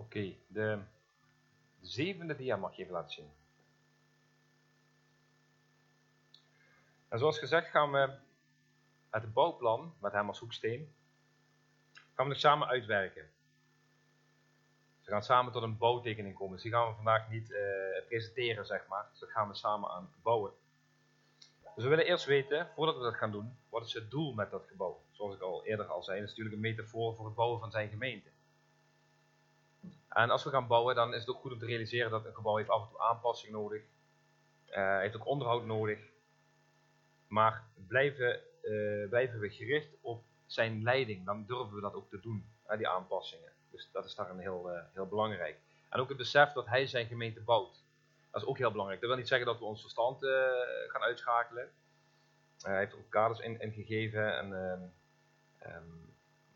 Oké, 0.09 0.34
de 0.46 0.78
zevende 1.80 2.36
dia 2.36 2.56
mag 2.56 2.76
je 2.76 2.82
even 2.82 2.94
laten 2.94 3.12
zien. 3.12 3.30
En 7.09 7.18
zoals 7.18 7.38
gezegd 7.38 7.70
gaan 7.70 7.92
we 7.92 8.18
het 9.11 9.32
bouwplan 9.32 9.94
met 10.00 10.12
hem 10.12 10.28
als 10.28 10.38
hoeksteen 10.38 10.94
gaan 11.92 12.26
we 12.26 12.32
nog 12.32 12.38
samen 12.38 12.68
uitwerken. 12.68 13.30
We 15.04 15.11
gaan 15.11 15.22
samen 15.22 15.52
tot 15.52 15.62
een 15.62 15.78
bouwtekening 15.78 16.34
komen. 16.34 16.52
Dus 16.52 16.62
die 16.62 16.72
gaan 16.72 16.88
we 16.88 16.94
vandaag 16.94 17.28
niet 17.28 17.52
eh, 17.52 18.06
presenteren, 18.06 18.66
zeg 18.66 18.86
maar. 18.86 19.06
Dus 19.11 19.18
dat 19.18 19.30
gaan 19.30 19.48
we 19.48 19.54
samen 19.54 19.90
aan 19.90 20.12
bouwen. 20.22 20.52
Dus 21.74 21.84
we 21.84 21.88
willen 21.88 22.06
eerst 22.06 22.24
weten, 22.24 22.68
voordat 22.74 22.96
we 22.96 23.02
dat 23.02 23.14
gaan 23.14 23.30
doen, 23.30 23.59
wat 23.68 23.84
is 23.84 23.92
het 23.92 24.11
doel 24.11 24.34
met 24.34 24.50
dat 24.50 24.66
gebouw? 24.66 25.02
Zoals 25.11 25.34
ik 25.34 25.40
al 25.40 25.64
eerder 25.64 25.86
al 25.86 26.02
zei, 26.02 26.20
dat 26.20 26.28
is 26.28 26.34
natuurlijk 26.36 26.56
een 26.56 26.70
metafoor 26.70 27.14
voor 27.14 27.26
het 27.26 27.34
bouwen 27.34 27.61
van 27.61 27.70
zijn 27.70 27.88
gemeente. 27.88 28.28
En 30.09 30.30
als 30.30 30.44
we 30.44 30.50
gaan 30.50 30.66
bouwen, 30.66 30.94
dan 30.94 31.14
is 31.14 31.20
het 31.20 31.28
ook 31.28 31.40
goed 31.40 31.52
om 31.52 31.59
te 31.59 31.66
realiseren 31.66 32.11
dat 32.11 32.24
een 32.24 32.34
gebouw 32.34 32.56
heeft 32.56 32.68
af 32.68 32.82
en 32.82 32.88
toe 32.88 33.00
aanpassing 33.00 33.52
nodig. 33.52 33.82
eh 34.66 34.98
heeft 34.98 35.16
ook 35.16 35.26
onderhoud 35.26 35.64
nodig. 35.64 35.98
Maar 37.26 37.64
blijven, 37.86 38.34
eh, 38.62 39.09
blijven 39.09 39.40
we 39.40 39.50
gericht 39.50 39.88
op 40.00 40.22
zijn 40.46 40.82
leiding, 40.82 41.24
dan 41.26 41.44
durven 41.46 41.74
we 41.74 41.80
dat 41.80 41.94
ook 41.94 42.09
te 42.09 42.20
doen, 42.20 42.44
hè, 42.62 42.76
die 42.76 42.88
aanpassingen. 42.88 43.52
Dus 43.70 43.88
dat 43.92 44.04
is 44.04 44.14
daarin 44.14 44.38
heel, 44.38 44.70
eh, 44.70 44.82
heel 44.92 45.06
belangrijk. 45.06 45.59
En 45.88 46.00
ook 46.00 46.09
het 46.09 46.16
besef 46.16 46.52
dat 46.52 46.66
hij 46.66 46.86
zijn 46.86 47.06
gemeente 47.06 47.40
bouwt. 47.40 47.82
Dat 48.30 48.42
is 48.42 48.48
ook 48.48 48.59
heel 48.59 48.70
belangrijk. 48.70 49.00
Dat 49.00 49.09
wil 49.09 49.18
niet 49.18 49.28
zeggen 49.28 49.46
dat 49.46 49.59
we 49.59 49.64
ons 49.64 49.80
verstand 49.80 50.18
gaan 50.88 51.02
uitschakelen. 51.02 51.70
Hij 52.62 52.78
heeft 52.78 52.94
ook 52.94 53.11
kaders 53.11 53.40
in, 53.40 53.61
in 53.61 53.72
gegeven. 53.72 54.36
En, 54.38 54.52
ehm, 54.52 54.82
ehm, 55.59 56.07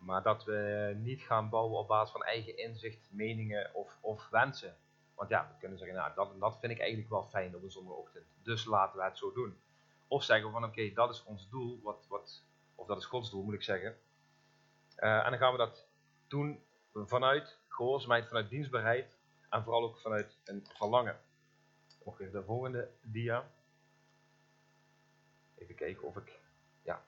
maar 0.05 0.23
dat 0.23 0.45
we 0.45 0.93
niet 0.97 1.21
gaan 1.21 1.49
bouwen 1.49 1.79
op 1.79 1.89
basis 1.89 2.13
van 2.13 2.23
eigen 2.25 2.57
inzicht, 2.57 3.09
meningen 3.11 3.75
of, 3.75 3.99
of 4.01 4.29
wensen. 4.29 4.77
Want 5.15 5.29
ja, 5.29 5.49
we 5.53 5.59
kunnen 5.59 5.79
zeggen, 5.79 5.97
nou, 5.97 6.13
dat, 6.15 6.41
dat 6.41 6.59
vind 6.59 6.73
ik 6.73 6.79
eigenlijk 6.79 7.11
wel 7.11 7.25
fijn 7.25 7.57
op 7.57 7.63
een 7.63 7.71
zondagochtend. 7.71 8.27
Dus 8.43 8.65
laten 8.65 8.99
we 8.99 9.05
het 9.05 9.19
zo 9.19 9.33
doen. 9.33 9.61
Of 10.07 10.23
zeggen 10.23 10.51
van, 10.51 10.65
oké, 10.65 10.93
dat 10.93 11.11
is 11.11 11.25
ons 11.25 11.49
doel. 11.49 11.81
Wat, 11.83 12.07
wat, 12.09 12.45
of 12.75 12.87
dat 12.87 12.99
is 12.99 13.05
Gods 13.05 13.31
doel, 13.31 13.43
moet 13.43 13.55
ik 13.55 13.63
zeggen. 13.63 13.97
Eh, 14.97 15.25
en 15.25 15.31
dan 15.31 15.39
gaan 15.39 15.53
we 15.53 15.59
dat 15.59 15.87
doen 16.29 16.65
vanuit 16.95 17.59
gehoorzaamheid, 17.69 18.27
vanuit 18.29 18.49
dienstbaarheid. 18.49 19.19
En 19.49 19.63
vooral 19.63 19.83
ook 19.83 19.99
vanuit 19.99 20.39
een 20.45 20.67
verlangen. 20.73 21.21
Nog 22.05 22.19
weer 22.19 22.33
de 22.33 22.43
volgende 22.43 22.91
dia. 23.03 23.51
Even 25.55 25.75
kijken 25.75 26.03
of 26.03 26.17
ik 26.17 26.41
Ja. 26.83 27.05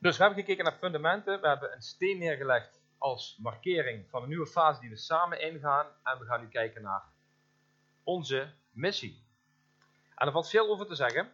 Dus 0.00 0.16
we 0.16 0.22
hebben 0.22 0.44
gekeken 0.44 0.64
naar 0.64 0.78
fundamenten. 0.78 1.40
We 1.40 1.48
hebben 1.48 1.72
een 1.74 1.82
steen 1.82 2.18
neergelegd 2.18 2.80
als 2.98 3.38
markering 3.42 4.10
van 4.10 4.22
een 4.22 4.28
nieuwe 4.28 4.46
fase 4.46 4.80
die 4.80 4.90
we 4.90 4.96
samen 4.96 5.40
ingaan. 5.40 5.86
En 6.02 6.18
we 6.18 6.24
gaan 6.24 6.40
nu 6.40 6.48
kijken 6.48 6.82
naar 6.82 7.02
onze 8.02 8.52
missie. 8.70 9.24
En 10.14 10.26
er 10.26 10.32
valt 10.32 10.48
veel 10.48 10.68
over 10.68 10.86
te 10.86 10.94
zeggen. 10.94 11.32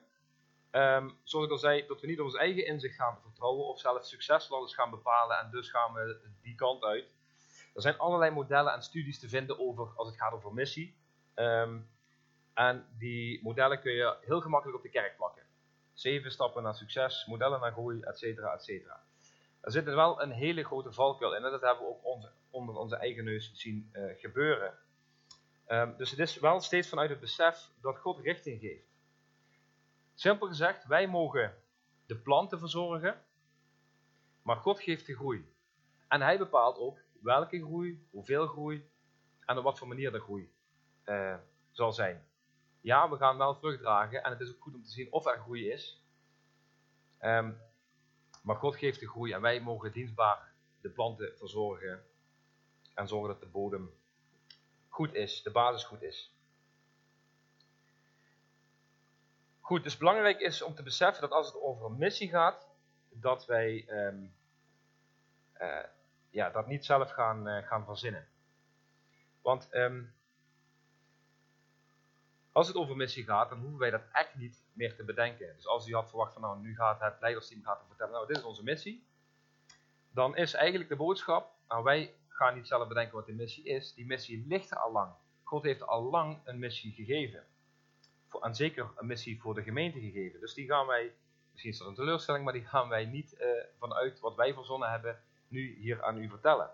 Ehm, 0.71 1.11
zoals 1.23 1.47
ik 1.47 1.53
al 1.53 1.59
zei, 1.59 1.87
dat 1.87 2.01
we 2.01 2.07
niet 2.07 2.19
op 2.19 2.25
ons 2.25 2.35
eigen 2.35 2.67
inzicht 2.67 2.95
gaan 2.95 3.19
vertrouwen 3.21 3.67
of 3.67 3.81
zelf 3.81 4.05
succesladers 4.05 4.75
gaan 4.75 4.91
bepalen 4.91 5.39
en 5.39 5.51
dus 5.51 5.71
gaan 5.71 5.93
we 5.93 6.21
die 6.43 6.55
kant 6.55 6.83
uit. 6.83 7.05
Er 7.75 7.83
zijn 7.83 7.99
allerlei 7.99 8.31
modellen 8.31 8.73
en 8.73 8.83
studies 8.83 9.19
te 9.19 9.29
vinden 9.29 9.59
over 9.59 9.93
als 9.97 10.09
het 10.09 10.17
gaat 10.17 10.33
over 10.33 10.55
missie. 10.55 10.97
Ehm, 11.35 11.79
en 12.55 12.87
die 12.99 13.43
modellen 13.43 13.81
kun 13.81 13.93
je 13.93 14.17
heel 14.21 14.41
gemakkelijk 14.41 14.77
op 14.77 14.83
de 14.85 14.91
kerk 14.91 15.17
plakken. 15.17 15.46
Zeven 15.97 16.31
stappen 16.31 16.63
naar 16.63 16.75
succes, 16.75 17.27
modellen 17.27 17.61
naar 17.61 17.73
groei, 17.73 18.01
et 18.01 18.19
cetera, 18.19 18.53
et 18.53 18.63
cetera. 18.63 19.03
Er 19.61 19.71
zit 19.71 19.87
er 19.87 19.95
wel 19.95 20.23
een 20.23 20.31
hele 20.31 20.65
grote 20.65 20.93
valkuil 20.93 21.35
in 21.35 21.45
en 21.45 21.51
dat 21.51 21.61
hebben 21.61 21.85
we 21.85 21.91
ook 21.91 22.31
onder 22.51 22.77
onze 22.77 22.97
eigen 22.97 23.25
neus 23.25 23.51
zien 23.55 23.89
eh, 23.93 24.03
gebeuren. 24.19 24.79
Ehm, 25.67 25.97
dus 25.97 26.11
het 26.11 26.19
is 26.19 26.39
wel 26.39 26.61
steeds 26.61 26.89
vanuit 26.89 27.11
het 27.11 27.21
besef 27.21 27.71
dat 27.81 27.99
God 27.99 28.19
richting 28.19 28.61
geeft. 28.61 28.89
Simpel 30.15 30.47
gezegd, 30.47 30.87
wij 30.87 31.07
mogen 31.07 31.55
de 32.07 32.17
planten 32.17 32.59
verzorgen, 32.59 33.25
maar 34.43 34.57
God 34.57 34.81
geeft 34.81 35.07
de 35.07 35.15
groei. 35.15 35.53
En 36.09 36.21
hij 36.21 36.39
bepaalt 36.39 36.79
ook 36.79 36.99
welke 37.23 37.63
groei, 37.63 38.07
hoeveel 38.11 38.47
groei 38.47 38.91
en 39.45 39.59
op 39.59 39.65
wat 39.65 39.79
voor 39.79 39.89
manier 39.89 40.13
de 40.13 40.21
groei 40.21 40.53
eh, 41.05 41.37
zal 41.71 41.93
zijn. 41.93 42.27
Ja, 42.87 43.11
we 43.11 43.17
gaan 43.17 43.39
wel 43.39 43.55
vrucht 43.55 43.79
dragen 43.79 44.23
en 44.23 44.31
het 44.31 44.41
is 44.41 44.49
ook 44.49 44.63
goed 44.63 44.75
om 44.75 44.83
te 44.83 44.91
zien 44.91 45.13
of 45.13 45.27
er 45.27 45.39
groei 45.39 45.71
is. 45.71 46.03
Ehm, 47.19 47.53
maar 48.43 48.57
God 48.57 48.77
geeft 48.77 49.01
de 49.01 49.09
groei 49.09 49.33
en 49.33 49.41
wij 49.41 49.61
mogen 49.61 49.93
dienstbaar 49.93 50.53
de 50.81 50.89
planten 50.89 51.37
verzorgen 51.37 52.05
en 52.95 53.09
zorgen 53.09 53.29
dat 53.29 53.41
de 53.41 53.47
bodem 53.47 53.91
goed 54.89 55.15
is, 55.15 55.43
de 55.43 55.51
basis 55.51 55.85
goed 55.85 56.03
is. 56.03 56.35
Goed, 59.61 59.83
dus 59.83 59.97
belangrijk 59.97 60.41
is 60.41 60.63
om 60.63 60.75
te 60.75 60.83
beseffen 60.83 61.21
dat 61.23 61.33
als 61.33 61.47
het 61.47 61.61
over 61.61 61.87
een 61.87 61.99
missie 61.99 62.29
gaat, 62.29 62.69
dat 63.09 63.47
wij 63.47 63.85
ehm, 63.87 64.27
eh, 65.53 65.89
ja, 66.31 66.51
dat 66.51 66.67
niet 66.67 66.85
zelf 66.85 67.11
gaan, 67.11 67.49
eh, 67.49 67.67
gaan 67.67 67.85
verzinnen. 67.85 68.29
Want 69.43 69.71
ehm, 69.71 70.05
als 72.57 72.67
het 72.67 72.77
over 72.77 72.97
missie 72.97 73.25
gaat, 73.25 73.49
dan 73.49 73.61
hoeven 73.61 73.79
wij 73.79 73.91
dat 73.91 74.03
echt 74.13 74.35
niet 74.35 74.65
meer 74.73 74.97
te 74.97 75.05
bedenken. 75.05 75.55
Dus 75.57 75.67
als 75.67 75.89
u 75.89 75.95
had 75.95 76.09
verwacht 76.09 76.33
van 76.33 76.43
nou, 76.43 76.61
nu 76.61 76.75
gaat 76.75 77.01
het 77.01 77.21
leidersteam 77.21 77.63
gaat 77.63 77.81
er 77.81 77.87
vertellen, 77.87 78.13
nou 78.13 78.27
dit 78.27 78.37
is 78.37 78.43
onze 78.43 78.63
missie. 78.63 79.07
Dan 80.11 80.37
is 80.37 80.55
eigenlijk 80.55 80.89
de 80.89 80.97
boodschap, 80.97 81.53
nou 81.69 81.85
wij 81.85 82.15
gaan 82.29 82.55
niet 82.55 82.67
zelf 82.67 82.89
bedenken 82.89 83.15
wat 83.15 83.27
de 83.27 83.33
missie 83.33 83.65
is. 83.65 83.95
Die 83.95 84.07
missie 84.07 84.45
ligt 84.49 84.71
er 84.71 84.77
al 84.77 84.93
lang. 84.93 85.13
God 85.43 85.63
heeft 85.63 85.87
al 85.87 86.03
lang 86.03 86.41
een 86.45 86.59
missie 86.59 86.93
gegeven. 86.93 87.45
Voor, 88.29 88.43
en 88.43 88.55
zeker 88.55 88.91
een 88.97 89.07
missie 89.07 89.41
voor 89.41 89.55
de 89.55 89.63
gemeente 89.63 90.01
gegeven. 90.01 90.41
Dus 90.41 90.55
die 90.55 90.67
gaan 90.67 90.87
wij, 90.87 91.15
misschien 91.51 91.73
is 91.73 91.79
dat 91.79 91.89
een 91.89 91.95
teleurstelling, 91.95 92.45
maar 92.45 92.53
die 92.53 92.67
gaan 92.67 92.89
wij 92.89 93.05
niet 93.05 93.35
uh, 93.39 93.47
vanuit 93.79 94.21
wat 94.21 94.35
wij 94.35 94.55
verzonnen 94.55 94.91
hebben, 94.91 95.23
nu 95.49 95.79
hier 95.79 96.03
aan 96.03 96.19
u 96.19 96.29
vertellen. 96.29 96.71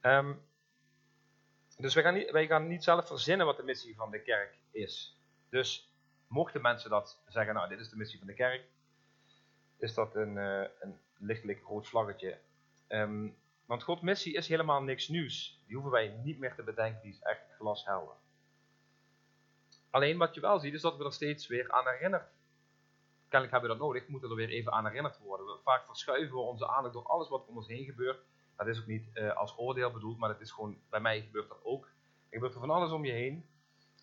Um, 0.00 0.42
dus 1.76 1.94
wij 1.94 2.02
gaan, 2.02 2.14
niet, 2.14 2.30
wij 2.30 2.46
gaan 2.46 2.66
niet 2.66 2.84
zelf 2.84 3.06
verzinnen 3.06 3.46
wat 3.46 3.56
de 3.56 3.62
missie 3.62 3.96
van 3.96 4.10
de 4.10 4.22
kerk 4.22 4.58
is. 4.70 5.18
Dus 5.48 5.92
mochten 6.26 6.62
mensen 6.62 6.90
dat 6.90 7.22
zeggen, 7.28 7.54
nou 7.54 7.68
dit 7.68 7.80
is 7.80 7.88
de 7.88 7.96
missie 7.96 8.18
van 8.18 8.26
de 8.26 8.34
kerk, 8.34 8.64
is 9.76 9.94
dat 9.94 10.14
een, 10.14 10.36
uh, 10.36 10.64
een 10.80 10.98
lichtelijk 11.18 11.62
rood 11.62 11.88
vlaggetje. 11.88 12.38
Um, 12.88 13.36
want 13.66 13.82
Gods 13.82 14.00
missie 14.00 14.34
is 14.34 14.48
helemaal 14.48 14.82
niks 14.82 15.08
nieuws. 15.08 15.62
Die 15.66 15.74
hoeven 15.74 15.92
wij 15.92 16.08
niet 16.08 16.38
meer 16.38 16.54
te 16.54 16.62
bedenken, 16.62 17.02
die 17.02 17.12
is 17.12 17.22
echt 17.22 17.42
glashelder. 17.58 18.14
Alleen 19.90 20.18
wat 20.18 20.34
je 20.34 20.40
wel 20.40 20.58
ziet, 20.58 20.74
is 20.74 20.80
dat 20.80 20.96
we 20.96 21.04
er 21.04 21.12
steeds 21.12 21.46
weer 21.46 21.70
aan 21.70 21.88
herinnerd. 21.88 22.30
Kennelijk 23.28 23.52
hebben 23.52 23.70
we 23.70 23.76
dat 23.76 23.86
nodig, 23.86 24.08
moeten 24.08 24.30
er 24.30 24.36
weer 24.36 24.48
even 24.48 24.72
aan 24.72 24.86
herinnerd 24.86 25.18
worden. 25.18 25.60
Vaak 25.62 25.86
verschuiven 25.86 26.34
we 26.34 26.40
onze 26.40 26.68
aandacht 26.68 26.94
door 26.94 27.06
alles 27.06 27.28
wat 27.28 27.46
om 27.46 27.56
ons 27.56 27.68
heen 27.68 27.84
gebeurt. 27.84 28.20
Dat 28.56 28.66
is 28.66 28.80
ook 28.80 28.86
niet 28.86 29.08
uh, 29.14 29.36
als 29.36 29.58
oordeel 29.58 29.90
bedoeld, 29.90 30.18
maar 30.18 30.28
het 30.28 30.40
is 30.40 30.50
gewoon, 30.50 30.78
bij 30.90 31.00
mij 31.00 31.20
gebeurt 31.20 31.48
dat 31.48 31.64
ook. 31.64 31.84
Er 31.84 32.38
gebeurt 32.38 32.54
er 32.54 32.60
van 32.60 32.70
alles 32.70 32.90
om 32.90 33.04
je 33.04 33.12
heen. 33.12 33.46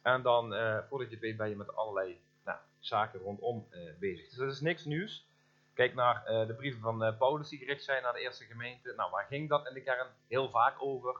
En 0.01 0.21
dan, 0.21 0.53
uh, 0.53 0.77
voordat 0.89 1.07
je 1.07 1.13
het 1.13 1.23
weet, 1.23 1.37
ben 1.37 1.49
je 1.49 1.55
met 1.55 1.75
allerlei 1.75 2.19
nou, 2.45 2.57
zaken 2.79 3.19
rondom 3.19 3.67
uh, 3.71 3.91
bezig. 3.99 4.27
Dus 4.29 4.37
dat 4.37 4.51
is 4.51 4.61
niks 4.61 4.85
nieuws. 4.85 5.27
Kijk 5.73 5.93
naar 5.93 6.23
de 6.25 6.53
brieven 6.57 6.81
van 6.81 7.17
Paulus 7.17 7.49
die 7.49 7.59
gericht 7.59 7.83
zijn 7.83 8.03
naar 8.03 8.13
de 8.13 8.19
eerste 8.19 8.45
gemeente. 8.45 8.93
Nou, 8.95 9.11
waar 9.11 9.25
ging 9.25 9.49
dat 9.49 9.67
in 9.67 9.73
de 9.73 9.81
kern? 9.81 10.07
Heel 10.27 10.49
vaak 10.49 10.81
over 10.81 11.19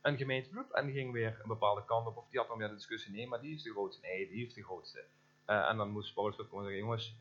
een 0.00 0.16
gemeentegroep. 0.16 0.72
En 0.72 0.86
die 0.86 0.94
ging 0.94 1.12
weer 1.12 1.38
een 1.42 1.48
bepaalde 1.48 1.84
kant 1.84 2.06
op. 2.06 2.16
Of 2.16 2.28
die 2.30 2.38
had 2.38 2.48
dan 2.48 2.58
weer 2.58 2.68
de 2.68 2.74
discussie, 2.74 3.12
nee, 3.12 3.26
maar 3.26 3.40
die 3.40 3.54
is 3.54 3.62
de 3.62 3.70
grootste. 3.70 4.06
Nee, 4.06 4.28
die 4.28 4.46
is 4.46 4.54
de 4.54 4.64
grootste. 4.64 5.04
En 5.44 5.76
dan 5.76 5.90
moest 5.90 6.14
Paulus 6.14 6.36
gewoon 6.36 6.64
zeggen, 6.64 6.80
jongens, 6.80 7.16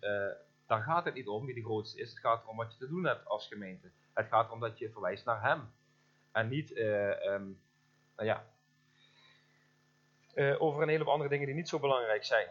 daar 0.67 0.81
gaat 0.81 1.05
het 1.05 1.13
niet 1.13 1.27
om 1.27 1.45
wie 1.45 1.55
de 1.55 1.63
grootste 1.63 2.01
is. 2.01 2.09
Het 2.09 2.19
gaat 2.19 2.43
erom 2.43 2.57
wat 2.57 2.71
je 2.71 2.77
te 2.77 2.87
doen 2.87 3.05
hebt 3.05 3.25
als 3.27 3.47
gemeente. 3.47 3.91
Het 4.13 4.27
gaat 4.27 4.47
erom 4.47 4.59
dat 4.59 4.77
je 4.77 4.91
verwijst 4.91 5.25
naar 5.25 5.41
hem. 5.41 5.73
En 6.31 6.47
niet, 6.47 6.77
um, 6.77 7.61
nou 8.15 8.27
ja, 8.27 8.45
over 10.57 10.81
een 10.81 10.89
heleboel 10.89 11.13
andere 11.13 11.29
dingen 11.29 11.45
die 11.45 11.55
niet 11.55 11.69
zo 11.69 11.79
belangrijk 11.79 12.23
zijn. 12.23 12.47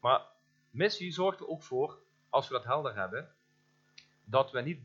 Maar 0.00 0.22
missie 0.70 1.12
zorgt 1.12 1.40
er 1.40 1.48
ook 1.48 1.62
voor 1.62 1.98
als 2.28 2.48
we 2.48 2.54
dat 2.54 2.64
helder 2.64 2.94
hebben, 2.94 3.32
dat 4.24 4.50
we 4.50 4.60
niet 4.60 4.80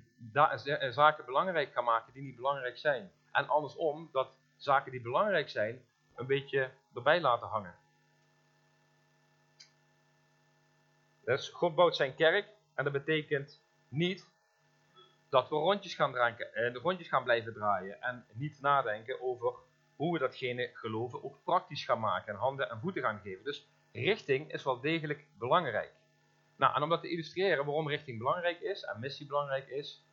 zaken 0.89 1.25
belangrijk 1.25 1.73
gaan 1.73 1.83
maken 1.83 2.13
die 2.13 2.23
niet 2.23 2.35
belangrijk 2.35 2.77
zijn. 2.77 3.11
En 3.31 3.47
andersom, 3.47 4.09
dat 4.11 4.29
zaken 4.55 4.91
die 4.91 5.01
belangrijk 5.01 5.49
zijn, 5.49 5.85
een 6.15 6.25
beetje 6.25 6.71
erbij 6.93 7.21
laten 7.21 7.47
hangen. 7.47 7.75
Dus 11.25 11.49
God 11.49 11.75
bouwt 11.75 11.95
zijn 11.95 12.15
kerk 12.15 12.47
en 12.75 12.83
dat 12.83 12.93
betekent 12.93 13.61
niet 13.87 14.31
dat 15.29 15.49
we 15.49 15.55
rondjes 15.55 15.95
gaan 15.95 16.11
drinken 16.11 16.53
en 16.53 16.75
rondjes 16.75 17.07
gaan 17.07 17.23
blijven 17.23 17.53
draaien 17.53 18.01
en 18.01 18.25
niet 18.33 18.61
nadenken 18.61 19.21
over 19.21 19.53
hoe 19.95 20.13
we 20.13 20.19
datgene 20.19 20.69
geloven 20.73 21.23
ook 21.23 21.43
praktisch 21.43 21.85
gaan 21.85 21.99
maken 21.99 22.33
en 22.33 22.39
handen 22.39 22.69
en 22.69 22.79
voeten 22.79 23.01
gaan 23.01 23.19
geven. 23.19 23.43
Dus 23.43 23.67
richting 23.91 24.51
is 24.51 24.63
wel 24.63 24.79
degelijk 24.79 25.25
belangrijk. 25.37 25.93
Nou, 26.55 26.75
en 26.75 26.81
om 26.83 26.89
dat 26.89 27.01
te 27.01 27.09
illustreren 27.09 27.65
waarom 27.65 27.89
richting 27.89 28.17
belangrijk 28.17 28.59
is 28.59 28.83
en 28.83 28.99
missie 28.99 29.27
belangrijk 29.27 29.67
is, 29.67 30.05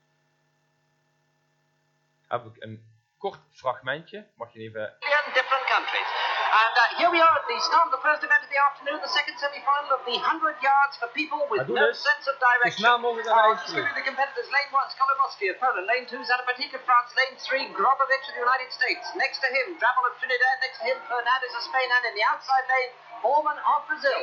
heb 2.26 2.44
ik 2.44 2.62
een 2.62 2.84
kort 3.18 3.40
fragmentje. 3.50 4.26
Mag 4.34 4.52
je 4.52 4.58
even... 4.58 4.96
different 5.34 5.64
countries. 5.64 6.29
And 6.50 6.74
uh, 6.74 6.82
here 6.98 7.10
we 7.14 7.20
are 7.22 7.34
at 7.38 7.46
the 7.46 7.58
start 7.62 7.86
of 7.88 7.92
the 7.94 8.02
first 8.02 8.26
event 8.26 8.42
of 8.42 8.50
the 8.50 8.58
afternoon, 8.68 8.98
the 8.98 9.12
second 9.14 9.38
semi-final 9.38 9.90
of 9.94 10.02
the 10.02 10.18
100 10.18 10.58
yards 10.58 10.94
for 10.98 11.06
people 11.14 11.46
with 11.46 11.62
no 11.70 11.78
dus. 11.94 12.02
sense 12.02 12.26
of 12.26 12.34
direction. 12.42 12.82
snel 12.82 12.98
mogelijk 12.98 13.28
naar 13.30 13.38
Uh, 13.38 13.54
toe. 13.54 13.54
distributing 13.62 13.96
the 14.02 14.06
competitors, 14.10 14.48
lane 14.56 14.70
1, 14.74 14.90
Skolomovsky 14.94 15.46
of 15.52 15.56
Poland, 15.62 15.86
lane 15.92 16.06
2, 16.10 16.24
Zanapatika 16.30 16.74
of 16.80 16.84
France, 16.90 17.10
lane 17.20 17.36
3, 17.38 17.70
Grobovich 17.78 18.24
of 18.30 18.34
the 18.36 18.42
United 18.48 18.70
States. 18.78 19.04
Next 19.24 19.38
to 19.44 19.48
him, 19.56 19.66
Drabble 19.80 20.06
of 20.10 20.14
Trinidad, 20.18 20.56
next 20.66 20.78
to 20.80 20.84
him, 20.90 20.96
Fernandez 21.12 21.52
of 21.58 21.62
Spain, 21.70 21.88
and 21.96 22.02
in 22.10 22.14
the 22.18 22.24
outside 22.32 22.66
lane, 22.74 22.92
Orman 23.34 23.58
of 23.72 23.80
Brazil. 23.90 24.20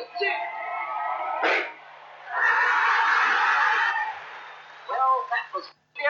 Well, 4.92 5.14
that 5.34 5.46
was 5.56 5.66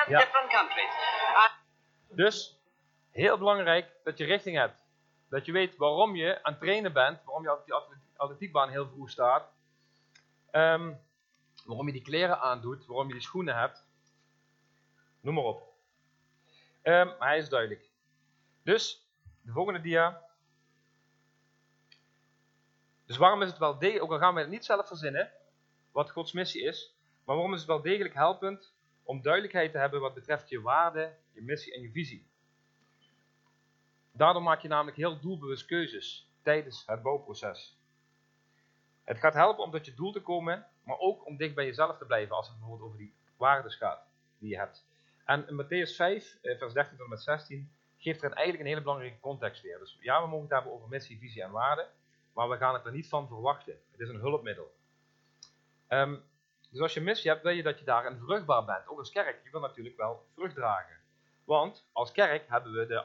Ja. 0.07 0.17
different 0.23 0.49
countries. 0.57 0.93
Uh, 1.33 1.49
Dus, 2.23 2.57
heel 3.11 3.37
belangrijk 3.37 3.85
dat 4.03 4.17
je 4.17 4.25
richting 4.25 4.57
hebt. 4.57 4.85
Dat 5.29 5.45
je 5.45 5.51
weet 5.51 5.75
waarom 5.75 6.15
je 6.15 6.43
aan 6.43 6.51
het 6.51 6.61
trainen 6.61 6.93
bent, 6.93 7.23
waarom 7.23 7.43
je 7.43 7.51
op 7.57 7.65
die 7.65 7.73
atletiek- 7.73 8.17
atletiekbaan 8.17 8.69
heel 8.69 8.87
vroeg 8.87 9.09
staat. 9.09 9.51
Ehm, 10.51 10.93
waarom 11.65 11.87
je 11.87 11.93
die 11.93 12.01
kleren 12.01 12.39
aandoet, 12.39 12.85
waarom 12.85 13.07
je 13.07 13.13
die 13.13 13.21
schoenen 13.21 13.55
hebt. 13.55 13.85
Noem 15.21 15.33
maar 15.33 15.43
op. 15.43 15.73
Ehm, 16.81 17.07
maar 17.07 17.27
hij 17.27 17.37
is 17.37 17.49
duidelijk. 17.49 17.89
Dus, 18.63 19.07
de 19.41 19.51
volgende 19.51 19.81
dia. 19.81 20.25
Dus 23.05 23.17
waarom 23.17 23.41
is 23.41 23.49
het 23.49 23.57
wel 23.57 23.77
degelijk, 23.77 24.03
ook 24.03 24.11
al 24.11 24.17
gaan 24.19 24.33
we 24.33 24.39
het 24.39 24.49
niet 24.49 24.65
zelf 24.65 24.87
verzinnen, 24.87 25.31
wat 25.91 26.11
Gods 26.11 26.31
missie 26.31 26.63
is, 26.63 26.95
maar 27.23 27.35
waarom 27.35 27.53
is 27.53 27.59
het 27.59 27.67
wel 27.67 27.81
degelijk 27.81 28.13
helpend 28.13 28.73
om 29.03 29.21
duidelijkheid 29.21 29.71
te 29.71 29.77
hebben 29.77 30.01
wat 30.01 30.13
betreft 30.13 30.49
je 30.49 30.61
waarde, 30.61 31.15
je 31.31 31.41
missie 31.41 31.73
en 31.73 31.81
je 31.81 31.91
visie. 31.91 32.27
Daardoor 34.17 34.43
maak 34.43 34.61
je 34.61 34.67
namelijk 34.67 34.97
heel 34.97 35.19
doelbewust 35.19 35.65
keuzes 35.65 36.31
tijdens 36.41 36.83
het 36.85 37.01
bouwproces. 37.01 37.77
Het 39.03 39.19
gaat 39.19 39.33
helpen 39.33 39.63
om 39.63 39.71
tot 39.71 39.85
je 39.85 39.93
doel 39.93 40.11
te 40.11 40.21
komen, 40.21 40.67
maar 40.83 40.99
ook 40.99 41.25
om 41.25 41.37
dicht 41.37 41.55
bij 41.55 41.65
jezelf 41.65 41.97
te 41.97 42.05
blijven 42.05 42.35
als 42.35 42.47
het 42.47 42.57
bijvoorbeeld 42.57 42.87
over 42.87 42.99
die 42.99 43.13
waardes 43.37 43.75
gaat 43.75 44.05
die 44.37 44.49
je 44.49 44.57
hebt. 44.57 44.85
En 45.25 45.47
in 45.47 45.63
Matthäus 45.63 45.95
5, 45.95 46.37
eh, 46.41 46.57
vers 46.57 46.73
13 46.73 46.97
tot 46.97 47.05
en 47.05 47.09
met 47.09 47.21
16, 47.21 47.71
geeft 47.97 48.23
er 48.23 48.31
eigenlijk 48.31 48.59
een 48.59 48.69
hele 48.69 48.81
belangrijke 48.81 49.19
context 49.19 49.61
weer. 49.61 49.79
Dus 49.79 49.97
ja, 49.99 50.21
we 50.21 50.27
mogen 50.27 50.43
het 50.43 50.53
hebben 50.53 50.71
over 50.71 50.87
missie, 50.87 51.19
visie 51.19 51.43
en 51.43 51.51
waarde, 51.51 51.87
maar 52.33 52.49
we 52.49 52.57
gaan 52.57 52.73
het 52.73 52.85
er 52.85 52.91
niet 52.91 53.09
van 53.09 53.27
verwachten. 53.27 53.79
Het 53.91 53.99
is 53.99 54.09
een 54.09 54.19
hulpmiddel. 54.19 54.75
Ehm, 55.87 56.15
dus 56.69 56.81
als 56.81 56.93
je 56.93 57.01
missie 57.01 57.31
hebt, 57.31 57.43
wil 57.43 57.51
je 57.53 57.63
dat 57.63 57.79
je 57.79 57.85
daarin 57.85 58.17
vruchtbaar 58.17 58.65
bent. 58.65 58.87
Ook 58.87 58.99
als 58.99 59.11
kerk, 59.11 59.43
je 59.43 59.51
wil 59.51 59.61
natuurlijk 59.61 59.97
wel 59.97 60.25
vrucht 60.35 60.55
dragen. 60.55 60.97
Want 61.43 61.87
als 61.91 62.11
kerk 62.11 62.49
hebben 62.49 62.71
we 62.71 62.85
de 62.85 63.03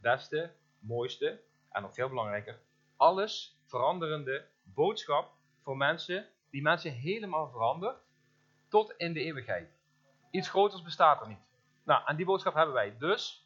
allerbeste, 0.00 0.52
mooiste 0.78 1.40
en 1.70 1.82
nog 1.82 1.94
veel 1.94 2.08
belangrijker, 2.08 2.58
alles 2.96 3.56
veranderende 3.64 4.46
boodschap 4.62 5.32
voor 5.60 5.76
mensen 5.76 6.28
die 6.50 6.62
mensen 6.62 6.92
helemaal 6.92 7.50
verandert 7.50 7.98
tot 8.68 8.94
in 8.96 9.12
de 9.12 9.20
eeuwigheid. 9.20 9.70
Iets 10.30 10.48
groters 10.48 10.82
bestaat 10.82 11.20
er 11.20 11.28
niet. 11.28 11.48
Nou, 11.82 12.02
en 12.06 12.16
die 12.16 12.26
boodschap 12.26 12.54
hebben 12.54 12.74
wij. 12.74 12.96
Dus, 12.98 13.44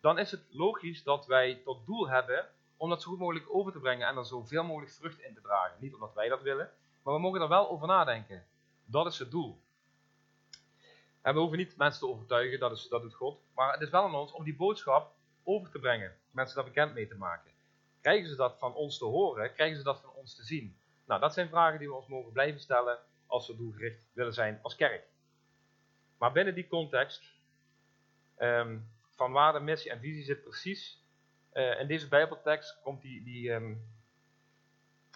dan 0.00 0.18
is 0.18 0.30
het 0.30 0.44
logisch 0.50 1.02
dat 1.02 1.26
wij 1.26 1.54
tot 1.64 1.86
doel 1.86 2.08
hebben 2.08 2.48
om 2.76 2.88
dat 2.88 3.02
zo 3.02 3.10
goed 3.10 3.18
mogelijk 3.18 3.46
over 3.48 3.72
te 3.72 3.78
brengen 3.78 4.08
en 4.08 4.16
er 4.16 4.24
zoveel 4.24 4.64
mogelijk 4.64 4.92
vrucht 4.92 5.20
in 5.20 5.34
te 5.34 5.40
dragen. 5.40 5.76
Niet 5.80 5.94
omdat 5.94 6.14
wij 6.14 6.28
dat 6.28 6.42
willen, 6.42 6.70
maar 7.02 7.14
we 7.14 7.20
mogen 7.20 7.40
er 7.40 7.48
wel 7.48 7.70
over 7.70 7.86
nadenken. 7.86 8.46
Dat 8.84 9.06
is 9.06 9.18
het 9.18 9.30
doel. 9.30 9.60
En 11.22 11.34
we 11.34 11.40
hoeven 11.40 11.58
niet 11.58 11.76
mensen 11.76 12.00
te 12.00 12.08
overtuigen, 12.08 12.58
dat, 12.58 12.72
is, 12.72 12.88
dat 12.88 13.02
doet 13.02 13.14
God. 13.14 13.40
Maar 13.54 13.72
het 13.72 13.80
is 13.80 13.90
wel 13.90 14.02
aan 14.02 14.14
ons 14.14 14.32
om 14.32 14.44
die 14.44 14.56
boodschap 14.56 15.16
over 15.48 15.70
te 15.70 15.78
brengen. 15.78 16.16
Mensen 16.30 16.56
daar 16.56 16.64
bekend 16.64 16.94
mee 16.94 17.08
te 17.08 17.16
maken. 17.16 17.50
Krijgen 18.00 18.28
ze 18.28 18.36
dat 18.36 18.58
van 18.58 18.74
ons 18.74 18.98
te 18.98 19.04
horen? 19.04 19.52
Krijgen 19.52 19.76
ze 19.76 19.82
dat 19.82 20.00
van 20.00 20.10
ons 20.10 20.34
te 20.34 20.44
zien? 20.44 20.78
Nou, 21.06 21.20
dat 21.20 21.34
zijn 21.34 21.48
vragen 21.48 21.78
die 21.78 21.88
we 21.88 21.94
ons 21.94 22.06
mogen 22.06 22.32
blijven 22.32 22.60
stellen 22.60 22.98
als 23.26 23.46
we 23.46 23.56
doelgericht 23.56 24.06
willen 24.12 24.32
zijn 24.32 24.58
als 24.62 24.76
kerk. 24.76 25.06
Maar 26.18 26.32
binnen 26.32 26.54
die 26.54 26.68
context 26.68 27.22
ehm, 28.36 28.78
van 29.14 29.32
waarde, 29.32 29.60
missie 29.60 29.90
en 29.90 30.00
visie 30.00 30.24
zit 30.24 30.42
precies, 30.42 31.02
uh, 31.52 31.80
in 31.80 31.86
deze 31.86 32.08
bijbeltekst 32.08 32.80
komt 32.82 33.02
die, 33.02 33.22
die 33.24 33.52
ehm, 33.52 33.68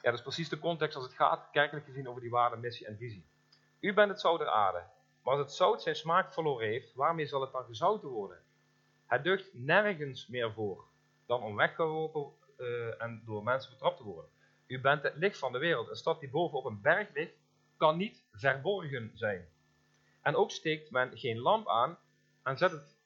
ja, 0.02 0.10
dat 0.10 0.14
is 0.14 0.22
precies 0.22 0.48
de 0.48 0.58
context 0.58 0.96
als 0.96 1.04
het 1.04 1.14
gaat, 1.14 1.48
kerkelijk 1.50 1.86
gezien, 1.86 2.08
over 2.08 2.20
die 2.20 2.30
waarde, 2.30 2.56
missie 2.56 2.86
en 2.86 2.96
visie. 2.96 3.24
U 3.80 3.94
bent 3.94 4.10
het 4.10 4.20
zout 4.20 4.38
der 4.38 4.48
aarde. 4.48 4.82
Maar 5.22 5.34
als 5.34 5.42
het 5.42 5.52
zout 5.52 5.82
zijn 5.82 5.96
smaak 5.96 6.32
verloren 6.32 6.66
heeft, 6.66 6.94
waarmee 6.94 7.26
zal 7.26 7.40
het 7.40 7.52
dan 7.52 7.64
gezouten 7.64 8.08
worden? 8.08 8.42
Het 9.12 9.24
deugt 9.24 9.54
nergens 9.54 10.26
meer 10.26 10.52
voor 10.52 10.84
dan 11.26 11.42
om 11.42 11.56
weggeworpen 11.56 12.32
uh, 12.58 13.02
en 13.02 13.22
door 13.24 13.42
mensen 13.42 13.70
betrapt 13.70 13.96
te 13.96 14.02
worden. 14.02 14.30
U 14.66 14.80
bent 14.80 15.02
het 15.02 15.16
licht 15.16 15.38
van 15.38 15.52
de 15.52 15.58
wereld. 15.58 15.88
Een 15.88 15.96
stad 15.96 16.20
die 16.20 16.30
boven 16.30 16.58
op 16.58 16.64
een 16.64 16.80
berg 16.80 17.08
ligt, 17.14 17.34
kan 17.76 17.96
niet 17.96 18.24
verborgen 18.32 19.10
zijn. 19.14 19.48
En 20.22 20.36
ook 20.36 20.50
steekt 20.50 20.90
men 20.90 21.18
geen 21.18 21.38
lamp 21.38 21.68
aan 21.68 21.98
en 22.42 22.58
zet 22.58 22.70
het 22.70 22.96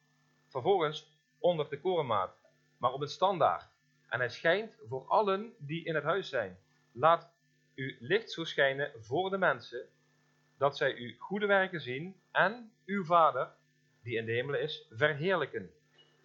vervolgens 0.48 1.20
onder 1.38 1.68
de 1.68 1.80
korenmaat, 1.80 2.36
maar 2.76 2.92
op 2.92 3.00
een 3.00 3.08
standaard. 3.08 3.68
En 4.08 4.18
hij 4.18 4.28
schijnt 4.28 4.78
voor 4.88 5.06
allen 5.06 5.54
die 5.58 5.84
in 5.84 5.94
het 5.94 6.04
huis 6.04 6.28
zijn. 6.28 6.58
Laat 6.92 7.32
uw 7.74 7.94
licht 7.98 8.30
zo 8.30 8.44
schijnen 8.44 8.92
voor 9.00 9.30
de 9.30 9.38
mensen, 9.38 9.88
dat 10.56 10.76
zij 10.76 10.96
uw 10.96 11.14
goede 11.18 11.46
werken 11.46 11.80
zien 11.80 12.20
en 12.30 12.72
uw 12.84 13.04
Vader, 13.04 13.50
die 14.02 14.16
in 14.16 14.24
de 14.24 14.32
hemelen 14.32 14.60
is, 14.60 14.86
verheerlijken. 14.90 15.70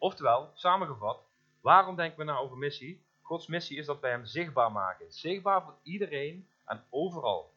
Oftewel, 0.02 0.52
samengevat, 0.54 1.24
waarom 1.60 1.96
denken 1.96 2.18
we 2.20 2.24
nou 2.24 2.44
over 2.44 2.58
missie? 2.58 3.06
Gods 3.22 3.48
missie 3.48 3.78
is 3.78 3.86
dat 3.86 4.00
wij 4.00 4.12
hem 4.12 4.26
zichtbaar 4.26 4.72
maken. 4.72 5.12
Zichtbaar 5.12 5.64
voor 5.64 5.78
iedereen 5.84 6.48
en 6.66 6.84
overal. 6.90 7.54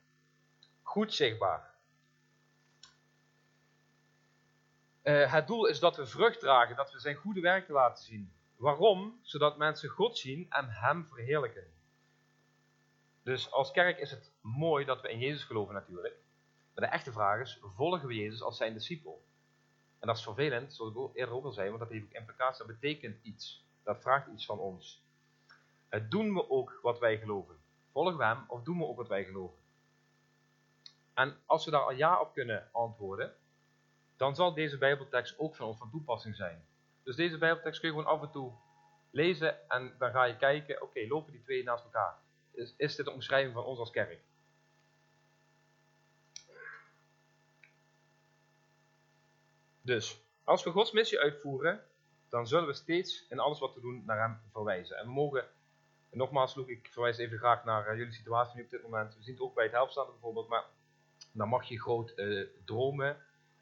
Goed 0.83 1.15
zichtbaar. 1.15 1.75
Uh, 5.03 5.33
het 5.33 5.47
doel 5.47 5.67
is 5.67 5.79
dat 5.79 5.97
we 5.97 6.07
vrucht 6.07 6.41
dragen, 6.41 6.77
dat 6.77 6.93
we 6.93 6.99
zijn 6.99 7.15
goede 7.15 7.41
werken 7.41 7.75
laten 7.75 8.05
zien. 8.05 8.33
Waarom? 8.57 9.19
Zodat 9.23 9.57
mensen 9.57 9.89
God 9.89 10.19
zien 10.19 10.47
en 10.51 10.69
hem 10.69 11.07
verheerlijken. 11.07 11.73
Dus 13.23 13.51
als 13.51 13.71
kerk 13.71 13.99
is 13.99 14.11
het 14.11 14.33
mooi 14.41 14.85
dat 14.85 15.01
we 15.01 15.11
in 15.11 15.19
Jezus 15.19 15.45
geloven 15.45 15.75
natuurlijk. 15.75 16.17
Maar 16.75 16.85
de 16.85 16.95
echte 16.97 17.13
vraag 17.13 17.41
is, 17.41 17.59
volgen 17.63 18.09
we 18.09 18.15
Jezus 18.15 18.43
als 18.43 18.57
zijn 18.57 18.73
discipel? 18.73 19.25
En 20.05 20.11
dat 20.11 20.19
is 20.19 20.25
vervelend, 20.25 20.75
zoals 20.75 20.93
ik 20.95 21.17
eerder 21.17 21.35
ook 21.35 21.45
al 21.45 21.55
want 21.55 21.79
dat 21.79 21.89
heeft 21.89 22.05
ook 22.05 22.13
implicaties, 22.13 22.59
dat 22.59 22.67
betekent 22.67 23.23
iets. 23.23 23.65
Dat 23.83 24.01
vraagt 24.01 24.27
iets 24.27 24.47
van 24.47 24.59
ons. 24.59 25.03
Uh, 25.91 26.01
doen 26.09 26.35
we 26.35 26.51
ook 26.51 26.79
wat 26.83 26.99
wij 26.99 27.19
geloven? 27.19 27.57
Volgen 27.93 28.17
we 28.17 28.25
hem 28.25 28.45
of 28.49 28.63
doen 28.63 28.79
we 28.79 28.85
ook 28.85 28.97
wat 28.97 29.09
wij 29.09 29.25
geloven? 29.25 29.59
En 31.15 31.37
als 31.47 31.65
we 31.65 31.71
daar 31.71 31.81
al 31.81 31.93
ja 31.93 32.21
op 32.21 32.33
kunnen 32.33 32.69
antwoorden, 32.73 33.35
dan 34.17 34.35
zal 34.35 34.55
deze 34.55 34.79
Bijbeltekst 34.79 35.39
ook 35.39 35.57
van 35.57 35.67
ons 35.67 35.79
van 35.79 35.91
toepassing 35.91 36.37
zijn. 36.37 36.67
Dus 37.03 37.17
deze 37.17 37.39
Bijbeltekst 37.39 37.81
kun 37.81 37.89
je 37.89 37.95
gewoon 37.95 38.13
af 38.13 38.23
en 38.23 38.31
toe 38.31 38.53
lezen 39.11 39.69
en 39.71 39.95
dan 39.99 40.11
ga 40.11 40.25
je 40.25 40.37
kijken, 40.37 40.83
oké, 40.83 41.07
lopen 41.09 41.33
die 41.33 41.43
twee 41.43 41.63
naast 41.63 41.85
elkaar? 41.85 42.19
Is, 42.51 42.75
is 42.77 42.97
dit 42.97 43.07
een 43.07 43.13
omschrijving 43.13 43.55
van 43.55 43.65
ons 43.65 43.79
als 43.79 43.91
kerk? 43.91 44.21
Dus, 49.85 50.25
als 50.45 50.65
we 50.65 50.71
Gods 50.71 50.93
missie 50.93 51.21
uitvoeren, 51.21 51.81
dan 52.29 52.47
zullen 52.47 52.67
we 52.67 52.73
steeds 52.73 53.27
in 53.29 53.39
alles 53.39 53.59
wat 53.59 53.75
we 53.75 53.81
doen 53.81 54.03
naar 54.07 54.21
Hem 54.21 54.41
verwijzen. 54.53 54.97
En 54.97 55.07
we 55.07 55.13
mogen, 55.13 55.41
en 56.11 56.19
nogmaals 56.19 56.57
ik 56.57 56.89
verwijs 56.91 57.19
even 57.19 57.39
graag 57.39 57.65
naar 57.65 57.91
uh, 57.91 57.99
jullie 57.99 58.13
situatie 58.13 58.57
nu 58.57 58.63
op 58.63 58.71
dit 58.71 58.83
moment. 58.83 59.17
We 59.17 59.23
zien 59.23 59.35
het 59.35 59.43
ook 59.43 59.55
bij 59.55 59.65
het 59.65 59.73
helpstaande 59.73 60.11
bijvoorbeeld, 60.13 60.49
maar 60.49 60.65
dan 61.33 61.49
mag 61.49 61.65
je 61.65 61.81
groot 61.81 62.13
uh, 62.17 62.47
dromen 62.65 63.17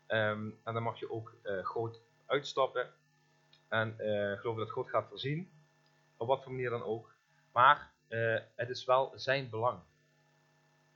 um, 0.09 0.59
en 0.65 0.75
dan 0.75 0.83
mag 0.83 0.99
je 0.99 1.11
ook 1.11 1.35
uh, 1.43 1.65
groot 1.65 2.01
uitstappen. 2.27 2.93
En 3.69 3.95
geloven 4.39 4.57
dat 4.57 4.71
God 4.71 4.89
gaat 4.89 5.09
voorzien, 5.09 5.51
op 6.17 6.27
wat 6.27 6.43
voor 6.43 6.53
manier 6.53 6.71
dan 6.71 6.83
ook. 6.83 7.15
Maar 7.53 7.91
het 8.55 8.69
is 8.69 8.85
wel 8.85 9.13
zijn 9.15 9.51
belang. 9.51 9.81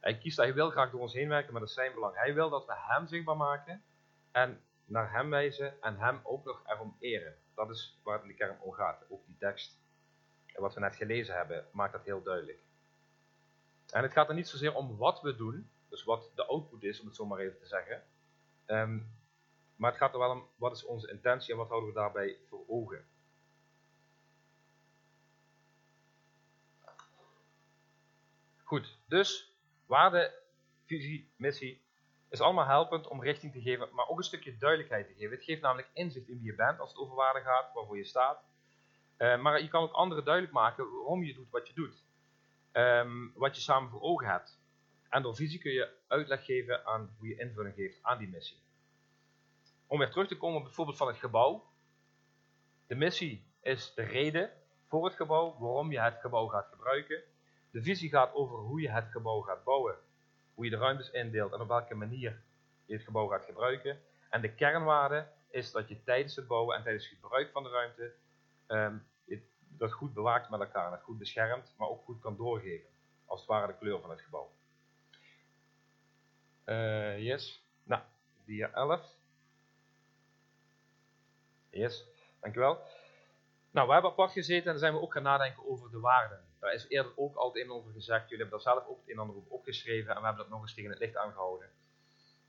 Hij 0.01 0.19
kiest, 0.19 0.37
hij 0.37 0.55
wil 0.55 0.71
graag 0.71 0.91
door 0.91 1.01
ons 1.01 1.13
heen 1.13 1.29
werken, 1.29 1.53
maar 1.53 1.61
dat 1.61 1.71
is 1.71 1.77
zijn 1.77 1.95
belang. 1.95 2.15
Hij 2.17 2.35
wil 2.35 2.51
dat 2.51 2.67
we 2.67 2.73
hem 2.77 3.07
zichtbaar 3.07 3.37
maken 3.37 3.83
en 4.31 4.61
naar 4.87 5.13
hem 5.13 5.31
wijzen 5.31 5.83
en 5.83 5.99
hem 5.99 6.21
ook 6.23 6.45
nog 6.45 6.63
erom 6.67 6.97
eren. 7.01 7.37
Dat 7.55 7.71
is 7.71 8.01
waar 8.03 8.19
het 8.19 8.27
de 8.27 8.35
kern 8.35 8.61
om 8.61 8.73
gaat. 8.73 9.05
Ook 9.09 9.27
die 9.27 9.37
tekst, 9.39 9.79
en 10.47 10.63
wat 10.63 10.75
we 10.75 10.81
net 10.81 10.97
gelezen 10.97 11.35
hebben, 11.35 11.67
maakt 11.73 11.93
dat 11.93 12.05
heel 12.05 12.23
duidelijk. 12.23 12.59
En 13.91 14.03
het 14.03 14.13
gaat 14.13 14.29
er 14.29 14.35
niet 14.35 14.49
zozeer 14.49 14.75
om 14.75 14.97
wat 14.97 15.21
we 15.21 15.37
doen, 15.37 15.71
dus 15.89 16.05
wat 16.05 16.31
de 16.35 16.47
output 16.47 16.83
is, 16.83 17.01
om 17.01 17.07
het 17.07 17.17
zo 17.17 17.27
maar 17.27 17.39
even 17.39 17.59
te 17.59 17.67
zeggen. 17.67 18.03
Um, 18.67 19.15
maar 19.77 19.91
het 19.91 20.01
gaat 20.01 20.13
er 20.13 20.19
wel 20.19 20.31
om, 20.31 20.49
wat 20.57 20.77
is 20.77 20.85
onze 20.85 21.11
intentie 21.11 21.53
en 21.53 21.59
wat 21.59 21.69
houden 21.69 21.89
we 21.89 21.95
daarbij 21.95 22.39
voor 22.49 22.65
ogen. 22.67 23.07
Goed, 28.63 28.99
dus 29.07 29.53
waarde, 29.87 30.43
visie, 30.85 31.31
missie 31.37 31.86
is 32.29 32.41
allemaal 32.41 32.67
helpend 32.67 33.09
om 33.09 33.23
richting 33.23 33.53
te 33.53 33.61
geven, 33.61 33.89
maar 33.93 34.09
ook 34.09 34.19
een 34.19 34.25
stukje 34.25 34.57
duidelijkheid 34.57 35.07
te 35.07 35.15
geven. 35.15 35.37
Het 35.37 35.45
geeft 35.45 35.63
namelijk 35.63 35.91
inzicht 35.93 36.29
in 36.29 36.37
wie 36.37 36.47
je 36.47 36.55
bent 36.55 36.79
als 36.79 36.91
het 36.91 36.99
over 36.99 37.15
waarde 37.15 37.41
gaat, 37.41 37.73
waarvoor 37.75 37.97
je 37.97 38.05
staat. 38.05 38.45
Uh, 39.19 39.41
maar 39.41 39.63
je 39.63 39.69
kan 39.69 39.83
ook 39.83 39.93
anderen 39.93 40.25
duidelijk 40.25 40.55
maken 40.55 40.91
waarom 40.91 41.25
je 41.25 41.35
doet 41.35 41.51
wat 41.51 41.69
je 41.69 41.75
doet. 41.75 42.05
Um, 42.73 43.33
wat 43.35 43.57
je 43.57 43.63
samen 43.63 43.91
voor 43.91 44.01
ogen 44.01 44.27
hebt. 44.27 44.61
En 45.09 45.23
door 45.23 45.35
visie 45.35 45.59
kun 45.59 45.73
je 45.73 45.91
uitleg 46.09 46.45
geven 46.45 46.87
aan 46.87 47.15
hoe 47.19 47.29
je 47.29 47.37
invulling 47.37 47.75
geeft 47.75 47.99
aan 48.03 48.19
die 48.19 48.29
missie. 48.29 48.63
Om 49.87 49.99
weer 49.99 50.11
terug 50.11 50.29
te 50.29 50.37
komen 50.37 50.63
bijvoorbeeld 50.63 50.97
van 50.97 51.07
het 51.07 51.17
gebouw. 51.17 51.71
De 52.87 52.95
missie 52.95 53.47
is 53.61 53.95
de 53.95 54.03
reden 54.03 54.51
voor 54.87 55.05
het 55.05 55.15
gebouw, 55.15 55.57
waarom 55.59 55.93
je 55.93 56.01
het 56.01 56.21
gebouw 56.21 56.47
gaat 56.47 56.69
gebruiken. 56.69 57.23
De 57.71 57.83
visie 57.83 58.09
gaat 58.09 58.35
over 58.35 58.59
hoe 58.59 58.81
je 58.81 58.91
het 58.91 59.11
gebouw 59.11 59.41
gaat 59.41 59.65
bouwen, 59.65 59.99
hoe 60.57 60.65
je 60.65 60.71
de 60.71 60.77
ruimtes 60.77 61.11
indeelt 61.11 61.53
en 61.53 61.61
op 61.61 61.69
welke 61.69 61.95
manier 61.95 62.43
je 62.85 62.95
het 62.95 63.03
gebouw 63.03 63.27
gaat 63.27 63.45
gebruiken. 63.45 64.01
En 64.31 64.41
de 64.41 64.55
kernwaarde 64.55 65.27
is 65.51 65.71
dat 65.71 65.89
je 65.89 66.03
tijdens 66.03 66.37
het 66.37 66.47
bouwen 66.47 66.77
en 66.77 66.83
tijdens 66.83 67.09
het 67.09 67.19
gebruik 67.19 67.51
van 67.51 67.63
de 67.63 67.71
ruimte 67.71 68.13
um, 68.69 69.07
dat 69.79 69.93
goed 69.93 70.15
bewaakt 70.15 70.51
met 70.51 70.61
elkaar, 70.61 70.91
dat 70.91 71.03
goed 71.03 71.19
beschermt, 71.19 71.75
maar 71.77 71.89
ook 71.89 72.05
goed 72.05 72.21
kan 72.21 72.37
doorgeven. 72.37 72.89
Als 73.25 73.41
het 73.41 73.49
ware 73.49 73.67
de 73.67 73.79
kleur 73.79 74.01
van 74.01 74.11
het 74.11 74.21
gebouw. 74.21 74.51
Uh, 76.65 77.19
yes. 77.19 77.65
Nou, 77.83 78.03
dia 78.45 78.71
11. 78.71 79.15
Yes, 81.71 82.05
dankjewel. 82.41 82.81
Nou, 83.71 83.87
we 83.87 83.93
hebben 83.93 84.11
apart 84.11 84.33
gezeten 84.33 84.65
en 84.65 84.71
dan 84.71 84.79
zijn 84.79 84.93
we 84.93 85.01
ook 85.01 85.13
gaan 85.13 85.23
nadenken 85.23 85.69
over 85.69 85.91
de 85.91 86.01
waarden. 86.01 86.45
Daar 86.61 86.73
is 86.73 86.89
eerder 86.89 87.13
ook 87.17 87.37
al 87.37 87.47
het 87.47 87.57
een 87.57 87.63
en 87.63 87.71
ander 87.71 87.93
gezegd. 87.93 88.29
Jullie 88.29 88.45
hebben 88.45 88.63
daar 88.65 88.75
zelf 88.75 88.87
ook 88.89 88.99
het 88.99 89.09
een 89.09 89.15
en 89.15 89.21
ander 89.21 89.37
over 89.37 89.51
opgeschreven 89.51 90.15
en 90.15 90.21
we 90.21 90.27
hebben 90.27 90.43
dat 90.43 90.53
nog 90.53 90.63
eens 90.63 90.75
tegen 90.75 90.91
het 90.91 90.99
licht 90.99 91.17
aangehouden. 91.17 91.71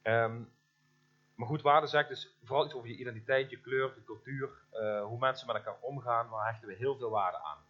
Um, 0.03 0.55
maar 1.36 1.47
goed, 1.47 1.62
waarde 1.62 1.88
zegt 1.88 2.10
dus 2.10 2.38
vooral 2.43 2.66
iets 2.66 2.74
over 2.74 2.89
je 2.89 2.95
identiteit, 2.95 3.49
je 3.49 3.62
kleur, 3.62 3.93
je 3.95 4.03
cultuur, 4.03 4.49
uh, 4.74 5.03
hoe 5.03 5.20
mensen 5.20 5.47
met 5.47 5.55
elkaar 5.55 5.78
omgaan. 5.82 6.30
Waar 6.30 6.49
hechten 6.49 6.68
we 6.68 6.74
heel 6.74 6.97
veel 6.97 7.10
waarde 7.10 7.38
aan. 7.38 7.66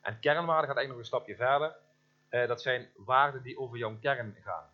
En 0.00 0.20
kernwaarde 0.20 0.66
gaat 0.66 0.76
eigenlijk 0.76 0.88
nog 0.88 0.98
een 0.98 1.04
stapje 1.04 1.36
verder. 1.36 1.76
Uh, 2.30 2.48
dat 2.48 2.62
zijn 2.62 2.90
waarden 2.96 3.42
die 3.42 3.58
over 3.58 3.78
jouw 3.78 3.98
kern 3.98 4.36
gaan. 4.42 4.70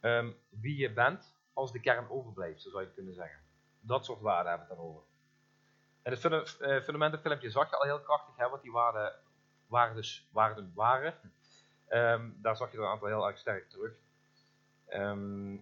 Um, 0.00 0.36
wie 0.48 0.76
je 0.76 0.92
bent 0.92 1.36
als 1.52 1.72
de 1.72 1.80
kern 1.80 2.10
overblijft, 2.10 2.62
zo 2.62 2.70
zou 2.70 2.82
je 2.82 2.92
kunnen 2.92 3.14
zeggen. 3.14 3.40
Dat 3.80 4.04
soort 4.04 4.20
waarden 4.20 4.48
hebben 4.50 4.68
we 4.68 4.74
het 4.74 4.82
dan 4.82 4.90
over. 4.90 5.02
En 6.02 6.12
het 6.12 6.58
uh, 6.60 6.80
fundamentenfilmpje 6.80 7.50
zag 7.50 7.70
je 7.70 7.76
al 7.76 7.84
heel 7.84 8.00
krachtig, 8.00 8.36
hè, 8.36 8.48
wat 8.48 8.62
die 8.62 8.72
waarden, 8.72 9.14
waarden, 9.72 10.04
waarden 10.30 10.72
waren. 10.74 11.14
Um, 11.88 12.38
daar 12.42 12.56
zag 12.56 12.70
je 12.70 12.76
er 12.76 12.82
een 12.82 12.90
aantal 12.90 13.08
heel 13.08 13.26
erg 13.26 13.38
sterk 13.38 13.70
terug. 13.70 13.92
Ehm, 14.86 15.56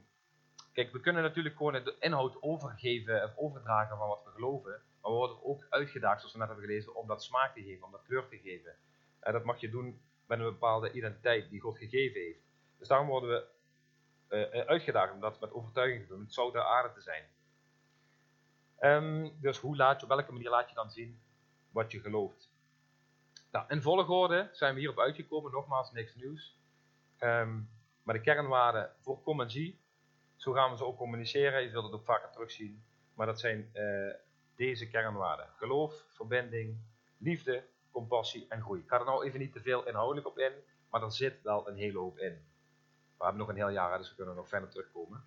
kijk, 0.73 0.93
we 0.93 1.01
kunnen 1.01 1.23
natuurlijk 1.23 1.57
gewoon 1.57 1.73
de 1.73 1.97
inhoud 2.01 2.43
overgeven 2.43 3.25
of 3.25 3.37
overdragen 3.37 3.97
van 3.97 4.09
wat 4.09 4.25
we 4.25 4.31
geloven. 4.31 4.71
Maar 4.71 5.11
we 5.11 5.17
worden 5.17 5.45
ook 5.45 5.67
uitgedaagd, 5.69 6.19
zoals 6.19 6.33
we 6.33 6.39
net 6.39 6.49
hebben 6.49 6.67
gelezen, 6.67 6.95
om 6.95 7.07
dat 7.07 7.23
smaak 7.23 7.55
te 7.55 7.63
geven, 7.63 7.85
om 7.85 7.93
dat 7.93 8.03
kleur 8.03 8.29
te 8.29 8.39
geven. 8.39 8.75
En 9.21 9.33
dat 9.33 9.45
mag 9.45 9.61
je 9.61 9.71
doen 9.71 10.01
met 10.27 10.39
een 10.39 10.45
bepaalde 10.45 10.93
identiteit 10.93 11.51
die 11.51 11.61
God 11.61 11.79
gegeven 11.79 12.21
heeft. 12.21 12.41
Dus 12.79 12.89
daarom 12.89 13.09
worden 13.09 13.31
we 13.31 13.47
eh, 14.29 14.61
eh, 14.61 14.67
uitgedaagd 14.67 15.13
om 15.13 15.21
dat 15.21 15.41
met 15.41 15.53
overtuiging 15.53 16.03
te 16.03 16.09
doen, 16.09 16.21
het 16.21 16.35
zout 16.35 16.53
der 16.53 16.63
aarde 16.63 16.93
te 16.95 17.01
zijn. 17.01 17.25
Ehm, 18.79 19.29
dus 19.41 19.59
hoe 19.59 19.77
laat 19.77 20.01
je, 20.01 20.07
op 20.07 20.13
welke 20.13 20.33
manier 20.33 20.51
laat 20.51 20.69
je 20.69 20.75
dan 20.75 20.91
zien 20.91 21.21
wat 21.71 21.93
je 21.93 22.01
gelooft? 22.01 22.50
Nou, 23.51 23.65
in 23.69 23.83
volgorde 23.83 24.49
zijn 24.53 24.75
we 24.75 24.81
hierop 24.81 24.99
uitgekomen, 24.99 25.53
nogmaals 25.53 25.93
niks 25.93 26.15
nieuws. 26.15 26.59
Ehm, 27.19 27.61
maar 28.03 28.15
de 28.15 28.21
kernwaarden 28.21 28.91
voor 29.01 29.41
en 29.41 29.51
zie, 29.51 29.81
zo 30.37 30.53
gaan 30.53 30.71
we 30.71 30.77
ze 30.77 30.85
ook 30.85 30.97
communiceren, 30.97 31.63
je 31.63 31.71
zult 31.71 31.85
het 31.85 31.93
ook 31.93 32.05
vaker 32.05 32.31
terugzien. 32.31 32.85
Maar 33.15 33.27
dat 33.27 33.41
zijn 33.41 33.71
eh, 33.73 34.15
deze 34.57 34.89
kernwaarden. 34.89 35.49
Geloof, 35.57 36.05
verbinding, 36.09 36.79
liefde, 37.19 37.65
compassie 37.91 38.47
en 38.49 38.63
groei. 38.63 38.81
Ik 38.81 38.89
ga 38.89 38.99
er 38.99 39.05
nou 39.05 39.25
even 39.25 39.39
niet 39.39 39.53
te 39.53 39.61
veel 39.61 39.87
inhoudelijk 39.87 40.27
op 40.27 40.39
in, 40.39 40.53
maar 40.91 41.03
er 41.03 41.13
zit 41.13 41.43
wel 41.43 41.69
een 41.69 41.77
hele 41.77 41.99
hoop 41.99 42.19
in. 42.19 42.49
We 43.17 43.25
hebben 43.25 43.41
nog 43.41 43.49
een 43.49 43.57
heel 43.57 43.69
jaar, 43.69 43.99
dus 43.99 44.09
we 44.09 44.15
kunnen 44.15 44.35
nog 44.35 44.49
verder 44.49 44.69
terugkomen. 44.69 45.25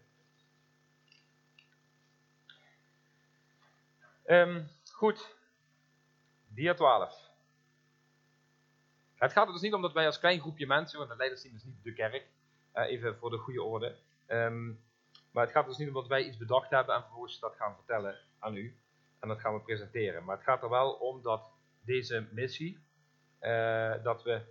Um, 4.26 4.68
goed, 4.92 5.36
dia 6.48 6.74
12. 6.74 7.33
Het 9.24 9.32
gaat 9.32 9.48
er 9.48 9.54
dus 9.54 9.62
niet 9.62 9.74
om 9.74 9.82
dat 9.82 9.94
wij 9.94 10.06
als 10.06 10.20
klein 10.20 10.40
groepje 10.40 10.68
mensen, 10.68 10.98
want 10.98 11.10
het 11.10 11.18
leidersteam 11.18 11.56
is 11.56 11.64
niet 11.64 11.84
de 11.84 11.94
kerk, 11.94 12.28
uh, 12.76 12.84
even 12.84 13.18
voor 13.18 13.30
de 13.30 13.38
goede 13.38 13.64
orde. 13.64 13.96
Um, 14.28 14.80
maar 15.32 15.44
het 15.44 15.52
gaat 15.52 15.66
dus 15.66 15.78
niet 15.78 15.88
om 15.88 15.94
dat 15.94 16.08
wij 16.08 16.24
iets 16.24 16.38
bedacht 16.38 16.70
hebben 16.70 16.96
en 16.96 17.02
vervolgens 17.02 17.40
dat 17.40 17.56
gaan 17.56 17.76
vertellen 17.76 18.18
aan 18.40 18.56
u. 18.56 18.78
En 19.20 19.28
dat 19.28 19.40
gaan 19.40 19.54
we 19.54 19.62
presenteren. 19.62 20.24
Maar 20.24 20.36
het 20.36 20.46
gaat 20.46 20.64
er 20.64 20.70
wel 20.70 20.92
om 20.92 21.22
dat 21.22 21.44
deze 21.82 22.28
missie, 22.32 22.80
uh, 23.42 24.04
dat 24.04 24.24
we 24.24 24.42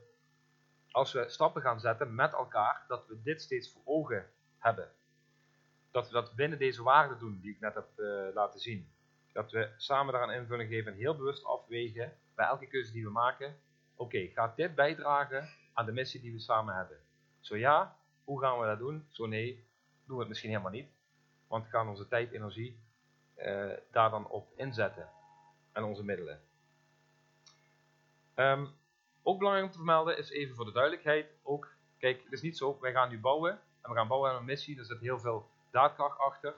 als 0.90 1.12
we 1.12 1.28
stappen 1.28 1.62
gaan 1.62 1.80
zetten 1.80 2.14
met 2.14 2.32
elkaar, 2.32 2.84
dat 2.88 3.06
we 3.06 3.22
dit 3.22 3.42
steeds 3.42 3.72
voor 3.72 3.82
ogen 3.84 4.30
hebben. 4.58 4.88
Dat 5.90 6.06
we 6.06 6.12
dat 6.12 6.34
binnen 6.34 6.58
deze 6.58 6.82
waarden 6.82 7.18
doen 7.18 7.40
die 7.40 7.54
ik 7.54 7.60
net 7.60 7.74
heb 7.74 7.88
uh, 7.96 8.34
laten 8.34 8.60
zien. 8.60 8.92
Dat 9.32 9.50
we 9.50 9.70
samen 9.76 10.12
daaraan 10.12 10.34
invulling 10.34 10.68
geven 10.68 10.92
en 10.92 10.98
heel 10.98 11.16
bewust 11.16 11.44
afwegen 11.44 12.12
bij 12.34 12.46
elke 12.46 12.66
keuze 12.66 12.92
die 12.92 13.04
we 13.04 13.10
maken. 13.10 13.56
Oké, 14.02 14.26
gaat 14.26 14.56
dit 14.56 14.74
bijdragen 14.74 15.48
aan 15.72 15.86
de 15.86 15.92
missie 15.92 16.20
die 16.20 16.32
we 16.32 16.38
samen 16.38 16.74
hebben? 16.74 16.96
Zo 17.40 17.56
ja, 17.56 17.96
hoe 18.24 18.40
gaan 18.40 18.58
we 18.58 18.66
dat 18.66 18.78
doen? 18.78 19.06
Zo 19.08 19.26
nee, 19.26 19.66
doen 20.04 20.14
we 20.14 20.20
het 20.20 20.28
misschien 20.28 20.50
helemaal 20.50 20.72
niet. 20.72 20.88
Want 21.46 21.64
we 21.64 21.70
gaan 21.70 21.88
onze 21.88 22.08
tijd, 22.08 22.32
energie 22.32 22.80
uh, 23.36 23.72
daar 23.90 24.10
dan 24.10 24.28
op 24.28 24.52
inzetten. 24.56 25.08
En 25.72 25.84
onze 25.84 26.04
middelen. 26.04 26.40
Um, 28.34 28.70
ook 29.22 29.38
belangrijk 29.38 29.66
om 29.66 29.72
te 29.72 29.78
vermelden 29.78 30.18
is 30.18 30.30
even 30.30 30.54
voor 30.54 30.64
de 30.64 30.72
duidelijkheid. 30.72 31.26
Ook, 31.42 31.74
kijk, 31.98 32.22
het 32.24 32.32
is 32.32 32.42
niet 32.42 32.56
zo, 32.56 32.78
wij 32.80 32.92
gaan 32.92 33.08
nu 33.08 33.20
bouwen. 33.20 33.50
En 33.52 33.90
we 33.90 33.96
gaan 33.96 34.08
bouwen 34.08 34.30
aan 34.30 34.36
een 34.36 34.44
missie, 34.44 34.78
er 34.78 34.84
zit 34.84 35.00
heel 35.00 35.18
veel 35.18 35.48
daadkracht 35.70 36.18
achter. 36.18 36.54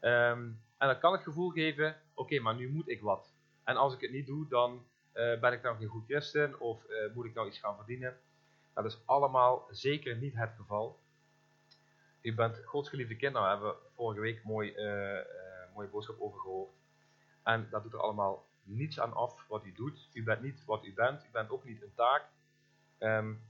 Um, 0.00 0.62
en 0.78 0.88
dat 0.88 0.98
kan 0.98 1.12
het 1.12 1.22
gevoel 1.22 1.50
geven, 1.50 1.96
oké, 2.14 2.40
maar 2.40 2.54
nu 2.54 2.68
moet 2.68 2.88
ik 2.88 3.00
wat. 3.00 3.32
En 3.64 3.76
als 3.76 3.94
ik 3.94 4.00
het 4.00 4.10
niet 4.10 4.26
doe, 4.26 4.48
dan 4.48 4.86
uh, 5.14 5.40
ben 5.40 5.52
ik 5.52 5.62
nou 5.62 5.76
geen 5.76 5.88
goed 5.88 6.04
christen 6.04 6.60
of 6.60 6.84
uh, 6.88 7.14
moet 7.14 7.24
ik 7.24 7.34
nou 7.34 7.48
iets 7.48 7.58
gaan 7.58 7.76
verdienen. 7.76 8.16
Dat 8.74 8.84
is 8.84 9.02
allemaal 9.04 9.68
zeker 9.70 10.16
niet 10.16 10.34
het 10.34 10.52
geval. 10.56 11.00
U 12.20 12.34
bent 12.34 12.62
Gods 12.64 12.88
geliefde 12.88 13.16
kind, 13.16 13.34
daar 13.34 13.50
hebben 13.50 13.68
we 13.68 13.76
vorige 13.94 14.20
week 14.20 14.44
mooi, 14.44 14.74
uh, 14.74 15.20
mooie 15.74 15.88
boodschap 15.88 16.20
over 16.20 16.40
gehoord. 16.40 16.70
En 17.42 17.68
dat 17.70 17.82
doet 17.82 17.92
er 17.92 18.00
allemaal 18.00 18.46
niets 18.62 19.00
aan 19.00 19.12
af 19.12 19.46
wat 19.48 19.64
u 19.64 19.72
doet. 19.72 20.08
U 20.12 20.22
bent 20.22 20.42
niet 20.42 20.64
wat 20.64 20.84
u 20.84 20.94
bent, 20.94 21.24
u 21.24 21.28
bent 21.32 21.50
ook 21.50 21.64
niet 21.64 21.82
een 21.82 21.94
taak. 21.94 22.24
Um, 22.98 23.42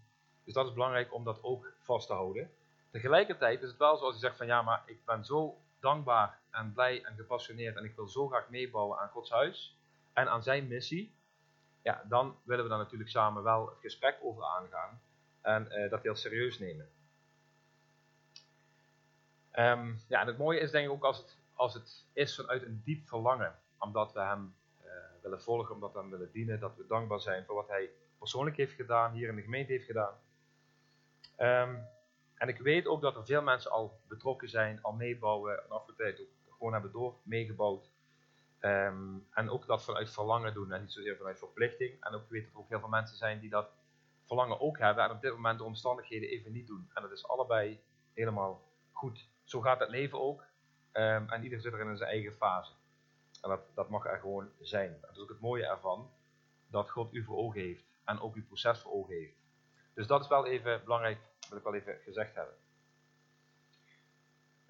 dus 0.44 0.54
dat 0.54 0.66
is 0.66 0.72
belangrijk 0.72 1.14
om 1.14 1.24
dat 1.24 1.42
ook 1.42 1.72
vast 1.78 2.06
te 2.06 2.12
houden. 2.12 2.50
Tegelijkertijd 2.90 3.62
is 3.62 3.68
het 3.68 3.78
wel 3.78 3.96
zoals 3.96 4.16
u 4.16 4.18
zegt 4.18 4.36
van 4.36 4.46
ja, 4.46 4.62
maar 4.62 4.82
ik 4.86 5.04
ben 5.04 5.24
zo 5.24 5.58
dankbaar 5.80 6.40
en 6.50 6.72
blij 6.72 7.04
en 7.04 7.16
gepassioneerd 7.16 7.76
en 7.76 7.84
ik 7.84 7.96
wil 7.96 8.08
zo 8.08 8.28
graag 8.28 8.48
meebouwen 8.48 8.98
aan 8.98 9.08
Gods 9.08 9.30
huis 9.30 9.78
en 10.12 10.28
aan 10.28 10.42
zijn 10.42 10.68
missie. 10.68 11.14
Ja, 11.82 12.04
dan 12.08 12.36
willen 12.42 12.64
we 12.64 12.70
daar 12.70 12.78
natuurlijk 12.78 13.10
samen 13.10 13.42
wel 13.42 13.66
het 13.68 13.78
gesprek 13.80 14.18
over 14.22 14.44
aangaan 14.44 15.00
en 15.40 15.68
uh, 15.70 15.90
dat 15.90 16.02
heel 16.02 16.16
serieus 16.16 16.58
nemen. 16.58 16.88
Um, 19.54 20.00
ja, 20.08 20.20
en 20.20 20.26
het 20.26 20.38
mooie 20.38 20.60
is 20.60 20.70
denk 20.70 20.86
ik 20.86 20.92
ook 20.92 21.04
als 21.04 21.18
het, 21.18 21.36
als 21.54 21.74
het 21.74 22.04
is 22.12 22.36
vanuit 22.36 22.62
een 22.62 22.82
diep 22.84 23.08
verlangen, 23.08 23.58
omdat 23.78 24.12
we 24.12 24.20
hem 24.20 24.54
uh, 24.84 24.90
willen 25.22 25.42
volgen, 25.42 25.74
omdat 25.74 25.92
we 25.92 25.98
hem 25.98 26.10
willen 26.10 26.32
dienen, 26.32 26.60
dat 26.60 26.76
we 26.76 26.86
dankbaar 26.86 27.20
zijn 27.20 27.44
voor 27.44 27.54
wat 27.54 27.68
hij 27.68 27.90
persoonlijk 28.18 28.56
heeft 28.56 28.74
gedaan, 28.74 29.12
hier 29.12 29.28
in 29.28 29.36
de 29.36 29.42
gemeente 29.42 29.72
heeft 29.72 29.86
gedaan. 29.86 30.14
Um, 31.38 31.86
en 32.34 32.48
ik 32.48 32.58
weet 32.58 32.86
ook 32.86 33.00
dat 33.00 33.16
er 33.16 33.24
veel 33.24 33.42
mensen 33.42 33.70
al 33.70 34.00
betrokken 34.08 34.48
zijn, 34.48 34.82
al 34.82 34.92
meebouwen, 34.92 35.64
en 35.64 35.70
afgetijd 35.70 36.20
ook 36.20 36.54
gewoon 36.56 36.72
hebben 36.72 36.92
door 36.92 37.14
meegebouwd. 37.22 37.90
Um, 38.64 39.26
en 39.30 39.50
ook 39.50 39.66
dat 39.66 39.84
vanuit 39.84 40.10
verlangen 40.10 40.54
doen 40.54 40.72
en 40.72 40.80
niet 40.80 40.92
zozeer 40.92 41.16
vanuit 41.16 41.38
verplichting. 41.38 42.04
En 42.04 42.14
ook 42.14 42.28
weet 42.28 42.44
dat 42.44 42.52
er 42.52 42.58
ook 42.58 42.68
heel 42.68 42.80
veel 42.80 42.88
mensen 42.88 43.16
zijn 43.16 43.40
die 43.40 43.50
dat 43.50 43.70
verlangen 44.24 44.60
ook 44.60 44.78
hebben 44.78 45.04
en 45.04 45.10
op 45.10 45.20
dit 45.20 45.32
moment 45.32 45.58
de 45.58 45.64
omstandigheden 45.64 46.28
even 46.28 46.52
niet 46.52 46.66
doen. 46.66 46.90
En 46.94 47.02
dat 47.02 47.10
is 47.10 47.28
allebei 47.28 47.82
helemaal 48.14 48.62
goed. 48.92 49.28
Zo 49.44 49.60
gaat 49.60 49.80
het 49.80 49.88
leven 49.88 50.20
ook. 50.20 50.40
Um, 50.92 51.28
en 51.28 51.42
ieder 51.42 51.60
zit 51.60 51.72
er 51.72 51.80
in 51.80 51.96
zijn 51.96 52.10
eigen 52.10 52.32
fase. 52.32 52.72
En 53.40 53.48
dat, 53.48 53.60
dat 53.74 53.88
mag 53.88 54.06
er 54.06 54.18
gewoon 54.18 54.50
zijn. 54.60 54.98
Dat 55.00 55.10
is 55.10 55.18
ook 55.18 55.28
het 55.28 55.40
mooie 55.40 55.66
ervan, 55.66 56.10
dat 56.66 56.90
God 56.90 57.14
u 57.14 57.24
voor 57.24 57.36
ogen 57.36 57.60
heeft 57.60 57.84
en 58.04 58.20
ook 58.20 58.34
uw 58.34 58.44
proces 58.44 58.80
voor 58.80 58.92
ogen 58.92 59.14
heeft. 59.14 59.36
Dus 59.94 60.06
dat 60.06 60.20
is 60.20 60.28
wel 60.28 60.46
even 60.46 60.82
belangrijk, 60.84 61.18
wil 61.48 61.58
ik 61.58 61.64
wel 61.64 61.74
even 61.74 61.98
gezegd 62.04 62.34
hebben. 62.34 62.54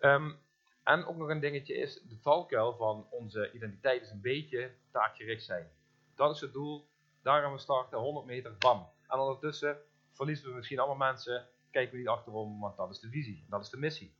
Um, 0.01 0.39
en 0.83 1.07
ook 1.07 1.17
nog 1.17 1.29
een 1.29 1.41
dingetje 1.41 1.75
is, 1.75 2.01
de 2.03 2.17
valkuil 2.17 2.77
van 2.77 3.07
onze 3.11 3.53
identiteit 3.53 4.03
is 4.03 4.11
een 4.11 4.21
beetje 4.21 4.75
taakgericht 4.91 5.45
zijn. 5.45 5.71
Dat 6.15 6.35
is 6.35 6.41
het 6.41 6.53
doel, 6.53 6.89
daar 7.23 7.43
gaan 7.43 7.53
we 7.53 7.59
starten, 7.59 7.99
100 7.99 8.27
meter, 8.27 8.57
bam. 8.59 8.89
En 9.09 9.19
ondertussen 9.19 9.79
verliezen 10.11 10.49
we 10.49 10.55
misschien 10.55 10.79
allemaal 10.79 11.09
mensen, 11.09 11.49
kijken 11.71 11.93
we 11.93 11.99
niet 11.99 12.09
achterom, 12.09 12.61
want 12.61 12.77
dat 12.77 12.91
is 12.91 13.01
de 13.01 13.09
visie, 13.09 13.45
dat 13.49 13.61
is 13.61 13.71
de 13.71 13.77
missie. 13.77 14.15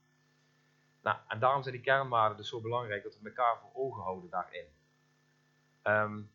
Nou, 1.01 1.17
en 1.27 1.39
daarom 1.39 1.61
zijn 1.61 1.75
die 1.75 1.83
kernwaarden 1.83 2.37
dus 2.37 2.49
zo 2.49 2.61
belangrijk 2.61 3.03
dat 3.03 3.19
we 3.19 3.29
elkaar 3.29 3.59
voor 3.59 3.69
ogen 3.73 4.03
houden 4.03 4.29
daarin. 4.29 4.65
Um, 5.83 6.31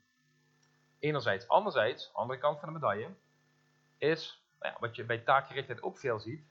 enerzijds. 0.98 1.48
Anderzijds, 1.48 2.10
andere 2.12 2.38
kant 2.38 2.58
van 2.60 2.68
de 2.68 2.74
medaille, 2.74 3.14
is 3.98 4.44
nou 4.60 4.72
ja, 4.72 4.80
wat 4.80 4.96
je 4.96 5.04
bij 5.04 5.18
taakgerichtheid 5.18 5.82
ook 5.82 5.98
veel 5.98 6.20
ziet. 6.20 6.46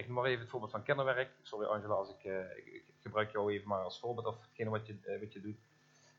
Ik 0.00 0.06
noem 0.06 0.14
maar 0.14 0.24
even 0.24 0.40
het 0.40 0.50
voorbeeld 0.50 0.72
van 0.72 0.82
kinderwerk. 0.82 1.30
Sorry 1.42 1.66
Angela, 1.66 1.94
als 1.94 2.10
ik, 2.10 2.24
uh, 2.24 2.56
ik, 2.56 2.66
ik, 2.66 2.94
gebruik 3.00 3.30
jou 3.30 3.52
even 3.52 3.68
maar 3.68 3.82
als 3.82 3.98
voorbeeld 3.98 4.26
of 4.26 4.42
hetgene 4.42 4.70
wat 4.70 4.86
je, 4.86 4.98
uh, 5.04 5.20
wat 5.20 5.32
je 5.32 5.40
doet. 5.40 5.58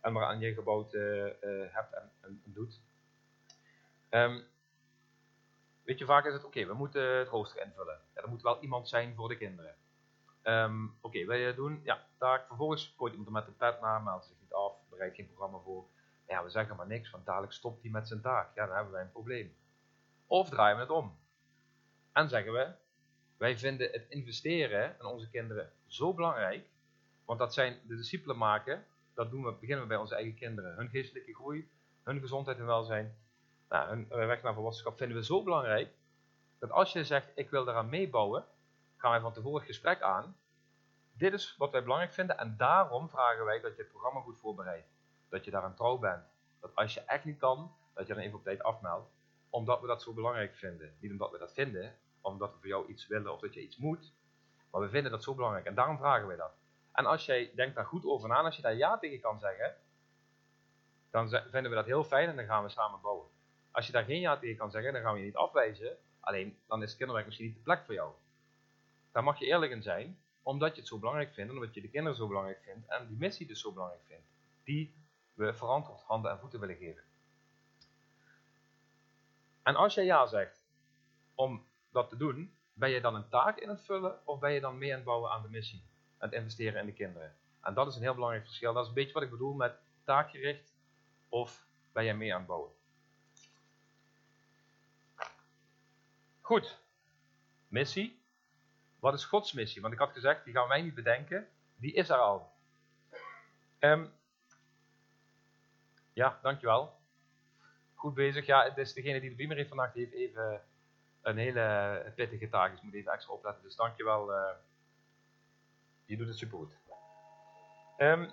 En 0.01 0.13
maar 0.13 0.25
aan 0.25 0.39
je 0.39 0.53
gebouwd 0.53 0.93
uh, 0.93 1.31
hebt 1.71 1.93
en, 2.21 2.41
doet. 2.43 2.81
Um, 4.09 4.43
weet 5.83 5.99
je, 5.99 6.05
vaak 6.05 6.25
is 6.25 6.33
het 6.33 6.43
oké, 6.43 6.65
we 6.65 6.73
moeten 6.73 7.17
het 7.17 7.27
rooster 7.27 7.63
invullen. 7.63 7.99
Ja, 8.13 8.21
er 8.21 8.29
moet 8.29 8.41
wel 8.41 8.61
iemand 8.61 8.89
zijn 8.89 9.15
voor 9.15 9.27
de 9.27 9.37
kinderen. 9.37 9.75
Um, 10.43 10.97
oké, 11.01 11.25
wil 11.25 11.37
je 11.37 11.45
dat 11.45 11.55
doen? 11.55 11.81
Ja, 11.83 12.07
taak. 12.17 12.47
Vervolgens 12.47 12.93
gooit 12.97 13.13
iemand 13.13 13.29
er 13.29 13.35
met 13.35 13.47
een 13.47 13.57
pet 13.57 13.81
naar, 13.81 14.03
meldt 14.03 14.25
zich 14.25 14.39
niet 14.39 14.53
af, 14.53 14.73
bereidt 14.89 15.15
geen 15.15 15.27
programma 15.27 15.57
voor. 15.57 15.85
Ja, 16.27 16.43
we 16.43 16.49
zeggen 16.49 16.75
maar 16.75 16.87
niks, 16.87 17.09
want 17.09 17.25
dadelijk 17.25 17.53
stopt 17.53 17.81
hij 17.81 17.91
met 17.91 18.07
zijn 18.07 18.21
taak. 18.21 18.55
Ja, 18.55 18.65
dan 18.65 18.75
hebben 18.75 18.93
wij 18.93 19.01
een 19.01 19.11
probleem. 19.11 19.55
Of 20.27 20.49
draaien 20.49 20.75
we 20.75 20.81
het 20.81 20.91
om. 20.91 21.19
En 22.11 22.29
zeggen 22.29 22.53
we, 22.53 22.73
wij 23.41 23.57
vinden 23.57 23.91
het 23.91 24.05
investeren 24.09 24.95
in 24.99 25.05
onze 25.05 25.29
kinderen 25.29 25.71
zo 25.87 26.13
belangrijk, 26.13 26.65
want 27.25 27.39
dat 27.39 27.53
zijn 27.53 27.79
de 27.87 27.95
discipelen 27.95 28.37
maken, 28.37 28.85
dat 29.13 29.31
doen 29.31 29.43
we, 29.43 29.51
beginnen 29.51 29.81
we 29.81 29.87
bij 29.87 29.97
onze 29.97 30.15
eigen 30.15 30.35
kinderen. 30.35 30.75
Hun 30.75 30.89
geestelijke 30.89 31.33
groei, 31.33 31.69
hun 32.03 32.19
gezondheid 32.19 32.57
en 32.57 32.65
welzijn, 32.65 33.17
nou, 33.69 33.89
hun 33.89 34.27
weg 34.27 34.41
naar 34.41 34.53
volwassenschap 34.53 34.97
vinden 34.97 35.17
we 35.17 35.23
zo 35.23 35.43
belangrijk, 35.43 35.93
dat 36.59 36.71
als 36.71 36.93
je 36.93 37.03
zegt, 37.03 37.31
ik 37.35 37.49
wil 37.49 37.65
daaraan 37.65 37.89
meebouwen, 37.89 38.45
gaan 38.97 39.11
wij 39.11 39.19
van 39.19 39.33
tevoren 39.33 39.59
het 39.59 39.67
gesprek 39.67 40.01
aan. 40.01 40.35
Dit 41.13 41.33
is 41.33 41.55
wat 41.57 41.71
wij 41.71 41.83
belangrijk 41.83 42.13
vinden 42.13 42.37
en 42.37 42.57
daarom 42.57 43.09
vragen 43.09 43.45
wij 43.45 43.61
dat 43.61 43.75
je 43.75 43.81
het 43.81 43.91
programma 43.91 44.21
goed 44.21 44.39
voorbereidt. 44.39 44.87
Dat 45.29 45.45
je 45.45 45.51
daaraan 45.51 45.75
trouw 45.75 45.97
bent. 45.97 46.23
Dat 46.59 46.75
als 46.75 46.93
je 46.93 47.01
echt 47.01 47.25
niet 47.25 47.39
kan, 47.39 47.75
dat 47.93 48.07
je 48.07 48.13
dan 48.13 48.23
even 48.23 48.37
op 48.37 48.43
tijd 48.43 48.63
afmeldt. 48.63 49.09
Omdat 49.49 49.81
we 49.81 49.87
dat 49.87 50.01
zo 50.01 50.13
belangrijk 50.13 50.55
vinden. 50.55 50.93
Niet 50.99 51.11
omdat 51.11 51.31
we 51.31 51.37
dat 51.37 51.53
vinden, 51.53 51.95
omdat 52.21 52.51
we 52.51 52.59
voor 52.59 52.67
jou 52.67 52.87
iets 52.87 53.07
willen 53.07 53.33
of 53.33 53.39
dat 53.39 53.53
je 53.53 53.61
iets 53.61 53.77
moet. 53.77 54.13
Maar 54.71 54.81
we 54.81 54.89
vinden 54.89 55.11
dat 55.11 55.23
zo 55.23 55.35
belangrijk 55.35 55.65
en 55.65 55.75
daarom 55.75 55.97
vragen 55.97 56.27
wij 56.27 56.35
dat. 56.35 56.53
En 56.91 57.05
als 57.05 57.25
jij 57.25 57.51
denkt 57.55 57.75
daar 57.75 57.85
goed 57.85 58.05
over 58.05 58.29
na, 58.29 58.41
als 58.41 58.55
je 58.55 58.61
daar 58.61 58.75
ja 58.75 58.97
tegen 58.97 59.19
kan 59.19 59.39
zeggen, 59.39 59.75
dan 61.09 61.29
vinden 61.29 61.69
we 61.69 61.75
dat 61.75 61.85
heel 61.85 62.03
fijn 62.03 62.29
en 62.29 62.35
dan 62.35 62.45
gaan 62.45 62.63
we 62.63 62.69
samen 62.69 63.01
bouwen. 63.01 63.27
Als 63.71 63.85
je 63.85 63.91
daar 63.91 64.03
geen 64.03 64.19
ja 64.19 64.37
tegen 64.37 64.57
kan 64.57 64.71
zeggen, 64.71 64.93
dan 64.93 65.01
gaan 65.01 65.13
we 65.13 65.19
je 65.19 65.25
niet 65.25 65.35
afwijzen. 65.35 65.97
Alleen, 66.19 66.57
dan 66.67 66.83
is 66.83 66.95
kinderwerk 66.95 67.25
misschien 67.25 67.47
niet 67.47 67.55
de 67.55 67.61
plek 67.61 67.85
voor 67.85 67.93
jou. 67.93 68.13
Daar 69.11 69.23
mag 69.23 69.39
je 69.39 69.45
eerlijk 69.45 69.71
in 69.71 69.81
zijn. 69.81 70.19
omdat 70.43 70.73
je 70.73 70.79
het 70.79 70.89
zo 70.89 70.99
belangrijk 70.99 71.33
vindt, 71.33 71.51
omdat 71.51 71.73
je 71.73 71.81
de 71.81 71.89
kinderen 71.89 72.17
zo 72.17 72.27
belangrijk 72.27 72.61
vindt 72.63 72.87
en 72.87 73.07
die 73.07 73.17
missie 73.17 73.47
dus 73.47 73.61
zo 73.61 73.71
belangrijk 73.71 74.03
vindt, 74.07 74.27
die 74.63 74.93
we 75.33 75.53
verantwoord 75.53 76.01
handen 76.01 76.31
en 76.31 76.39
voeten 76.39 76.59
willen 76.59 76.75
geven. 76.75 77.03
En 79.63 79.75
als 79.75 79.93
jij 79.93 80.05
ja 80.05 80.27
zegt 80.27 80.61
om 81.35 81.65
dat 81.91 82.09
te 82.09 82.17
doen, 82.17 82.55
ben 82.73 82.89
je 82.89 83.01
dan 83.01 83.15
een 83.15 83.29
taak 83.29 83.57
in 83.57 83.69
het 83.69 83.81
vullen 83.81 84.27
of 84.27 84.39
ben 84.39 84.51
je 84.51 84.59
dan 84.59 84.77
mee 84.77 84.89
aan 84.89 84.95
het 84.95 85.05
bouwen 85.05 85.31
aan 85.31 85.41
de 85.41 85.49
missie? 85.49 85.83
Aan 86.17 86.29
het 86.29 86.37
investeren 86.37 86.79
in 86.79 86.85
de 86.85 86.93
kinderen. 86.93 87.35
En 87.61 87.73
dat 87.73 87.87
is 87.87 87.95
een 87.95 88.01
heel 88.01 88.13
belangrijk 88.13 88.45
verschil. 88.45 88.73
Dat 88.73 88.83
is 88.83 88.89
een 88.89 88.95
beetje 88.95 89.13
wat 89.13 89.23
ik 89.23 89.29
bedoel 89.29 89.53
met 89.53 89.75
taakgericht 90.03 90.73
of 91.29 91.65
ben 91.91 92.03
jij 92.03 92.15
mee 92.15 92.33
aan 92.33 92.39
het 92.39 92.47
bouwen. 92.47 92.71
Goed, 96.41 96.79
missie. 97.67 98.19
Wat 98.99 99.13
is 99.13 99.25
Gods 99.25 99.53
missie? 99.53 99.81
Want 99.81 99.93
ik 99.93 99.99
had 99.99 100.11
gezegd, 100.11 100.45
die 100.45 100.53
gaan 100.53 100.67
wij 100.67 100.81
niet 100.81 100.95
bedenken. 100.95 101.47
Die 101.75 101.93
is 101.93 102.09
er 102.09 102.17
al. 102.17 102.51
Ehm, 103.79 104.05
ja, 106.13 106.39
dankjewel. 106.41 106.99
Goed 107.93 108.13
bezig. 108.13 108.45
Ja, 108.45 108.63
het 108.63 108.77
is 108.77 108.93
degene 108.93 109.19
die 109.19 109.29
de 109.29 109.35
beamer 109.35 109.55
heeft 109.55 109.69
vandaag, 109.69 109.93
heeft 109.93 110.13
even 110.13 110.61
een 111.21 111.37
hele 111.37 112.13
pittige 112.15 112.49
taak. 112.49 112.71
Dus 112.71 112.81
moet 112.81 112.93
even 112.93 113.11
extra 113.11 113.33
opletten. 113.33 113.63
Dus 113.63 113.75
dankjewel. 113.75 114.31
Uh, 114.31 114.49
je 116.05 116.17
doet 116.17 116.27
het 116.27 116.37
supergoed. 116.37 116.77
Um, 117.97 118.31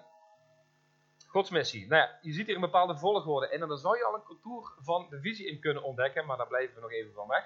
Gods 1.26 1.50
missie. 1.50 1.86
Nou 1.86 2.02
ja, 2.02 2.18
je 2.22 2.32
ziet 2.32 2.46
hier 2.46 2.54
een 2.54 2.60
bepaalde 2.60 2.98
volgorde 2.98 3.50
in. 3.50 3.62
En 3.62 3.68
dan 3.68 3.78
zou 3.78 3.96
je 3.96 4.04
al 4.04 4.14
een 4.14 4.22
contour 4.22 4.72
van 4.78 5.06
de 5.10 5.20
visie 5.20 5.46
in 5.46 5.60
kunnen 5.60 5.82
ontdekken. 5.82 6.26
Maar 6.26 6.36
daar 6.36 6.46
blijven 6.46 6.74
we 6.74 6.80
nog 6.80 6.92
even 6.92 7.12
van 7.12 7.28
weg. 7.28 7.44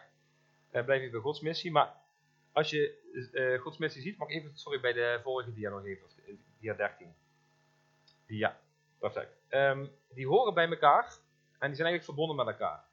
Uh, 0.72 0.84
blijf 0.84 1.00
even 1.00 1.12
bij 1.12 1.20
Gods 1.20 1.40
missie. 1.40 1.72
Maar 1.72 1.94
als 2.52 2.70
je 2.70 3.00
uh, 3.32 3.60
Gods 3.60 3.78
missie 3.78 4.02
ziet, 4.02 4.16
mag 4.16 4.28
ik 4.28 4.34
even, 4.34 4.56
sorry, 4.56 4.80
bij 4.80 4.92
de 4.92 5.20
vorige 5.22 5.52
dia 5.52 5.70
nog 5.70 5.84
even, 5.84 6.06
dia 6.58 6.74
13. 6.74 7.14
Die, 8.26 8.38
ja, 8.38 8.58
perfect. 8.98 9.36
Um, 9.50 9.90
die 10.08 10.26
horen 10.26 10.54
bij 10.54 10.68
elkaar 10.68 11.04
en 11.58 11.68
die 11.68 11.76
zijn 11.76 11.88
eigenlijk 11.88 12.04
verbonden 12.04 12.36
met 12.36 12.46
elkaar. 12.46 12.84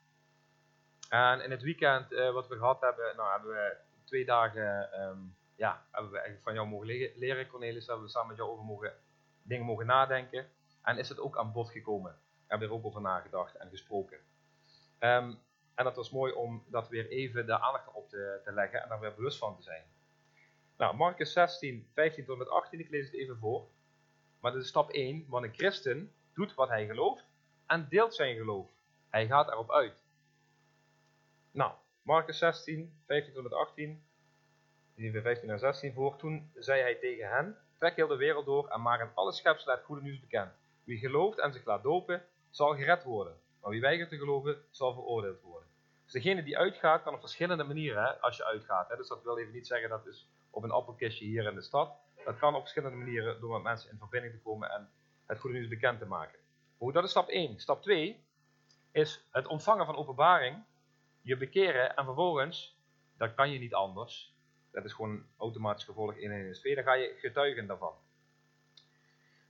En 1.10 1.42
in 1.44 1.52
het 1.52 1.62
weekend 1.62 2.12
uh, 2.12 2.32
wat 2.32 2.48
we 2.48 2.58
gehad 2.58 2.82
hebben, 2.82 3.16
nou 3.16 3.32
hebben 3.32 3.50
we 3.50 3.78
twee 4.04 4.26
dagen, 4.26 5.02
um, 5.02 5.36
ja, 5.56 5.86
hebben 5.92 6.12
we 6.12 6.18
eigenlijk 6.18 6.46
van 6.46 6.54
jou 6.54 6.68
mogen 6.68 6.88
le 6.88 7.14
leren, 7.16 7.48
Cornelis, 7.48 7.88
hebben 7.88 8.06
we 8.06 8.12
samen 8.12 8.28
met 8.28 8.38
jou 8.38 8.50
over 8.50 8.66
mogen, 8.66 8.94
dingen 9.42 9.66
mogen 9.66 9.86
nadenken. 9.86 10.48
En 10.82 10.98
is 10.98 11.10
het 11.10 11.20
ook 11.20 11.38
aan 11.38 11.52
bod 11.52 11.70
gekomen. 11.70 12.12
We 12.12 12.46
hebben 12.48 12.68
er 12.68 12.74
ook 12.74 12.86
over 12.86 13.02
nagedacht 13.02 13.56
en 13.56 13.70
gesproken. 13.70 14.18
Um, 15.00 15.40
en 15.76 15.84
dat 15.84 15.96
was 15.96 16.10
mooi 16.10 16.34
om 16.34 16.64
dat 16.68 16.90
weer 16.90 17.08
even 17.08 17.46
de 17.46 17.60
aandacht 17.60 17.94
op 17.94 18.10
te, 18.10 18.40
te 18.44 18.52
leggen 18.52 18.84
en 18.84 18.90
daar 18.90 19.00
weer 19.00 19.14
bewust 19.14 19.38
van 19.38 19.56
te 19.56 19.64
zijn. 19.64 19.84
Nou, 20.78 20.96
Marcus 20.96 21.32
16, 21.34 21.88
15 21.94 22.26
tot 22.26 22.34
en 22.34 22.40
met 22.40 22.50
18, 22.50 22.80
ik 22.80 22.90
lees 22.90 23.06
het 23.06 23.14
even 23.14 23.38
voor. 23.38 23.68
Maar 24.40 24.52
dit 24.52 24.62
is 24.62 24.68
stap 24.68 24.90
1, 24.90 25.26
want 25.28 25.46
een 25.46 25.54
christen 25.54 26.14
doet 26.34 26.54
wat 26.54 26.70
hij 26.70 26.86
gelooft 26.86 27.26
en 27.66 27.88
deelt 27.90 28.16
zijn 28.16 28.36
geloof. 28.36 28.70
Hij 29.10 29.28
gaat 29.28 29.48
erop 29.48 29.72
uit. 29.72 30.04
Nou, 31.60 31.72
Marcus 32.02 32.38
16, 32.38 33.02
15 33.06 33.34
tot 33.34 33.44
en 33.44 33.50
met 33.50 33.60
18, 33.60 34.04
die 34.96 35.12
we 35.12 35.22
15 35.22 35.50
en 35.50 35.60
16 35.60 35.94
voor. 35.94 36.16
Toen 36.16 36.52
zei 36.56 36.82
hij 36.82 36.96
tegen 36.96 37.30
hen, 37.30 37.58
trek 37.78 37.96
heel 37.96 38.08
de 38.08 38.16
wereld 38.16 38.46
door 38.46 38.68
en 38.68 38.82
maak 38.82 39.02
aan 39.02 39.12
alle 39.14 39.32
schepselen 39.32 39.76
het 39.76 39.86
goede 39.86 40.02
nieuws 40.02 40.20
bekend. 40.20 40.52
Wie 40.84 40.98
gelooft 40.98 41.40
en 41.40 41.54
zich 41.54 41.66
laat 41.66 41.84
dopen, 41.84 42.26
zal 42.50 42.76
gered 42.76 43.04
worden. 43.04 43.40
Maar 43.62 43.72
wie 43.72 43.82
weigert 43.82 44.10
te 44.10 44.18
geloven, 44.18 44.64
zal 44.70 44.94
veroordeeld 44.94 45.42
worden. 45.42 45.70
Dus 46.04 46.14
degene 46.14 46.44
die 46.44 46.58
uitgaat, 46.58 47.04
kan 47.04 47.14
op 47.14 47.20
verschillende 47.20 47.64
manieren, 47.64 48.04
hè, 48.04 48.20
als 48.20 48.38
je 48.38 48.46
uitgaat. 48.46 48.90
Hè. 48.90 48.96
Dus 48.96 49.08
dat 49.08 49.24
wil 49.24 49.38
even 49.38 49.54
niet 49.54 49.68
zeggen 49.68 49.90
dat 49.90 50.06
is 50.06 50.30
op 50.50 50.64
een 50.64 50.72
appelkistje 50.72 51.26
hier 51.26 51.46
in 51.46 51.56
de 51.56 51.62
stad. 51.62 51.92
Dat 52.26 52.38
kan 52.38 52.56
op 52.56 52.62
verschillende 52.62 52.98
manieren 52.98 53.40
door 53.40 53.54
met 53.54 53.64
mensen 53.64 53.92
in 53.92 53.98
verbinding 53.98 54.34
te 54.34 54.40
komen 54.40 54.72
en 54.72 54.90
het 55.26 55.40
goede 55.40 55.56
nieuws 55.56 55.70
bekend 55.70 56.00
te 56.00 56.06
maken. 56.06 56.40
Goed, 56.78 56.94
dat 56.94 57.04
is 57.04 57.10
stap 57.10 57.28
1. 57.28 57.60
Stap 57.60 57.82
2 57.82 58.24
is 58.92 59.26
het 59.32 59.48
ontvangen 59.48 59.86
van 59.86 59.96
openbaring, 59.96 60.64
je 61.30 61.38
bekeren 61.38 61.96
en 61.96 62.06
vervolgens, 62.06 62.78
dat 63.18 63.34
kan 63.34 63.52
je 63.52 63.60
niet 63.60 63.74
anders. 63.74 64.34
Dat 64.72 64.86
is 64.86 64.94
gewoon 64.94 65.10
een 65.10 65.26
automatisch 65.38 65.84
gevolg 65.84 66.16
in 66.16 66.32
1 66.32 66.54
2. 66.54 66.76
Dan 66.76 66.84
ga 66.84 66.94
je 66.94 67.16
getuigen 67.18 67.68
daarvan. 67.68 67.94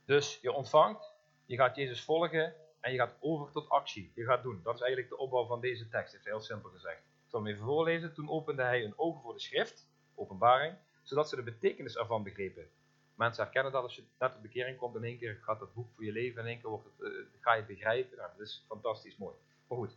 Dus 0.04 0.38
je 0.42 0.52
ontvangt, 0.52 1.14
je 1.46 1.56
gaat 1.56 1.76
Jezus 1.76 2.04
volgen 2.04 2.54
en 2.80 2.92
je 2.92 2.98
gaat 2.98 3.16
over 3.20 3.52
tot 3.52 3.68
actie. 3.68 4.12
Je 4.14 4.24
gaat 4.24 4.42
doen. 4.42 4.60
Dat 4.62 4.74
is 4.74 4.80
eigenlijk 4.80 5.10
de 5.10 5.18
opbouw 5.18 5.46
van 5.46 5.60
deze 5.60 5.88
tekst, 5.88 6.12
heeft 6.12 6.24
hij 6.24 6.32
heel 6.32 6.42
simpel 6.42 6.70
gezegd. 6.70 6.98
Ik 6.98 7.30
zal 7.30 7.40
hem 7.40 7.52
even 7.52 7.64
voorlezen. 7.64 8.14
Toen 8.14 8.30
opende 8.30 8.62
hij 8.62 8.80
hun 8.80 8.98
ogen 8.98 9.20
voor 9.20 9.32
de 9.32 9.40
schrift, 9.40 9.88
openbaring, 10.14 10.74
zodat 11.02 11.28
ze 11.28 11.36
de 11.36 11.42
betekenis 11.42 11.96
ervan 11.96 12.22
begrepen. 12.22 12.70
Mensen 13.14 13.42
herkennen 13.42 13.72
dat 13.72 13.82
als 13.82 13.96
je 13.96 14.04
net 14.18 14.34
op 14.36 14.42
bekering 14.42 14.76
komt, 14.76 14.96
in 14.96 15.04
één 15.04 15.18
keer 15.18 15.40
gaat 15.42 15.58
dat 15.58 15.74
boek 15.74 15.90
voor 15.94 16.04
je 16.04 16.12
leven, 16.12 16.40
in 16.40 16.48
één 16.48 16.60
keer 16.60 16.70
wordt 16.70 16.84
het, 16.84 17.12
uh, 17.12 17.26
ga 17.40 17.52
je 17.52 17.58
het 17.58 17.66
begrijpen. 17.66 18.16
Nou, 18.16 18.30
dat 18.36 18.46
is 18.46 18.64
fantastisch 18.68 19.16
mooi. 19.16 19.34
Maar 19.68 19.78
goed. 19.78 19.96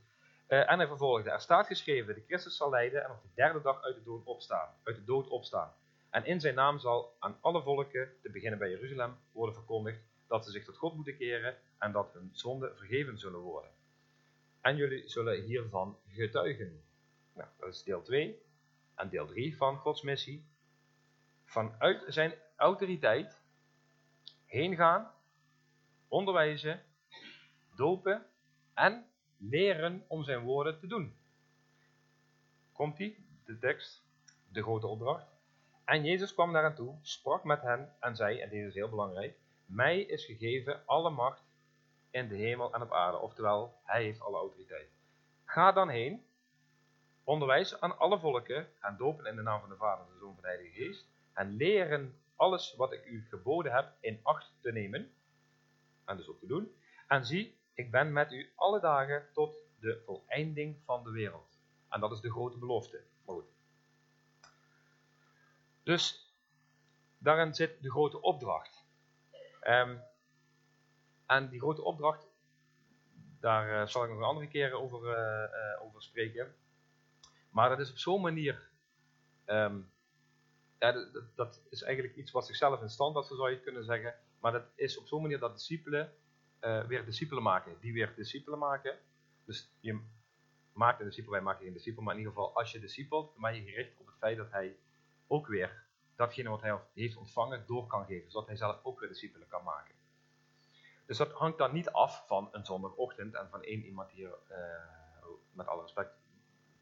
Uh, 0.53 0.71
en 0.71 0.77
hij 0.77 0.87
vervolgde, 0.87 1.29
er 1.29 1.39
staat 1.39 1.67
geschreven, 1.67 2.15
de 2.15 2.23
Christus 2.27 2.57
zal 2.57 2.69
lijden 2.69 3.03
en 3.03 3.11
op 3.11 3.21
de 3.21 3.29
derde 3.35 3.61
dag 3.61 3.83
uit 3.83 3.95
de 3.95 4.03
dood 4.03 4.23
opstaan. 4.23 4.69
Uit 4.83 4.95
de 4.95 5.03
dood 5.03 5.27
opstaan. 5.27 5.73
En 6.09 6.25
in 6.25 6.39
zijn 6.39 6.55
naam 6.55 6.79
zal 6.79 7.15
aan 7.19 7.37
alle 7.41 7.61
volken, 7.61 8.09
te 8.21 8.29
beginnen 8.29 8.59
bij 8.59 8.69
Jeruzalem, 8.69 9.17
worden 9.31 9.55
verkondigd 9.55 9.99
dat 10.27 10.45
ze 10.45 10.51
zich 10.51 10.65
tot 10.65 10.77
God 10.77 10.95
moeten 10.95 11.17
keren 11.17 11.57
en 11.77 11.91
dat 11.91 12.13
hun 12.13 12.29
zonden 12.33 12.77
vergeven 12.77 13.17
zullen 13.17 13.39
worden. 13.39 13.71
En 14.61 14.75
jullie 14.75 15.09
zullen 15.09 15.41
hiervan 15.41 15.97
getuigen. 16.07 16.83
Nou, 17.33 17.49
dat 17.59 17.69
is 17.69 17.83
deel 17.83 18.01
2. 18.01 18.41
En 18.95 19.09
deel 19.09 19.27
3 19.27 19.57
van 19.57 19.77
Gods 19.77 20.01
missie. 20.01 20.45
Vanuit 21.45 22.03
zijn 22.07 22.33
autoriteit 22.55 23.41
heen 24.45 24.75
gaan, 24.75 25.11
onderwijzen, 26.07 26.83
dopen 27.75 28.25
en 28.73 29.12
leren 29.37 30.03
om 30.07 30.23
zijn 30.23 30.43
woorden 30.43 30.79
te 30.79 30.87
doen. 30.87 31.15
Komt 32.71 32.99
ie, 32.99 33.25
de 33.45 33.59
tekst, 33.59 34.03
de 34.51 34.61
grote 34.61 34.87
opdracht. 34.87 35.27
En 35.85 36.03
Jezus 36.03 36.33
kwam 36.33 36.51
naar 36.51 36.63
hen 36.63 36.75
toe, 36.75 36.97
sprak 37.01 37.43
met 37.43 37.61
hen 37.61 37.95
en 37.99 38.15
zei, 38.15 38.39
en 38.39 38.49
deze 38.49 38.67
is 38.67 38.73
heel 38.73 38.89
belangrijk, 38.89 39.37
mij 39.65 40.01
is 40.01 40.25
gegeven 40.25 40.85
alle 40.85 41.09
macht 41.09 41.43
in 42.09 42.27
de 42.27 42.35
hemel 42.35 42.73
en 42.73 42.81
op 42.81 42.91
aarde. 42.91 43.17
Oftewel, 43.17 43.79
hij 43.83 44.03
heeft 44.03 44.21
alle 44.21 44.37
autoriteit. 44.37 44.89
Ga 45.45 45.71
dan 45.71 45.89
heen, 45.89 46.25
onderwijs 47.23 47.79
aan 47.79 47.97
alle 47.97 48.19
volken, 48.19 48.67
gaan 48.79 48.97
dopen 48.97 49.25
in 49.25 49.35
de 49.35 49.41
naam 49.41 49.59
van 49.59 49.69
de 49.69 49.75
Vader, 49.75 50.05
de 50.05 50.17
Zoon 50.19 50.33
van 50.33 50.41
de 50.41 50.47
Heilige 50.47 50.83
Geest, 50.83 51.07
en 51.33 51.55
leren 51.55 52.17
alles 52.35 52.75
wat 52.75 52.93
ik 52.93 53.05
u 53.05 53.25
geboden 53.29 53.71
heb 53.71 53.91
in 53.99 54.19
acht 54.23 54.53
te 54.61 54.71
nemen, 54.71 55.11
en 56.05 56.17
dus 56.17 56.27
ook 56.27 56.39
te 56.39 56.47
doen. 56.47 56.75
En 57.07 57.25
zie, 57.25 57.57
ik 57.73 57.91
ben 57.91 58.13
met 58.13 58.31
u 58.31 58.51
alle 58.55 58.79
dagen 58.79 59.27
tot 59.33 59.57
de 59.79 60.01
voleinding 60.05 60.81
van 60.85 61.03
de 61.03 61.11
wereld. 61.11 61.59
En 61.89 61.99
dat 61.99 62.11
is 62.11 62.19
de 62.19 62.31
grote 62.31 62.57
belofte. 62.57 63.03
Dus 65.83 66.33
daarin 67.17 67.53
zit 67.53 67.81
de 67.81 67.91
grote 67.91 68.21
opdracht. 68.21 68.85
Um, 69.67 70.01
en 71.25 71.49
die 71.49 71.59
grote 71.59 71.81
opdracht, 71.81 72.27
daar 73.39 73.81
uh, 73.81 73.87
zal 73.87 74.03
ik 74.03 74.09
nog 74.09 74.17
een 74.17 74.23
andere 74.23 74.47
keer 74.47 74.73
over, 74.73 75.01
uh, 75.03 75.49
uh, 75.53 75.85
over 75.85 76.01
spreken. 76.01 76.55
Maar 77.49 77.69
dat 77.69 77.79
is 77.79 77.89
op 77.89 77.97
zo'n 77.97 78.21
manier, 78.21 78.69
ja, 79.45 80.91
dat, 80.91 81.35
dat, 81.35 81.61
is 81.69 81.81
eigenlijk 81.81 82.15
iets 82.15 82.31
wat 82.31 82.45
zichzelf 82.45 82.81
in 82.81 82.89
stand 82.89 83.15
had, 83.15 83.27
zo 83.27 83.35
zou 83.35 83.49
je 83.49 83.59
kunnen 83.59 83.83
zeggen. 83.83 84.15
Maar 84.39 84.51
dat 84.51 84.65
is 84.75 84.97
op 84.97 85.07
zo'n 85.07 85.21
manier 85.21 85.39
dat 85.39 85.53
discipelen 85.53 86.13
weer 86.87 87.05
discipelen 87.05 87.43
maken, 87.43 87.77
die 87.79 87.93
weer 87.93 88.13
discipelen 88.15 88.59
maken. 88.59 88.97
Dus 89.45 89.69
je 89.79 89.99
maakt 90.73 90.99
een 90.99 91.05
discipel, 91.05 91.31
wij 91.31 91.41
maken 91.41 91.63
geen 91.63 91.73
discipel, 91.73 92.03
maar 92.03 92.13
in 92.13 92.19
ieder 92.19 92.33
geval 92.33 92.55
als 92.55 92.71
je 92.71 92.79
discipelt, 92.79 93.33
dan 93.33 93.41
ben 93.41 93.55
je 93.55 93.71
gericht 93.71 93.99
op 93.99 94.05
het 94.05 94.17
feit 94.17 94.37
dat 94.37 94.51
hij 94.51 94.75
ook 95.27 95.47
weer 95.47 95.83
datgene 96.15 96.49
wat 96.49 96.61
hij 96.61 96.79
heeft 96.93 97.15
ontvangen 97.15 97.63
door 97.67 97.87
kan 97.87 98.05
geven, 98.05 98.31
zodat 98.31 98.47
hij 98.47 98.57
zelf 98.57 98.79
ook 98.83 98.99
weer 98.99 99.09
discipelen 99.09 99.47
kan 99.47 99.63
maken. 99.63 99.95
Dus 101.05 101.17
dat 101.17 101.31
hangt 101.31 101.57
dan 101.57 101.73
niet 101.73 101.89
af 101.89 102.27
van 102.27 102.49
een 102.51 102.65
zondagochtend 102.65 103.33
en 103.33 103.49
van 103.49 103.63
één 103.63 103.85
iemand 103.85 104.09
die 104.09 104.23
uh, 104.23 104.31
met 105.51 105.67
alle 105.67 105.81
respect 105.81 106.15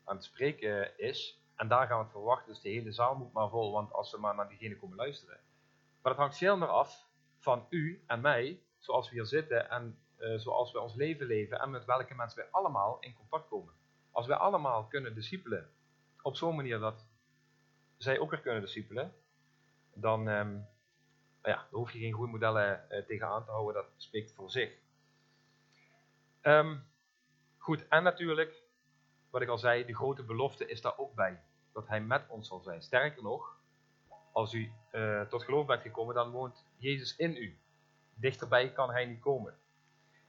aan 0.04 0.16
het 0.16 0.26
spreken 0.26 0.98
is. 0.98 1.42
En 1.56 1.68
daar 1.68 1.88
gaan 1.88 1.98
we 1.98 2.04
het 2.04 2.12
verwachten, 2.12 2.54
dus 2.54 2.62
de 2.62 2.70
hele 2.70 2.92
zaal 2.92 3.16
moet 3.16 3.34
maar 3.34 3.50
vol, 3.50 3.72
want 3.72 3.94
als 3.94 4.10
ze 4.10 4.20
maar 4.20 4.36
naar 4.36 4.50
diegene 4.50 4.78
komen 4.78 4.98
luisteren. 4.98 5.40
Maar 6.02 6.12
het 6.12 6.22
hangt 6.22 6.38
veel 6.38 6.58
meer 6.58 6.68
af 6.68 7.08
van 7.38 7.66
u 7.70 8.04
en 8.08 8.22
mij, 8.22 8.64
zoals 8.82 9.10
we 9.10 9.16
hier 9.16 9.26
zitten 9.26 9.70
en 9.70 10.00
uh, 10.20 10.40
zoals 10.40 10.72
we 10.72 10.80
ons 10.80 10.96
leven 10.96 11.26
leven 11.26 11.60
en 11.60 11.70
met 11.70 11.86
welke 11.86 12.16
mensen 12.16 12.38
wij 12.42 12.52
allemaal 12.52 12.98
in 13.00 13.14
contact 13.14 13.48
komen. 13.48 13.74
Als 14.12 14.28
wij 14.28 14.38
allemaal 14.38 14.86
kunnen 14.86 15.16
discipelen 15.16 15.70
op 16.22 16.36
zo'n 16.36 16.56
manier 16.56 16.80
dat 16.80 17.06
zij 17.98 18.20
ook 18.20 18.30
weer 18.30 18.40
kunnen 18.40 18.62
discipelen, 18.62 19.14
dan, 19.94 20.28
um, 20.28 20.68
ja, 21.44 21.56
daar 21.56 21.68
hoef 21.72 21.92
je 21.92 22.00
geen 22.00 22.12
goede 22.12 22.32
modellen 22.32 22.86
uh, 22.90 23.06
tegenaan 23.06 23.46
te 23.46 23.52
houden, 23.52 23.74
dat 23.74 23.92
spreekt 23.98 24.34
voor 24.34 24.52
zich. 24.52 24.72
Um, 26.42 26.84
goed, 27.58 27.88
en 27.88 28.04
natuurlijk, 28.04 28.64
wat 29.30 29.42
ik 29.42 29.50
al 29.50 29.58
zei, 29.58 29.86
de 29.86 29.96
grote 29.96 30.24
belofte 30.24 30.68
is 30.68 30.82
daar 30.82 30.98
ook 30.98 31.16
bij. 31.16 31.44
Dat 31.74 31.88
hij 31.88 32.02
met 32.02 32.26
ons 32.28 32.48
zal 32.48 32.62
zijn. 32.62 32.82
Sterker 32.82 33.24
nog, 33.24 33.60
als 34.32 34.54
u 34.54 34.72
eh, 34.92 35.22
tot 35.22 35.44
geloof 35.44 35.66
bent 35.66 35.82
gekomen, 35.82 36.16
dan 36.16 36.32
woont 36.32 36.66
Jezus 36.78 37.16
in 37.16 37.36
u. 37.36 37.60
Dichterbij 38.22 38.72
kan 38.72 38.90
hij 38.92 39.06
niet 39.06 39.20
komen. 39.20 39.54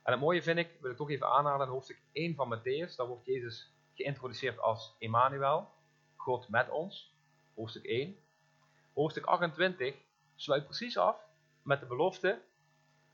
En 0.02 0.12
het 0.12 0.20
mooie 0.20 0.42
vind 0.42 0.58
ik, 0.58 0.76
wil 0.80 0.90
ik 0.90 0.96
toch 0.96 1.10
even 1.10 1.28
aanhalen, 1.28 1.66
in 1.66 1.72
hoofdstuk 1.72 2.00
1 2.12 2.34
van 2.34 2.58
Matthäus, 2.58 2.96
daar 2.96 3.06
wordt 3.06 3.26
Jezus 3.26 3.72
geïntroduceerd 3.94 4.58
als 4.58 4.96
Emmanuel, 4.98 5.70
God 6.16 6.48
met 6.48 6.70
ons, 6.70 7.14
hoofdstuk 7.54 7.84
1. 7.84 8.16
Hoofdstuk 8.94 9.24
28 9.24 9.94
sluit 10.34 10.64
precies 10.64 10.96
af 10.96 11.16
met 11.62 11.80
de 11.80 11.86
belofte 11.86 12.42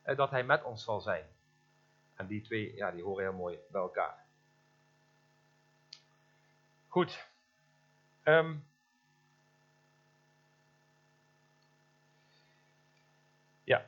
eh, 0.03 0.17
dat 0.17 0.31
hij 0.31 0.45
met 0.45 0.65
ons 0.65 0.85
zal 0.85 1.01
zijn. 1.01 1.27
En 2.15 2.27
die 2.27 2.43
twee, 2.43 2.75
ja, 2.75 2.91
die 2.91 3.03
horen 3.03 3.25
heel 3.25 3.33
mooi 3.33 3.59
bij 3.71 3.81
elkaar. 3.81 4.27
Goed. 6.89 7.29
Ehm, 8.23 8.57
ja. 13.65 13.87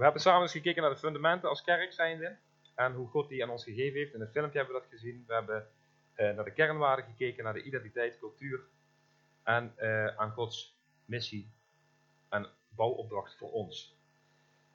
We 0.00 0.06
hebben 0.06 0.24
samen 0.24 0.42
eens 0.42 0.52
gekeken 0.52 0.82
naar 0.82 0.90
de 0.90 0.96
fundamenten 0.96 1.48
als 1.48 1.62
kerk 1.62 1.92
zijnde. 1.92 2.36
En 2.74 2.94
hoe 2.94 3.08
God 3.08 3.28
die 3.28 3.42
aan 3.42 3.50
ons 3.50 3.64
gegeven 3.64 3.98
heeft. 3.98 4.14
In 4.14 4.20
het 4.20 4.30
filmpje 4.30 4.58
hebben 4.58 4.74
we 4.74 4.80
dat 4.80 4.90
gezien. 4.90 5.24
We 5.26 5.34
hebben 5.34 5.68
eh, 6.14 6.34
naar 6.34 6.44
de 6.44 6.52
kernwaarden 6.52 7.04
gekeken, 7.04 7.44
naar 7.44 7.52
de 7.52 7.62
identiteit, 7.62 8.18
cultuur. 8.18 8.60
En 9.42 9.72
eh, 9.76 10.06
aan 10.06 10.30
Gods 10.30 10.76
missie 11.04 11.52
en 12.28 12.48
bouwopdracht 12.68 13.36
voor 13.36 13.52
ons. 13.52 13.96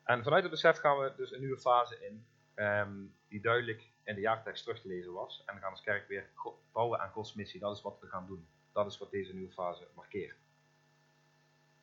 En 0.03 0.23
vanuit 0.23 0.41
het 0.41 0.51
besef 0.51 0.77
gaan 0.77 0.99
we 0.99 1.13
dus 1.17 1.31
een 1.31 1.39
nieuwe 1.39 1.59
fase 1.59 2.05
in, 2.05 2.25
ehm, 2.53 2.93
die 3.27 3.41
duidelijk 3.41 3.89
in 4.03 4.15
de 4.15 4.21
jaartekst 4.21 4.63
terug 4.63 4.81
te 4.81 4.87
lezen 4.87 5.13
was. 5.13 5.43
En 5.45 5.55
we 5.55 5.61
gaan 5.61 5.71
als 5.71 5.81
kerk 5.81 6.07
weer 6.07 6.29
bouwen 6.71 6.99
aan 6.99 7.11
Gods 7.11 7.33
missie. 7.33 7.59
Dat 7.59 7.75
is 7.75 7.81
wat 7.81 7.99
we 7.99 8.07
gaan 8.07 8.27
doen. 8.27 8.47
Dat 8.71 8.85
is 8.85 8.97
wat 8.97 9.11
deze 9.11 9.33
nieuwe 9.33 9.53
fase 9.53 9.87
markeert. 9.95 10.37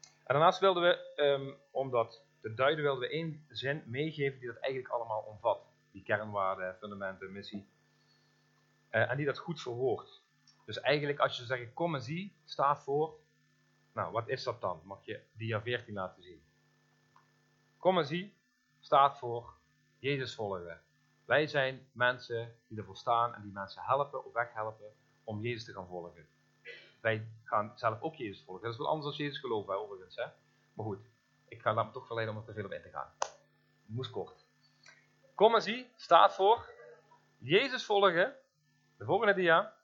En 0.03 0.35
daarnaast 0.39 0.61
wilden 0.61 0.83
we, 0.83 1.13
ehm, 1.15 1.53
om 1.71 1.91
dat 1.91 2.31
te 2.43 2.55
duiden, 2.55 2.85
wilden 2.85 3.09
we 3.09 3.15
één 3.15 3.45
zin 3.49 3.83
meegeven 3.87 4.39
die 4.39 4.49
dat 4.49 4.59
eigenlijk 4.59 4.95
allemaal 4.95 5.23
omvat. 5.23 5.67
Die 5.91 6.03
kernwaarden, 6.03 6.77
fundamenten, 6.77 7.33
missie. 7.33 7.69
Eh, 8.89 9.11
en 9.11 9.17
die 9.17 9.27
dat 9.27 9.39
goed 9.39 9.61
verwoordt. 9.61 10.23
Dus 10.65 10.81
eigenlijk 10.81 11.19
als 11.19 11.31
je 11.31 11.45
zou 11.45 11.49
zeggen, 11.59 11.75
kom 11.75 11.95
en 11.95 12.03
zie, 12.03 12.37
staat 12.45 12.83
voor. 12.83 13.21
Nou, 13.93 14.13
wat 14.13 14.29
is 14.29 14.43
dat 14.43 14.61
dan? 14.61 14.81
Mag 14.85 15.05
je 15.05 15.21
dia 15.33 15.63
14 15.63 15.95
laten 15.95 16.23
zien. 16.23 16.43
Kom 17.77 17.99
en 17.99 18.07
zie, 18.07 18.35
staat 18.81 19.19
voor 19.19 19.55
Jezus 19.99 20.35
volgen. 20.35 20.81
Wij 21.25 21.47
zijn 21.47 21.89
mensen 21.93 22.57
die 22.67 22.79
ervoor 22.79 22.97
staan 22.97 23.35
en 23.35 23.43
die 23.43 23.53
mensen 23.53 23.83
helpen, 23.83 24.25
op 24.25 24.35
weg 24.35 24.53
helpen, 24.53 24.93
om 25.25 25.41
Jezus 25.41 25.65
te 25.65 25.73
gaan 25.73 25.87
volgen. 25.87 26.27
Wij 27.01 27.29
gaan 27.45 27.73
zelf 27.75 28.01
ook 28.01 28.15
Jezus 28.15 28.45
volgen. 28.45 28.63
Dat 28.63 28.73
is 28.73 28.79
wat 28.79 28.89
anders 28.89 29.17
dan 29.17 29.27
Jezus 29.27 29.41
geloven, 29.41 29.81
overigens. 29.81 30.17
Hè? 30.17 30.27
Maar 30.75 30.87
goed, 30.87 31.12
ik 31.53 31.61
ga 31.61 31.73
me 31.73 31.91
toch 31.91 32.07
verleiden 32.07 32.35
om 32.35 32.41
er 32.41 32.47
te 32.47 32.53
veel 32.53 32.65
op 32.65 32.73
in 32.73 32.83
te 32.83 32.89
gaan. 32.89 33.13
Moest 33.87 34.11
kort. 34.11 34.47
Kom 35.35 35.55
en 35.55 35.63
zie, 35.63 35.91
staat 35.97 36.35
voor 36.35 36.71
Jezus 37.39 37.85
volgen. 37.85 38.35
De 38.97 39.05
volgende 39.05 39.35
dia. 39.35 39.75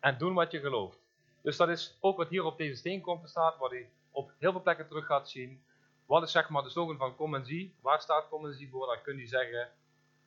En 0.00 0.18
doen 0.18 0.34
wat 0.34 0.50
je 0.50 0.60
gelooft. 0.60 0.98
Dus 1.42 1.56
dat 1.56 1.68
is 1.68 1.96
ook 2.00 2.16
wat 2.16 2.28
hier 2.28 2.44
op 2.44 2.58
deze 2.58 2.74
steenkompen 2.74 3.28
staat, 3.28 3.58
wat 3.58 3.72
u 3.72 3.88
op 4.10 4.32
heel 4.38 4.52
veel 4.52 4.62
plekken 4.62 4.86
terug 4.86 5.06
gaat 5.06 5.28
zien. 5.28 5.64
Wat 6.06 6.22
is 6.22 6.30
zeg 6.32 6.48
maar 6.48 6.62
de 6.62 6.70
slogan 6.70 6.96
van 6.96 7.16
kom 7.16 7.34
en 7.34 7.46
zie? 7.46 7.74
Waar 7.80 8.00
staat 8.00 8.28
kom 8.28 8.46
en 8.46 8.54
zie 8.54 8.70
voor? 8.70 8.86
Dan 8.86 9.02
kun 9.02 9.18
je 9.18 9.26
zeggen, 9.26 9.70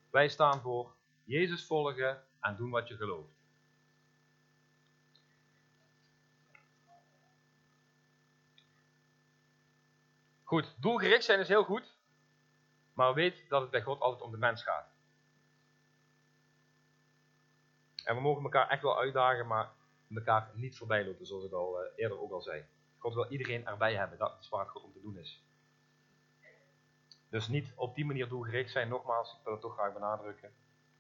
wij 0.10 0.28
staan 0.28 0.62
voor 0.62 0.96
Jezus 1.24 1.66
volgen 1.66 2.24
en 2.40 2.56
doen 2.56 2.70
wat 2.70 2.88
je 2.88 2.96
gelooft. 2.96 3.39
Goed, 10.50 10.76
doelgericht 10.78 11.24
zijn 11.24 11.40
is 11.40 11.48
heel 11.48 11.64
goed, 11.64 11.98
maar 12.94 13.14
weet 13.14 13.50
dat 13.50 13.62
het 13.62 13.70
bij 13.70 13.82
God 13.82 14.00
altijd 14.00 14.22
om 14.22 14.32
de 14.32 14.38
mens 14.38 14.64
gaat. 14.64 14.88
En 18.04 18.16
we 18.16 18.22
mogen 18.22 18.44
elkaar 18.44 18.70
echt 18.70 18.82
wel 18.82 19.00
uitdagen, 19.00 19.48
maar 19.48 19.72
elkaar 20.16 20.52
niet 20.54 20.78
voorbij 20.78 21.06
lopen, 21.06 21.26
zoals 21.26 21.44
ik 21.44 21.52
al 21.52 21.82
eh, 21.82 21.92
eerder 21.96 22.22
ook 22.22 22.32
al 22.32 22.42
zei. 22.42 22.66
God 22.98 23.14
wil 23.14 23.32
iedereen 23.32 23.68
erbij 23.68 23.96
hebben, 23.96 24.18
dat 24.18 24.38
is 24.40 24.50
waar 24.50 24.60
het 24.60 24.70
God 24.70 24.84
om 24.84 24.94
te 24.94 25.02
doen 25.02 25.18
is. 25.18 25.44
Dus 27.30 27.48
niet 27.48 27.74
op 27.76 27.96
die 27.96 28.06
manier 28.06 28.28
doelgericht 28.28 28.72
zijn, 28.72 28.90
nogmaals, 28.90 29.34
ik 29.34 29.44
wil 29.44 29.54
het 29.54 29.62
toch 29.62 29.74
graag 29.74 29.94
benadrukken. 29.94 30.54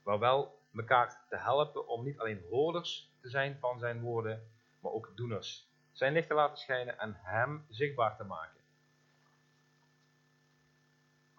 Maar 0.03 0.19
wel 0.19 0.59
elkaar 0.75 1.25
te 1.29 1.37
helpen 1.37 1.87
om 1.87 2.03
niet 2.03 2.19
alleen 2.19 2.45
hoorders 2.49 3.11
te 3.21 3.29
zijn 3.29 3.57
van 3.59 3.79
zijn 3.79 4.01
woorden, 4.01 4.51
maar 4.79 4.91
ook 4.91 5.11
doeners. 5.15 5.67
Zijn 5.91 6.13
licht 6.13 6.27
te 6.27 6.33
laten 6.33 6.57
schijnen 6.57 6.99
en 6.99 7.19
hem 7.21 7.65
zichtbaar 7.69 8.17
te 8.17 8.23
maken. 8.23 8.58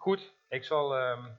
Goed, 0.01 0.33
ik 0.47 0.63
zal 0.63 0.97
ehm, 0.97 1.31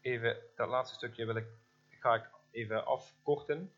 even 0.00 0.36
dat 0.56 0.68
laatste 0.68 0.94
stukje 0.94 1.26
wil 1.26 1.36
ik, 1.36 1.46
ga 1.88 2.14
ik 2.14 2.30
even 2.50 2.86
afkorten. 2.86 3.72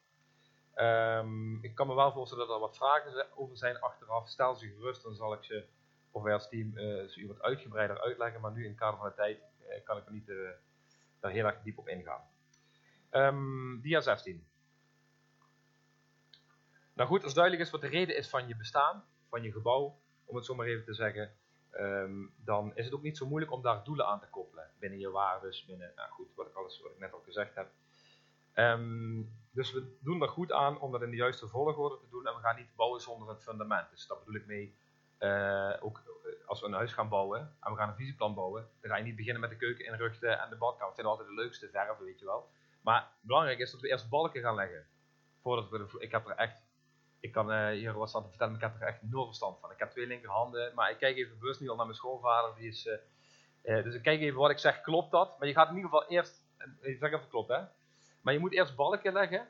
Ehm, 0.75 1.65
ik 1.65 1.75
kan 1.75 1.87
me 1.87 1.95
wel 1.95 2.13
voorstellen 2.13 2.47
dat 2.47 2.55
er 2.55 2.61
wat 2.61 2.77
vragen 2.77 3.37
over 3.37 3.57
zijn 3.57 3.81
achteraf. 3.81 4.29
Stel 4.29 4.55
ze 4.55 4.69
gerust, 4.69 5.03
dan 5.03 5.15
zal 5.15 5.33
ik 5.33 5.45
ze, 5.45 5.67
of 6.11 6.23
wij 6.23 6.33
als 6.33 6.49
team, 6.49 6.77
eh, 6.77 7.09
ze 7.09 7.21
u 7.21 7.27
wat 7.27 7.43
uitgebreider 7.43 8.01
uitleggen. 8.01 8.41
Maar 8.41 8.53
nu 8.53 8.63
in 8.63 8.71
het 8.71 8.79
kader 8.79 8.99
van 8.99 9.09
de 9.09 9.15
tijd 9.15 9.43
eh, 9.69 9.85
kan 9.85 9.97
ik 9.97 10.07
er 10.07 10.13
niet 10.13 10.29
eh, 10.29 10.37
daar 11.21 11.31
heel 11.31 11.47
erg 11.47 11.63
diep 11.63 11.79
op 11.79 11.89
ingaan. 11.89 12.23
Ehm, 13.11 13.81
dia 13.81 14.01
16. 14.01 14.47
Nou 16.93 17.09
goed, 17.09 17.25
als 17.25 17.35
duidelijk 17.35 17.65
is 17.65 17.71
wat 17.71 17.81
de 17.81 17.89
reden 17.89 18.17
is 18.17 18.29
van 18.29 18.49
je 18.49 18.57
bestaan, 18.57 19.05
van 19.29 19.43
je 19.43 19.53
gebouw, 19.53 20.01
om 20.25 20.37
het 20.37 20.45
zo 20.45 20.55
maar 20.55 20.67
even 20.67 20.85
te 20.85 20.95
zeggen, 20.95 21.37
ehm, 21.71 22.27
dan 22.37 22.73
is 22.75 22.85
het 22.85 22.95
ook 22.95 23.03
niet 23.03 23.17
zo 23.17 23.27
moeilijk 23.27 23.53
om 23.53 23.63
daar 23.63 23.85
doelen 23.85 24.07
aan 24.07 24.21
te 24.21 24.29
koppelen. 24.31 24.71
Binnen 24.79 24.99
je 24.99 25.11
waardes, 25.11 25.65
binnen, 25.65 25.93
nou 25.97 26.11
goed, 26.11 26.35
wat 26.35 26.47
ik, 26.47 26.55
alles, 26.55 26.81
wat 26.81 26.93
ik 26.93 26.99
net 26.99 27.13
al 27.13 27.23
gezegd 27.25 27.55
heb. 27.55 27.69
Ehm, 28.53 29.23
dus 29.51 29.73
we 29.73 29.97
doen 30.01 30.23
er 30.23 30.29
goed 30.29 30.53
aan 30.53 30.81
om 30.81 30.93
dat 30.93 31.03
in 31.03 31.11
de 31.11 31.17
juiste 31.17 31.49
volgorde 31.49 31.99
te 31.99 32.09
doen 32.11 32.27
en 32.27 32.35
we 32.35 32.41
gaan 32.41 32.57
niet 32.57 32.75
bouwen 32.77 33.01
zonder 33.01 33.29
een 33.29 33.41
fundament. 33.41 33.91
Dus 33.91 34.07
daar 34.07 34.19
bedoel 34.19 34.35
ik 34.35 34.47
mee, 34.47 34.77
eh, 35.19 35.75
ook 35.81 35.99
eh, 35.99 36.49
als 36.49 36.61
we 36.61 36.67
een 36.67 36.73
huis 36.73 36.93
gaan 36.93 37.09
bouwen 37.09 37.41
en 37.61 37.73
we 37.73 37.77
gaan 37.77 37.89
een 37.89 37.97
visieplan 37.97 38.35
bouwen, 38.35 38.69
dan 38.81 38.91
ga 38.91 38.97
je 38.97 39.05
niet 39.05 39.17
beginnen 39.17 39.41
met 39.41 39.51
de 39.51 39.57
keuken 39.57 39.85
inrichten 39.85 40.41
en 40.41 40.51
de 40.51 40.57
badkamer. 40.57 40.87
Dat 40.87 40.95
vinden 40.95 41.13
altijd 41.13 41.29
de 41.29 41.43
leukste 41.43 41.69
verven, 41.69 42.05
weet 42.05 42.19
je 42.19 42.25
wel. 42.25 42.49
Maar 42.81 43.11
belangrijk 43.21 43.59
is 43.59 43.71
dat 43.71 43.81
we 43.81 43.89
eerst 43.89 44.09
balken 44.09 44.41
gaan 44.41 44.55
leggen. 44.55 44.87
Voordat 45.41 45.69
we 45.69 45.79
de, 45.79 45.99
ik 45.99 46.11
heb 46.11 46.27
er 46.27 46.37
echt, 46.37 46.63
ik 47.21 47.33
kan 47.33 47.53
eh, 47.53 47.69
hier 47.69 47.93
wat 47.93 48.09
staan 48.09 48.23
te 48.23 48.29
vertellen, 48.29 48.53
maar 48.53 48.63
ik 48.63 48.69
heb 48.73 48.81
er 48.81 48.89
echt 48.89 49.03
nul 49.03 49.27
verstand 49.27 49.61
van. 49.61 49.71
Ik 49.71 49.79
heb 49.79 49.91
twee 49.91 50.07
linkerhanden, 50.07 50.75
maar 50.75 50.91
ik 50.91 50.99
kijk 50.99 51.17
even 51.17 51.39
bewust 51.39 51.61
nu 51.61 51.69
al 51.69 51.77
naar 51.77 51.87
mijn 51.87 51.99
schoonvader, 51.99 52.55
die 52.55 52.69
is, 52.69 52.87
eh, 52.87 53.79
eh, 53.79 53.85
dus 53.85 53.95
ik 53.95 54.03
kijk 54.03 54.21
even 54.21 54.39
wat 54.39 54.51
ik 54.51 54.59
zeg, 54.59 54.81
klopt 54.81 55.11
dat? 55.11 55.39
Maar 55.39 55.49
je 55.49 55.55
gaat 55.55 55.69
in 55.69 55.77
ieder 55.77 55.91
geval 55.91 56.09
eerst, 56.09 56.47
ik 56.81 56.99
zeg 56.99 57.13
even 57.13 57.29
klopt 57.29 57.49
hè. 57.49 57.61
Maar 58.21 58.33
je 58.33 58.39
moet 58.39 58.53
eerst 58.53 58.77
balken 58.77 59.13
leggen, 59.13 59.49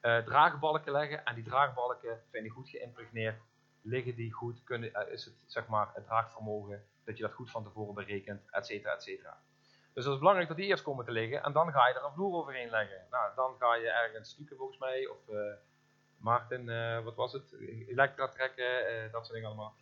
draagbalken 0.00 0.92
leggen, 0.92 1.24
en 1.24 1.34
die 1.34 1.44
draagbalken 1.44 2.22
zijn 2.30 2.42
die 2.42 2.52
goed 2.52 2.68
geïmpregneerd, 2.68 3.40
liggen 3.82 4.14
die 4.14 4.32
goed, 4.32 4.64
kunnen, 4.64 5.10
is 5.10 5.24
het 5.24 5.34
zeg 5.46 5.66
maar 5.66 5.90
het 5.94 6.04
draagvermogen, 6.04 6.86
dat 7.04 7.16
je 7.16 7.22
dat 7.22 7.32
goed 7.32 7.50
van 7.50 7.64
tevoren 7.64 7.94
berekent, 7.94 8.50
et 8.50 8.66
cetera, 8.66 8.92
et 8.92 9.02
cetera. 9.02 9.38
Dus 9.92 10.04
het 10.04 10.12
is 10.12 10.18
belangrijk 10.18 10.48
dat 10.48 10.56
die 10.56 10.66
eerst 10.66 10.82
komen 10.82 11.04
te 11.04 11.10
liggen, 11.10 11.42
en 11.42 11.52
dan 11.52 11.72
ga 11.72 11.88
je 11.88 11.94
er 11.94 12.04
een 12.04 12.12
vloer 12.12 12.34
overheen 12.34 12.70
leggen. 12.70 13.06
Nou, 13.10 13.34
dan 13.34 13.54
ga 13.58 13.74
je 13.74 13.88
ergens 13.88 14.30
stukken 14.30 14.56
volgens 14.56 14.78
mij, 14.78 15.06
of 15.06 15.18
Maarten, 16.26 16.68
eh, 16.68 17.04
wat 17.04 17.14
was 17.14 17.32
het, 17.32 17.52
elektra 17.88 18.28
trekken, 18.28 18.86
eh, 18.86 19.12
dat 19.12 19.22
soort 19.22 19.32
dingen 19.32 19.48
allemaal. 19.48 19.74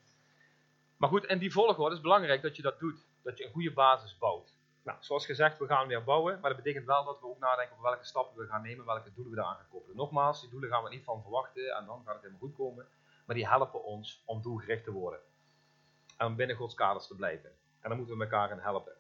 Maar 0.97 1.09
goed, 1.09 1.25
in 1.25 1.39
die 1.39 1.53
volgorde 1.53 1.85
is 1.85 1.93
het 1.93 2.03
belangrijk 2.03 2.43
dat 2.43 2.57
je 2.57 2.63
dat 2.63 2.79
doet, 2.79 3.07
dat 3.23 3.39
je 3.39 3.45
een 3.45 3.53
goede 3.53 3.73
basis 3.73 4.19
bouwt. 4.19 4.55
Nou, 4.83 4.99
zoals 5.01 5.27
gezegd, 5.27 5.59
we 5.59 5.67
gaan 5.67 5.87
weer 5.87 6.05
bouwen, 6.05 6.41
maar 6.41 6.51
dat 6.51 6.63
betekent 6.63 6.87
wel 6.87 7.05
dat 7.05 7.21
we 7.21 7.27
ook 7.27 7.39
nadenken 7.39 7.73
over 7.77 7.91
welke 7.91 8.05
stappen 8.05 8.43
we 8.43 8.47
gaan 8.47 8.63
nemen, 8.63 8.85
welke 8.85 9.13
doelen 9.15 9.33
we 9.35 9.39
daar 9.39 9.47
aan 9.47 9.57
gaan 9.57 9.69
koppelen. 9.71 9.97
Nogmaals, 9.97 10.41
die 10.41 10.51
doelen 10.51 10.71
gaan 10.71 10.83
we 10.83 10.89
niet 10.89 11.05
van 11.05 11.23
verwachten 11.23 11.77
en 11.77 11.87
dan 11.87 12.03
gaat 12.05 12.15
het 12.15 12.23
helemaal 12.23 12.41
goed 12.41 12.57
komen, 12.57 12.87
maar 13.25 13.37
die 13.37 13.49
helpen 13.49 13.85
ons 13.85 14.23
om 14.25 14.43
doelgericht 14.43 14.85
te 14.85 14.93
worden. 14.93 15.21
En 16.17 16.27
om 16.27 16.37
binnen 16.37 16.57
Gods 16.57 16.75
kaders 16.75 17.07
te 17.07 17.15
blijven. 17.15 17.51
En 17.81 17.89
daar 17.89 17.97
moeten 17.97 18.17
we 18.17 18.25
elkaar 18.25 18.51
in 18.51 18.59
helpen. 18.59 18.93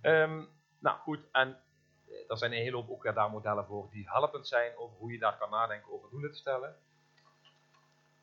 Ehm, 0.00 0.44
nou 0.78 0.98
goed, 0.98 1.20
en 1.32 1.60
er 2.28 2.38
zijn 2.38 2.52
een 2.52 2.62
hele 2.62 2.76
hoop 2.76 2.90
ook 2.90 3.14
daar 3.14 3.30
modellen 3.30 3.66
voor 3.66 3.88
die 3.90 4.10
helpend 4.10 4.48
zijn 4.48 4.76
over 4.76 4.96
hoe 4.96 5.12
je 5.12 5.18
daar 5.18 5.38
kan 5.38 5.50
nadenken 5.50 5.92
over 5.92 6.10
doelen 6.10 6.30
te 6.30 6.36
stellen. 6.36 6.76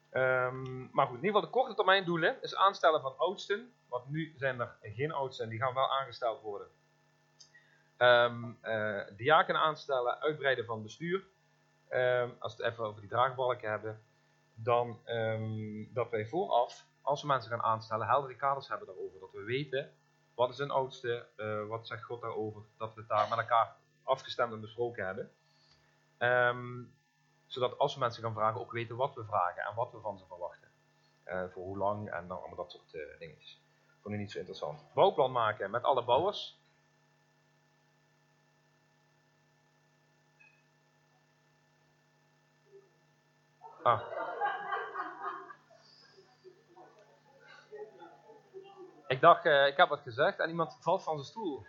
Ehm, 0.09 0.87
maar 0.91 1.07
goed, 1.07 1.17
in 1.17 1.25
ieder 1.25 1.41
geval 1.41 1.41
de 1.41 1.57
korte 1.57 1.75
termijn 1.75 2.05
doelen 2.05 2.41
is 2.41 2.55
aanstellen 2.55 3.01
van 3.01 3.17
oudsten. 3.17 3.73
Want 3.87 4.09
nu 4.09 4.33
zijn 4.37 4.59
er 4.59 4.75
geen 4.81 5.11
oudsten, 5.11 5.49
die 5.49 5.59
gaan 5.59 5.73
wel 5.73 5.91
aangesteld 5.91 6.41
worden. 6.41 6.67
Ehm 7.97 8.51
eh, 8.61 9.01
diaken 9.15 9.55
aanstellen, 9.55 10.19
uitbreiden 10.21 10.65
van 10.65 10.83
bestuur. 10.83 11.23
Ehm, 11.89 12.29
als 12.39 12.55
we 12.55 12.63
het 12.63 12.71
even 12.71 12.85
over 12.85 13.01
die 13.01 13.09
draagbalken 13.09 13.69
hebben. 13.69 14.01
Dan 14.55 14.99
dat 15.89 16.09
wij 16.09 16.25
vooraf, 16.25 16.85
als 17.01 17.21
we 17.21 17.27
mensen 17.27 17.51
gaan 17.51 17.61
aanstellen, 17.61 18.07
heldere 18.07 18.35
kaders 18.35 18.67
hebben 18.67 18.87
daarover. 18.87 19.19
Dat 19.19 19.31
we 19.31 19.43
weten, 19.43 19.91
wat 20.35 20.49
is 20.49 20.59
een 20.59 20.71
oudste, 20.71 21.27
eh, 21.35 21.65
wat 21.67 21.87
zegt 21.87 22.03
God 22.03 22.21
daarover. 22.21 22.61
Dat 22.77 22.93
we 22.93 22.99
het 22.99 23.09
daar 23.09 23.29
met 23.29 23.37
elkaar 23.37 23.75
afgestemd 24.03 24.53
en 24.53 24.61
besproken 24.61 25.05
hebben. 25.05 25.31
Ehm, 26.17 26.83
Zodat 27.53 27.77
als 27.77 27.93
we 27.93 27.99
mensen 27.99 28.23
gaan 28.23 28.33
vragen, 28.33 28.59
ook 28.59 28.71
weten 28.71 28.95
wat 28.95 29.15
we 29.15 29.25
vragen 29.25 29.63
en 29.63 29.75
wat 29.75 29.91
we 29.91 29.99
van 29.99 30.17
ze 30.17 30.25
verwachten. 30.25 30.71
Eh, 31.23 31.43
voor 31.49 31.63
hoe 31.63 31.77
lang 31.77 32.11
en 32.11 32.27
dan 32.27 32.37
allemaal 32.37 32.55
dat 32.55 32.71
soort 32.71 32.93
eh, 32.93 33.19
dingetjes. 33.19 33.61
Vond 34.01 34.13
ik 34.13 34.19
niet 34.19 34.31
zo 34.31 34.37
interessant. 34.37 34.93
Bouwplan 34.93 35.31
maken 35.31 35.71
met 35.71 35.83
alle 35.83 36.03
bouwers. 36.03 36.61
Ah. 43.83 44.01
Ik 49.07 49.21
dacht, 49.21 49.45
eh, 49.45 49.67
ik 49.67 49.77
heb 49.77 49.89
wat 49.89 50.01
gezegd 50.01 50.39
en 50.39 50.49
iemand 50.49 50.77
valt 50.79 51.03
van 51.03 51.15
zijn 51.15 51.27
stoel. 51.27 51.65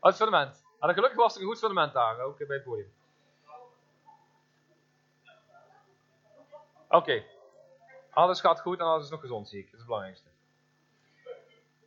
Oh, 0.00 0.06
het 0.08 0.16
fundament. 0.16 0.64
En 0.80 0.94
gelukkig 0.94 1.18
was 1.18 1.34
er 1.34 1.40
een 1.40 1.46
goed 1.46 1.58
fundament 1.58 1.92
daar, 1.92 2.20
ook 2.20 2.38
bij 2.38 2.56
het 2.56 2.64
podium. 2.64 2.92
Oké. 6.88 7.24
Alles 8.10 8.40
gaat 8.40 8.60
goed 8.60 8.78
en 8.78 8.84
alles 8.84 9.04
is 9.04 9.10
nog 9.10 9.20
gezond, 9.20 9.48
zie 9.48 9.58
ik. 9.58 9.64
Dat 9.64 9.72
is 9.72 9.78
het 9.78 9.86
belangrijkste. 9.86 10.28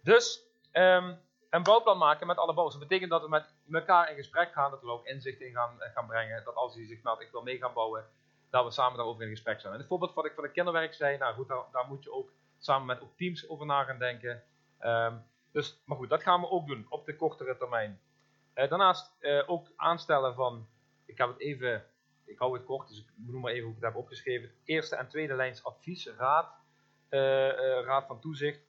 Dus, 0.02 0.44
ehm, 0.72 1.16
een 1.50 1.64
bouwplan 1.64 1.98
maken 1.98 2.28
met 2.28 2.38
alle 2.38 2.54
bouwers. 2.54 2.78
Dat 2.78 2.88
betekent 2.88 3.12
dat 3.12 3.22
we 3.22 3.30
met 3.30 3.54
elkaar 3.72 4.10
in 4.10 4.16
gesprek 4.16 4.52
gaan, 4.52 4.72
dat 4.72 4.82
we 4.82 4.90
ook 4.90 5.06
inzicht 5.06 5.40
in 5.40 5.54
gaan, 5.54 5.82
eh, 5.82 5.92
gaan 5.94 6.08
brengen. 6.08 6.44
Dat 6.44 6.56
als 6.56 6.76
hij 6.76 6.86
zich 6.86 7.04
meldt, 7.04 7.22
ik 7.22 7.32
wil 7.32 7.42
mee 7.42 7.58
gaan 7.58 7.74
bouwen, 7.74 8.06
dat 8.50 8.66
we 8.66 8.72
samen 8.72 8.98
daarover 8.98 9.24
in 9.24 9.30
gesprek 9.30 9.60
zijn. 9.60 9.74
En 9.74 9.80
het 9.80 9.88
voorbeeld 9.88 10.14
wat 10.14 10.26
ik 10.26 10.34
van 10.34 10.44
de 10.44 10.52
kinderwerk 10.52 10.94
zei, 10.94 11.18
nou 11.18 11.34
goed, 11.34 11.48
daar, 11.48 11.86
moet 11.88 12.04
je 12.04 12.14
ook 12.14 12.30
samen 12.60 12.86
met 12.86 13.02
ook 13.02 13.18
teams 13.18 13.50
over 13.50 13.66
na 13.66 13.84
gaan 13.84 14.00
denken. 14.00 14.44
Ehm, 14.80 15.16
dus, 15.54 15.82
maar 15.86 15.98
goed, 15.98 16.10
dat 16.10 16.24
gaan 16.24 16.42
we 16.42 16.50
ook 16.50 16.68
doen 16.68 16.86
op 16.90 17.06
de 17.06 17.16
kortere 17.16 17.58
termijn. 17.58 18.00
Eh, 18.54 18.70
daarnaast 18.70 19.16
eh, 19.20 19.50
ook 19.50 19.68
aanstellen 19.76 20.36
van, 20.36 20.68
ik 21.06 21.18
heb 21.18 21.28
het 21.28 21.40
even, 21.40 21.86
ik 22.24 22.40
hou 22.40 22.54
het 22.54 22.66
kort, 22.66 22.88
dus 22.88 23.00
ik 23.00 23.06
noem 23.16 23.42
maar 23.42 23.52
even 23.52 23.64
hoe 23.64 23.76
ik 23.76 23.82
het 23.82 23.94
heb 23.94 24.02
opgeschreven. 24.02 24.52
Eerste 24.64 24.96
en 24.96 25.08
tweede 25.08 25.34
lijns 25.34 25.64
advies, 25.64 26.08
raad, 26.08 26.54
eh, 27.10 27.82
raad 27.84 28.06
van 28.06 28.20
toezicht. 28.20 28.62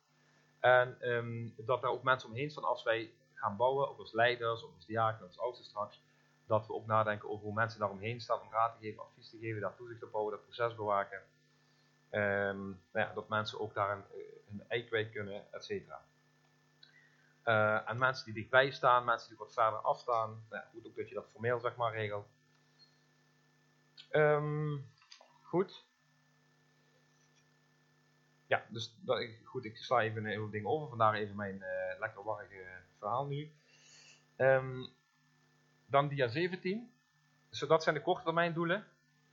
En 0.60 0.96
ehm, 1.00 1.48
dat 1.56 1.82
daar 1.82 1.90
ook 1.90 2.02
mensen 2.02 2.28
omheen 2.28 2.50
staan 2.50 2.64
als 2.64 2.82
wij 2.82 3.12
gaan 3.34 3.56
bouwen, 3.56 3.88
ook 3.88 3.98
als 3.98 4.12
leiders, 4.12 4.62
of 4.62 4.74
als 4.74 4.86
diaken, 4.86 5.26
als 5.26 5.38
oudsten 5.38 5.66
straks. 5.66 6.02
Dat 6.46 6.66
we 6.66 6.74
ook 6.74 6.86
nadenken 6.86 7.28
over 7.28 7.44
hoe 7.44 7.54
mensen 7.54 7.80
daaromheen 7.80 8.20
staan 8.20 8.40
om 8.40 8.52
raad 8.52 8.72
te 8.72 8.86
geven, 8.86 9.02
advies 9.02 9.30
te 9.30 9.38
geven, 9.38 9.60
daar 9.60 9.76
toezicht 9.76 10.02
op 10.02 10.12
houden, 10.12 10.38
dat 10.38 10.44
proces 10.44 10.74
bewaken. 10.74 11.22
Ehm, 12.10 12.64
nou 12.66 12.76
ja, 12.92 13.12
dat 13.14 13.28
mensen 13.28 13.60
ook 13.60 13.74
daar 13.74 13.96
een, 13.96 14.04
hun 14.48 14.64
ei 14.68 14.84
kwijt 14.84 15.10
kunnen, 15.10 15.52
et 15.52 15.64
cetera. 15.64 16.00
Eh, 17.44 17.88
en 17.88 17.98
mensen 17.98 18.24
die 18.24 18.34
dichtbij 18.34 18.70
staan, 18.70 19.04
mensen 19.04 19.28
die 19.28 19.38
wat 19.38 19.52
verder 19.52 19.78
afstaan, 19.78 20.44
nou 20.50 20.64
goed 20.72 20.86
ook 20.86 20.96
dat 20.96 21.08
je 21.08 21.14
dat 21.14 21.28
formeel 21.32 21.60
zeg 21.60 21.76
maar 21.76 21.92
regelt. 21.92 22.26
Ehm, 24.10 24.76
goed. 25.42 25.84
Ja, 28.46 28.64
dus 28.68 28.96
dat, 29.00 29.28
goed, 29.44 29.64
ik 29.64 29.76
sla 29.76 30.00
even 30.00 30.18
een 30.18 30.28
heleboel 30.28 30.50
dingen 30.50 30.70
over, 30.70 30.88
vandaar 30.88 31.14
even 31.14 31.36
mijn 31.36 31.62
eh, 31.62 31.98
lekker 31.98 32.24
warrige 32.24 32.64
verhaal 32.98 33.26
nu. 33.26 33.52
Ehm, 34.36 34.86
dan 35.86 36.08
dia 36.08 36.28
17. 36.28 36.92
Dus 37.48 37.58
dat 37.58 37.82
zijn 37.82 37.94
de 37.94 38.02
korte 38.02 38.24
termijn 38.24 38.52
doelen. 38.52 38.86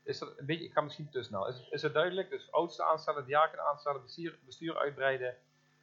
Is 0.03 0.19
dat 0.19 0.37
een 0.37 0.45
beetje, 0.45 0.65
ik 0.65 0.73
ga 0.73 0.81
misschien 0.81 1.09
te 1.09 1.23
snel. 1.23 1.47
Is, 1.47 1.67
is 1.69 1.81
het 1.81 1.93
duidelijk? 1.93 2.29
Dus 2.29 2.51
oudsten 2.51 2.85
aanstellen, 2.85 3.25
diaken 3.25 3.65
aanstellen, 3.65 4.01
bestuur, 4.45 4.77
uitbreiden, 4.77 5.37